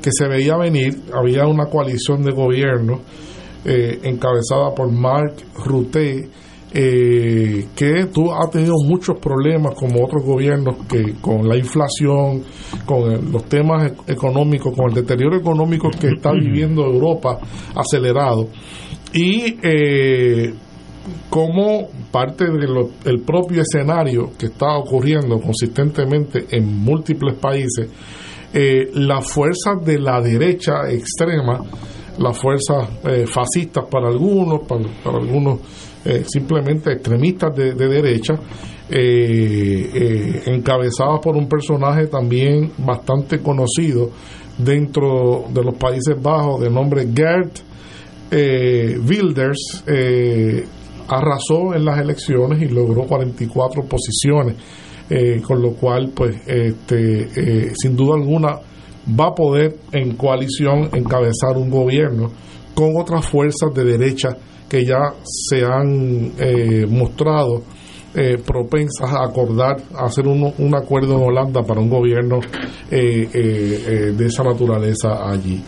que 0.00 0.10
se 0.12 0.28
veía 0.28 0.56
venir, 0.56 1.02
había 1.12 1.46
una 1.46 1.66
coalición 1.66 2.22
de 2.22 2.32
gobierno 2.32 3.00
eh, 3.64 3.98
encabezada 4.04 4.72
por 4.74 4.92
Mark 4.92 5.34
Rutte, 5.64 6.30
eh, 6.72 7.66
que 7.74 8.06
tú 8.12 8.30
has 8.32 8.50
tenido 8.50 8.74
muchos 8.84 9.18
problemas 9.18 9.74
como 9.74 10.04
otros 10.04 10.24
gobiernos 10.24 10.76
que 10.88 11.14
con 11.20 11.48
la 11.48 11.56
inflación, 11.56 12.44
con 12.84 13.32
los 13.32 13.44
temas 13.46 13.90
e-, 13.90 14.12
económicos, 14.12 14.72
con 14.76 14.90
el 14.90 14.94
deterioro 14.94 15.36
económico 15.36 15.88
que 15.90 16.08
está 16.08 16.30
viviendo 16.38 16.84
Europa 16.84 17.40
acelerado. 17.74 18.46
Y 19.12 19.56
eh, 19.62 20.54
como 21.30 21.88
parte 22.10 22.46
del 22.46 23.20
propio 23.24 23.62
escenario 23.62 24.32
que 24.38 24.46
está 24.46 24.76
ocurriendo 24.76 25.40
consistentemente 25.40 26.46
en 26.50 26.66
múltiples 26.66 27.34
países, 27.34 27.88
eh, 28.52 28.90
las 28.94 29.30
fuerzas 29.30 29.84
de 29.84 29.98
la 29.98 30.20
derecha 30.20 30.88
extrema, 30.90 31.60
las 32.18 32.38
fuerzas 32.38 32.88
eh, 33.04 33.26
fascistas 33.26 33.84
para 33.90 34.08
algunos, 34.08 34.60
para, 34.66 34.84
algunos 35.04 35.60
eh, 36.04 36.24
simplemente 36.26 36.92
extremistas 36.92 37.54
de, 37.54 37.74
derecha, 37.74 38.34
encabezadas 40.46 41.18
por 41.20 41.36
un 41.36 41.48
personaje 41.48 42.06
también 42.06 42.72
bastante 42.78 43.40
conocido 43.40 44.10
dentro 44.56 45.44
de 45.52 45.62
los 45.64 45.74
Países 45.74 46.14
Bajos 46.22 46.60
de 46.60 46.70
nombre 46.70 47.08
Gert 47.12 47.58
Wilders, 48.30 49.84
arrasó 51.08 51.74
en 51.74 51.84
las 51.84 51.98
elecciones 52.00 52.60
y 52.62 52.68
logró 52.68 53.04
44 53.04 53.84
posiciones, 53.84 54.56
eh, 55.08 55.40
con 55.42 55.62
lo 55.62 55.72
cual, 55.72 56.10
pues, 56.14 56.36
este, 56.46 57.22
eh, 57.22 57.72
sin 57.74 57.96
duda 57.96 58.14
alguna, 58.16 58.58
va 59.08 59.28
a 59.28 59.34
poder 59.34 59.76
en 59.92 60.16
coalición 60.16 60.90
encabezar 60.92 61.56
un 61.56 61.70
gobierno 61.70 62.30
con 62.74 62.96
otras 62.96 63.26
fuerzas 63.26 63.72
de 63.74 63.84
derecha 63.84 64.36
que 64.68 64.84
ya 64.84 65.14
se 65.24 65.64
han 65.64 66.32
eh, 66.38 66.86
mostrado 66.88 67.62
eh, 68.18 68.38
propensas 68.38 69.12
a 69.12 69.24
acordar, 69.24 69.76
a 69.94 70.06
hacer 70.06 70.26
un, 70.26 70.50
un, 70.56 70.74
acuerdo 70.74 71.16
en 71.16 71.22
Holanda 71.22 71.62
para 71.62 71.82
un 71.82 71.90
gobierno 71.90 72.40
eh, 72.90 73.28
eh, 73.30 74.12
de 74.16 74.26
esa 74.26 74.42
naturaleza 74.42 75.30
allí. 75.30 75.62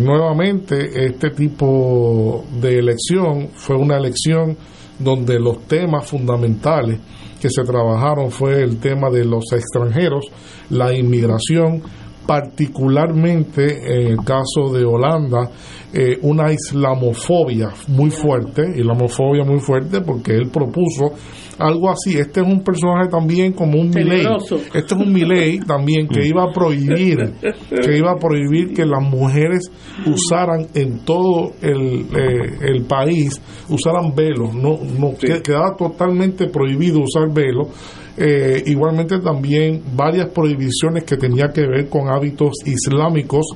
nuevamente, 0.00 1.04
este 1.04 1.28
tipo 1.32 2.46
de 2.58 2.78
elección 2.78 3.50
fue 3.52 3.76
una 3.76 3.98
elección 3.98 4.56
donde 4.98 5.38
los 5.38 5.66
temas 5.66 6.08
fundamentales 6.08 6.98
que 7.38 7.50
se 7.50 7.64
trabajaron 7.64 8.30
fue 8.30 8.62
el 8.62 8.78
tema 8.78 9.10
de 9.10 9.26
los 9.26 9.52
extranjeros, 9.52 10.24
la 10.70 10.94
inmigración, 10.94 11.82
particularmente 12.26 13.64
en 13.84 14.08
el 14.08 14.16
caso 14.18 14.72
de 14.72 14.84
Holanda, 14.84 15.50
eh, 15.92 16.18
una 16.22 16.52
islamofobia 16.52 17.70
muy 17.88 18.10
fuerte, 18.10 18.62
islamofobia 18.76 19.44
muy 19.44 19.60
fuerte, 19.60 20.00
porque 20.00 20.32
él 20.32 20.48
propuso 20.50 21.12
algo 21.58 21.90
así. 21.90 22.18
Este 22.18 22.40
es 22.40 22.46
un 22.46 22.62
personaje 22.62 23.08
también 23.10 23.52
como 23.52 23.78
un 23.78 23.90
Milei. 23.90 24.26
Este 24.74 24.94
es 24.94 25.00
un 25.00 25.12
Milei 25.12 25.58
también 25.60 26.08
que 26.08 26.26
iba 26.26 26.44
a 26.44 26.52
prohibir, 26.52 27.34
que 27.68 27.96
iba 27.96 28.12
a 28.12 28.16
prohibir 28.16 28.72
que 28.72 28.86
las 28.86 29.02
mujeres 29.02 29.70
usaran 30.06 30.66
en 30.74 31.00
todo 31.04 31.52
el, 31.60 32.06
eh, 32.16 32.58
el 32.62 32.84
país, 32.84 33.40
usaran 33.68 34.14
velos. 34.14 34.54
No, 34.54 34.78
no 34.98 35.14
quedaba 35.18 35.76
totalmente 35.76 36.48
prohibido 36.48 37.00
usar 37.00 37.32
velos 37.32 37.68
eh, 38.16 38.62
igualmente 38.66 39.18
también 39.20 39.82
varias 39.94 40.28
prohibiciones 40.28 41.04
que 41.04 41.16
tenía 41.16 41.48
que 41.52 41.62
ver 41.62 41.88
con 41.88 42.08
hábitos 42.08 42.52
islámicos. 42.64 43.46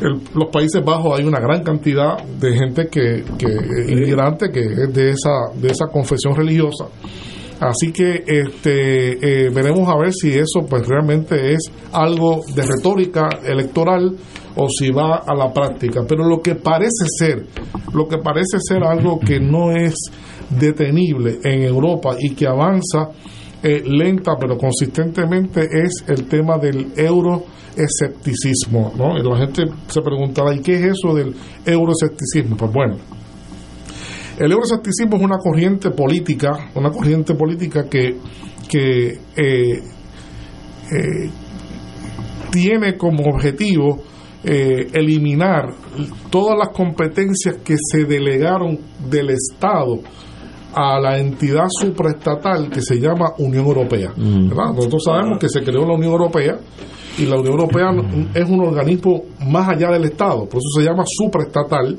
En 0.00 0.22
los 0.34 0.50
Países 0.52 0.82
Bajos 0.84 1.18
hay 1.18 1.24
una 1.24 1.40
gran 1.40 1.62
cantidad 1.62 2.22
de 2.22 2.52
gente 2.56 2.86
que, 2.88 3.24
que 3.36 3.92
inmigrante 3.92 4.50
que 4.50 4.60
es 4.60 4.94
de 4.94 5.10
esa 5.10 5.30
de 5.60 5.68
esa 5.68 5.86
confesión 5.86 6.36
religiosa. 6.36 6.86
Así 7.60 7.92
que 7.92 8.24
este 8.26 9.46
eh, 9.46 9.50
veremos 9.50 9.88
a 9.88 9.96
ver 9.96 10.12
si 10.12 10.30
eso 10.30 10.66
pues 10.68 10.86
realmente 10.86 11.52
es 11.52 11.70
algo 11.92 12.42
de 12.54 12.62
retórica 12.62 13.28
electoral 13.44 14.16
o 14.56 14.68
si 14.68 14.90
va 14.90 15.22
a 15.26 15.34
la 15.34 15.52
práctica. 15.52 16.02
Pero 16.06 16.24
lo 16.28 16.40
que 16.40 16.54
parece 16.56 17.06
ser, 17.18 17.46
lo 17.92 18.06
que 18.06 18.18
parece 18.18 18.58
ser 18.60 18.84
algo 18.84 19.18
que 19.18 19.40
no 19.40 19.72
es 19.72 19.94
detenible 20.50 21.38
en 21.44 21.62
Europa 21.62 22.16
y 22.18 22.34
que 22.34 22.46
avanza 22.46 23.10
eh, 23.66 23.82
lenta 23.82 24.36
pero 24.38 24.58
consistentemente 24.58 25.62
es 25.62 26.04
el 26.06 26.26
tema 26.26 26.58
del 26.58 26.92
euroescepticismo. 26.94 28.92
¿no? 28.94 29.16
La 29.16 29.38
gente 29.38 29.62
se 29.86 30.02
preguntará, 30.02 30.54
¿y 30.54 30.60
qué 30.60 30.74
es 30.74 30.98
eso 30.98 31.14
del 31.14 31.34
euroescepticismo? 31.64 32.58
Pues 32.58 32.70
bueno, 32.70 32.96
el 34.38 34.52
euroescepticismo 34.52 35.16
es 35.16 35.22
una 35.22 35.38
corriente 35.38 35.90
política, 35.92 36.70
una 36.74 36.90
corriente 36.90 37.34
política 37.34 37.88
que, 37.88 38.18
que 38.68 39.18
eh, 39.34 39.82
eh, 40.92 41.30
tiene 42.52 42.98
como 42.98 43.24
objetivo 43.24 44.02
eliminar 44.46 45.74
todas 46.28 46.58
las 46.58 46.68
competencias 46.68 47.56
que 47.64 47.76
se 47.78 48.04
delegaron 48.04 48.78
del 49.08 49.30
Estado 49.30 50.00
a 50.74 50.98
la 51.00 51.18
entidad 51.18 51.66
supraestatal 51.68 52.68
que 52.70 52.82
se 52.82 52.96
llama 52.96 53.32
Unión 53.38 53.66
Europea. 53.66 54.12
Nosotros 54.16 55.04
sabemos 55.04 55.38
que 55.38 55.48
se 55.48 55.62
creó 55.62 55.86
la 55.86 55.94
Unión 55.94 56.12
Europea 56.12 56.58
y 57.18 57.26
la 57.26 57.36
Unión 57.38 57.52
Europea 57.52 57.90
es 58.34 58.48
un 58.48 58.60
organismo 58.60 59.22
más 59.46 59.68
allá 59.68 59.90
del 59.92 60.04
Estado, 60.04 60.46
por 60.46 60.58
eso 60.58 60.80
se 60.80 60.82
llama 60.82 61.04
supraestatal. 61.06 61.96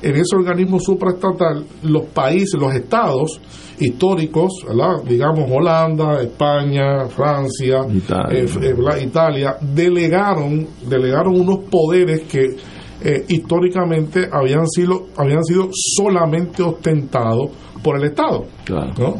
En 0.00 0.14
ese 0.14 0.36
organismo 0.36 0.78
supraestatal, 0.78 1.64
los 1.82 2.04
países, 2.06 2.54
los 2.60 2.72
estados 2.72 3.40
históricos, 3.80 4.64
digamos 5.06 5.50
Holanda, 5.50 6.22
España, 6.22 7.06
Francia, 7.08 7.80
Italia, 7.92 9.50
eh, 9.50 9.62
eh, 9.62 9.66
delegaron, 9.74 10.66
delegaron 10.88 11.40
unos 11.40 11.64
poderes 11.70 12.22
que 12.22 12.56
eh, 13.00 13.24
históricamente 13.28 14.28
habían 14.30 14.66
sido, 14.68 15.06
habían 15.16 15.44
sido 15.44 15.68
solamente 15.72 16.62
ostentados 16.62 17.50
por 17.82 17.96
el 17.96 18.04
Estado. 18.04 18.46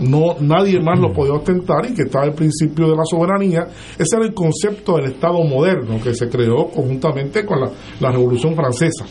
¿no? 0.01 0.37
nadie 0.41 0.81
más 0.81 0.99
lo 0.99 1.13
podía 1.13 1.35
ostentar 1.35 1.87
y 1.87 1.95
que 1.95 2.03
estaba 2.03 2.27
el 2.27 2.35
principio 2.35 2.89
de 2.89 2.97
la 2.97 3.05
soberanía. 3.05 3.67
Ese 3.99 4.17
era 4.17 4.27
el 4.27 4.35
concepto 4.35 4.97
del 4.97 5.13
Estado 5.13 5.43
moderno 5.45 6.01
que 6.03 6.15
se 6.15 6.29
creó 6.29 6.69
conjuntamente 6.69 7.45
con 7.45 7.61
la, 7.61 8.11
Revolución 8.11 8.55
Francesa. 8.55 9.05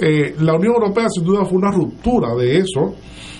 Eh, 0.00 0.34
la 0.40 0.54
Unión 0.54 0.74
Europea 0.74 1.06
sin 1.08 1.24
duda 1.24 1.44
fue 1.44 1.58
una 1.58 1.70
ruptura 1.70 2.34
de 2.34 2.58
eso, 2.58 2.94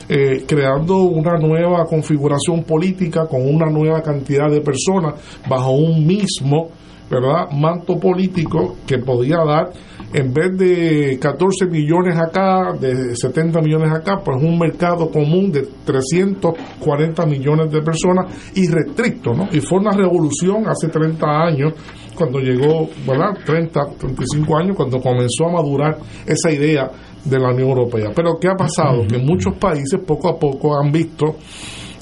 eh, 0.08 0.44
creando 0.46 1.02
una 1.02 1.36
nueva 1.38 1.84
configuración 1.86 2.64
política 2.64 3.26
con 3.26 3.42
una 3.42 3.70
nueva 3.70 4.00
cantidad 4.00 4.50
de 4.50 4.60
personas 4.60 5.14
bajo 5.48 5.72
un 5.72 6.06
mismo 6.06 6.70
¿verdad? 7.10 7.50
manto 7.52 7.98
político 7.98 8.76
que 8.86 8.98
podía 8.98 9.38
dar 9.44 9.70
en 10.12 10.32
vez 10.32 10.56
de 10.58 11.18
14 11.18 11.66
millones 11.66 12.18
acá, 12.18 12.72
de 12.78 13.16
70 13.16 13.60
millones 13.60 13.90
acá, 13.92 14.20
pues 14.22 14.42
un 14.42 14.58
mercado 14.58 15.10
común 15.10 15.50
de 15.50 15.66
340 15.84 17.26
millones 17.26 17.72
de 17.72 17.80
personas 17.82 18.26
y 18.54 18.68
restricto, 18.68 19.32
¿no? 19.32 19.48
Y 19.52 19.60
fue 19.60 19.78
una 19.78 19.92
revolución 19.92 20.68
hace 20.68 20.88
30 20.88 21.26
años, 21.26 21.72
cuando 22.14 22.40
llegó, 22.40 22.88
¿verdad? 23.06 23.38
30, 23.44 23.80
35 23.98 24.58
años, 24.58 24.76
cuando 24.76 25.00
comenzó 25.00 25.46
a 25.46 25.52
madurar 25.52 25.98
esa 26.26 26.50
idea 26.52 26.90
de 27.24 27.38
la 27.38 27.50
Unión 27.50 27.70
Europea. 27.70 28.10
Pero 28.14 28.38
¿qué 28.38 28.48
ha 28.48 28.54
pasado? 28.54 29.06
Que 29.06 29.18
muchos 29.18 29.56
países 29.56 29.98
poco 30.06 30.28
a 30.28 30.38
poco 30.38 30.78
han 30.78 30.92
visto 30.92 31.36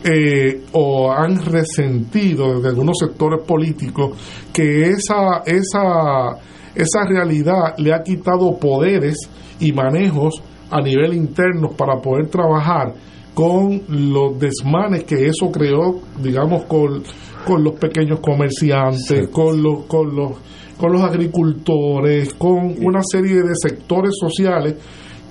eh, 0.03 0.63
o 0.73 1.13
han 1.13 1.45
resentido 1.45 2.55
desde 2.55 2.69
algunos 2.71 2.97
sectores 2.99 3.45
políticos 3.47 4.19
que 4.53 4.91
esa, 4.91 5.43
esa 5.45 6.39
esa 6.75 7.05
realidad 7.09 7.77
le 7.79 7.93
ha 7.93 8.03
quitado 8.03 8.57
poderes 8.59 9.17
y 9.59 9.73
manejos 9.73 10.43
a 10.71 10.81
nivel 10.81 11.15
interno 11.15 11.71
para 11.71 12.01
poder 12.01 12.29
trabajar 12.29 12.95
con 13.35 13.83
los 13.89 14.39
desmanes 14.39 15.05
que 15.05 15.27
eso 15.27 15.51
creó, 15.51 16.01
digamos, 16.23 16.65
con, 16.65 17.03
con 17.47 17.65
los 17.65 17.75
pequeños 17.75 18.21
comerciantes, 18.21 19.29
con 19.29 19.63
los, 19.63 19.85
con 19.87 20.15
los 20.15 20.33
con 20.81 20.93
los 20.93 21.03
agricultores, 21.03 22.33
con 22.35 22.75
una 22.83 23.03
serie 23.03 23.43
de 23.43 23.53
sectores 23.55 24.13
sociales 24.19 24.77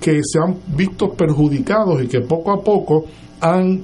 que 0.00 0.20
se 0.22 0.38
han 0.38 0.56
visto 0.76 1.08
perjudicados 1.10 2.04
y 2.04 2.06
que 2.06 2.20
poco 2.20 2.52
a 2.52 2.62
poco 2.62 3.04
han 3.40 3.80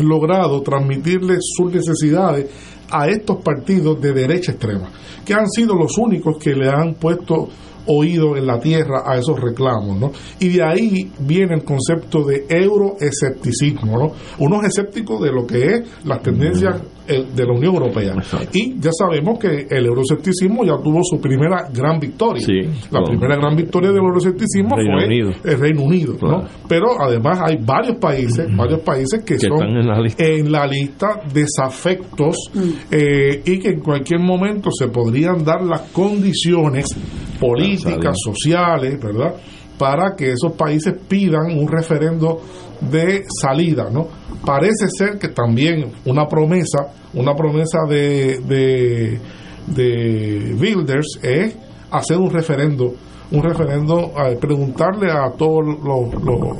logrado 0.00 0.60
transmitirle 0.62 1.36
sus 1.40 1.72
necesidades 1.72 2.50
a 2.92 3.08
estos 3.08 3.38
partidos 3.42 4.00
de 4.00 4.12
derecha 4.12 4.52
extrema, 4.52 4.90
que 5.24 5.34
han 5.34 5.48
sido 5.48 5.74
los 5.74 5.96
únicos 5.98 6.36
que 6.38 6.54
le 6.54 6.68
han 6.68 6.94
puesto 6.94 7.48
oído 7.86 8.36
en 8.36 8.46
la 8.46 8.60
tierra 8.60 9.02
a 9.04 9.16
esos 9.16 9.40
reclamos, 9.40 9.98
¿no? 9.98 10.12
Y 10.38 10.50
de 10.50 10.62
ahí 10.62 11.12
viene 11.18 11.54
el 11.54 11.64
concepto 11.64 12.24
de 12.24 12.46
euroescepticismo, 12.48 13.98
¿no? 13.98 14.12
Unos 14.38 14.64
escépticos 14.64 15.20
de 15.20 15.32
lo 15.32 15.46
que 15.46 15.64
es 15.66 16.04
las 16.04 16.22
tendencias 16.22 16.76
eh, 16.76 17.01
de 17.06 17.44
la 17.44 17.52
Unión 17.52 17.74
Europea. 17.74 18.14
Y 18.52 18.80
ya 18.80 18.90
sabemos 18.92 19.38
que 19.38 19.66
el 19.68 19.86
euroescepticismo 19.86 20.64
ya 20.64 20.76
tuvo 20.82 21.00
su 21.02 21.20
primera 21.20 21.68
gran 21.72 21.98
victoria. 21.98 22.46
la 22.90 23.02
primera 23.02 23.36
gran 23.36 23.56
victoria 23.56 23.90
del 23.90 23.98
euroescepticismo 23.98 24.70
fue 24.70 25.52
el 25.52 25.58
Reino 25.58 25.82
Unido, 25.82 26.16
¿no? 26.20 26.44
Pero 26.68 27.00
además 27.00 27.40
hay 27.42 27.56
varios 27.64 27.96
países, 27.96 28.46
varios 28.56 28.80
países 28.80 29.22
que, 29.24 29.38
son 29.38 29.62
en 29.62 29.86
la, 30.52 30.66
lista. 30.66 31.20
desafectos 31.32 32.36
eh, 32.90 33.42
y 33.44 33.58
que 33.58 33.68
en 33.70 33.80
cualquier 33.80 34.20
momento 34.20 34.70
se 34.70 34.88
podrían 34.88 35.44
dar 35.44 35.62
las 35.62 35.82
condiciones 35.92 36.86
políticas, 37.40 38.16
sociales, 38.22 38.98
¿verdad? 39.02 39.34
Para 39.78 40.14
que 40.16 40.32
esos 40.32 40.52
países 40.52 40.94
pidan 41.08 41.56
un 41.56 41.66
referendo 41.66 42.40
de 42.90 43.24
salida, 43.40 43.88
¿no? 43.90 44.08
Parece 44.44 44.88
ser 44.88 45.18
que 45.18 45.28
también 45.28 45.92
una 46.04 46.26
promesa, 46.26 46.92
una 47.14 47.34
promesa 47.34 47.78
de, 47.88 48.40
de, 48.40 49.20
de 49.66 50.54
Builders 50.58 51.20
es 51.22 51.56
hacer 51.90 52.18
un 52.18 52.30
referendo, 52.30 52.94
un 53.30 53.42
referendo, 53.42 54.12
a 54.16 54.34
preguntarle 54.38 55.10
a 55.10 55.30
todos 55.36 55.64
los, 55.64 56.24
los, 56.24 56.56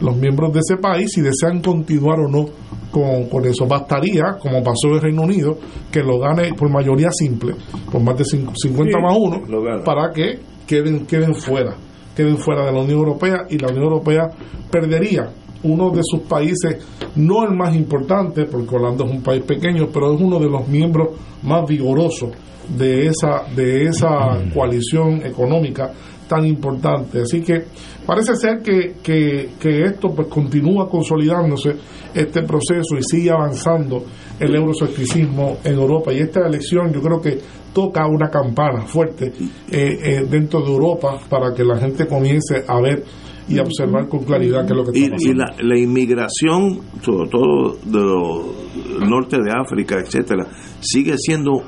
los 0.00 0.16
miembros 0.16 0.52
de 0.52 0.60
ese 0.60 0.76
país 0.76 1.10
si 1.14 1.22
desean 1.22 1.62
continuar 1.62 2.20
o 2.20 2.28
no 2.28 2.46
con, 2.90 3.28
con, 3.28 3.46
eso. 3.46 3.66
Bastaría, 3.66 4.36
como 4.40 4.62
pasó 4.62 4.88
en 4.88 4.94
el 4.94 5.00
Reino 5.00 5.22
Unido, 5.22 5.56
que 5.90 6.00
lo 6.00 6.18
gane 6.18 6.52
por 6.54 6.70
mayoría 6.70 7.08
simple, 7.10 7.54
por 7.90 8.02
más 8.02 8.18
de 8.18 8.24
50 8.24 8.98
más 9.00 9.16
1, 9.18 9.82
para 9.84 10.10
que 10.12 10.38
queden, 10.66 11.06
queden 11.06 11.34
fuera, 11.34 11.74
queden 12.14 12.36
fuera 12.36 12.66
de 12.66 12.72
la 12.72 12.80
Unión 12.80 12.98
Europea 12.98 13.46
y 13.48 13.58
la 13.58 13.68
Unión 13.68 13.84
Europea 13.84 14.28
perdería 14.70 15.30
uno 15.64 15.90
de 15.90 16.00
sus 16.02 16.20
países, 16.22 16.78
no 17.16 17.44
el 17.44 17.54
más 17.54 17.74
importante, 17.74 18.44
porque 18.44 18.76
Holanda 18.76 19.04
es 19.04 19.10
un 19.10 19.22
país 19.22 19.42
pequeño, 19.42 19.88
pero 19.92 20.14
es 20.14 20.20
uno 20.20 20.38
de 20.38 20.48
los 20.48 20.66
miembros 20.68 21.10
más 21.42 21.66
vigorosos 21.66 22.30
de 22.76 23.06
esa, 23.06 23.44
de 23.54 23.84
esa 23.84 24.38
coalición 24.54 25.24
económica 25.24 25.92
tan 26.28 26.46
importante. 26.46 27.20
Así 27.22 27.42
que 27.42 27.64
parece 28.06 28.36
ser 28.36 28.62
que, 28.62 28.94
que, 29.02 29.50
que 29.60 29.82
esto 29.82 30.08
pues 30.14 30.28
continúa 30.28 30.88
consolidándose 30.88 31.72
este 32.14 32.42
proceso 32.42 32.96
y 32.98 33.02
sigue 33.02 33.30
avanzando 33.30 34.04
el 34.38 34.54
euroscepticismo 34.54 35.58
en 35.64 35.74
Europa. 35.74 36.12
Y 36.12 36.20
esta 36.20 36.46
elección 36.46 36.92
yo 36.92 37.00
creo 37.00 37.20
que 37.20 37.38
toca 37.72 38.06
una 38.06 38.28
campana 38.30 38.82
fuerte 38.82 39.26
eh, 39.26 39.98
eh, 40.02 40.26
dentro 40.28 40.60
de 40.60 40.70
Europa 40.70 41.18
para 41.28 41.54
que 41.54 41.64
la 41.64 41.78
gente 41.78 42.06
comience 42.06 42.64
a 42.66 42.80
ver 42.80 43.04
y 43.48 43.58
observar 43.58 44.08
con 44.08 44.24
claridad 44.24 44.66
qué 44.66 44.72
es 44.72 44.76
lo 44.76 44.84
que 44.84 44.98
está 44.98 45.16
pasando. 45.16 45.44
Y 45.60 45.64
la, 45.64 45.78
inmigración, 45.78 46.80
sobre 47.02 47.28
todo 47.28 47.76
del 47.84 49.08
norte 49.08 49.36
de 49.42 49.50
África, 49.50 49.96
etcétera, 49.98 50.46
sigue 50.80 51.16
siendo 51.18 51.62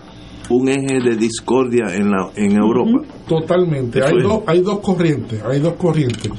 un 0.50 0.68
eje 0.68 1.00
de 1.00 1.16
discordia 1.16 1.94
en 1.94 2.10
la 2.10 2.30
en 2.36 2.56
Europa. 2.56 3.06
Totalmente. 3.26 4.02
hay 4.02 4.20
dos, 4.22 4.42
hay 4.46 4.60
dos 4.60 4.80
corrientes, 4.80 5.42
hay 5.42 5.60
dos 5.60 5.74
corrientes. 5.74 6.30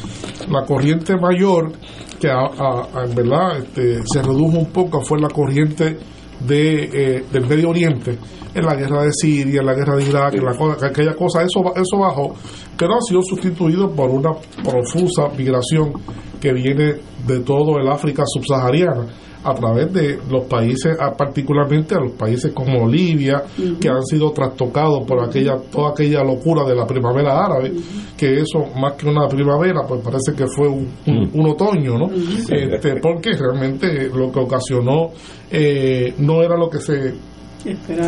La 0.49 0.63
corriente 0.65 1.15
mayor 1.17 1.71
que 2.19 2.29
en 2.29 3.15
verdad 3.15 3.57
este, 3.59 4.01
se 4.05 4.21
redujo 4.21 4.57
un 4.59 4.71
poco 4.71 5.01
fue 5.01 5.19
la 5.19 5.29
corriente 5.29 5.97
de, 6.39 6.83
eh, 6.83 7.25
del 7.31 7.47
Medio 7.47 7.69
Oriente, 7.69 8.17
en 8.53 8.65
la 8.65 8.75
guerra 8.75 9.03
de 9.03 9.11
Siria, 9.11 9.59
en 9.59 9.65
la 9.65 9.73
guerra 9.73 9.95
de 9.97 10.03
Irak, 10.03 10.35
en 10.35 10.45
la, 10.45 10.51
aquella 10.87 11.13
cosa, 11.13 11.41
eso, 11.41 11.61
eso 11.75 11.97
bajó, 11.97 12.33
pero 12.77 12.95
ha 12.95 13.01
sido 13.01 13.21
sustituido 13.21 13.91
por 13.91 14.09
una 14.09 14.31
profusa 14.63 15.29
migración 15.37 15.93
que 16.39 16.53
viene 16.53 16.95
de 17.27 17.39
todo 17.39 17.77
el 17.79 17.87
África 17.89 18.23
subsahariana 18.25 19.07
a 19.45 19.53
través 19.53 19.93
de 19.93 20.19
los 20.29 20.45
países, 20.45 20.97
particularmente 21.17 21.93
a 21.93 21.99
los 21.99 22.13
países 22.13 22.51
como 22.51 22.87
Libia, 22.87 23.43
que 23.79 23.87
han 23.87 24.03
sido 24.03 24.31
trastocados 24.31 25.05
por 25.05 25.23
aquella 25.23 25.57
toda 25.71 25.91
aquella 25.91 26.23
locura 26.23 26.63
de 26.65 26.75
la 26.75 26.87
primavera 26.87 27.45
árabe, 27.45 27.71
que 28.17 28.41
eso 28.41 28.65
más 28.75 28.93
que 28.93 29.07
una 29.07 29.27
primavera, 29.27 29.81
pues 29.87 30.01
parece 30.01 30.33
que 30.35 30.47
fue 30.47 30.67
un, 30.67 31.45
otoño, 31.47 31.97
¿no? 31.97 32.09
este, 32.11 32.99
porque 32.99 33.33
realmente 33.33 34.09
lo 34.09 34.31
que 34.31 34.39
ocasionó 34.39 35.11
eh, 35.51 36.15
no 36.17 36.41
era 36.41 36.57
lo 36.57 36.69
que 36.69 36.79
se 36.79 37.13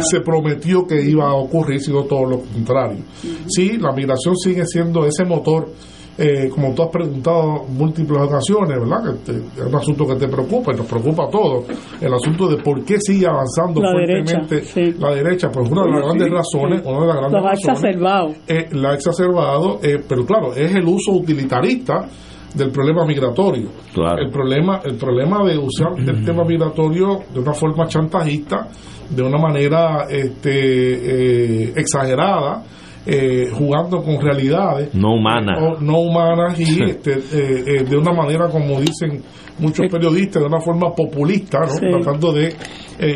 se 0.01 0.21
prometió 0.21 0.85
que 0.85 1.01
iba 1.01 1.27
a 1.27 1.33
ocurrir, 1.33 1.81
sino 1.81 2.03
todo 2.03 2.25
lo 2.25 2.39
contrario. 2.41 2.99
Sí, 3.47 3.77
la 3.77 3.91
migración 3.91 4.35
sigue 4.37 4.65
siendo 4.65 5.05
ese 5.05 5.25
motor 5.25 5.69
eh, 6.17 6.49
como 6.49 6.73
tú 6.73 6.83
has 6.83 6.89
preguntado 6.89 7.65
múltiples 7.69 8.19
ocasiones, 8.19 8.79
¿verdad? 8.79 9.15
Que 9.23 9.31
es 9.33 9.65
un 9.65 9.75
asunto 9.75 10.07
que 10.07 10.15
te 10.15 10.27
preocupa 10.27 10.73
y 10.73 10.77
nos 10.77 10.87
preocupa 10.87 11.25
a 11.25 11.29
todos. 11.29 11.65
El 12.01 12.13
asunto 12.13 12.47
de 12.47 12.57
por 12.57 12.83
qué 12.83 12.99
sigue 12.99 13.27
avanzando 13.27 13.81
la 13.81 13.91
fuertemente 13.91 14.55
derecha, 14.55 14.99
la 14.99 15.15
derecha, 15.15 15.49
pues 15.51 15.69
una 15.69 15.83
de 15.83 15.91
las 15.91 16.01
grandes 16.01 16.29
razones, 16.31 16.81
una 16.85 17.01
de 17.01 17.07
las 17.07 17.15
grandes 17.17 17.45
ha 17.45 17.53
exacerbado. 17.53 18.33
la 18.71 18.89
ha 18.89 18.93
exacerbado, 18.95 19.79
eh, 19.83 20.03
pero 20.07 20.25
claro, 20.25 20.53
es 20.53 20.73
el 20.73 20.85
uso 20.85 21.11
utilitarista 21.11 22.07
del 22.55 22.71
problema 22.71 23.05
migratorio. 23.05 23.69
El 23.95 24.31
problema 24.31 24.81
el 24.83 24.95
problema 24.95 25.43
de 25.43 25.57
usar 25.57 25.93
el 25.97 26.25
tema 26.25 26.43
migratorio 26.43 27.19
de 27.33 27.39
una 27.39 27.53
forma 27.53 27.87
chantajista, 27.87 28.67
de 29.09 29.21
una 29.21 29.37
manera 29.37 30.07
este, 30.09 31.67
eh, 31.67 31.73
exagerada, 31.75 32.63
eh, 33.05 33.49
jugando 33.53 34.03
con 34.03 34.19
realidades. 34.19 34.93
No 34.93 35.13
humanas 35.13 35.81
no 35.81 35.99
humanas 35.99 36.59
y 36.59 36.83
este, 36.83 37.13
eh, 37.13 37.63
eh, 37.65 37.83
de 37.83 37.97
una 37.97 38.11
manera 38.11 38.49
como 38.49 38.81
dicen 38.81 39.23
muchos 39.59 39.87
periodistas 39.89 40.41
de 40.41 40.47
una 40.47 40.59
forma 40.59 40.93
populista 40.93 41.59
tratando 41.79 42.33
de 42.33 42.53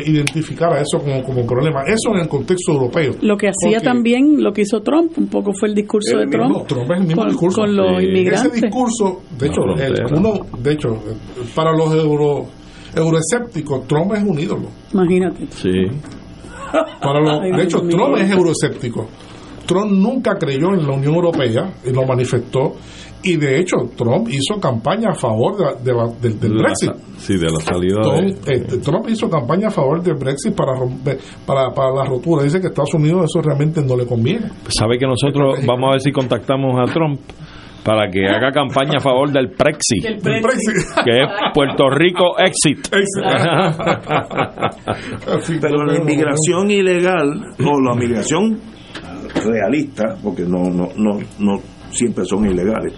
identificar 0.06 0.72
a 0.72 0.80
eso 0.80 0.98
como, 0.98 1.22
como 1.22 1.46
problema. 1.46 1.82
Eso 1.82 2.14
en 2.14 2.22
el 2.22 2.28
contexto 2.28 2.72
europeo. 2.72 3.12
Lo 3.20 3.36
que 3.36 3.48
hacía 3.48 3.80
también 3.80 4.42
lo 4.42 4.52
que 4.52 4.62
hizo 4.62 4.80
Trump 4.80 5.12
un 5.18 5.28
poco 5.28 5.52
fue 5.52 5.68
el 5.68 5.74
discurso 5.74 6.16
de 6.16 6.26
Trump, 6.26 6.66
Trump 6.66 6.90
es 6.90 7.00
el 7.00 7.06
mismo 7.06 7.24
discurso. 7.26 7.60
con 7.60 7.76
los 7.76 8.02
inmigrantes. 8.02 8.52
Ese 8.52 8.66
discurso 8.66 9.20
de 9.38 9.46
hecho 9.46 9.60
uno 10.16 10.46
de 10.58 10.72
hecho 10.72 10.88
para 11.54 11.72
los 11.72 11.94
euro 11.94 12.46
euroescépticos 12.96 13.86
Trump 13.86 14.14
es 14.14 14.22
un 14.22 14.38
ídolo. 14.38 14.68
Imagínate. 14.94 15.46
Sí. 15.50 15.70
Para 17.02 17.20
los, 17.20 17.56
de 17.56 17.62
hecho 17.62 17.80
Trump 17.80 18.16
es 18.16 18.30
euroescéptico 18.30 19.06
Trump 19.66 19.92
nunca 19.92 20.36
creyó 20.36 20.72
en 20.74 20.86
la 20.86 20.94
Unión 20.94 21.14
Europea 21.14 21.72
y 21.84 21.92
lo 21.92 22.04
manifestó. 22.04 22.74
Y 23.24 23.36
de 23.36 23.60
hecho, 23.60 23.76
Trump 23.96 24.28
hizo 24.28 24.58
campaña 24.60 25.10
a 25.10 25.14
favor 25.14 25.56
de, 25.80 25.92
del 25.92 26.54
Brexit. 26.54 26.90
sí, 27.18 27.34
de 27.34 27.52
la 27.52 27.60
salida. 27.60 28.00
Este, 28.44 28.78
Trump, 28.78 29.08
hizo 29.08 29.30
campaña 29.30 29.68
a 29.68 29.70
favor 29.70 30.02
del 30.02 30.14
Brexit 30.14 30.56
para, 30.56 30.74
romper, 30.76 31.20
para, 31.46 31.70
para 31.70 31.92
la 31.94 32.04
rotura. 32.04 32.42
Dice 32.42 32.60
que 32.60 32.66
Estados 32.66 32.94
Unidos 32.94 33.26
eso 33.26 33.40
realmente 33.40 33.80
no 33.80 33.96
le 33.96 34.06
conviene. 34.06 34.50
Sabe 34.68 34.98
que 34.98 35.06
nosotros 35.06 35.64
vamos 35.64 35.88
a 35.88 35.92
ver 35.92 36.00
si 36.00 36.10
contactamos 36.10 36.76
a 36.80 36.92
Trump 36.92 37.20
para 37.84 38.10
que 38.10 38.26
haga 38.26 38.50
campaña 38.52 38.98
a 38.98 39.00
favor 39.00 39.30
del 39.30 39.48
Brexit, 39.48 40.04
que 41.04 41.22
es 41.22 41.28
Puerto 41.52 41.90
Rico 41.90 42.38
exit. 42.38 42.88
Pero 45.60 45.84
la 45.84 45.96
inmigración 45.96 46.70
ilegal 46.70 47.54
o 47.64 47.80
la 47.80 47.94
migración 47.94 48.60
realistas, 49.34 50.18
porque 50.22 50.42
no, 50.42 50.64
no, 50.64 50.88
no, 50.96 51.18
no 51.38 51.60
siempre 51.90 52.24
son 52.24 52.46
ilegales, 52.46 52.94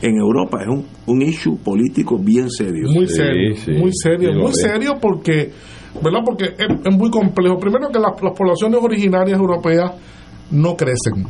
en 0.00 0.16
Europa 0.16 0.58
es 0.62 0.68
un, 0.68 0.86
un 1.06 1.22
issue 1.22 1.58
político 1.58 2.18
bien 2.18 2.50
serio. 2.50 2.88
Muy 2.92 3.08
serio, 3.08 3.54
muy 3.78 3.90
serio, 3.92 4.32
muy 4.34 4.52
serio 4.54 4.94
porque, 5.00 5.50
¿verdad? 6.02 6.20
Porque 6.24 6.44
es, 6.56 6.96
muy 6.96 7.10
complejo. 7.10 7.58
Primero 7.58 7.88
que 7.88 7.98
las, 7.98 8.12
poblaciones 8.36 8.80
originarias 8.82 9.38
europeas 9.38 9.92
no 10.50 10.76
crecen. 10.76 11.26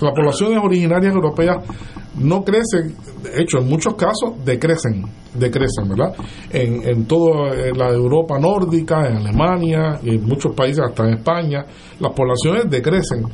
Las 0.00 0.14
poblaciones 0.14 0.58
originarias 0.62 1.14
europeas 1.14 1.56
no 2.16 2.42
crecen, 2.42 2.94
de 3.22 3.42
hecho 3.42 3.58
en 3.58 3.68
muchos 3.68 3.94
casos 3.94 4.44
decrecen, 4.44 5.04
decrecen, 5.34 5.88
¿verdad? 5.88 6.14
En, 6.50 6.88
en 6.88 7.06
toda 7.06 7.54
la 7.76 7.90
Europa 7.90 8.38
nórdica, 8.38 9.06
en 9.06 9.18
Alemania 9.18 10.00
y 10.02 10.16
en 10.16 10.24
muchos 10.24 10.54
países, 10.54 10.84
hasta 10.84 11.04
en 11.04 11.14
España, 11.14 11.64
las 11.98 12.12
poblaciones 12.12 12.68
decrecen 12.68 13.26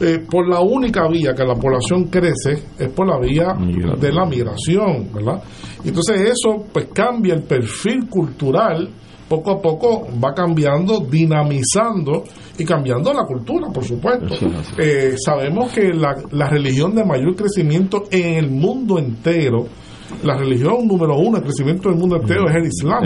eh, 0.00 0.18
por 0.28 0.48
la 0.48 0.60
única 0.60 1.06
vía 1.06 1.34
que 1.34 1.44
la 1.44 1.54
población 1.54 2.06
crece 2.08 2.64
es 2.76 2.88
por 2.88 3.06
la 3.06 3.16
vía 3.18 3.54
de 3.96 4.12
la 4.12 4.26
migración, 4.26 5.08
¿verdad? 5.14 5.40
Entonces 5.84 6.32
eso 6.32 6.64
pues 6.72 6.86
cambia 6.92 7.34
el 7.34 7.44
perfil 7.44 8.08
cultural, 8.08 8.90
poco 9.34 9.50
a 9.52 9.60
poco 9.60 10.06
va 10.22 10.32
cambiando, 10.32 11.00
dinamizando 11.00 12.24
y 12.58 12.64
cambiando 12.64 13.12
la 13.12 13.24
cultura, 13.24 13.68
por 13.72 13.84
supuesto. 13.84 14.34
Eh, 14.78 15.14
sabemos 15.16 15.72
que 15.72 15.92
la, 15.92 16.14
la 16.32 16.48
religión 16.48 16.94
de 16.94 17.04
mayor 17.04 17.34
crecimiento 17.34 18.04
en 18.10 18.34
el 18.34 18.50
mundo 18.50 18.98
entero, 18.98 19.66
la 20.22 20.36
religión 20.36 20.86
número 20.86 21.16
uno, 21.16 21.38
el 21.38 21.42
crecimiento 21.42 21.88
del 21.88 21.98
mundo 21.98 22.16
entero 22.16 22.48
es 22.48 22.56
el 22.56 22.66
Islam. 22.66 23.02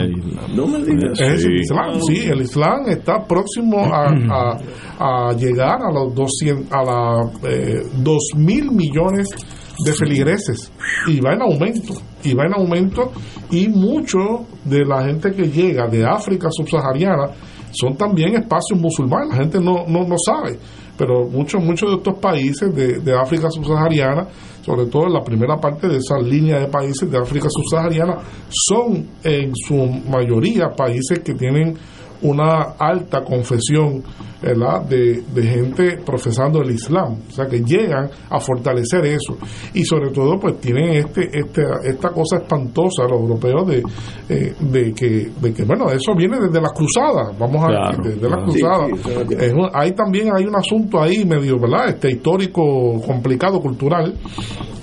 No 0.55 0.67
me 0.67 0.79
digas. 0.85 1.21
Es 1.21 1.45
el 1.45 1.61
Islam, 1.61 2.01
sí, 2.07 2.29
el 2.29 2.43
Islam 2.43 2.89
está 2.89 3.25
próximo 3.27 3.85
a, 3.85 4.09
a, 4.09 5.29
a 5.29 5.33
llegar 5.33 5.79
a 5.83 5.93
los 5.93 6.15
200, 6.15 6.67
a 6.71 6.83
la 6.85 7.31
eh, 7.49 7.83
2 8.03 8.19
mil 8.37 8.71
millones 8.71 9.29
de 9.31 9.58
feligreses. 9.93 10.73
Y 11.07 11.21
va 11.21 11.35
en 11.35 11.43
aumento 11.43 11.95
y 12.25 12.35
va 12.35 12.45
en 12.47 12.55
aumento 12.55 13.13
y 13.51 13.69
mucho 13.69 14.19
de 14.65 14.85
la 14.85 15.05
gente 15.05 15.33
que 15.33 15.45
llega 15.49 15.87
de 15.87 16.05
África 16.05 16.49
subsahariana 16.51 17.31
son 17.71 17.97
también 17.97 18.35
espacios 18.35 18.79
musulmanes. 18.79 19.31
La 19.31 19.37
gente 19.37 19.61
no, 19.61 19.87
no, 19.87 20.07
no 20.07 20.17
sabe 20.19 20.59
pero 20.99 21.29
muchos 21.29 21.63
muchos 21.63 21.91
de 21.91 21.97
estos 21.99 22.19
países 22.19 22.75
de, 22.75 22.99
de 22.99 23.17
África 23.17 23.49
subsahariana 23.49 24.27
sobre 24.63 24.87
todo 24.87 25.07
en 25.07 25.13
la 25.15 25.23
primera 25.23 25.57
parte 25.57 25.89
de 25.89 25.97
esa 25.97 26.19
línea 26.19 26.59
de 26.59 26.67
países 26.67 27.11
de 27.11 27.17
África 27.17 27.49
subsahariana 27.49 28.19
son 28.51 29.09
en 29.23 29.53
su 29.55 29.77
mayoría 30.11 30.71
países 30.77 31.21
que 31.21 31.35
tienen 31.35 31.75
una 32.23 32.75
alta 32.79 33.23
confesión 33.25 34.03
¿verdad? 34.41 34.83
De, 34.83 35.21
de 35.35 35.43
gente 35.43 35.99
profesando 36.07 36.63
el 36.63 36.71
Islam, 36.71 37.17
o 37.29 37.33
sea 37.33 37.47
que 37.47 37.59
llegan 37.61 38.09
a 38.31 38.39
fortalecer 38.39 39.05
eso 39.07 39.37
y 39.75 39.83
sobre 39.85 40.11
todo 40.13 40.39
pues 40.39 40.61
tienen 40.61 40.91
este, 40.95 41.29
este 41.37 41.63
esta 41.85 42.11
cosa 42.11 42.37
espantosa 42.37 43.03
los 43.11 43.21
europeos 43.21 43.67
de, 43.67 43.83
eh, 44.29 44.55
de, 44.61 44.93
que, 44.95 45.29
de 45.41 45.53
que 45.53 45.65
bueno 45.65 45.91
eso 45.91 46.15
viene 46.17 46.39
desde 46.39 46.61
las 46.61 46.71
cruzadas, 46.73 47.37
vamos 47.37 47.65
a 47.65 47.67
Claro, 47.67 47.97
decir, 47.99 48.15
desde 48.15 48.29
las 48.31 48.55
claro. 48.55 48.87
cruzadas. 48.87 49.01
Sí, 49.03 49.27
sí, 49.29 49.35
Es 49.45 49.53
un- 49.55 49.71
hay 49.75 49.93
también 49.93 50.29
hay 50.33 50.45
un 50.45 50.55
asunto 50.55 51.03
ahí 51.03 51.25
medio, 51.25 51.59
¿verdad? 51.59 51.89
Este 51.89 52.13
histórico, 52.13 53.01
complicado, 53.05 53.61
cultural. 53.61 54.15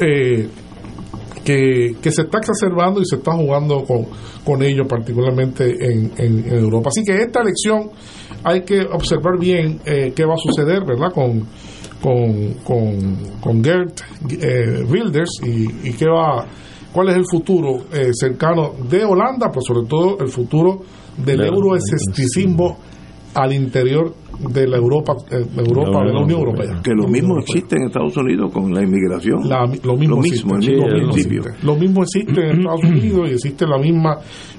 Eh, 0.02 0.50
que, 1.46 1.96
que 2.02 2.12
se 2.12 2.24
está 2.24 2.40
exacerbando 2.40 3.00
y 3.00 3.06
se 3.06 3.16
está 3.18 3.32
jugando 3.34 3.84
con, 3.86 4.08
con 4.44 4.62
ello, 4.64 4.86
particularmente 4.88 5.64
en, 5.80 6.12
en- 6.18 6.46
en 6.52 6.54
Europa. 6.64 6.90
Así 6.90 7.04
que 7.06 7.14
esta 7.22 7.42
elección 7.42 7.92
hay 8.44 8.64
que 8.64 8.82
observar 8.82 9.40
bien 9.40 9.80
eh, 9.86 10.12
qué 10.16 10.26
va 10.26 10.34
a 10.34 10.38
suceder, 10.38 10.84
¿verdad? 10.86 11.12
Con, 11.14 11.46
con, 12.02 12.54
con, 12.64 13.16
con 13.40 13.64
Gert 13.64 14.02
eh, 14.32 14.84
Wilders 14.90 15.40
y, 15.46 15.90
y 15.90 15.94
qué 15.94 16.06
va, 16.08 16.46
cuál 16.92 17.10
es 17.10 17.16
el 17.16 17.26
futuro 17.30 17.86
eh, 17.94 18.10
cercano 18.14 18.74
de 18.90 19.06
Holanda, 19.06 19.48
pero 19.50 19.62
sobre 19.62 19.88
todo 19.88 20.18
el 20.20 20.28
futuro 20.30 20.82
del 21.18 21.40
euroescepticismo 21.46 22.78
al 23.36 23.54
interior 23.54 24.14
de 24.50 24.68
la 24.68 24.78
Europa, 24.78 25.14
eh, 25.32 25.36
de 25.56 25.62
Europa, 25.62 26.04
de 26.06 26.14
la 26.14 26.20
Unión 26.22 26.40
Europea. 26.40 26.82
Que 26.84 26.92
lo 26.94 27.08
mismo 27.08 27.40
existe 27.40 27.76
en 27.78 27.84
Estados 27.88 28.18
Unidos 28.18 28.52
con 28.52 28.74
la 28.74 28.82
inmigración. 28.84 29.48
La- 29.48 29.66
lo 29.84 29.96
mismo, 29.96 30.20
existe, 30.20 30.54
el 30.56 30.62
sí, 30.62 30.72
mismo 30.72 30.88
lo 30.88 30.94
mismo 30.94 31.12
principio. 31.14 31.40
existe. 31.42 31.66
Lo 31.68 31.76
mismo 31.76 32.04
existe 32.04 32.50
en 32.50 32.60
Estados 32.60 32.84
Unidos 32.92 33.30
y 33.30 33.34
existe 33.34 33.68
la 33.68 33.78
misma 33.78 34.18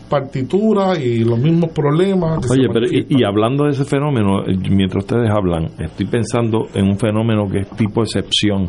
partitura 0.08 0.98
y 0.98 1.24
los 1.24 1.38
mismos 1.38 1.70
problemas. 1.72 2.38
Oye, 2.50 2.68
pero 2.72 2.86
y, 2.86 3.06
y 3.08 3.24
hablando 3.24 3.64
de 3.64 3.70
ese 3.72 3.84
fenómeno, 3.84 4.40
eh, 4.46 4.56
mientras 4.70 5.04
ustedes 5.04 5.28
hablan, 5.30 5.66
estoy 5.78 6.06
pensando 6.06 6.68
en 6.74 6.86
un 6.86 6.98
fenómeno 6.98 7.48
que 7.50 7.60
es 7.60 7.70
tipo 7.70 8.02
excepción, 8.02 8.68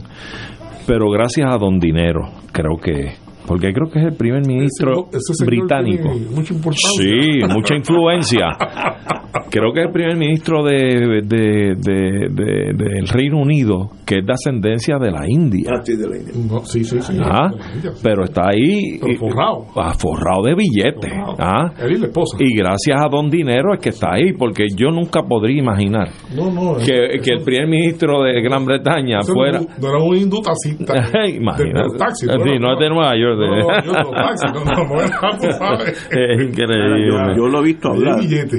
pero 0.85 1.09
gracias 1.09 1.53
a 1.53 1.57
Don 1.57 1.79
Dinero, 1.79 2.21
creo 2.51 2.77
que 2.81 2.91
es. 2.91 3.21
Porque 3.47 3.71
creo 3.71 3.89
que 3.89 3.99
es 3.99 4.05
el 4.07 4.13
primer 4.15 4.45
ministro 4.45 5.07
ese 5.13 5.33
señor 5.33 5.47
británico. 5.51 6.09
mucha. 6.35 6.53
Sí, 6.99 7.39
mucha 7.49 7.75
influencia. 7.75 8.47
Creo 9.49 9.71
que 9.73 9.81
el 9.81 9.91
primer 9.91 10.17
ministro 10.17 10.63
de, 10.63 11.21
de- 11.25 11.75
de- 11.75 12.29
de- 12.29 12.73
del 12.73 13.07
Reino 13.07 13.39
Unido 13.39 13.91
que 14.05 14.19
es 14.19 14.25
de 14.25 14.31
ascendencia 14.33 14.97
de 14.99 15.11
la 15.11 15.25
India. 15.27 15.69
Ah, 15.73 15.81
sí, 15.83 15.95
de 15.97 16.07
la 16.07 16.17
India. 16.17 16.33
No, 16.49 16.59
sí, 16.65 16.83
sí, 16.83 17.01
sí. 17.01 17.17
Ah, 17.21 17.49
pero 18.03 18.23
está 18.23 18.49
ahí 18.49 18.97
Pero 19.01 19.19
forrado. 19.19 19.65
ah, 19.75 19.93
forrado 19.99 20.43
de 20.43 20.55
billetes. 20.55 21.11
Ah, 21.39 21.71
Él 21.79 21.91
y 21.93 21.97
la 21.99 22.07
esposa. 22.07 22.37
y 22.39 22.55
gracias 22.55 22.97
a 23.03 23.09
Don 23.09 23.29
Dinero 23.29 23.73
es 23.73 23.79
que 23.81 23.89
está 23.89 24.13
ahí, 24.13 24.31
porque 24.33 24.67
yo 24.75 24.91
nunca 24.91 25.23
podría 25.23 25.59
imaginar 25.59 26.07
No, 26.35 26.49
no. 26.51 26.77
que, 26.77 27.19
que 27.21 27.31
el 27.33 27.43
primer 27.43 27.67
ministro 27.67 28.23
de 28.23 28.41
Gran 28.41 28.63
Bretaña 28.65 29.19
fuera. 29.23 29.59
No, 29.59 29.67
no 29.81 29.87
era 29.89 30.03
un 30.03 30.15
hindú 30.15 30.41
taxista. 30.41 30.93
Imagínate. 31.27 31.63
de- 31.63 31.73
del 31.89 31.97
taxi, 31.97 32.25
Sí, 32.27 32.31
era- 32.31 32.59
no 32.59 32.73
es 32.73 32.79
de 32.79 32.89
Nueva 32.89 33.13
York. 33.17 33.39
de- 33.39 33.47
No, 33.47 33.67
no, 33.67 33.83
yo 33.83 33.91
no, 34.03 34.11
taxi, 34.11 34.45
no, 34.53 34.63
no. 34.63 34.71
No, 34.77 34.87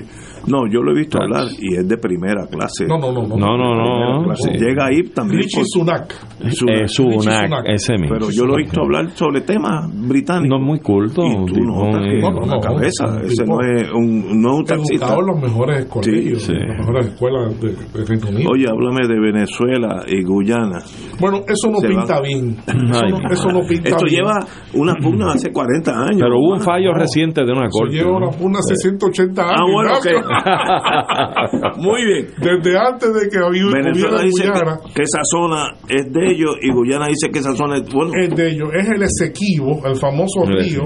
yo 0.70 0.80
lo 0.82 0.92
he 0.92 0.94
visto 0.98 1.18
hablar 1.20 1.46
y 1.58 1.76
es 1.76 1.88
de 1.88 1.96
primera 1.98 2.46
clase. 2.46 2.86
No, 2.86 2.98
no, 2.98 3.12
no. 3.12 3.26
no, 3.26 3.36
No, 3.36 3.56
no, 3.56 4.22
no. 4.26 4.34
Sí. 4.36 4.50
Llega 4.52 4.86
ahí 4.86 5.02
también. 5.14 5.42
Rishi 5.42 5.56
por- 5.56 5.66
Sunak. 5.66 6.14
Eh, 6.40 6.88
Sunak, 6.88 7.64
ese 7.66 7.94
mismo. 7.94 8.16
Pero 8.18 8.30
yo 8.30 8.44
lo 8.46 8.54
he 8.54 8.62
visto 8.62 8.80
hablar 8.82 9.10
sobre 9.10 9.40
temas 9.42 9.90
británicos. 9.92 10.48
No 10.48 10.56
es 10.56 10.62
muy 10.66 10.80
culto. 10.80 11.22
Y 11.24 11.36
tú 11.46 11.54
tipo, 11.54 11.66
notas 11.66 12.02
que 12.02 12.18
eh, 12.18 12.20
No, 12.20 12.30
no, 12.30 12.46
no, 12.46 12.60
cabeza. 12.60 13.06
no, 13.06 13.20
Ese 13.20 13.42
tipo- 13.42 13.60
no 13.60 13.68
es 13.76 13.90
un, 13.92 14.40
no 14.42 14.48
es 14.52 14.58
un 14.58 14.64
taxista. 14.64 15.16
Los 15.20 15.40
mejores 15.40 15.84
colegios, 15.86 16.42
sí. 16.42 16.52
las 16.54 16.78
mejores 16.78 17.06
escuelas 17.08 17.60
de, 17.60 17.68
de 17.72 18.04
Reino 18.06 18.28
Unido. 18.28 18.50
Oye, 18.52 18.64
háblame 18.68 19.06
de 19.08 19.20
Venezuela 19.20 20.04
y 20.06 20.22
Guyana. 20.24 20.78
Bueno, 21.20 21.38
eso 21.48 21.70
no 21.70 21.78
Se 21.78 21.88
pinta 21.88 22.14
va. 22.16 22.20
bien. 22.22 22.56
Eso 22.58 23.04
Ay, 23.04 23.10
no, 23.12 23.18
eso 23.30 23.48
no 23.48 23.60
pinta 23.68 23.88
Esto 23.90 24.04
bien. 24.04 24.22
lleva 24.24 24.38
una 24.74 24.94
pugna 24.94 25.32
hace 25.32 25.50
40 25.52 25.90
años. 25.92 26.20
Pero 26.22 26.38
hubo 26.38 26.54
un 26.54 26.60
fallo 26.60 26.92
reciente 26.94 27.44
de 27.44 27.50
una 27.52 27.66
Eso 27.66 27.78
corte. 27.78 27.96
lleva 27.96 28.10
¿no? 28.12 28.16
una 28.18 28.30
pugna 28.30 28.58
hace 28.60 28.74
180 28.76 29.42
años. 29.42 29.56
Ah, 29.58 29.64
bueno. 29.72 29.90
Muy 31.76 32.04
bien. 32.04 32.26
Desde 32.38 32.78
antes 32.78 33.14
de 33.14 33.28
que 33.28 33.38
hubiera 33.38 33.70
Venezuela 33.70 34.22
dice 34.22 34.48
Guyana, 34.48 34.78
que, 34.86 34.94
que 34.94 35.02
esa 35.02 35.20
zona 35.24 35.74
es 35.88 36.12
de 36.12 36.30
ellos 36.30 36.56
y 36.62 36.70
Guyana 36.72 37.06
dice 37.06 37.30
que 37.32 37.38
esa 37.38 37.54
zona 37.54 37.76
es. 37.76 37.92
Bueno, 37.92 38.12
es 38.20 38.34
de 38.34 38.50
ellos. 38.50 38.70
Es 38.74 38.88
el 38.88 39.02
Esequibo, 39.02 39.86
el 39.86 39.96
famoso 39.96 40.44
El 40.44 40.64
río. 40.64 40.82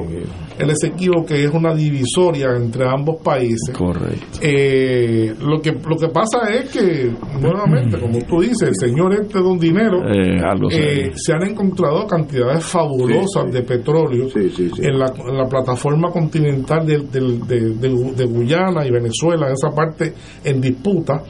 El 0.62 0.70
Esequibo, 0.70 1.24
que 1.24 1.44
es 1.44 1.50
una 1.52 1.74
divisoria 1.74 2.48
entre 2.56 2.88
ambos 2.88 3.16
países. 3.22 3.76
Correcto. 3.76 4.38
Eh, 4.40 5.34
lo 5.40 5.60
que 5.60 5.72
lo 5.72 5.96
que 5.96 6.08
pasa 6.08 6.48
es 6.50 6.70
que, 6.70 7.10
nuevamente, 7.40 7.98
como 8.00 8.18
tú 8.26 8.40
dices, 8.40 8.68
el 8.68 8.74
señor 8.90 9.12
este 9.14 9.38
don 9.40 9.58
dinero, 9.58 9.98
Eh, 10.08 10.38
algo 10.42 10.68
eh, 10.70 11.10
se 11.14 11.32
han 11.32 11.42
encontrado 11.42 12.06
cantidades 12.06 12.64
fabulosas 12.64 13.52
de 13.52 13.62
petróleo 13.62 14.28
En, 14.34 14.98
la, 14.98 15.06
en 15.28 15.36
la 15.36 15.46
plataforma 15.48 16.10
continental 16.10 16.86
de, 16.86 16.98
de- 16.98 18.12
de 18.16 18.24
Guyana 18.26 18.86
y 18.86 18.90
Venezuela, 18.90 19.46
en 19.48 19.52
esa 19.52 19.70
parte 19.74 20.12
en 20.44 20.60
disputa, 20.60 21.22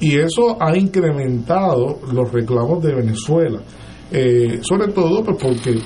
y 0.00 0.16
eso 0.18 0.56
ha 0.60 0.76
incrementado 0.76 1.98
los 2.12 2.30
reclamos 2.32 2.82
de 2.82 2.94
Venezuela. 2.94 3.60
Eh, 4.12 4.58
sobre 4.62 4.92
todo 4.92 5.24
pues 5.24 5.36
porque 5.42 5.78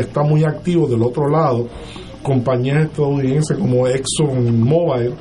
está 0.00 0.22
muy 0.24 0.42
activo 0.42 0.88
del 0.88 1.00
otro 1.02 1.28
lado 1.28 1.68
compañías 2.28 2.84
estadounidenses 2.84 3.56
como 3.56 3.86
ExxonMobil 3.86 5.14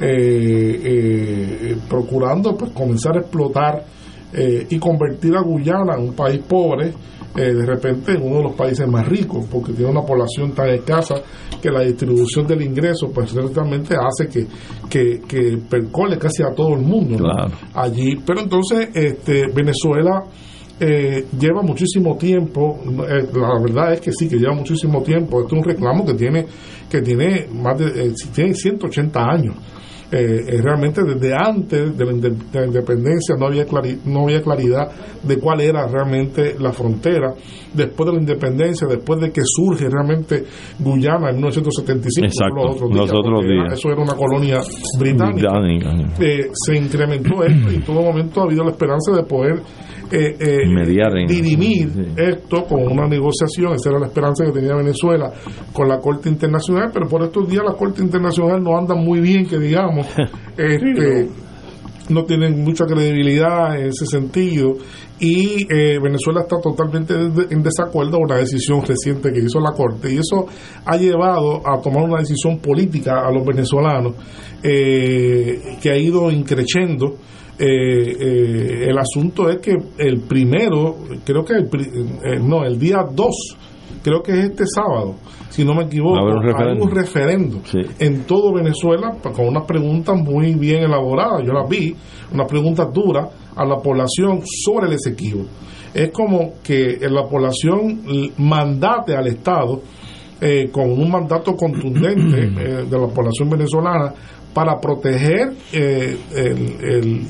eh, 0.00 0.80
eh, 0.82 1.76
procurando 1.88 2.56
pues 2.56 2.72
comenzar 2.72 3.16
a 3.16 3.20
explotar 3.20 3.84
eh, 4.32 4.66
y 4.68 4.78
convertir 4.78 5.36
a 5.36 5.42
Guyana 5.42 5.94
en 5.96 6.08
un 6.08 6.14
país 6.14 6.40
pobre 6.48 6.92
eh, 7.36 7.52
de 7.52 7.66
repente 7.66 8.12
en 8.12 8.22
uno 8.22 8.38
de 8.38 8.42
los 8.44 8.54
países 8.54 8.88
más 8.88 9.06
ricos 9.06 9.44
porque 9.50 9.72
tiene 9.72 9.90
una 9.90 10.02
población 10.02 10.52
tan 10.52 10.70
escasa 10.70 11.16
que 11.60 11.70
la 11.70 11.82
distribución 11.82 12.46
del 12.46 12.62
ingreso 12.62 13.10
pues 13.14 13.30
ciertamente 13.30 13.94
hace 13.94 14.28
que, 14.28 14.46
que, 14.88 15.20
que 15.28 15.58
percole 15.68 16.18
casi 16.18 16.42
a 16.42 16.54
todo 16.54 16.74
el 16.74 16.80
mundo 16.80 17.24
allí 17.74 18.16
pero 18.26 18.40
entonces 18.40 18.88
este 18.94 19.48
Venezuela 19.54 20.24
eh, 20.80 21.24
lleva 21.38 21.62
muchísimo 21.62 22.16
tiempo, 22.16 22.80
eh, 23.08 23.26
la 23.34 23.60
verdad 23.60 23.92
es 23.94 24.00
que 24.00 24.12
sí, 24.12 24.28
que 24.28 24.36
lleva 24.36 24.54
muchísimo 24.54 25.02
tiempo, 25.02 25.40
este 25.42 25.54
es 25.56 25.62
un 25.62 25.64
reclamo 25.68 26.04
que 26.04 26.14
tiene, 26.14 26.46
que 26.90 27.00
tiene 27.00 27.46
más 27.52 27.78
de, 27.78 27.86
eh, 28.08 28.12
tiene 28.34 28.54
180 28.54 29.20
años. 29.24 29.54
Eh, 30.12 30.44
eh, 30.46 30.60
realmente 30.62 31.02
desde 31.02 31.34
antes 31.34 31.96
de 31.96 32.04
la, 32.04 32.12
de 32.12 32.30
la 32.60 32.66
independencia 32.66 33.34
no 33.36 33.46
había, 33.46 33.66
clari- 33.66 33.98
no 34.04 34.24
había 34.24 34.42
claridad 34.42 34.88
de 35.22 35.38
cuál 35.38 35.60
era 35.62 35.88
realmente 35.88 36.54
la 36.60 36.72
frontera. 36.72 37.34
Después 37.72 38.06
de 38.10 38.12
la 38.16 38.20
independencia, 38.20 38.86
después 38.86 39.18
de 39.20 39.32
que 39.32 39.40
surge 39.44 39.88
realmente 39.88 40.44
Guyana 40.78 41.30
en 41.30 41.36
1975, 41.36 42.26
Exacto, 42.26 42.54
los 42.54 42.76
otros 42.76 42.90
días, 42.90 43.00
los 43.10 43.18
otros 43.18 43.44
era- 43.44 43.54
días. 43.64 43.72
eso 43.78 43.88
era 43.90 44.02
una 44.02 44.14
colonia 44.14 44.60
británica 45.00 45.50
Británica. 45.58 46.14
eh, 46.20 46.50
se 46.52 46.76
incrementó 46.76 47.42
esto 47.42 47.72
y 47.72 47.76
en 47.76 47.82
todo 47.82 48.02
momento 48.02 48.40
ha 48.40 48.44
habido 48.44 48.62
la 48.62 48.70
esperanza 48.70 49.10
de 49.16 49.22
poder 49.24 49.54
eh, 50.14 50.36
eh, 50.38 51.26
dirimir 51.26 51.90
sí. 51.90 52.06
esto 52.16 52.64
con 52.64 52.82
una 52.86 53.06
negociación, 53.06 53.74
esa 53.74 53.90
era 53.90 53.98
la 53.98 54.06
esperanza 54.06 54.44
que 54.44 54.52
tenía 54.52 54.76
Venezuela 54.76 55.32
con 55.72 55.88
la 55.88 55.98
Corte 55.98 56.28
Internacional, 56.28 56.90
pero 56.92 57.08
por 57.08 57.22
estos 57.22 57.48
días 57.48 57.64
la 57.66 57.74
Corte 57.74 58.02
Internacional 58.02 58.62
no 58.62 58.76
anda 58.78 58.94
muy 58.94 59.20
bien, 59.20 59.46
que 59.46 59.58
digamos, 59.58 60.06
este, 60.56 61.28
no 62.08 62.24
tienen 62.24 62.62
mucha 62.62 62.84
credibilidad 62.84 63.78
en 63.78 63.88
ese 63.88 64.06
sentido 64.06 64.74
y 65.20 65.66
eh, 65.72 65.98
Venezuela 66.02 66.42
está 66.42 66.60
totalmente 66.60 67.14
en 67.14 67.62
desacuerdo 67.62 68.18
con 68.18 68.28
la 68.28 68.38
decisión 68.38 68.82
reciente 68.84 69.32
que 69.32 69.40
hizo 69.40 69.60
la 69.60 69.72
Corte 69.72 70.12
y 70.12 70.18
eso 70.18 70.46
ha 70.84 70.96
llevado 70.96 71.62
a 71.66 71.80
tomar 71.80 72.04
una 72.04 72.18
decisión 72.18 72.58
política 72.58 73.26
a 73.26 73.32
los 73.32 73.44
venezolanos 73.46 74.14
eh, 74.62 75.76
que 75.80 75.90
ha 75.90 75.96
ido 75.96 76.30
increciendo. 76.30 77.16
Eh, 77.58 78.88
el 78.88 78.98
asunto 78.98 79.48
es 79.48 79.58
que 79.58 79.76
el 79.98 80.20
primero, 80.22 80.96
creo 81.24 81.44
que 81.44 81.54
el, 81.54 82.48
no, 82.48 82.64
el 82.64 82.78
día 82.78 83.04
2 83.10 83.56
creo 84.02 84.22
que 84.22 84.32
es 84.32 84.44
este 84.50 84.64
sábado, 84.66 85.14
si 85.50 85.64
no 85.64 85.72
me 85.74 85.84
equivoco, 85.84 86.18
hay 86.18 86.78
un 86.80 86.90
referendo 86.90 87.60
en 87.98 88.24
todo 88.24 88.52
Venezuela 88.52 89.16
con 89.22 89.46
unas 89.46 89.64
preguntas 89.64 90.16
muy 90.20 90.54
bien 90.54 90.82
elaboradas, 90.82 91.42
yo 91.46 91.52
las 91.52 91.68
vi, 91.68 91.94
unas 92.32 92.48
preguntas 92.48 92.92
duras 92.92 93.28
a 93.54 93.64
la 93.64 93.76
población 93.76 94.40
sobre 94.64 94.88
el 94.88 94.94
Esequibo. 94.94 95.44
Es 95.94 96.10
como 96.10 96.54
que 96.62 96.98
la 97.08 97.22
población 97.22 98.00
mandate 98.38 99.14
al 99.16 99.28
Estado 99.28 99.80
eh, 100.40 100.68
con 100.72 100.90
un 100.90 101.10
mandato 101.10 101.54
contundente 101.54 102.42
eh, 102.58 102.84
de 102.90 102.98
la 102.98 103.06
población 103.06 103.48
venezolana 103.48 104.12
para 104.54 104.80
proteger 104.80 105.52
eh, 105.72 106.16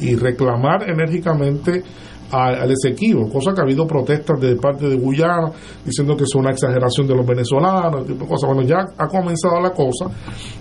y 0.00 0.14
reclamar 0.16 0.88
enérgicamente 0.88 1.82
al 2.30 2.70
Esequibo, 2.70 3.28
cosa 3.28 3.52
que 3.52 3.60
ha 3.60 3.64
habido 3.64 3.86
protestas 3.86 4.40
de 4.40 4.56
parte 4.56 4.88
de 4.88 4.96
Guyana 4.96 5.52
diciendo 5.84 6.16
que 6.16 6.24
es 6.24 6.34
una 6.34 6.50
exageración 6.50 7.06
de 7.06 7.14
los 7.14 7.24
venezolanos, 7.24 8.06
tipo 8.06 8.24
de 8.24 8.28
cosas. 8.28 8.50
Bueno, 8.52 8.62
ya 8.62 8.78
ha 8.98 9.06
comenzado 9.06 9.60
la 9.60 9.70
cosa. 9.70 10.06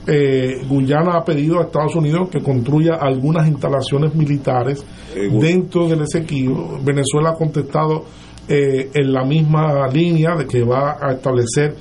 Eh, 0.05 0.61
Guyana 0.67 1.17
ha 1.17 1.23
pedido 1.23 1.59
a 1.59 1.63
Estados 1.63 1.95
Unidos 1.95 2.29
que 2.29 2.41
construya 2.41 2.95
algunas 2.95 3.47
instalaciones 3.47 4.13
militares 4.13 4.85
dentro 5.15 5.87
del 5.87 6.01
Esequibo. 6.01 6.79
Venezuela 6.83 7.31
ha 7.31 7.35
contestado 7.35 8.05
eh, 8.47 8.91
en 8.93 9.13
la 9.13 9.23
misma 9.23 9.87
línea 9.87 10.35
de 10.35 10.45
que 10.45 10.63
va 10.63 10.97
a 11.01 11.13
establecer 11.13 11.75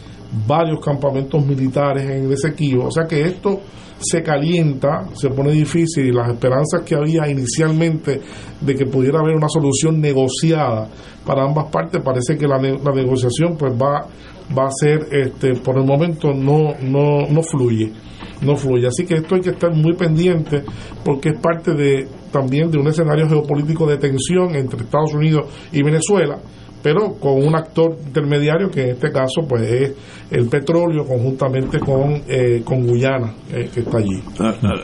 varios 0.47 0.81
campamentos 0.81 1.45
militares 1.45 2.05
en 2.05 2.25
el 2.25 2.33
Esequibo. 2.33 2.87
O 2.87 2.91
sea 2.91 3.05
que 3.05 3.23
esto 3.23 3.61
se 3.99 4.23
calienta, 4.23 5.09
se 5.15 5.29
pone 5.31 5.53
difícil 5.53 6.07
y 6.07 6.13
las 6.13 6.29
esperanzas 6.29 6.83
que 6.85 6.95
había 6.95 7.29
inicialmente 7.29 8.21
de 8.61 8.75
que 8.75 8.87
pudiera 8.87 9.21
haber 9.21 9.37
una 9.37 9.49
solución 9.49 10.01
negociada 10.01 10.89
para 11.25 11.45
ambas 11.45 11.67
partes, 11.71 12.03
parece 12.03 12.37
que 12.37 12.49
la, 12.49 12.59
la 12.59 12.93
negociación 12.93 13.57
pues 13.57 13.73
va, 13.75 14.07
va 14.57 14.67
a 14.67 14.71
ser, 14.71 15.07
este, 15.13 15.55
por 15.55 15.79
el 15.79 15.85
momento 15.85 16.33
no, 16.33 16.75
no, 16.81 17.29
no 17.31 17.43
fluye, 17.43 17.93
no 18.41 18.57
fluye. 18.57 18.89
Así 18.89 19.05
que 19.07 19.15
esto 19.15 19.37
hay 19.37 19.41
que 19.41 19.51
estar 19.51 19.73
muy 19.73 19.95
pendiente 19.95 20.65
porque 21.05 21.31
es 21.31 21.39
parte 21.39 21.73
de 21.75 22.09
también 22.33 22.71
de 22.71 22.79
un 22.79 22.89
escenario 22.89 23.29
geopolítico 23.29 23.87
de 23.87 23.99
tensión 23.99 24.57
entre 24.57 24.83
Estados 24.83 25.15
Unidos 25.15 25.47
y 25.71 25.83
Venezuela 25.83 26.39
pero 26.83 27.15
con 27.15 27.45
un 27.45 27.55
actor 27.55 27.97
intermediario 28.07 28.71
que 28.71 28.83
en 28.83 28.91
este 28.91 29.11
caso 29.11 29.43
pues 29.49 29.63
es 29.63 29.93
el 30.31 30.49
petróleo 30.49 31.05
conjuntamente 31.05 31.79
con, 31.79 32.23
eh, 32.27 32.63
con 32.65 32.87
Guyana 32.87 33.35
eh, 33.53 33.69
que 33.73 33.81
está 33.81 33.99
allí. 33.99 34.21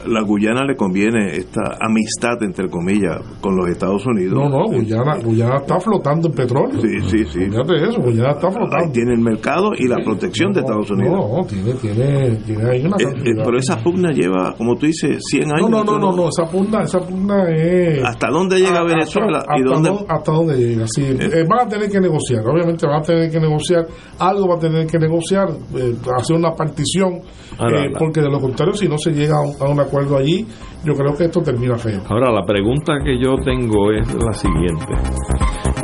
La 0.07 0.23
Guyana 0.23 0.65
le 0.65 0.77
conviene 0.77 1.37
esta 1.37 1.79
amistad 1.81 2.43
entre 2.43 2.69
comillas 2.69 3.21
con 3.41 3.57
los 3.57 3.69
Estados 3.69 4.05
Unidos. 4.07 4.35
No, 4.35 4.49
no, 4.49 4.67
Guyana, 4.67 5.17
Guyana 5.25 5.57
está 5.57 5.81
flotando 5.81 6.29
en 6.29 6.35
petróleo. 6.35 6.81
Sí, 6.81 7.01
sí, 7.09 7.25
sí. 7.25 7.41
Fíjate 7.47 7.89
eso, 7.89 8.01
Guyana 8.01 8.33
está 8.33 8.51
flotando. 8.51 8.93
tiene 8.93 9.15
el 9.15 9.21
mercado 9.21 9.71
y 9.77 9.89
la 9.89 9.97
protección 10.05 10.53
de 10.53 10.61
Estados 10.61 10.91
Unidos. 10.91 11.17
No, 11.17 11.47
tiene, 11.47 11.73
tiene, 11.75 12.37
tiene 12.45 12.71
ahí 12.71 12.85
una 12.85 12.97
eh, 12.99 13.35
pero 13.45 13.59
esa 13.59 13.77
pugna 13.83 14.11
lleva, 14.13 14.55
como 14.57 14.77
tú 14.77 14.87
dices, 14.87 15.19
100 15.31 15.53
años. 15.53 15.71
No, 15.71 15.83
no, 15.83 15.99
no, 15.99 16.13
no, 16.13 16.29
esa 16.29 16.45
pugna, 16.51 16.83
esa 16.83 17.01
pugna 17.01 17.49
es... 17.51 18.05
¿Hasta 18.05 18.29
dónde 18.29 18.59
llega 18.59 18.85
Venezuela? 18.85 19.39
Hasta, 19.39 19.59
¿Y 19.59 19.63
dónde... 19.63 19.91
hasta 20.09 20.33
dónde 20.33 20.57
llega, 20.59 20.85
sí. 20.87 21.07
van 21.49 21.67
a 21.67 21.69
tener 21.69 21.88
que 21.91 22.01
negociar. 22.01 22.47
Obviamente 22.47 22.87
van 22.87 23.01
a 23.01 23.03
tener 23.03 23.31
que 23.31 23.41
negociar, 23.41 23.87
algo 24.19 24.49
va 24.49 24.57
a 24.57 24.59
tener 24.59 24.87
que 24.87 24.99
negociar, 24.99 25.49
eh, 25.77 25.95
hacer 26.17 26.37
una 26.37 26.53
partición, 26.53 27.15
eh, 27.15 27.93
porque 27.99 28.21
de 28.21 28.31
lo 28.31 28.41
contrario, 28.41 28.75
si 28.75 28.89
no 28.89 28.99
se 28.99 29.13
llega 29.13 29.37
a 29.37 29.71
un, 29.71 29.81
acuerdo 29.81 30.17
allí, 30.17 30.47
yo 30.85 30.95
creo 30.95 31.15
que 31.15 31.25
esto 31.25 31.41
termina 31.41 31.77
feo. 31.77 32.01
Ahora, 32.09 32.33
la 32.33 32.45
pregunta 32.45 32.99
que 33.05 33.19
yo 33.19 33.37
tengo 33.45 33.93
es 33.93 34.15
la 34.15 34.33
siguiente. 34.33 34.87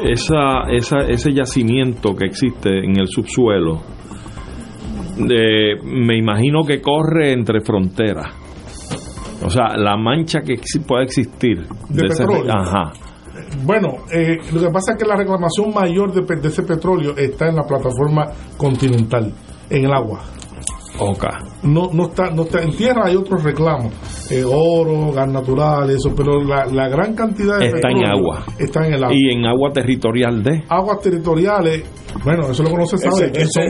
Esa, 0.02 0.70
esa, 0.70 0.98
ese 1.08 1.32
yacimiento 1.32 2.14
que 2.14 2.26
existe 2.26 2.84
en 2.84 2.98
el 2.98 3.06
subsuelo, 3.08 3.80
me 5.16 6.16
imagino 6.16 6.62
que 6.66 6.80
corre 6.80 7.32
entre 7.32 7.60
fronteras. 7.60 8.34
O 9.44 9.50
sea, 9.50 9.76
la 9.76 9.96
mancha 9.96 10.40
que 10.40 10.54
puede 10.86 11.04
existir 11.04 11.66
de, 11.88 12.08
petróleo. 12.08 12.52
ajá 12.52 12.92
bueno, 13.62 14.04
eh, 14.12 14.38
lo 14.52 14.60
que 14.60 14.70
pasa 14.70 14.92
es 14.92 14.98
que 14.98 15.06
la 15.06 15.16
reclamación 15.16 15.72
mayor 15.74 16.12
de, 16.12 16.48
ese 16.48 16.62
petróleo 16.62 17.16
está 17.16 17.48
en 17.48 17.56
la 17.56 17.62
plataforma 17.62 18.30
continental, 18.56 19.32
en 19.70 19.84
el 19.84 19.92
agua. 19.92 20.22
Okay. 20.96 21.30
No, 21.64 21.90
no 21.92 22.04
está, 22.04 22.30
no 22.30 22.42
está 22.42 22.62
en 22.62 22.70
tierra 22.76 23.06
hay 23.06 23.16
otros 23.16 23.42
reclamos, 23.42 23.92
eh, 24.30 24.44
oro, 24.44 25.10
gas 25.12 25.28
natural, 25.28 25.90
eso, 25.90 26.14
pero 26.16 26.40
la, 26.44 26.66
la 26.66 26.88
gran 26.88 27.14
cantidad 27.16 27.58
de 27.58 27.66
está 27.66 27.90
en 27.90 28.04
agua, 28.06 28.44
está 28.58 28.86
en 28.86 28.94
el 28.94 29.04
agua 29.04 29.16
y 29.16 29.32
en 29.32 29.44
agua 29.44 29.70
territorial 29.72 30.42
de 30.42 30.62
aguas 30.68 31.00
territoriales. 31.00 31.84
Bueno, 32.22 32.48
eso 32.48 32.62
lo 32.62 32.70
conoce 32.70 32.96
sabe. 32.96 33.32
eso, 33.34 33.60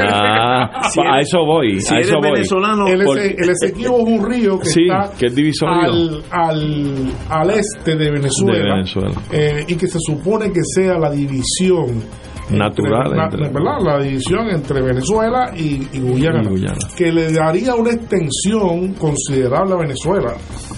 ah, 0.00 0.70
a 1.12 1.20
eso 1.20 1.44
voy. 1.44 1.78
a 1.90 1.98
eso 1.98 2.18
voy. 2.20 2.30
venezolano, 2.30 2.86
el, 2.86 3.00
el 3.00 3.50
Esequibo 3.50 3.98
es 3.98 4.04
un 4.04 4.30
río 4.30 4.60
que 4.60 4.68
está 4.68 5.10
que 5.18 5.26
es 5.26 5.34
divisorio. 5.34 5.74
Al, 5.76 6.22
al, 6.30 7.12
al, 7.28 7.50
este 7.50 7.96
de 7.96 8.10
Venezuela, 8.12 8.58
de 8.58 8.70
Venezuela. 8.74 9.22
Eh, 9.32 9.64
y 9.66 9.74
que 9.74 9.88
se 9.88 9.98
supone 9.98 10.52
que 10.52 10.60
sea 10.62 10.98
la 10.98 11.10
división 11.10 12.00
natural. 12.50 13.30
La 13.84 13.98
división 13.98 14.48
entre 14.50 14.82
Venezuela 14.82 15.52
y, 15.56 15.98
Guyana, 15.98 16.42
que 16.96 17.12
le 17.12 17.32
daría 17.32 17.74
una 17.74 17.92
extensión 17.92 18.94
considerable 18.94 19.74
a 19.74 19.78
Venezuela, 19.78 20.34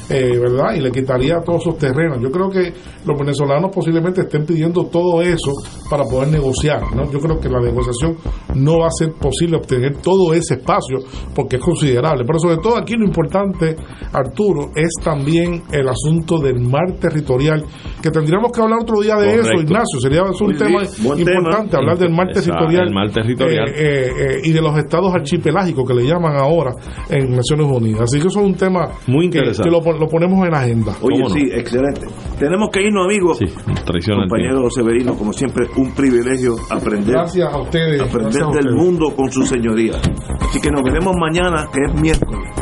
eh, 0.08 0.38
¿verdad? 0.38 0.74
Y 0.76 0.80
le 0.80 0.90
quitaría 0.90 1.40
todos 1.44 1.62
esos 1.62 1.78
terrenos. 1.78 2.18
Yo 2.20 2.30
creo 2.30 2.50
que 2.50 2.72
los 3.04 3.18
venezolanos 3.18 3.70
posiblemente 3.74 4.22
estén 4.22 4.44
pidiendo 4.44 4.84
todo 4.86 5.22
eso 5.22 5.52
para 5.90 6.04
poder 6.04 6.28
negociar, 6.28 6.82
¿no? 6.94 7.10
Yo 7.10 7.18
creo 7.18 7.38
que 7.38 7.48
la 7.48 7.60
negociación 7.60 8.16
no 8.54 8.80
va 8.80 8.86
a 8.86 8.90
ser 8.90 9.12
posible 9.12 9.56
obtener 9.56 9.96
todo 9.98 10.34
ese 10.34 10.54
espacio 10.54 10.98
porque 11.34 11.56
es 11.56 11.62
considerable. 11.62 12.24
Pero 12.26 12.38
sobre 12.38 12.56
todo 12.58 12.76
aquí 12.76 12.94
lo 12.94 13.06
importante, 13.06 13.76
Arturo, 14.12 14.70
es 14.74 14.90
también 15.02 15.62
el 15.72 15.88
asunto 15.88 16.38
del 16.38 16.60
mar 16.60 16.92
territorial, 17.00 17.64
que 18.02 18.10
tendríamos 18.10 18.52
que 18.52 18.60
hablar 18.60 18.80
otro 18.82 19.00
día 19.00 19.16
de 19.16 19.34
eso, 19.34 19.52
Ignacio. 19.52 20.00
Sería 20.00 20.22
un 20.22 20.56
tema 20.56 20.82
importante 20.82 21.61
hablar 21.72 21.98
del 21.98 22.10
mar 22.10 22.28
territorial, 22.32 22.92
territorial. 23.12 23.68
Eh, 23.68 23.74
eh, 23.74 24.10
eh, 24.18 24.40
y 24.44 24.52
de 24.52 24.60
los 24.60 24.76
estados 24.78 25.14
archipelágicos 25.14 25.86
que 25.86 25.94
le 25.94 26.06
llaman 26.06 26.36
ahora 26.36 26.72
en 27.08 27.34
Naciones 27.34 27.66
Unidas. 27.70 28.02
Así 28.02 28.20
que 28.20 28.28
eso 28.28 28.40
es 28.40 28.46
un 28.46 28.54
tema 28.54 28.88
muy 29.06 29.26
interesante. 29.26 29.68
Que, 29.68 29.70
lo, 29.70 30.08
ponemos 30.08 30.46
en 30.46 30.54
agenda. 30.54 30.92
Oye, 31.00 31.22
sí, 31.28 31.48
excelente. 31.52 32.06
Tenemos 32.38 32.70
que 32.70 32.82
irnos, 32.82 33.06
amigos. 33.06 33.38
Sí, 33.38 33.46
Compañero 33.46 34.70
Severino, 34.70 35.14
como 35.14 35.32
siempre, 35.32 35.66
un 35.76 35.94
privilegio 35.94 36.56
aprender. 36.70 37.14
Gracias 37.14 37.52
a 37.52 37.58
ustedes. 37.60 38.00
Aprender 38.00 38.46
del 38.46 38.74
mundo 38.74 39.14
con 39.14 39.30
su 39.30 39.44
señoría. 39.44 39.92
Así 40.40 40.60
que 40.60 40.70
nos 40.70 40.82
veremos 40.82 41.14
mañana, 41.18 41.66
que 41.72 41.80
es 41.84 42.00
miércoles. 42.00 42.61